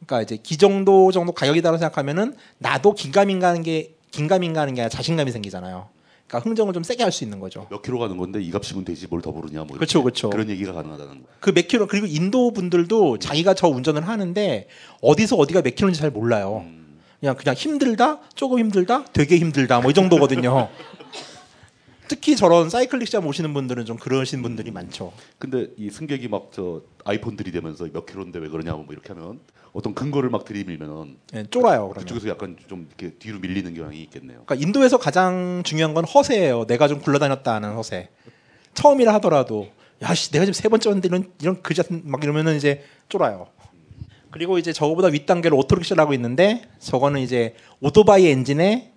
[0.06, 5.90] 그러니까 이제 기 정도 정도 가격이다라고 생각하면은 나도 긴가민가하는 게 긴가민가하는 게 아니라 자신감이 생기잖아요.
[6.30, 7.66] 그러니까 흥정을 좀 세게 할 수 있는 거죠.
[7.72, 9.76] 몇 킬로 가는 건데 이 값이면 되지 뭘 더 부르냐 뭐.
[9.76, 10.30] 그렇죠, 그렇죠.
[10.30, 11.24] 그런 얘기가 가능하다는.
[11.40, 14.68] 그몇 킬로 그리고 인도 분들도 자기가 저 운전을 하는데
[15.02, 16.66] 어디서 어디가 몇 킬로인지 잘 몰라요.
[17.20, 20.70] 그냥 그냥 힘들다, 조금 힘들다, 되게 힘들다 뭐 이 정도거든요.
[22.10, 25.14] 특히 저런 사이클릭자 모시는 분들은 좀 그러신 분들이 많죠.
[25.38, 29.40] 근데 이 승객이 막 저 아이폰 들이대면서 몇 킬로인데 왜 그러냐 뭐 이렇게 하면
[29.72, 31.90] 어떤 근거를 막 들이밀면은 예, 쫄아요.
[31.90, 31.94] 그러면.
[32.04, 34.42] 그쪽에서 약간 좀 이렇게 뒤로 밀리는 경향이 있겠네요.
[34.46, 36.66] 그러니까 인도에서 가장 중요한 건 허세예요.
[36.66, 38.10] 내가 좀 굴러다녔다는 허세.
[38.74, 39.70] 처음이라 하더라도
[40.02, 43.48] 야씨 내가 지금 세 번째 왔는데 이런 이런 그지 막 이러면은 이제 쫄아요.
[44.32, 48.94] 그리고 이제 저거보다 윗 단계로 오토릭샤라고 있는데 저거는 이제 오토바이 엔진에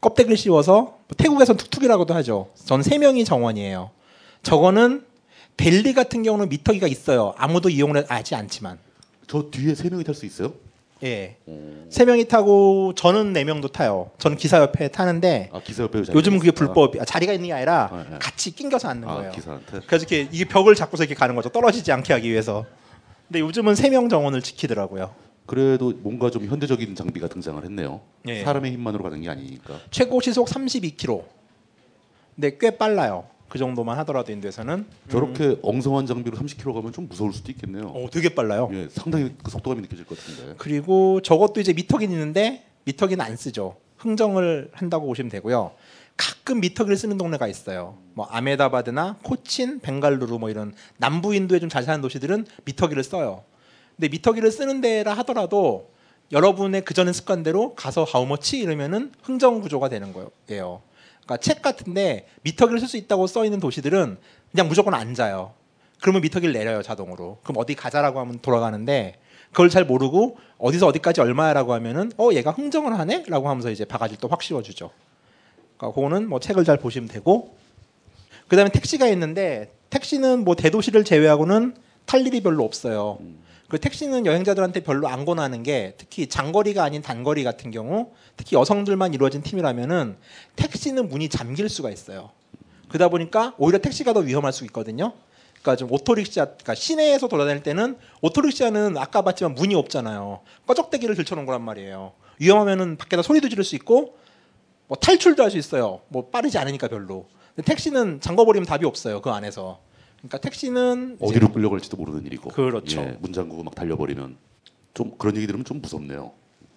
[0.00, 2.48] 껍데기를 씌워서 뭐 태국에선 툭툭이라고도 하죠.
[2.54, 3.90] 전 세 명이 정원이에요.
[4.42, 5.04] 저거는
[5.56, 7.34] 델리 같은 경우는 미터기가 있어요.
[7.36, 8.78] 아무도 이용을 하지 않지만.
[9.26, 10.52] 저 뒤에 세 명이 탈 수 있어요?
[11.02, 11.36] 예.
[11.90, 14.10] 세 명이 타고 저는 네 명도 타요.
[14.18, 16.98] 저는 기사 옆에 타는데 아 기사 옆에 요즘은 그게 불법.
[17.00, 18.18] 아, 자리가 있는 게 아니라 아, 예.
[18.18, 19.32] 같이 낑겨서 앉는 아, 거예요.
[19.32, 19.80] 기사한테?
[19.86, 21.48] 그래서 이렇게 이게 벽을 잡고서 이렇게 가는 거죠.
[21.50, 22.64] 떨어지지 않게 하기 위해서.
[23.28, 25.10] 근데 요즘은 세 명 정원을 지키더라고요.
[25.46, 28.00] 그래도 뭔가 좀 현대적인 장비가 등장을 했네요.
[28.28, 28.42] 예.
[28.44, 29.78] 사람의 힘만으로 가는 게 아니니까.
[29.90, 31.24] 최고 시속 32km.
[32.34, 33.24] 근데 꽤 빨라요.
[33.48, 37.86] 그 정도만 하더라도 인도에서는 저렇게 엉성한 장비로 30km 가면 좀 무서울 수도 있겠네요.
[37.86, 38.68] 어, 되게 빨라요.
[38.72, 40.54] 예, 상당히 그 속도감이 느껴질 것 같은데.
[40.58, 43.76] 그리고 저것도 이제 미터기는 있는데 미터기는 안 쓰죠.
[43.98, 45.72] 흥정을 한다고 보시면 되고요.
[46.16, 47.98] 가끔 미터기를 쓰는 동네가 있어요.
[48.14, 53.44] 뭐 아메다바드나 코친, 벵갈루루 뭐 이런 남부 인도에 좀 잘 사는 도시들은 미터기를 써요.
[53.96, 55.90] 근데 미터기를 쓰는 데라 하더라도
[56.32, 60.82] 여러분의 그전의 습관대로 가서 how much 이러면은 흥정 구조가 되는 거예요.
[61.24, 64.18] 그러니까 책 같은데 미터기를 쓸 수 있다고 써 있는 도시들은
[64.50, 65.54] 그냥 무조건 앉아요.
[66.00, 67.38] 그러면 미터기를 내려요 자동으로.
[67.42, 69.18] 그럼 어디 가자라고 하면 돌아가는데
[69.50, 74.28] 그걸 잘 모르고 어디서 어디까지 얼마야라고 하면은 어 얘가 흥정을 하네라고 하면서 이제 바가지를 또
[74.28, 74.90] 확 씌워주죠.
[75.78, 77.56] 그러니까 그거는 뭐 책을 잘 보시면 되고
[78.48, 83.18] 그다음에 택시가 있는데 택시는 뭐 대도시를 제외하고는 탈 일이 별로 없어요.
[83.68, 89.12] 그 택시는 여행자들한테 별로 안 권하는 게 특히 장거리가 아닌 단거리 같은 경우 특히 여성들만
[89.12, 90.16] 이루어진 팀이라면은
[90.54, 92.30] 택시는 문이 잠길 수가 있어요.
[92.88, 95.14] 그러다 보니까 오히려 택시가 더 위험할 수 있거든요.
[95.62, 100.40] 그러니까 좀 오토릭샤, 그러니까 시내에서 돌아다닐 때는 오토릭샤는 아까 봤지만 문이 없잖아요.
[100.68, 102.12] 꺼적대기를 들쳐놓은 거란 말이에요.
[102.38, 104.16] 위험하면은 밖에다 소리도 지를 수 있고
[104.86, 106.02] 뭐 탈출도 할 수 있어요.
[106.08, 107.26] 뭐 빠르지 않으니까 별로.
[107.64, 109.20] 택시는 잠궈버리면 답이 없어요.
[109.22, 109.80] 그 안에서.
[110.18, 112.50] 그러니까 택시는 어디로 끌려갈지도 모르는 일이고.
[112.50, 113.00] 그렇죠.
[113.00, 114.36] 예, 문 잠그고 막 달려버리면
[114.94, 116.32] 좀 그런 얘기 들으면 좀 무섭네요.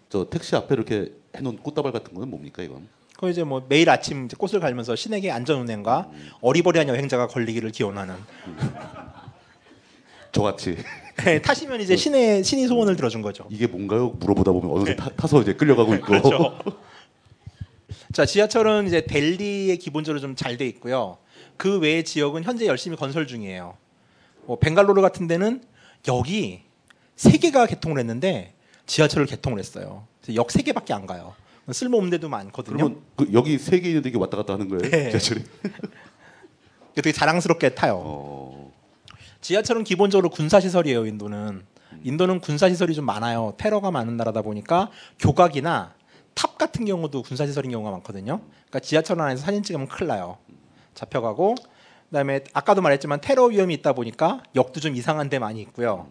[0.09, 2.87] 저 택시 앞에 이렇게 해놓은 꽃다발 같은 거는 뭡니까 이건?
[3.17, 6.09] 그 이제 뭐 매일 아침 이제 꽃을 갈면서 신에게 안전운행과
[6.41, 8.15] 어리버리한 여행자가 걸리기를 기원하는
[10.31, 10.77] 저같이
[11.25, 13.45] 네, 타시면 이제 신의 신이 소원을 들어준 거죠.
[13.49, 14.11] 이게 뭔가요?
[14.11, 16.05] 물어보다 보면 어느새 타, 타서 이제 끌려가고 있고.
[16.07, 16.57] 그렇죠.
[18.13, 21.17] 자 지하철은 이제 델리에 기본적으로 좀 잘 돼 있고요.
[21.59, 23.75] 그 외의 지역은 현재 열심히 건설 중이에요.
[24.45, 25.61] 뭐 벵갈로르 같은 데는
[26.07, 26.61] 여기
[27.17, 28.53] 세 개가 개통을 했는데
[28.85, 30.07] 지하철을 개통을 했어요.
[30.35, 31.35] 역 세 개밖에 안 가요.
[31.69, 32.77] 쓸모없는 데도 많거든요.
[32.77, 34.89] 그러면 그 여기 세개 있는데 이게 왔다 갔다 하는 거예요?
[34.89, 35.09] 네.
[35.09, 35.43] 지하철이?
[36.95, 38.01] 되게 자랑스럽게 타요.
[38.05, 38.71] 어.
[39.41, 41.05] 지하철은 기본적으로 군사 시설이에요.
[41.05, 41.61] 인도는
[42.03, 43.53] 인도는 군사 시설이 좀 많아요.
[43.57, 45.93] 테러가 많은 나라다 보니까 교각이나
[46.35, 48.39] 탑 같은 경우도 군사 시설인 경우가 많거든요.
[48.69, 50.37] 그러니까 지하철 안에서 사진 찍으면 큰일 나요.
[50.93, 51.55] 잡혀가고
[52.09, 56.07] 그다음에 아까도 말했지만 테러 위험이 있다 보니까 역도 좀 이상한 데 많이 있고요.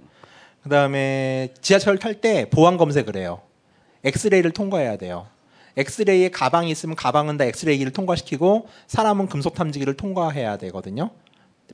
[0.63, 3.41] 그다음에 지하철 탈 때 보안 검색을 해요.
[4.05, 5.27] 엑스레이를 통과해야 돼요.
[5.77, 11.11] 엑스레이에 가방이 있으면 가방은 다 엑스레이를 통과시키고 사람은 금속 탐지기를 통과해야 되거든요.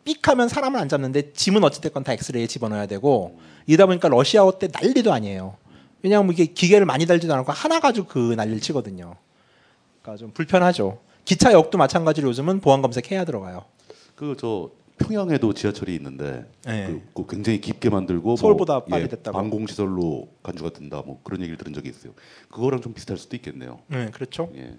[0.04, 5.12] 삑하면 사람은 안 잡는데 짐은 어찌됐건 다 엑스레이에 집어넣어야 되고 이다 보니까 러시아어 때 난리도
[5.12, 5.56] 아니에요.
[6.02, 9.14] 왜냐하면 이게 기계를 많이 달지도 않고 하나 가지고 그 난리를 치거든요.
[10.02, 10.98] 그러니까 좀 불편하죠.
[11.24, 13.64] 기차 역도 마찬가지로 요즘은 보안 검색해야 들어가요.
[14.16, 16.86] 그 저 평양에도 지하철이 있는데 네.
[16.86, 19.36] 그, 그 굉장히 깊게 만들고 서울보다 뭐, 빨리 됐다고.
[19.36, 22.12] 방공 시설로 간주가 된다 뭐 그런 얘기를 들은 적이 있어요.
[22.50, 23.80] 그거랑 좀 비슷할 수도 있겠네요.
[23.88, 24.50] 네, 그렇죠.
[24.54, 24.76] 예.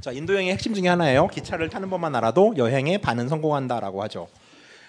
[0.00, 1.26] 자, 인도 여행의 핵심 중에 하나예요.
[1.28, 4.28] 기차를 타는 법만 알아도 여행에 반은 성공한다라고 하죠.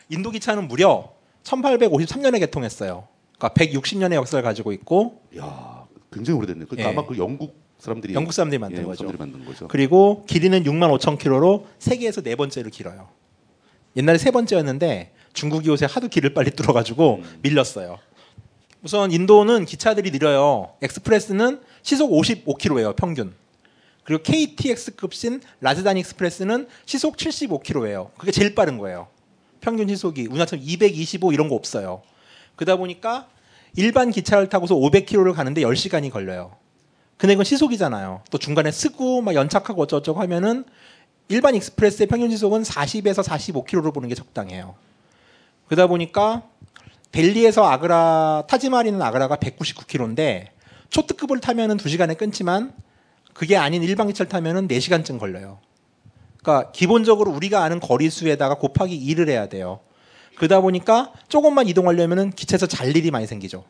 [0.10, 1.12] 인도 기차는 무려
[1.44, 3.08] 1853년에 개통했어요.
[3.38, 6.68] 그러니까 160년의 역사를 가지고 있고 야, 굉장히 오래됐네요.
[6.68, 6.94] 그러니까 예.
[6.94, 8.98] 아마 그 영국 사람들이 영국 사람들이 만든 예, 거죠.
[8.98, 9.68] 사람들이 만든 거죠.
[9.68, 13.10] 그리고 길이는 6만 5천 킬로로 세계에서 네 번째로 길어요.
[13.96, 18.00] 옛날에 세 번째였는데 중국이 요새 하도 길을 빨리 뚫어가지고 밀렸어요.
[18.82, 20.74] 우선 인도는 기차들이 느려요.
[20.82, 23.34] express는 시속 55km예요 평균.
[24.04, 28.12] 그리고 KTX급인 라즈다니 express는 시속 75km예요.
[28.18, 29.08] 그게 제일 빠른 거예요.
[29.62, 32.04] 평균 시속이 우리나라처럼 225 이런 거 없어요.
[32.56, 33.28] 그러다 보니까
[33.76, 36.56] 일반 기차를 타고서 500km를 가는데 10시간이 걸려요.
[37.18, 38.22] 근데 이건 시속이잖아요.
[38.30, 40.66] 또 중간에 서고 막 연착하고 어쩌고저쩌고 하면은
[41.28, 44.76] 일반 express의 평균 시속은 40에서 45km로 보는 게 적당해요.
[45.68, 46.44] 그러다 보니까
[47.12, 50.48] 델리에서 아그라 타지마할 있는 아그라가 199km인데
[50.90, 52.74] 초특급을 타면은 2시간에 끊지만
[53.34, 55.60] 그게 아닌 일반 기차를 타면은 4시간쯤 걸려요.
[56.42, 59.80] 그러니까 기본적으로 우리가 아는 거리 수에다가 곱하기 2를 해야 돼요.
[60.36, 63.64] 그러다 보니까 조금만 이동하려면은 기차에서 잘 일이 많이 생기죠.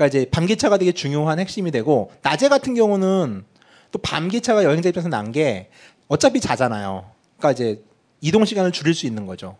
[0.00, 3.44] 그러니까 이제 밤 기차가 되게 중요한 핵심이 되고 낮에 같은 경우는
[3.92, 5.68] 또 밤 기차가 여행자 입장에서 난 게
[6.08, 7.04] 어차피 자잖아요.
[7.36, 7.82] 그러니까 이제
[8.22, 9.56] 이동 시간을 줄일 수 있는 거죠.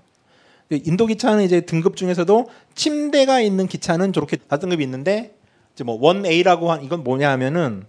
[0.71, 5.35] 인도 기차는 이제 등급 중에서도 침대가 있는 기차는 저렇게 다섯 등급이 있는데
[5.75, 7.85] 이제 뭐 1A라고 한 이건 뭐냐 하면은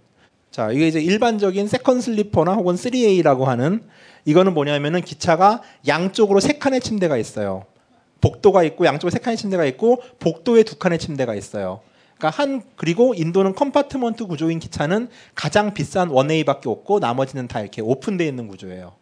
[0.50, 3.82] 자, 이게 이제 일반적인 second sleeper나 혹은 3A라고 하는
[4.26, 7.64] 이거는 뭐냐면은 기차가 양쪽으로 세 칸의 침대가 있어요.
[8.20, 11.80] 복도가 있고 양쪽에 세 칸의 침대가 있고 복도에 두 칸의 침대가 있어요.
[12.22, 18.28] 그러니까 한 그리고 인도는 compartment 구조인 기차는 가장 비싼 1A밖에 없고 나머지는 다 이렇게 오픈되어
[18.28, 18.92] 있는 구조예요.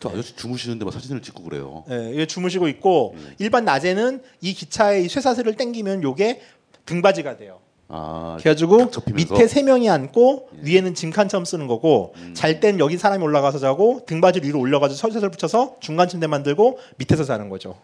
[0.00, 1.84] 저 아저씨 주무시는데 막 사진을 찍고 그래요.
[1.90, 6.40] 예, 주무시고 있고 일반 낮에는 이 기차의 이 쇠사슬을 당기면 요게
[6.86, 7.58] 등받이가 돼요.
[7.88, 8.90] 아, 그래가지고?
[9.12, 14.58] 밑에 세 명이 앉고 위에는 짐칸처럼 쓰는 거고 잘땐 여기 사람이 올라가서 자고 등받이를 위로
[14.58, 17.76] 올려가지고 설셋을 붙여서 중간 침대 만들고 밑에서 자는 거죠.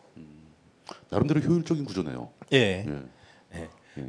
[1.11, 2.31] 나름대로 효율적인 구조네요.
[2.55, 2.57] 예.
[2.57, 3.16] 예.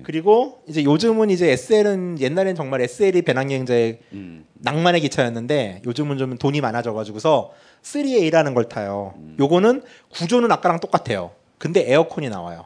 [0.03, 4.45] 그리고 이제 요즘은 이제 SL은 옛날엔 정말 SL이 배낭여행자의 음.
[4.55, 7.51] 낭만의 기차였는데 요즘은 좀 돈이 많아져가지고서
[7.83, 9.13] 3A라는 걸 타요.
[9.17, 9.37] 음.
[9.39, 11.31] 요거는 구조는 아까랑 똑같아요.
[11.57, 12.65] 근데 에어컨이 나와요.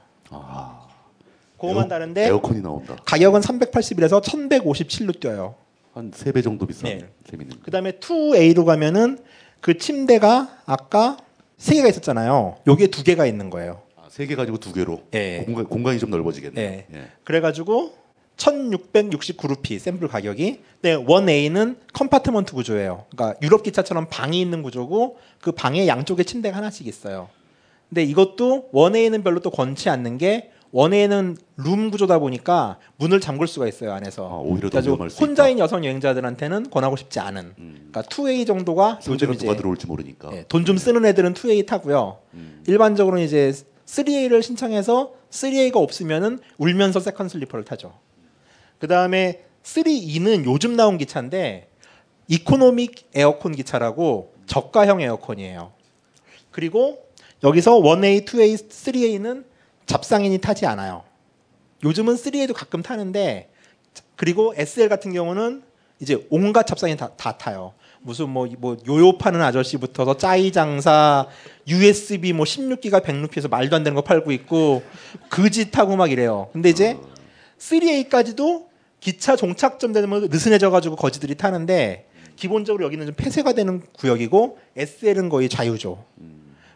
[1.59, 2.27] 그거만 다른데 아.
[2.27, 2.95] 에어컨이 나온다.
[3.05, 5.55] 가격은 381에서 1157로 뛰어요.
[5.93, 7.05] 한세배 정도 비싼 네.
[7.29, 7.59] 셈이는.
[7.63, 9.19] 그다음에 2A로 가면은
[9.59, 11.17] 그 침대가 아까
[11.57, 12.57] 세 개가 있었잖아요.
[12.67, 13.83] 요게 두 개가 있는 거예요.
[14.11, 15.43] 아, 세개 가지고 두 개로 예.
[15.45, 16.69] 공간, 공간이 좀 넓어지겠네요.
[16.69, 16.85] 네.
[16.93, 17.07] 예.
[17.23, 17.93] 그래가지고
[18.35, 20.59] 1669루피 샘플 가격이.
[20.81, 23.05] 근데 1A는 compartment 구조예요.
[23.09, 27.29] 그러니까 유럽 기차처럼 방이 있는 구조고 그 방에 양쪽에 침대가 하나씩 있어요.
[27.89, 33.67] 근데 이것도 1A는 별로 또 권치 않는 게 1A는 룸 구조다 보니까 문을 잠글 수가
[33.67, 34.27] 있어요 안에서.
[34.27, 37.53] 아, 오히려 더 위험할 수 혼자인 여성 여행자들한테는 권하고 싶지 않은.
[37.55, 40.31] 그러니까 2A 정도가 요즘 이제 누가 들어올지 모르니까.
[40.47, 42.19] 돈좀 쓰는 애들은 2A 타고요.
[42.65, 43.53] 일반적으로는 이제
[43.91, 47.93] 3A를 신청해서 3A가 없으면은 울면서 second sleeper를 타죠.
[48.79, 51.69] 그 다음에 3E는 요즘 나온 기차인데
[52.27, 55.73] economic 에어컨 기차라고 저가형 에어컨이에요.
[56.51, 57.05] 그리고
[57.43, 59.45] 여기서 1A, 2A, 3A는
[59.85, 61.03] 잡상인이 타지 않아요.
[61.83, 63.51] 요즘은 3A도 가끔 타는데
[64.15, 65.63] 그리고 SL 같은 경우는
[65.99, 67.73] 이제 온갖 잡상인 다, 다 타요.
[68.03, 71.27] 무슨 뭐, 뭐 요요 파는 아저씨부터서 짜이 장사,
[71.67, 74.83] USB 뭐 16기가 100루피에서 말도 안 되는 거 팔고 있고
[75.29, 76.49] 그지 타고 막 이래요.
[76.51, 76.97] 근데 이제
[77.59, 78.65] 3A까지도
[78.99, 85.47] 기차 종착점 되면 느슨해져 가지고 거지들이 타는데 기본적으로 여기는 좀 폐쇄가 되는 구역이고 SL은 거의
[85.47, 86.03] 자유죠.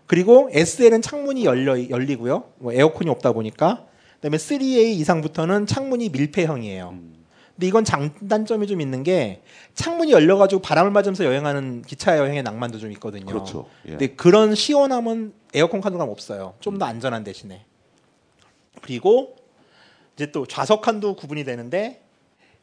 [0.06, 2.44] 그리고 SL은 창문이 열려 열리고요.
[2.60, 3.86] 뭐 에어컨이 없다 보니까
[4.16, 7.15] 그다음에 3A 이상부터는 창문이 밀폐형이에요.
[7.56, 9.42] 근데 이건 장단점이 좀 있는 게
[9.76, 13.26] 창문이 열려가지고 바람을 맞으면서 여행하는 기차 여행의 낭만도 좀 있거든요.
[13.26, 13.70] 그렇죠.
[13.86, 13.92] 예.
[13.92, 16.56] 근데 그런 시원함은 에어컨 칸도감 없어요.
[16.60, 17.64] 좀 더 안전한 대신에.
[18.82, 19.38] 그리고
[20.16, 22.02] 이제 또 좌석 칸도 구분이 되는데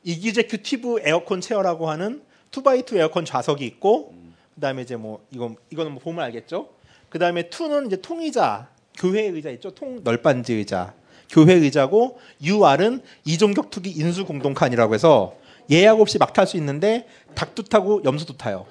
[0.04, 4.14] 이기제큐티브 에어컨 체어라고 하는 2x2 에어컨 좌석이 있고
[4.56, 6.68] 그다음에 이제 뭐 이건 이거는 뭐 보면 알겠죠.
[7.08, 9.70] 그다음에 2는 이제 통의자, 교회 의자 있죠.
[9.70, 10.94] 통 널빤지 의자.
[11.32, 15.34] 교회 의자고 UR은 이종격 투기 인수 공동칸이라고 해서
[15.70, 18.66] 예약 없이 막 탈 수 있는데 닭도 타고 염소도 타요.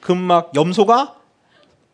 [0.00, 1.14] 그럼 막 염소가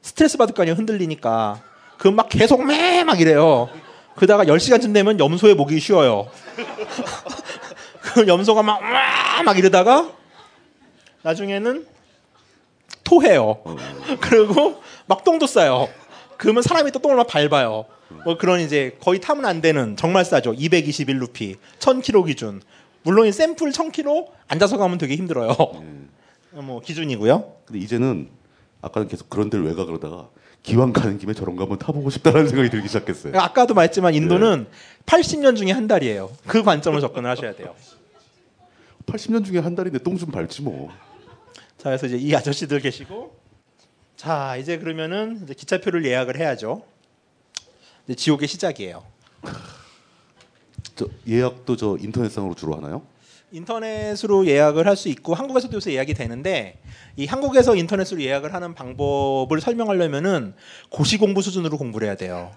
[0.03, 0.75] 스트레스 받을 거 아니에요.
[0.77, 1.63] 흔들리니까.
[1.99, 3.69] 그럼 막 계속 매 막 이래요.
[4.17, 6.29] 그러다가 10시간쯤 되면 염소의 목이 쉬어요.
[8.01, 9.43] 그럼 염소가 막, 와!
[9.45, 10.11] 막 이러다가
[11.23, 11.87] 나중에는
[13.05, 13.63] 토해요.
[14.21, 15.89] 그리고 막 똥도 싸요.
[16.39, 17.85] 그러면 사람이 또 똥을 막 밟아요.
[18.25, 20.55] 뭐 그런 이제 거의 타면 안 되는 정말 싸죠.
[20.55, 22.63] 221루피, 1000km 기준.
[23.03, 25.55] 물론 이 샘플 1000km 앉아서 가면 되게 힘들어요.
[26.53, 27.53] 뭐 기준이고요.
[27.67, 28.29] 근데 이제는
[28.81, 30.29] 아까는 계속 그런 데를 왜 가 그러다가
[30.63, 33.39] 기왕 가는 김에 저런 거 한번 타보고 싶다라는 생각이 들기 시작했어요.
[33.39, 34.67] 아까도 말했지만 인도는
[35.07, 36.31] 80년 중에 한 달이에요.
[36.47, 37.75] 그 관점을 접근을 하셔야 돼요.
[39.07, 40.91] 80년 중에 한 달인데 똥 좀 밟지 뭐.
[41.79, 43.38] 자, 그래서 이제 이 아저씨들 계시고
[44.19, 46.83] 자, 이제 그러면은 이제 기차표를 예약을 해야죠.
[48.05, 49.05] 이제 지옥의 시작이에요.
[50.97, 53.03] 저 예약도 저 인터넷상으로 주로 하나요?
[53.53, 56.81] 인터넷으로 예약을 할 수 있고 한국에서도 요새 예약이 되는데
[57.17, 60.53] 이 한국에서 인터넷으로 예약을 하는 방법을 설명하려면은
[60.91, 62.51] 고시 공부 수준으로 공부를 해야 돼요.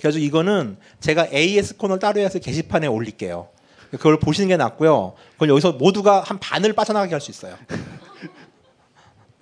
[0.00, 3.48] 그래서 이거는 제가 AS 코너를 따로 해서 게시판에 올릴게요.
[3.92, 5.14] 그걸 보시는 게 낫고요.
[5.34, 7.56] 그걸 여기서 모두가 한 반을 빠져나가게 할 수 있어요.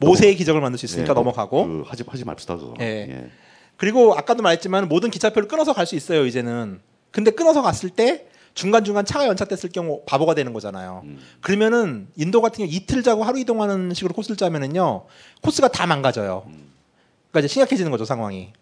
[0.05, 1.67] 모세의 기적을 만들 수 있으니까 예, 넘어가고.
[1.67, 2.75] 그, 하지 하지 맙시다 그거.
[2.81, 2.85] 예.
[3.11, 3.31] 예.
[3.77, 6.81] 그리고 아까도 말했지만 모든 기차표를 끊어서 갈 수 있어요 이제는.
[7.11, 11.03] 근데 끊어서 갔을 때 중간 중간 차가 연착됐을 경우 바보가 되는 거잖아요.
[11.05, 11.19] 음.
[11.41, 15.05] 그러면은 인도 같은 경우 이틀 자고 하루 이동하는 식으로 코스를 짜면은요
[15.43, 16.45] 코스가 다 망가져요.
[16.47, 18.53] 그러니까 이제 심각해지는 거죠 상황이.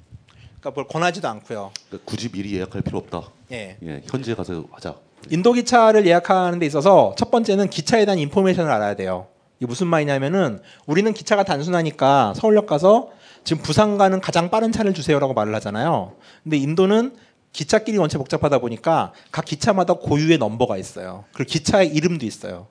[0.60, 1.72] 그러니까 뭘 권하지도 않고요.
[1.88, 3.22] 그러니까 굳이 미리 예약할 필요 없다.
[3.52, 3.76] 예.
[4.06, 4.94] 현지 가서 하자.
[5.30, 9.26] 인도 기차를 예약하는 데 있어서 첫 번째는 기차에 대한 information을 알아야 돼요.
[9.62, 13.12] 이게 무슨 말이냐면은 우리는 기차가 단순하니까 서울역 가서
[13.44, 16.16] 지금 부산 가는 가장 빠른 차를 주세요라고 말을 하잖아요.
[16.42, 17.14] 근데 인도는
[17.52, 21.26] 기차끼리 원체 복잡하다 보니까 각 기차마다 고유의 넘버가 있어요.
[21.32, 22.66] 그리고 기차의 이름도 있어요.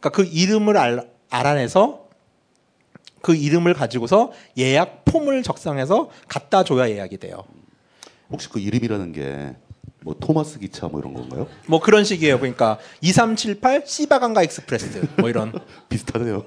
[0.00, 2.06] 그러니까 그 이름을 알, 알아내서
[3.20, 7.44] 그 이름을 가지고서 예약 폼을 작성해서 갖다 줘야 예약이 돼요.
[8.30, 9.54] 혹시 그 이름이라는 게
[10.04, 11.46] 뭐 토마스 기차 뭐 이런 건가요?
[11.66, 12.38] 뭐 그런 식이에요.
[12.38, 15.52] 그러니까 2378 시바강가 Express 뭐 이런
[15.88, 16.46] 비슷하네요.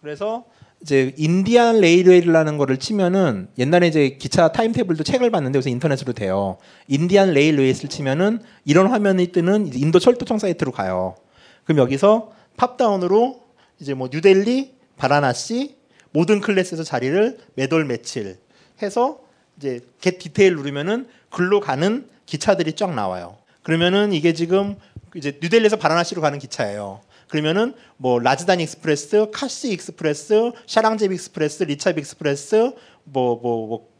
[0.00, 0.44] 그래서
[0.82, 6.56] 이제 Indian Railway라는 거를 치면은 옛날에 이제 기차 timetable도 책을 봤는데 요새 인터넷으로 돼요.
[6.88, 11.16] Indian Railway를 치면은 이런 화면이 뜨는 인도 철도청 사이트로 가요.
[11.64, 13.42] 그럼 여기서 pop-down으로
[13.78, 15.76] 이제 뭐 뉴델리, 바라나시
[16.12, 18.38] 모든 class에서 자리를 몇 월 며칠
[18.82, 19.20] 해서
[19.58, 23.36] 이제 get detail 누르면은 글로 가는 기차들이 쫙 나와요.
[23.62, 24.76] 그러면은 이게 지금
[25.14, 27.00] 이제 뉴델리에서 바라나시로 가는 기차예요.
[27.28, 32.72] 그러면은 뭐 라즈다니 Express, 카시 Express, 샤랑제비 Express, 리차비 Express,
[33.04, 33.90] 뭐 뭐 뭐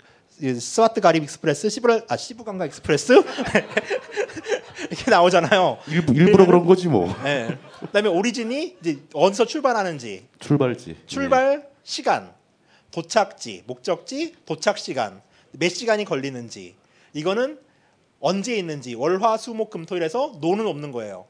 [0.58, 3.12] 스와트 가립 Express, 시브라 아 시부강가 Express
[4.90, 5.78] 이렇게 나오잖아요.
[5.88, 7.14] 일부, 일부러 그런 거지 뭐.
[7.22, 7.58] 네.
[7.80, 10.96] 그다음에 origin이 이제 어디서 출발하는지, 출발지.
[11.06, 12.32] 출발 시간,
[12.90, 15.20] 도착지, 목적지, 도착 시간,
[15.52, 16.74] 몇 시간이 걸리는지
[17.14, 17.58] 이거는
[18.20, 21.26] 언제 있는지 월화수목금토일에서 no는 없는 거예요.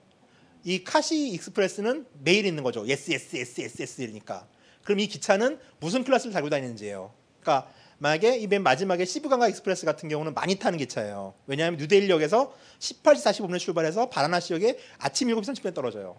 [0.64, 2.86] 이 카시 Express는 매일 있는 거죠.
[2.86, 4.46] yes yes yes yes yes니까.
[4.84, 7.12] 그럼 이 기차는 무슨 class를 달고 다니는지예요.
[7.40, 11.34] 그러니까 만약에 이 맨 마지막에 시부강가 Express 같은 경우는 많이 타는 기차예요.
[11.46, 16.16] 왜냐하면 뉴델리역에서 18시 45분에 출발해서 바라나시역에 아침 7시 30분에 떨어져요.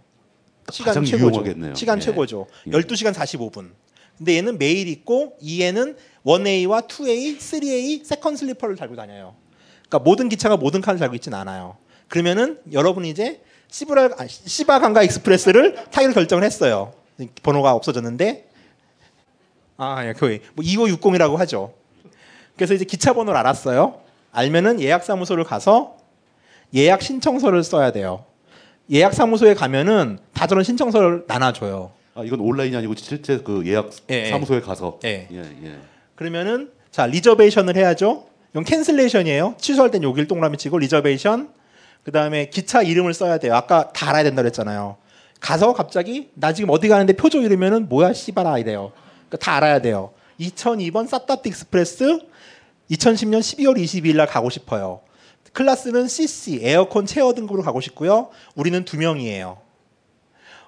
[0.72, 1.18] 시간 최고죠.
[1.18, 1.76] 유용하겠네요.
[1.76, 2.02] 시간 예.
[2.02, 2.48] 최고죠.
[2.68, 2.72] 예.
[2.72, 3.72] 12시간 45분.
[4.18, 9.36] 근데 얘는 매일 있고 얘는 1A와 2A, 3A second sleeper를 달고 다녀요.
[9.92, 11.76] 그러니까 모든 기차가 모든 칸을 달고 있지는 않아요.
[12.08, 16.94] 그러면은 여러분이 이제 시브라 아, 시바 강가 Express를 타기로 결정을 했어요.
[17.44, 18.48] 번호가 없어졌는데
[19.78, 21.74] 아, 예, 거의 뭐 2560이라고 하죠.
[22.56, 24.00] 그래서 이제 기차 번호를 알았어요.
[24.32, 25.98] 알면은 예약 사무소를 가서
[26.74, 28.24] 예약 신청서를 써야 돼요.
[28.92, 31.92] 예약 사무소에 가면은 다 저런 신청서를 나눠줘요.
[32.16, 34.30] 아 이건 온라인이 아니고 실제 그 예약 예, 예.
[34.30, 35.00] 사무소에 가서.
[35.04, 35.28] 예.
[35.32, 35.78] 예, 예.
[36.16, 38.31] 그러면은 자 reservation을 해야죠.
[38.52, 39.56] 이건 cancellation이에요.
[39.58, 41.54] 취소할 땐 여기를 동그라미 치고 reservation.
[42.04, 43.56] 그 다음에 기차 이름을 써야 돼요.
[43.56, 44.98] 아까 다 알아야 된다 그랬잖아요.
[45.40, 48.92] 가서 갑자기 나 지금 어디 가는데 표 줘 이러면은 뭐야 씨발아 이래요.
[49.30, 50.12] 그러니까 다 알아야 돼요.
[50.40, 52.20] 2002번 사탑디 Express
[52.92, 55.02] 2010년 12월 22일 날 가고 싶어요.
[55.54, 58.30] 클래스는 CC 에어컨 체어 등급으로 가고 싶고요.
[58.56, 59.58] 우리는 두 명이에요.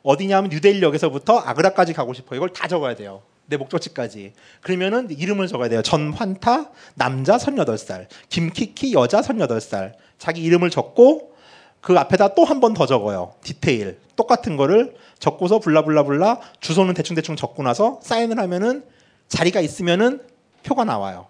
[0.04, 2.38] 어디냐면 뉴델리역에서부터 아그라까지 가고 싶어요.
[2.38, 3.22] 이걸 다 적어야 돼요.
[3.46, 4.34] 내 목적지까지.
[4.62, 5.82] 그러면은 이름을 적어야 돼요.
[5.82, 9.94] 전환타 남자 38살, 김키키 여자 38살.
[10.18, 11.34] 자기 이름을 적고
[11.82, 13.34] 그 앞에다 또 한 번 더 적어요.
[13.44, 14.00] 디테일.
[14.16, 18.84] 똑같은 거를 적고서 블라블라블라 주소는 대충대충 적고 나서 사인을 하면은
[19.28, 20.22] 자리가 있으면은
[20.64, 21.28] 표가 나와요.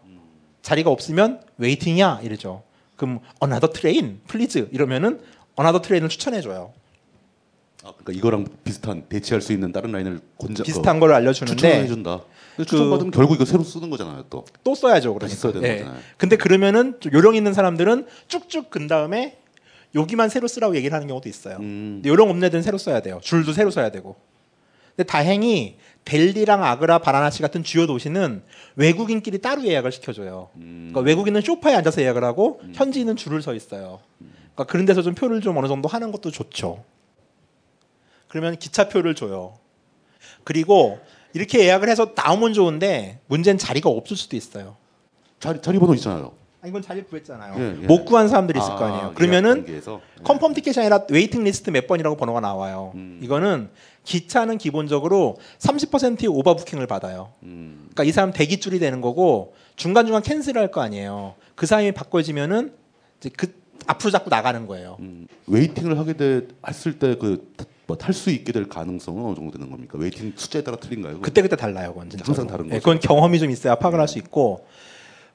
[0.62, 2.64] 자리가 없으면 웨이팅이야 이러죠.
[2.96, 5.20] 그럼 another train, please 이러면은
[5.60, 6.74] another train을 추천해 줘요.
[7.84, 12.22] 아, 그러니까 이거랑 비슷한 대체할 수 있는 다른 라인을 권장 비슷한 걸 알려주는데 추천해 준다.
[12.56, 14.46] 그- 추천 받으면 결국 이거 새로 쓰는 거잖아요, 또.
[14.64, 15.14] 또 써야죠.
[15.14, 15.36] 그러니까.
[15.38, 15.78] 써야 되는 예.
[15.80, 16.00] 거잖아요.
[16.18, 19.38] 근데 그러면은 좀 요령 있는 사람들은 쭉쭉 근 다음에
[19.96, 21.58] 여기만 새로 쓰라고 얘기를 하는 경우도 있어요.
[21.60, 22.02] 음.
[22.06, 23.20] 요령 없는 애들은 새로 써야 돼요.
[23.22, 24.16] 줄도 새로 써야 되고.
[24.96, 28.44] 근데 다행히 델리랑 아그라, 바라나시 같은 주요 도시는
[28.76, 30.50] 외국인끼리 따로 예약을 시켜줘요.
[30.58, 30.90] 음.
[30.92, 34.00] 그러니까 외국인은 쇼파에 앉아서 예약을 하고 현지인은 줄을 서 있어요.
[34.54, 36.84] 그러니까 그런 데서 좀 표를 좀 어느 정도 하는 것도 좋죠.
[38.34, 39.60] 그러면 기차표를 줘요.
[40.44, 40.98] 그리고
[41.34, 44.76] 이렇게 예약을 해서 나오면 좋은데 문제는 자리가 없을 수도 있어요.
[45.40, 46.32] 자리 자리 번호 있잖아요.
[46.64, 47.54] 아, 이건 자리 구했잖아요.
[47.60, 47.86] 예, 예.
[47.86, 49.02] 못 구한 사람들이 있을 아, 거 아니에요.
[49.04, 50.02] 예약 그러면은 단계에서?
[50.24, 52.94] confirm 티켓이 아니라 waiting 리스트 몇 번이라고 번호가 나와요.
[52.96, 53.20] 음.
[53.22, 53.70] 이거는
[54.04, 57.34] 기차는 기본적으로 30%의 overbooking을 받아요.
[57.44, 57.82] 음.
[57.82, 61.36] 그러니까 이 사람 대기 줄이 되는 거고 중간 중간 cancel을 할거 아니에요.
[61.54, 62.74] 그 사람이 바꿔지면은
[63.20, 64.98] 이제 그 앞으로 자꾸 나가는 거예요.
[65.02, 65.28] 음.
[65.46, 67.54] waiting을 하게 돼 했을 때 그
[67.88, 69.98] 뭐 탈 수 있게 될 가능성은 어느 정도 되는 겁니까?
[69.98, 71.20] waiting 숫자에 따라 틀린가요?
[71.22, 71.94] 그때 그때 달라요.
[71.94, 72.24] 그건 진짜.
[72.26, 72.80] 항상 다른 예, 거죠.
[72.80, 74.66] 그건 경험이 좀 있어야 파악을 할수 있고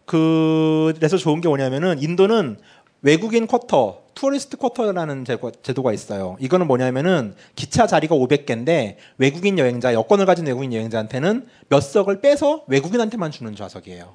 [0.07, 2.57] 그래서 좋은 게 뭐냐면은 인도는
[3.02, 6.36] 외국인 쿼터, tourist 쿼터라는 제도- 제도가 있어요.
[6.41, 13.31] 이거는 뭐냐면은 기차 자리가 500개인데 외국인 여행자, 여권을 가진 외국인 여행자한테는 몇 석을 빼서 외국인한테만
[13.31, 14.15] 주는 좌석이에요.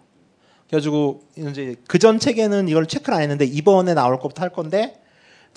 [0.67, 4.99] 그래가지고 이제 그 전 책에는 이걸 체크를 안 했는데 이번에 나올 것부터 할 건데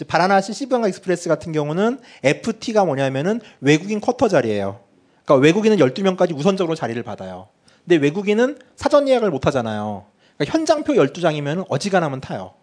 [0.04, 4.80] 바라나시 시브강가 Express 같은 경우는 FT가 뭐냐면은 외국인 쿼터 자리예요.
[5.24, 7.48] 그러니까 외국인은 12명까지 우선적으로 자리를 받아요.
[7.84, 10.06] 근데 외국인은 사전 예약을 못 하잖아요.
[10.36, 12.54] 그러니까 현장표 12장이면 어지간하면 타요.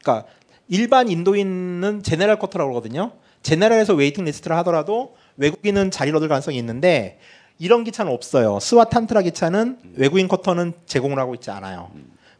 [0.00, 0.28] 그러니까
[0.68, 3.12] 일반 인도인은 general 쿼터라고 그러거든요.
[3.42, 7.20] general에서 waiting 리스트를 하더라도 외국인은 자리를 얻을 가능성이 있는데
[7.58, 8.58] 이런 기차는 없어요.
[8.60, 11.90] 스와탄트라 기차는 외국인 쿼터는 제공을 하고 있지 않아요.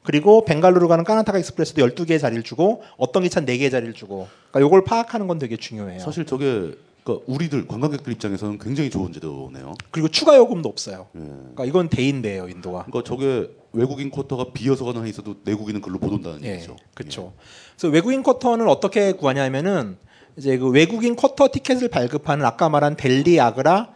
[0.06, 4.84] 그리고 벵갈루루 가는 까나타카 Express도 12개의 자리를 주고 어떤 기차는 4개의 자리를 주고 그러니까 이걸
[4.84, 5.98] 파악하는 건 되게 중요해요.
[5.98, 9.74] 사실 저게 그러니까 우리들 관광객들 입장에서는 굉장히 좋은 제도네요.
[9.90, 11.08] 그리고 추가 요금도 없어요.
[11.16, 11.20] 예.
[11.20, 12.84] 그러니까 이건 대인배예요, 인도가.
[12.84, 16.76] 그러니까 저게 외국인 쿼터가 비어서 가는 한에 있어도 내국인은 글로 못 온다는 예, 얘기죠.
[16.94, 17.32] 그렇죠.
[17.76, 19.96] 그래서 외국인 쿼터는 어떻게 구하냐면은
[20.36, 23.92] 이제 그 외국인 쿼터 티켓을 발급하는 아까 말한 델리, 아그라,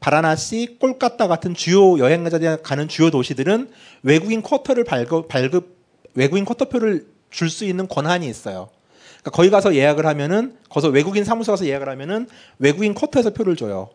[0.00, 3.70] 바라나시, 꼴까타 같은 주요 여행자들이 가는 주요 도시들은
[4.02, 5.76] 외국인 쿼터를 발급, 발급
[6.14, 8.68] 외국인 쿼터표를 줄 수 있는 권한이 있어요.
[9.20, 13.90] 그러니까 거기 가서 예약을 하면은 거기서 외국인 사무소 가서 예약을 하면은 외국인 쿼터에서 표를 줘요.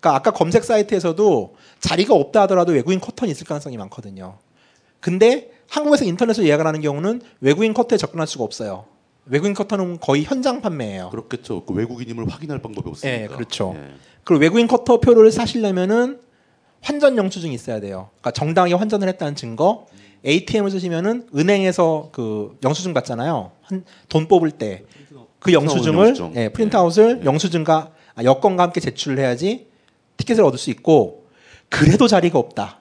[0.00, 4.38] 그러니까 아까 검색 사이트에서도 자리가 없다 하더라도 외국인 쿼터는 있을 가능성이 많거든요.
[5.00, 8.86] 근데 한국에서 인터넷으로 예약을 하는 경우는 외국인 쿼터에 접근할 수가 없어요.
[9.26, 11.10] 외국인 쿼터는 거의 현장 판매예요.
[11.10, 11.64] 그렇겠죠.
[11.64, 13.22] 그 외국인임을 확인할 방법이 없으니까.
[13.22, 13.74] 예, 그렇죠.
[13.76, 13.90] 예.
[14.24, 16.20] 그리고 외국인 쿼터 표를 사시려면은
[16.82, 18.08] 환전 영수증이 있어야 돼요.
[18.20, 19.86] 그러니까 정당하게 환전을 했다는 증거.
[20.26, 23.52] ATM을 쓰시면은 은행에서 그 영수증 받잖아요.
[23.62, 24.84] 한- 돈 뽑을 때
[25.38, 26.32] 그 영수증을 영수증.
[26.36, 29.68] 예, 프린트아웃을 영수증과 아, 여권과 함께 제출을 해야지
[30.18, 31.26] 티켓을 얻을 수 있고
[31.70, 32.78] 그래도 자리가 없다.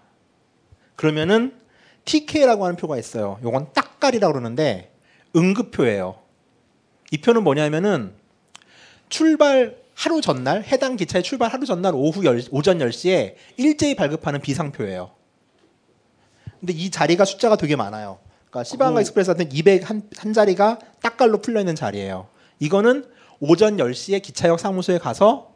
[0.97, 1.53] 그러면은
[2.03, 3.39] TK라고 하는 표가 있어요.
[3.43, 4.91] 요건 딱깔이라고 그러는데
[5.35, 6.15] 응급표예요.
[7.11, 8.13] 이 표는 뭐냐면은
[9.09, 15.11] 출발 하루 전날 해당 기차의 출발 하루 전날 오후 열, 오전 10시에 일제히 발급하는 비상표예요.
[16.59, 18.19] 근데 이 자리가 숫자가 되게 많아요.
[18.49, 22.27] 그러니까 시바강가 Express 같은 200 한, 한 자리가 딱깔로 풀려 있는 자리예요.
[22.59, 23.05] 이거는
[23.39, 25.49] 오전 10시에 기차역 사무소에 가서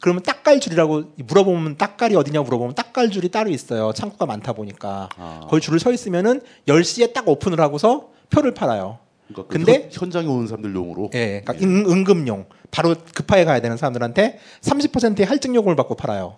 [0.00, 3.92] 그러면 딱깔 줄이라고 물어보면 딱깔이 어디냐고 물어보면 딱깔 줄이 따로 있어요.
[3.92, 5.08] 창구가 많다 보니까.
[5.48, 8.98] 거기 줄을 서 있으면은 10시에 딱 오픈을 하고서 표를 팔아요.
[9.34, 13.76] 그러니까 그 근데 현, 장에 오는 사람들용으로 예, 그러니까 응, 응급용 바로 급하게 가야 되는
[13.76, 16.36] 사람들한테 30%의 할증 요금을 받고 팔아요.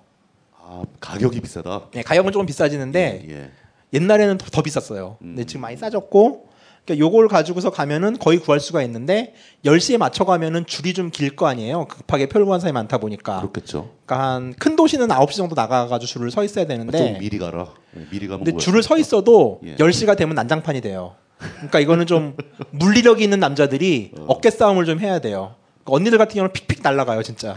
[0.58, 1.88] 아, 가격이 비싸다.
[1.94, 3.50] 예, 가격은 조금 비싸지는데 예.
[3.92, 5.16] 옛날에는 더, 더 비쌌어요.
[5.20, 6.46] 근데 지금 많이 싸졌고
[6.84, 9.34] 그러니까 요걸 가지고서 가면은 거의 구할 수가 있는데
[9.64, 11.86] 10시에 맞춰 가면은 줄이 좀 길 거 아니에요.
[11.86, 13.40] 급하게 표를 구한 사람이 많다 보니까.
[13.40, 13.90] 그렇겠죠.
[14.04, 17.72] 그러니까 한 큰 도시는 9시 정도 나가 가지고 줄을 서 있어야 되는데 좀 미리 가라.
[17.96, 18.58] 예, 미리 가면 근데.
[18.58, 19.76] 줄을 서 있어도 예.
[19.76, 21.14] 10시가 되면 난장판이 돼요.
[21.38, 22.36] 그러니까 이거는 좀
[22.70, 25.54] 물리력이 있는 남자들이 어 깨 싸움을 좀 해야 돼요.
[25.84, 27.54] 그러니까 언니들 같은 경우는 픽픽 날아가요, 진짜.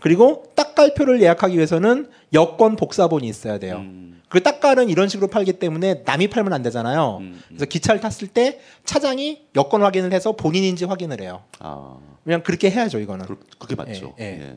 [0.00, 3.84] 그리고 딱갈표를 예약하기 위해서는 여권 복사본이 있어야 돼요.
[4.30, 7.20] 그 딱갈은 이런 식으로 팔기 때문에 남이 팔면 안 되잖아요.
[7.48, 11.42] 그래서 기차를 탔을 때 차장이 여권 확인을 해서 본인인지 확인을 해요.
[11.58, 13.26] 아, 그냥 그렇게 해야죠, 이거는.
[13.58, 14.14] 그게 맞죠.
[14.20, 14.40] 예, 예.
[14.42, 14.56] 예.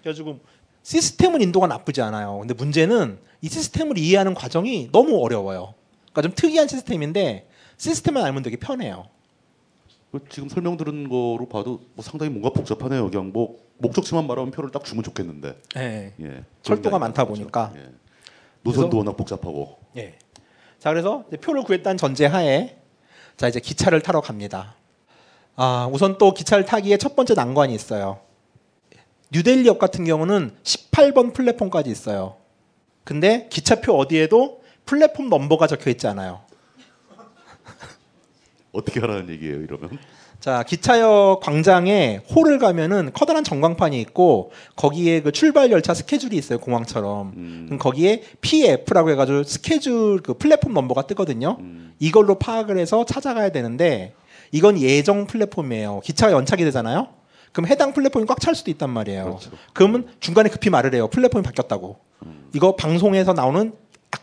[0.00, 0.38] 그래가지고
[0.82, 2.38] 시스템은 인도가 나쁘지 않아요.
[2.38, 5.74] 근데 문제는 이 시스템을 이해하는 과정이 너무 어려워요.
[6.14, 9.08] 그러니까 좀 특이한 시스템인데 시스템만 알면 되게 편해요.
[10.12, 13.10] 그 지금 설명 들은 거로 봐도 뭐 상당히 뭔가 복잡하네요.
[13.10, 15.60] 그냥 뭐 목적지만 말하면 표를 딱 주면 좋겠는데.
[15.76, 16.12] 예.
[16.20, 16.44] 예.
[16.62, 17.72] 철도가 많다 보니까.
[18.62, 19.78] 노선도 그래서- 워낙 복잡하고.
[19.96, 20.16] 예.
[20.78, 22.76] 자 그래서 표를 구했다는 전제하에
[23.36, 24.76] 자 이제 기차를 타러 갑니다.
[25.56, 28.20] 아 우선 또 기차를 타기에 첫 번째 난관이 있어요.
[29.32, 32.36] 뉴델리역 같은 경우는 18번 플랫폼까지 있어요.
[33.02, 36.40] 근데 기차표 어디에도 플랫폼 넘버가 적혀 있지 않아요.
[38.72, 39.98] 어떻게 하라는 얘기예요, 이러면?
[40.40, 47.64] 자 기차역 광장에 홀을 가면은 커다란 전광판이 있고 거기에 그 출발 열차 스케줄이 있어요 공항처럼.
[47.66, 51.56] 그럼 거기에 PF라고 해 가지고 스케줄 그 플랫폼 넘버가 뜨거든요.
[51.98, 54.14] 이걸로 파악을 해서 찾아가야 되는데
[54.52, 56.00] 이건 예정 플랫폼이에요.
[56.04, 57.08] 기차가 연착이 되잖아요.
[57.52, 59.38] 그럼 해당 플랫폼이 꽉 찰 수도 있단 말이에요.
[59.72, 61.08] 그러면 중간에 급히 말을 해요.
[61.08, 61.96] 플랫폼이 바뀌었다고.
[62.52, 63.72] 이거 방송에서 나오는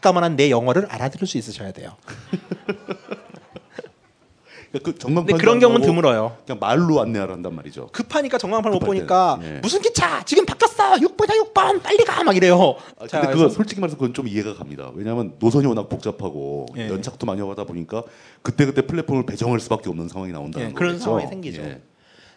[0.01, 1.91] 아까 말한 내 영어를 알아들을 수 있으셔야 돼요
[4.83, 6.37] 그 전광판 그런 경우는 드물어요.
[6.45, 7.87] 그냥 말로 안내를 한단 말이죠.
[7.91, 9.59] 급하니까 전광판을 못 보니까 예.
[9.61, 12.75] 무슨 기차 지금 바뀌었어 6번이야 6번 빨리 가 막 이래요.
[12.97, 14.89] 아, 자, 근데 그거 솔직히 말해서 그건 좀 이해가 갑니다.
[14.95, 16.87] 왜냐하면 노선이 워낙 복잡하고 예.
[16.87, 18.03] 연착도 많이 하다 보니까
[18.41, 21.03] 그때 그때 플랫폼을 배정할 수밖에 없는 상황이 나온다는 예, 그런 거겠죠.
[21.03, 21.63] 상황이 생기죠.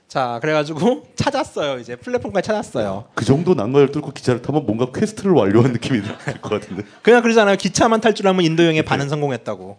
[0.04, 0.08] 예.
[0.08, 3.06] 자 그래가지고 찾았어요 이제 플랫폼까지 찾았어요.
[3.14, 6.84] 그 정도 난관을 뚫고 기차를 타면 뭔가 퀘스트를 완료한 느낌이 들 것 같은데.
[7.02, 9.76] 그냥 그러잖아요 기차만 탈 줄 알면 인도 여행에 반은 성공했다고.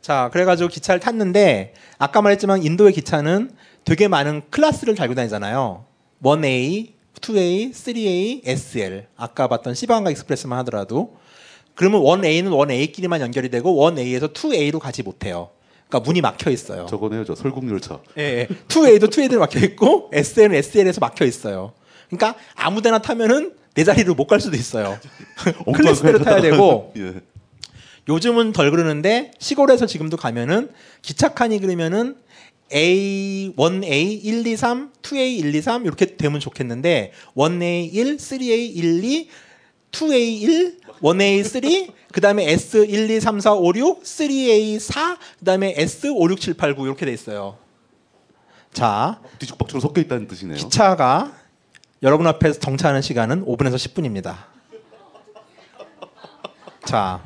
[0.00, 3.50] 자 그래가지고 기차를 탔는데 아까 말했지만 인도의 기차는
[3.84, 5.84] 되게 많은 클래스를 달고 다니잖아요.
[6.22, 11.16] 1A, 2A, 3A, SL 아까 봤던 시바한가 익스프레스만 하더라도
[11.74, 15.50] 그러면 1A는 1A끼리만 연결이 되고 1A에서 2A로 가지 못해요.
[15.94, 16.86] 그러니까 문이 막혀 있어요.
[16.86, 18.00] 저거네요, 저 설국열차.
[18.18, 18.48] 예, 예.
[18.68, 21.72] 2A도 2A대로 막혀 있고 SL은 SL에서 막혀 있어요.
[22.10, 24.98] 그러니까 아무 데나 타면은 내 자리로 못 갈 수도 있요
[25.74, 27.14] 클래스대로 타야 되고 예.
[28.08, 30.68] 요즘은 덜 그러는데 시골에서 지금도 가면은
[31.00, 32.16] 기차 칸이 그러면은
[32.74, 38.76] A, 1A, 1, 2, 3, 2A, 1, 2, 3 이렇게 되면 좋겠는데 1A 1, 3A
[38.76, 39.28] 1, 2,
[39.94, 45.16] 2A 1, 1A 3, 그 다음에 S 1, 2, 3, 4, 5, 6, 3A 4,
[45.38, 47.56] 그 다음에 S 5, 6, 7, 8, 9 이렇게 돼 있어요.
[48.72, 50.56] 자, 뒤죽박죽으로 섞여 있다는 뜻이네요.
[50.56, 51.32] 기차가
[52.02, 54.36] 여러분 앞에서 정차하는 시간은 5분에서 10분입니다.
[56.84, 57.22] 자,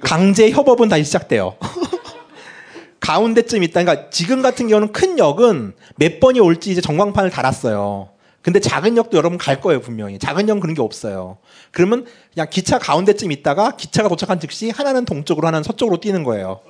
[0.00, 1.56] 강제 협업은 다시 시작돼요.
[3.00, 3.82] 가운데쯤 있다.
[3.82, 8.10] 그러니까 지금 같은 경우는 큰 역은 몇 번이 올지 이제 전광판을 달았어요.
[8.46, 10.20] 근데 작은 역도 여러분 갈 거예요 분명히.
[10.20, 11.38] 작은 역 그런 게 없어요.
[11.72, 16.60] 그러면 그냥 기차 가운데쯤 있다가 기차가 도착한 즉시 하나는 동쪽으로 하나는 서쪽으로 뛰는 거예요.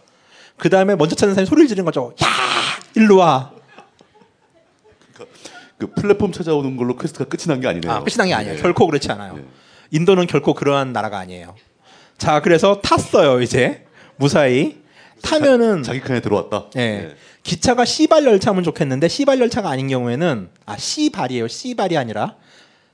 [0.57, 2.15] 그 다음에 먼저 찾는 사람이 소리를 지르는 거죠.
[2.25, 2.27] 야,
[2.95, 3.53] 일로 와.
[5.77, 7.93] 그 플랫폼 찾아오는 걸로 퀘스트가 끝이 난 게 아니네요.
[7.93, 8.57] 아, 끝이 난 게 아니에요.
[8.57, 8.63] 네.
[8.63, 9.39] 결코 그렇지 않아요.
[9.91, 11.55] 인도는 결코 그러한 나라가 아니에요.
[12.17, 13.85] 자, 그래서 탔어요, 이제.
[14.17, 14.81] 무사히.
[15.23, 16.71] 타면은 자 기 칸에 들어왔다.
[16.77, 17.15] 예.
[17.47, 21.47] 기차가 C발 열차면 좋겠는데 C발 열차가 아닌 경우에는 아, C발이에요.
[21.47, 22.35] C발이 아니라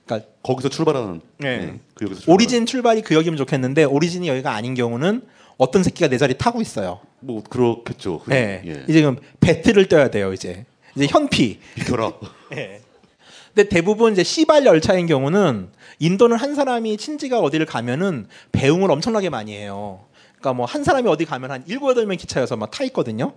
[0.05, 1.57] 그러니까 거기서 출발하는 예.
[1.57, 5.23] 네, 그 역에서 오리진 출발이 그 역이면 좋겠는데 오리진이 여기가 아닌 경우는
[5.57, 7.01] 어떤 새끼가 내 자리 타고 있어요.
[7.21, 8.19] 뭐 그렇겠죠.
[8.21, 8.37] 그럼.
[8.39, 8.63] 예.
[8.67, 8.85] 예.
[8.89, 10.67] 이제 그럼 배틀을 떠야 돼요, 이제.
[10.97, 11.59] 이제 현피.
[11.75, 12.13] 비켜라.
[12.55, 12.81] 예.
[13.55, 19.55] 근데 대부분 이제 C발 열차인 경우는 인도는 한 사람이 친지가 어디를 가면은 배웅을 엄청나게 많이
[19.55, 20.05] 해요.
[20.39, 23.33] 그러니까 뭐 한 사람이 어디 가면 한 일곱 여덟 명 기차여서 막 타 있거든요.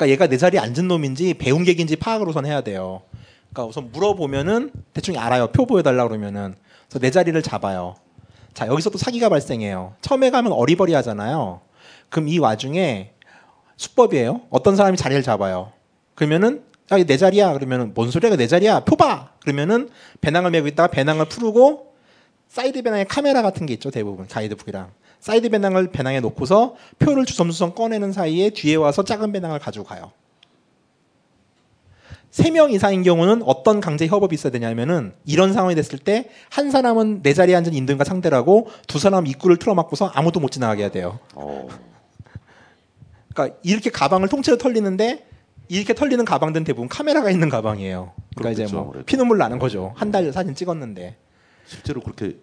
[0.00, 3.02] 그러니까 얘가 내 자리에 앉은 놈인지 배웅객인지 파악을 우선 해야 돼요.
[3.52, 5.48] 그러니까 우선 물어보면은 대충 알아요.
[5.48, 6.54] 표 보여달라 그러면은
[6.88, 7.96] 그래서 내 자리를 잡아요.
[8.54, 9.94] 자 여기서 또 사기가 발생해요.
[10.00, 11.60] 처음에 가면 어리버리하잖아요.
[12.08, 13.12] 그럼 이 와중에
[13.76, 14.42] 수법이에요.
[14.48, 15.72] 어떤 사람이 자리를 잡아요.
[16.14, 17.52] 그러면은 야, 이 내 자리야.
[17.52, 18.34] 그러면은 뭔 소리야?
[18.36, 18.80] 내 자리야.
[18.80, 19.32] 표봐.
[19.42, 19.90] 그러면은
[20.22, 21.94] 배낭을 메고 있다가 배낭을 풀고
[22.48, 23.90] 사이드 배낭에 카메라 같은 게 있죠.
[23.90, 29.84] 대부분 가이드북이랑 사이드 배낭을 배낭에 놓고서 표를 주섬주섬 꺼내는 사이에 뒤에 와서 작은 배낭을 가지고
[29.84, 30.12] 가요.
[32.30, 37.34] 세명 이상인 경우는 어떤 강제 협업이 있어야 되냐면은 이런 상황이 됐을 때 한 사람은 내
[37.34, 41.18] 자리에 앉은 인도인과 상대하고 두 사람 입구를 틀어막고서 아무도 못 지나가게 해야 돼요.
[43.34, 45.26] 그러니까 이렇게 가방을 통째로 털리는데
[45.68, 48.12] 이렇게 털리는 가방들은 대부분 카메라가 있는 가방이에요.
[48.36, 49.02] 그러니까 이제 그렇겠죠, 뭐.
[49.04, 49.92] 피눈물 나는 거죠.
[49.96, 51.16] 한 달 사진 찍었는데.
[51.66, 52.36] 실제로 그렇게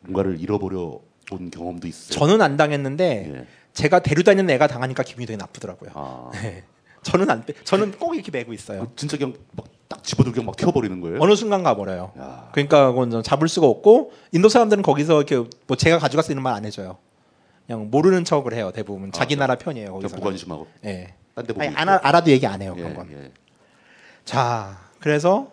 [0.00, 1.00] 뭔가를 잃어버려
[1.36, 2.10] 본 경험도 있어요.
[2.18, 3.46] 저는 안 당했는데 예.
[3.72, 5.90] 제가 데려다니는 애가 당하니까 기분이 되게 나쁘더라고요.
[5.94, 6.30] 아.
[6.42, 6.64] 네.
[7.02, 8.88] 저는 안 빼- 저는 꼭 이렇게 메고 있어요.
[8.96, 11.18] 진짜 그냥 막 딱 집어들고 막 튀어버리는 거예요?
[11.20, 12.12] 어느 순간 가버려요.
[12.52, 16.96] 그러니까 그건 잡을 수가 없고 인도 사람들은 거기서 이렇게 뭐 제가 가져갔어 이런 말안 해줘요.
[17.66, 20.16] 그냥 모르는 척을 해요 대부분 자기 나라 편이에요 거기서.
[20.16, 20.66] 무관심하고.
[20.86, 21.12] 예.
[21.34, 21.76] 딴데 보고 아니.
[21.76, 23.08] 안 알- 알아도 얘기 안 해요 그런 예, 건.
[23.12, 23.30] 예.
[24.24, 25.50] 자, 그래서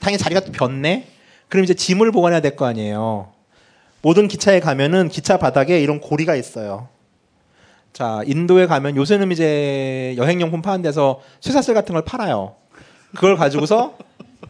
[0.00, 1.08] 당연히 자리가 또 변네.
[1.48, 3.32] 그럼 이제 짐을 보관해야 될 거 아니에요.
[4.02, 6.88] 모든 기차에 가면은 기차 바닥에 이런 고리가 있어요.
[7.92, 12.54] 자, 인도에 가면 요새는 이제 여행용품 파는 데서 쇠사슬 같은 걸 팔아요.
[13.14, 13.96] 그걸 가지고서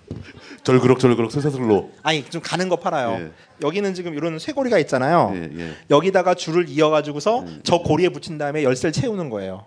[0.65, 1.91] 절그럭절그럭 쇠사슬로.
[2.02, 3.17] 아니 좀 가는 거 팔아요.
[3.23, 3.31] 예.
[3.62, 5.33] 여기는 지금 이런 쇠고리가 있잖아요.
[5.35, 5.73] 예, 예.
[5.89, 9.65] 여기다가 줄을 이어 가지고서 저 고리에 붙인 다음에 열쇠를 채우는 거예요.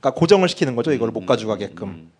[0.00, 0.92] 그러니까 고정을 시키는 거죠.
[0.92, 2.10] 이걸 못 가져가게끔.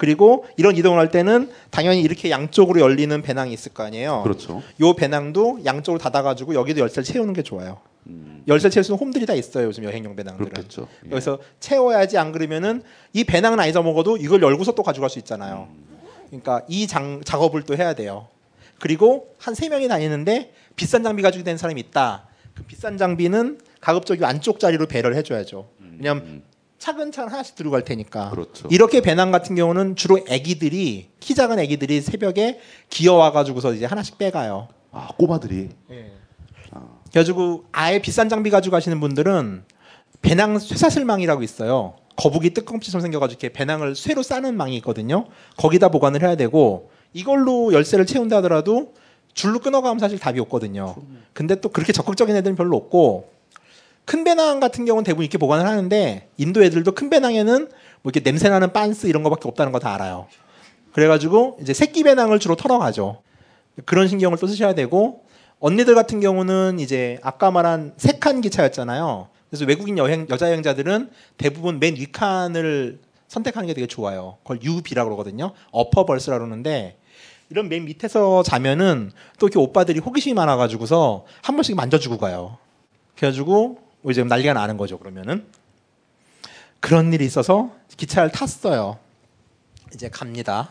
[0.00, 4.22] 그리고 이런 이동을 할 때는 당연히 이렇게 양쪽으로 열리는 배낭이 있을 거 아니에요.
[4.22, 4.62] 그렇죠.
[4.80, 7.80] 요 배낭도 양쪽으로 닫아가지고 여기도 열쇠를 채우는 게 좋아요.
[8.48, 9.66] 열쇠 채울 수 있는 홈들이 다 있어요.
[9.66, 10.48] 요즘 여행용 배낭들은.
[10.48, 10.52] 음.
[10.54, 10.88] 그렇겠죠.
[11.06, 11.10] 예.
[11.10, 15.68] 여기서 채워야지 안 그러면은 이 배낭은 안 잊어먹어도 이걸 열고서 또 가져갈 수 있잖아요.
[16.28, 18.28] 그러니까 이 장, 작업을 또 해야 돼요.
[18.78, 22.26] 그리고 한 세 명이 다니는데 비싼 장비 가지고 다니는 사람이 있다.
[22.54, 25.68] 그 비싼 장비는 가급적이 안쪽 자리로 배를 해줘야죠.
[25.98, 26.42] 왜냐하면
[26.80, 28.30] 차근차근 하나씩 들고 갈 테니까.
[28.30, 28.66] 그렇죠.
[28.70, 34.68] 이렇게 배낭 같은 경우는 주로 아기들이 키 작은 아기들이 새벽에 기어와 가지고서 이제 하나씩 빼가요.
[34.90, 35.68] 아 꼬마들이.
[37.10, 39.62] 그래가지고 아예 비싼 장비 가지고 가시는 분들은
[40.22, 41.96] 배낭 쇠사슬망이라고 있어요.
[42.16, 45.26] 거북이 뜨끔처럼 생겨가지고 이렇게 배낭을 쇠로 싸는 망이 있거든요.
[45.58, 48.94] 거기다 보관을 해야 되고 이걸로 열쇠를 채운다 하더라도
[49.34, 50.96] 줄로 끊어가면 사실 답이 없거든요.
[51.34, 53.32] 근데 또 그렇게 적극적인 애들은 별로 없고
[54.04, 57.58] 큰 배낭 같은 경우는 대부분 이렇게 보관을 하는데 인도 애들도 큰 배낭에는
[58.02, 60.26] 뭐 이렇게 냄새 나는 빤스 이런 거밖에 없다는 거 다 알아요.
[60.92, 63.22] 그래가지고 이제 새끼 배낭을 주로 털어 가죠.
[63.84, 65.24] 그런 신경을 또 쓰셔야 되고
[65.60, 69.28] 언니들 같은 경우는 이제 아까 말한 세 칸 기차였잖아요.
[69.48, 72.98] 그래서 외국인 여행 여자 여행자들은 대부분 맨 위 칸을
[73.28, 74.38] 선택하는 게 되게 좋아요.
[74.42, 75.52] 그걸 UB라고 그러거든요.
[75.70, 76.96] 어퍼 벌스라 그러는데
[77.50, 82.58] 이런 맨 밑에서 자면은 또 이렇게 오빠들이 호기심이 많아가지고서 한 번씩 만져주고 가요.
[83.16, 84.98] 그래가지고 뭐 이제 난리가 나는 거죠.
[84.98, 85.46] 그러면은
[86.80, 88.98] 그런 일이 있어서 기차를 탔어요.
[89.94, 90.70] 이제 갑니다.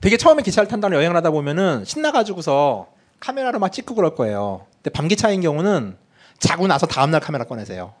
[0.00, 2.88] 되게 처음에 기차를 탄다는 여행을 하다 보면은 신나가지고서
[3.20, 4.66] 카메라로 막 찍고 그럴 거예요.
[4.76, 5.96] 근데 밤기차인 경우는
[6.38, 7.92] 자고 나서 다음날 카메라 꺼내세요.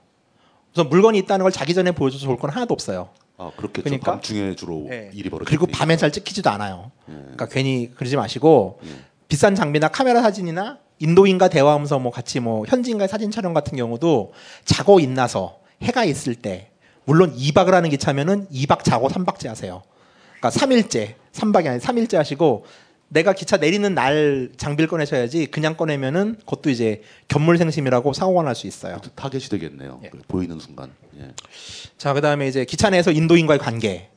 [0.72, 3.10] 우선 물건이 있다는 걸 자기 전에 보여줘서 좋을 건 하나도 없어요.
[3.36, 3.84] 아 그렇겠죠.
[3.84, 4.12] 그러니까?
[4.12, 5.10] 밤중에 주로 예.
[5.12, 5.48] 일이 벌어지고.
[5.48, 6.90] 그리고 밤에 잘 찍히지도 않아요.
[7.06, 8.80] 그러니까 괜히 그러지 마시고
[9.28, 14.32] 비싼 장비나 카메라 사진이나 인도인과 대화하면서 뭐 같이 뭐 현지인과의 사진 촬영 같은 경우도
[14.64, 16.70] 자고 있나서 해가 있을 때
[17.04, 19.82] 물론 2박을 하는 기차면은 2박 자고 3박째 하세요.
[20.38, 22.64] 그러니까 3일째, 3박이 아니라 3일째 하시고
[23.08, 28.98] 내가 기차 내리는 날 장비를 꺼내셔야지 그냥 꺼내면은 그것도 이제 견물생심이라고 사고가 날 수 있어요.
[29.16, 30.00] 타겟이 되겠네요.
[30.12, 30.92] 그 보이는 순간.
[31.18, 31.32] 예.
[31.98, 34.10] 자, 그다음에 이제 기차 내에서 인도인과의 관계.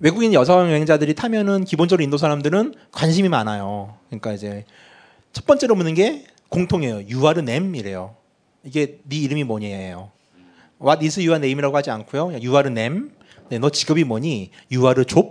[0.00, 3.94] 외국인 여성 여행자들이 타면은 기본적으로 인도 사람들은 관심이 많아요.
[4.08, 4.64] 그러니까 이제
[5.36, 6.94] 첫 번째로 묻는 게 공통해요.
[6.94, 8.16] You are name이래요.
[8.64, 10.10] 이게 네 이름이 뭐냐예요.
[10.82, 12.28] What is your name이라고 하지 않고요.
[12.28, 13.10] You are name.
[13.50, 14.50] 네, 너 직업이 뭐니?
[14.72, 15.28] You are job.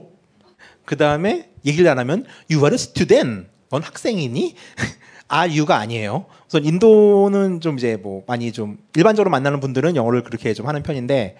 [0.85, 3.48] 그 다음에 얘기를 안 하면 You are student.
[3.72, 4.53] 넌 학생이니?
[5.34, 6.27] are you가 아니에요.
[6.45, 11.35] 우선 인도는 좀 이제 뭐 많이 좀 일반적으로 만나는 분들은 영어를 그렇게 좀 하는 편인데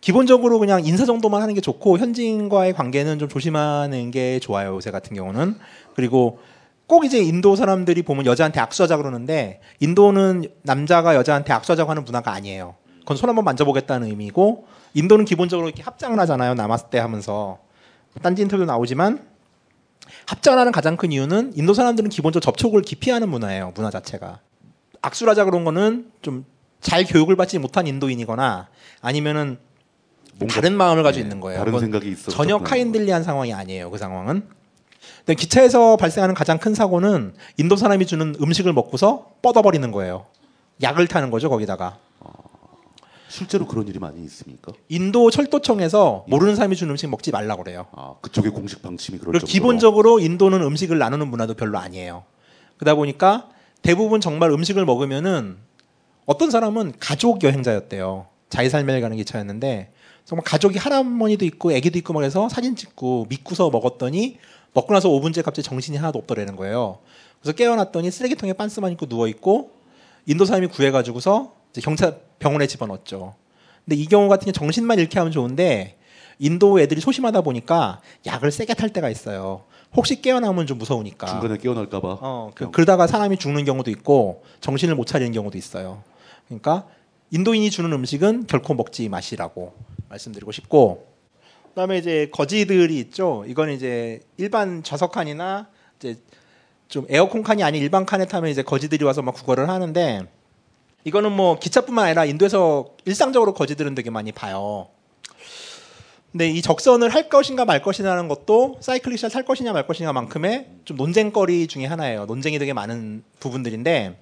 [0.00, 4.76] 기본적으로 그냥 인사 정도만 하는 게 좋고 현지인과의 관계는 좀 조심하는 게 좋아요.
[4.76, 5.56] 요새 같은 경우는
[5.96, 6.38] 그리고
[6.86, 12.74] 꼭 이제 인도 사람들이 보면 여자한테 악수하자 그러는데 인도는 남자가 여자한테 악수하자고 하는 문화가 아니에요.
[13.00, 16.54] 그건 손 한번 만져보겠다는 의미고 인도는 기본적으로 이렇게 합장을 하잖아요.
[16.54, 17.58] 남았을 때 하면서
[18.22, 19.26] 딴지 인터뷰 나오지만
[20.26, 23.72] 합장을 하는 가장 큰 이유는 인도 사람들은 기본적으로 접촉을 기피하는 문화예요.
[23.74, 24.40] 문화 자체가
[25.02, 26.44] 악수를 하자 그런 거는 좀
[26.84, 28.68] 잘 교육을 받지 못한 인도인이거나
[29.00, 29.58] 아니면은
[30.50, 31.58] 다른 마음을 가지고 있는 거예요.
[31.58, 33.90] 다른 생각이 있어서 전혀 카인들리한 상황이 아니에요.
[33.90, 34.46] 그 상황은.
[35.24, 40.26] 근데 기차에서 발생하는 가장 큰 사고는 인도 사람이 주는 음식을 먹고서 뻗어버리는 거예요.
[40.82, 41.98] 약을 타는 거죠 거기다가.
[43.28, 44.72] 실제로 그런 일이 많이 있습니까?
[44.88, 47.86] 인도 철도청에서 모르는 사람이 준 음식 먹지 말라고 그래요.
[47.92, 52.22] 아, 그쪽의 공식 방침이 그리고 정도로 기본적으로 인도는 음식을 나누는 문화도 별로 아니에요.
[52.76, 53.48] 그러다 보니까
[53.82, 55.56] 대부분 정말 음식을 먹으면은
[56.26, 58.26] 어떤 사람은 가족 여행자였대요.
[58.50, 59.92] 자이살멜 가는 기차였는데
[60.24, 64.38] 정말 가족이 할아버지도 있고 아기도 있고 막 해서 사진 찍고 믿고서 먹었더니
[64.74, 66.98] 먹고 나서 5분째 갑자기 정신이 하나도 없더라는 거예요.
[67.40, 69.70] 그래서 깨어났더니 쓰레기통에 빤스만 입고 누워 있고
[70.26, 73.34] 인도 사람이 구해가지고서 이제 경찰 병원에 집어넣었죠.
[73.84, 75.96] 근데 이 경우 같은 경우 정신만 잃게 하면 좋은데
[76.38, 79.64] 인도 애들이 소심하다 보니까 약을 세게 탈 때가 있어요.
[79.94, 81.26] 혹시 깨어나면 좀 무서우니까.
[81.26, 82.18] 중간에 깨어날까봐.
[82.20, 86.02] 어, 그, 그러다가 사람이 죽는 경우도 있고 정신을 못 차리는 경우도 있어요.
[86.48, 86.86] 그러니까
[87.30, 89.74] 인도인이 주는 음식은 결코 먹지 마시라고
[90.08, 91.13] 말씀드리고 싶고
[91.74, 93.44] 그다음에 이제 거지들이 있죠.
[93.48, 96.16] 이건 이제 일반 좌석 칸이나 이제
[96.88, 100.22] 좀 에어컨 칸이 아닌 일반 칸에 타면 이제 거지들이 와서 막 구걸을 하는데
[101.02, 104.86] 이거는 뭐 기차뿐만 아니라 인도에서 일상적으로 거지들은 되게 많이 봐요.
[106.30, 111.66] 근데 이 적선을 할 것인가 말 것이냐는 것도 사이클리시를 탈 것이냐 말 것이냐만큼의 좀 논쟁거리
[111.66, 112.26] 중에 하나예요.
[112.26, 114.20] 논쟁이 되게 많은 부분들인데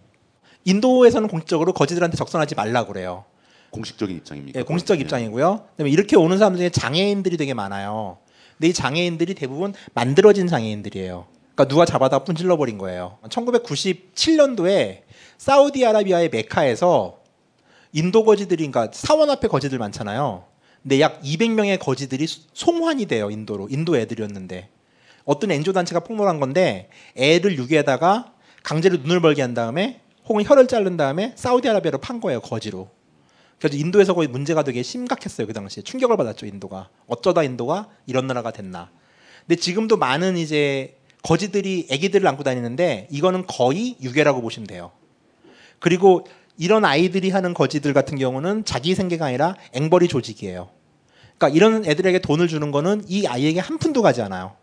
[0.65, 3.25] 인도에서는 공식적으로 거지들한테 적선하지 말라 그래요.
[3.73, 4.61] 공식적인 입장입니까?
[4.61, 5.65] 예, 공식적 입장이고요.
[5.73, 8.19] 그다음에 이렇게 오는 사람들 중에 장애인들이 되게 많아요.
[8.57, 11.27] 근데 이 장애인들이 대부분 만들어진 장애인들이에요.
[11.55, 13.19] 그러니까 누가 잡아다 분질러 버린 거예요.
[13.29, 15.01] 1997년도에
[15.39, 17.19] 사우디아라비아의 메카에서
[17.93, 20.45] 인도 거지들이 그러니까 사원 앞에 거지들 많잖아요.
[20.83, 23.31] 근데 약 200명의 거지들이 송환이 돼요.
[23.31, 23.69] 인도로.
[23.71, 24.69] 인도 애들이었는데.
[25.25, 30.97] 어떤 엔조 단체가 폭로한 건데 애를 유기에다가 강제로 눈을 벌게 한 다음에 혹은 혀를 자른
[30.97, 32.41] 다음에 사우디아라비아로 판 거예요.
[32.41, 32.91] 거지로.
[33.63, 38.51] 그래서 인도에서 거의 문제가 되게 심각했어요 그 당시에 충격을 받았죠 인도가 어쩌다 인도가 이런 나라가
[38.51, 38.91] 됐나.
[39.47, 44.91] 근데 지금도 많은 이제 거지들이 아기들을 안고 다니는데 이거는 거의 유괴라고 보시면 돼요.
[45.79, 46.27] 그리고
[46.59, 50.69] 이런 아이들이 하는 거지들 같은 경우는 자기 생계가 아니라 앵벌이 조직이에요.
[51.39, 54.57] 그러니까 이런 애들에게 돈을 주는 거는 이 아이에게 한 푼도 가지 않아요.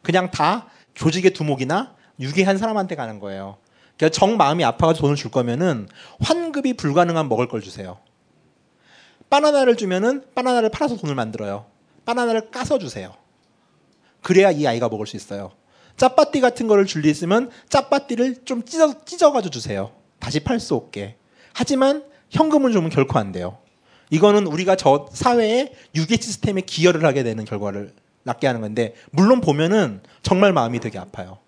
[0.00, 3.58] 그냥 다 조직의 두목이나 유괴한 사람한테 가는 거예요.
[3.98, 5.86] 그러니까 정 마음이 아파가지고 돈을 줄 거면은
[6.20, 7.98] 환급이 불가능한 먹을 걸 주세요.
[9.32, 11.64] 바나나를 주면은 바나나를 팔아서 돈을 만들어요.
[12.04, 13.14] 바나나를 까서 주세요.
[14.20, 15.52] 그래야 이 아이가 먹을 수 있어요.
[15.96, 19.92] 짜파띠 같은 거를 줄리 있으면 짜파띠를 좀 찢어 찢어가지고 주세요.
[20.18, 21.16] 다시 팔 수 없게.
[21.54, 23.56] 하지만 현금을 주면 결코 안 돼요.
[24.10, 27.94] 이거는 우리가 저 사회의 유괴 시스템에 기여를 하게 되는 결과를
[28.24, 31.38] 낳게 하는 건데 물론 보면은 정말 마음이 되게 아파요.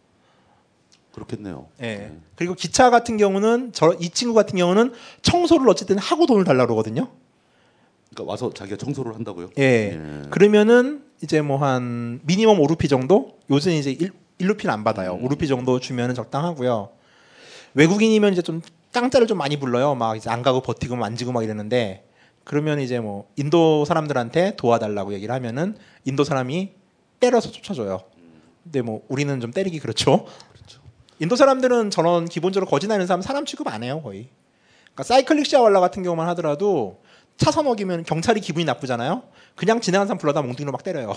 [1.13, 1.69] 그렇겠네요.
[1.83, 2.13] 예.
[2.35, 7.11] 그리고 기차 같은 경우는 저 이 친구 같은 경우는 청소를 어쨌든 하고 돈을 달라고 그러거든요.
[8.15, 9.51] 그러니까 와서 자기가 청소를 한다고요?
[9.59, 9.99] 예.
[10.31, 13.39] 그러면은 이제 뭐 한 미니멈 5루피 정도?
[13.51, 15.18] 요즘 이제 1, 1루피는 안 받아요.
[15.18, 16.91] 5루피 정도 주면은 적당하고요.
[17.75, 18.62] 외국인이면 이제 좀
[18.93, 19.94] 깡짜를 좀 많이 불러요.
[19.94, 22.09] 막 이제 안 가고 버티고 만지고 막 이러는데
[22.44, 26.73] 그러면 이제 뭐 인도 사람들한테 도와달라고 얘기를 하면은 인도 사람이
[27.20, 28.02] 때려서 쫓아줘요.
[28.62, 30.26] 근데 뭐 우리는 좀 때리기 그렇죠.
[31.20, 34.28] 인도 사람들은 저런 기본적으로 거짓나는 사람 사람 취급 안 해요 거의.
[34.84, 37.02] 그러니까 사이클릭 샤왈라 같은 경우만 하더라도
[37.37, 39.23] 차선 어기면 경찰이 기분이 나쁘잖아요.
[39.55, 41.15] 그냥 지나간 사람 불러다 몽둥이로 막 때려요.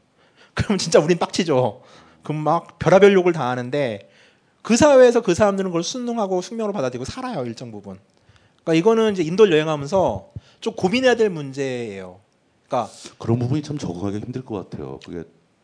[0.54, 1.82] 그러면 진짜 우린 빡치죠.
[2.22, 4.10] 그럼 막 별하별 욕을 다 하는데
[4.62, 7.98] 그 사회에서 그 사람들은 그걸 순응하고 숙명으로 받아들이고 살아요 일정 부분.
[8.62, 12.20] 그러니까 이거는 이제 인도를 여행하면서 좀 고민해야 될 문제예요.
[12.66, 14.98] 그러니까 그런 부분이 참 적응하기 힘들 것 같아요.
[15.04, 15.22] 그게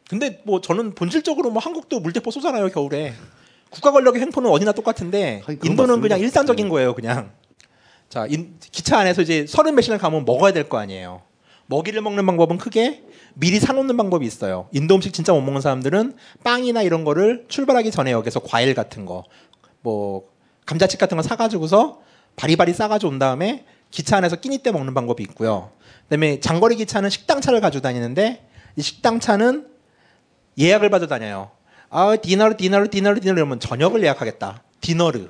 [0.09, 3.15] 근데 뭐 저는 본질적으로 뭐 한국도 물대포 쏘잖아요 겨울에.
[3.71, 6.01] 국가 권력의 횡포는 어디나 똑같은데 인도는 맞습니다.
[6.01, 7.33] 그냥 일상적인 거예요 그냥.
[8.13, 11.23] 자 인- 기차 안에서 이제 서른 몇 시간 가면 먹어야 될 거 아니에요.
[11.65, 14.69] 먹이를 먹는 방법은 크게 미리 사놓는 방법이 있어요.
[14.71, 19.25] 인도 음식 진짜 못 먹는 사람들은 빵이나 이런 거를 출발하기 전에 여기서 과일 같은 거,
[19.81, 20.29] 뭐
[20.67, 22.03] 감자칩 같은 거 사가지고서
[22.37, 25.71] 바리바리 싸가지고 온 다음에 기차 안에서 끼니 때 먹는 방법이 있고요.
[26.05, 29.69] 그다음에 장거리 기차는 식당 차를 가지고 다니는데 이 식당 차는
[30.59, 31.51] 예약을 받아 다녀요.
[31.89, 34.63] 아 dinner dinner dinner dinner 이러면 저녁을 예약하겠다.
[34.83, 35.29] dinner.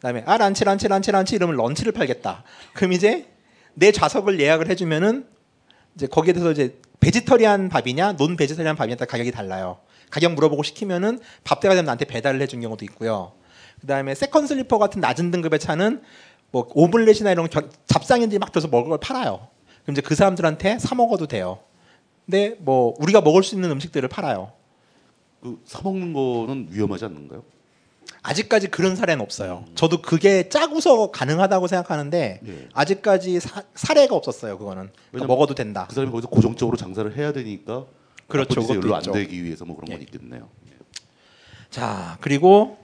[0.00, 2.42] 그다음에 아 lunch lunch lunch lunch 이러면 lunch를 팔겠다.
[2.72, 3.28] 그럼 이제
[3.74, 5.26] 내 좌석을 예약을 해주면은
[5.94, 9.78] 이제 거기에 대해서 이제 vegetarian 밥이냐 non vegetarian 밥이냐 따라 가격이 달라요.
[10.10, 13.32] 가격 물어보고 시키면은 밥 때가 되면 나한테 배달을 해준 경우도 있고요.
[13.80, 16.02] 그다음에 second sleeper 같은 낮은 등급의 차는
[16.50, 19.48] 뭐 오믈렛이나 이런 겨- 잡상인들이 막 들어서 먹을 걸 팔아요.
[19.82, 21.60] 그럼 이제 그 사람들한테 사 먹어도 돼요.
[22.26, 24.52] 근데 뭐 우리가 먹을 수 있는 음식들을 팔아요.
[25.42, 27.42] 그 사 먹는 거는 위험하지 않는가요?
[28.22, 29.64] 아직까지 그런 사례는 없어요.
[29.74, 32.68] 저도 그게 짜고서 가능하다고 생각하는데 예.
[32.74, 34.58] 아직까지 사, 사례가 없었어요.
[34.58, 35.86] 그거는 그러니까 먹어도 된다.
[35.88, 37.86] 그 사람이 거기서 고정적으로 장사를 해야 되니까
[38.28, 39.02] 그렇죠, 그것도 안.
[39.02, 40.48] 되기 위해서 뭐 그런 건 있겠네요.
[41.70, 42.78] 자, 그리고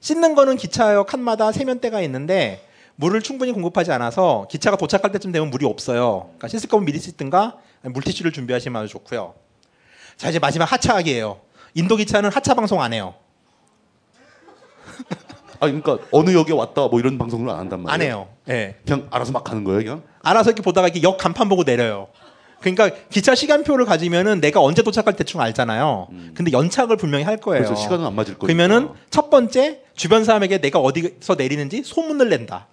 [0.00, 2.64] 씻는 거는 기차역 칸마다 세면대가 있는데
[2.96, 6.30] 물을 충분히 공급하지 않아서 기차가 도착할 때쯤 되면 물이 없어요.
[6.38, 9.34] 그러니까 씻을 거면 미리 씻든가 물티슈를 준비하시면 아주 좋고요.
[10.16, 11.40] 자, 이제 마지막 하차하기예요.
[11.74, 13.14] 인도 기차는 하차 방송 안 해요.
[15.60, 17.92] 아 그러니까 어느 역에 왔다 뭐 이런 방송을 안 한단 말이에요.
[17.92, 18.28] 안 해요.
[18.48, 18.76] 예.
[18.86, 20.02] 그냥 알아서 막 가는 거예요, 그냥?
[20.22, 22.08] 알아서 이렇게 보다가 이렇게 역 간판 보고 내려요.
[22.60, 26.08] 그러니까 기차 시간표를 가지면은 내가 언제 도착할 대충 알잖아요.
[26.34, 27.62] 근데 연착을 분명히 할 거예요.
[27.64, 28.46] 그래서 시간은 안 맞을 거니까.
[28.46, 32.66] 그러면은 첫 번째 주변 사람에게 내가 어디서 내리는지 소문을 낸다.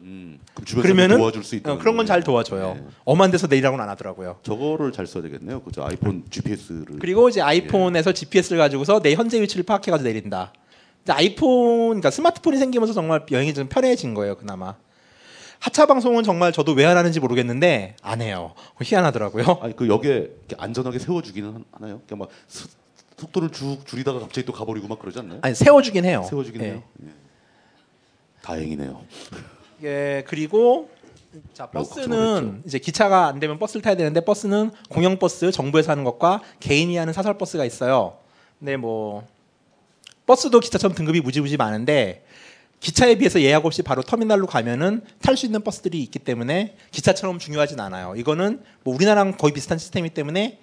[0.00, 1.72] 음, 그럼 주변 그러면은 도와줄 수 있다.
[1.72, 2.76] 어, 그런 건 잘 도와줘요.
[3.04, 4.36] 엄한 데서 내리라고는 안 하더라고요.
[4.42, 5.62] 저거를 잘 써야 되겠네요.
[5.62, 5.82] 그죠?
[5.84, 6.98] 아이폰 GPS를.
[7.00, 10.52] 그리고 이제 아이폰에서 GPS를 가지고서 내 현재 위치를 파악해가지고 내린다.
[11.08, 14.76] 아이폰, 그러니까 스마트폰이 생기면서 정말 여행이 좀 편해진 거예요, 그나마.
[15.58, 18.54] 하차 방송은 정말 저도 왜 안 하는지 모르겠는데 안 해요.
[18.82, 19.44] 희한하더라고요.
[19.62, 22.00] 아니 그 역에 안전하게 세워주기는 한- 하나요?
[22.08, 22.68] 그냥 막 스-
[23.16, 25.38] 속도를 쭉 줄이다가 갑자기 또 가버리고 막 그러지 않나요?
[25.42, 26.24] 아니 세워주긴 해요.
[26.28, 26.66] 세워주긴 예.
[26.66, 26.82] 해요.
[27.04, 27.08] 예.
[28.42, 29.00] 다행이네요.
[29.84, 30.90] 예, 그리고
[31.54, 36.40] 자 버스는 이제 기차가 안 되면 버스를 타야 되는데 버스는 공영 버스 정부에서 하는 것과
[36.60, 38.16] 개인이 하는 사설 버스가 있어요.
[38.58, 39.26] 근데 뭐
[40.26, 42.24] 버스도 기차처럼 등급이 무지무지 많은데
[42.80, 47.78] 기차에 비해서 예약 없이 바로 터미널로 가면은 탈 수 있는 버스들이 있기 때문에 기차처럼 중요하진
[47.78, 48.14] 않아요.
[48.16, 50.58] 이거는 뭐 우리나라랑 거의 비슷한 시스템이기 때문에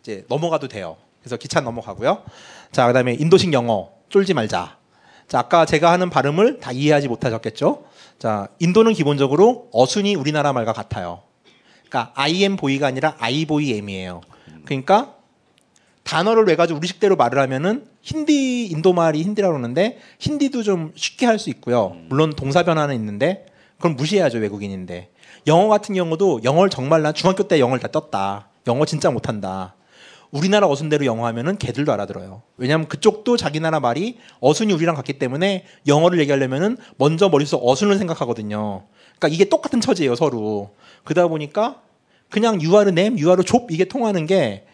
[0.00, 0.96] 이제 넘어가도 돼요.
[1.20, 2.22] 그래서 기차 넘어가고요.
[2.70, 4.78] 자, 그다음에 인도식 영어 쫄지 말자.
[5.26, 7.84] 자, 아까 제가 하는 발음을 다 이해하지 못하셨겠죠?
[8.20, 11.22] 자, 인도는 기본적으로 어순이 우리나라 말과 같아요.
[11.88, 14.20] 그러니까 I am 보이가 아니라 I 보이 M이에요.
[14.64, 15.15] 그러니까
[16.06, 21.38] 단어를 왜 가지고 우리식대로 말을 하면은 힌디 인도 말이 힌디라고 그러는데 힌디도 좀 쉽게 할
[21.40, 21.96] 수 있고요.
[22.08, 23.44] 물론 동사 변화는 있는데
[23.80, 25.10] 그럼 무시해야죠 외국인인데
[25.48, 28.48] 영어 같은 경우도 영어를 정말 난 중학교 때 영어를 다 떴다.
[28.68, 29.74] 영어 진짜 못한다.
[30.30, 32.42] 우리나라 어순대로 영어 하면은 걔들도 알아들어요.
[32.56, 38.84] 왜냐하면 그쪽도 자기 나라 말이 어순이 우리랑 같기 때문에 영어를 얘기하려면은 먼저 머릿속 어순을 생각하거든요.
[39.18, 40.70] 그러니까 이게 똑같은 처지예요 서로.
[41.04, 41.80] 그러다 보니까
[42.30, 44.66] 그냥 유아르 넴, 유아르 좁 이게 통하는 게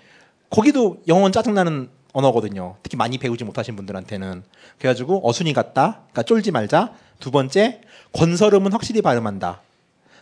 [0.53, 2.77] 거기도 영어는 짜증나는 언어거든요.
[2.83, 4.45] 특히 많이 배우지 못하신 분들한테는.
[4.79, 6.03] 그래가지고 어순이 같다.
[6.03, 6.93] 그러니까 쫄지 말자.
[7.19, 7.81] 두 번째
[8.13, 9.63] 권설음은 확실히 발음한다.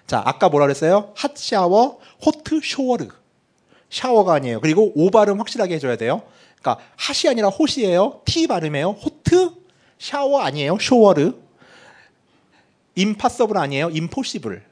[0.07, 1.13] 자 아까 뭐라 그랬어요?
[1.17, 3.09] hot shower, hot shower.
[3.91, 4.61] 샤워가 아니에요.
[4.61, 6.23] 그리고 오 발음 확실하게 해줘야 돼요.
[6.61, 8.21] 그러니까 hot이 아니라 hot이에요.
[8.25, 8.91] T 발음이에요.
[8.91, 9.51] hot
[9.99, 10.79] shower 아니에요.
[10.81, 11.35] shower.
[12.95, 13.91] impossible 아니에요.
[13.91, 14.63] impossible.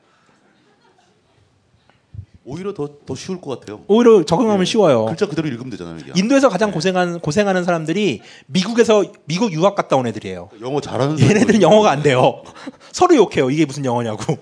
[2.48, 3.82] 오히려 더, 더 쉬울 것 같아요.
[3.88, 5.04] 오히려 적응하면 쉬워요.
[5.04, 5.98] 글자 그대로 읽으면 되잖아요.
[5.98, 6.12] 이게.
[6.16, 10.48] 인도에서 가장 고생하는 고생하는 사람들이 미국에서 미국 유학 갔다 온 애들이에요.
[10.62, 12.42] 영어 잘하는 얘네들은 영어가 안 돼요.
[12.90, 13.50] 서로 욕해요.
[13.50, 14.38] 이게 무슨 영어냐고.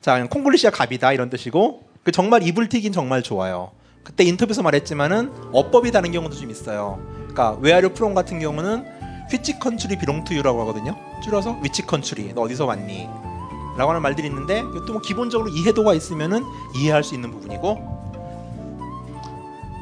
[0.00, 3.72] 자, 콩글리시가 갑이다 이런 뜻이고 그 정말 이불 튀긴 정말 좋아요.
[4.02, 6.98] 그때 인터뷰에서 말했지만은 어법이 다른 경우도 좀 있어요.
[7.28, 8.86] 그러니까 where are you from 같은 경우는
[9.30, 10.96] which country belong to you라고 하거든요.
[11.22, 13.33] 줄여서 which country 너 어디서 왔니?
[13.76, 16.44] 라고 하는 말들이 있는데 이것도 뭐 기본적으로 이해도가 있으면은
[16.76, 17.94] 이해할 수 있는 부분이고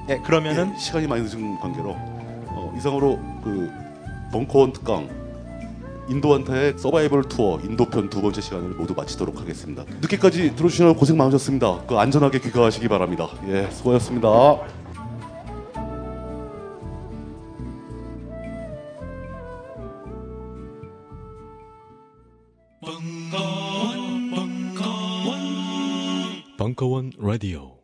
[0.08, 3.70] 예, 그러면은 예, 시간이 많이 늦은 관계로 어, 이상으로 그
[4.32, 5.08] 벙커원 특강
[6.08, 9.84] 인도한테의 서바이벌 투어 인도편 두 번째 시간을 모두 마치도록 하겠습니다.
[10.00, 11.82] 늦게까지 들어주시느라 고생 많으셨습니다.
[11.86, 13.28] 그 안전하게 귀가하시기 바랍니다.
[13.48, 14.81] 예, 수고하셨습니다.
[26.62, 27.81] 벙커원 라디오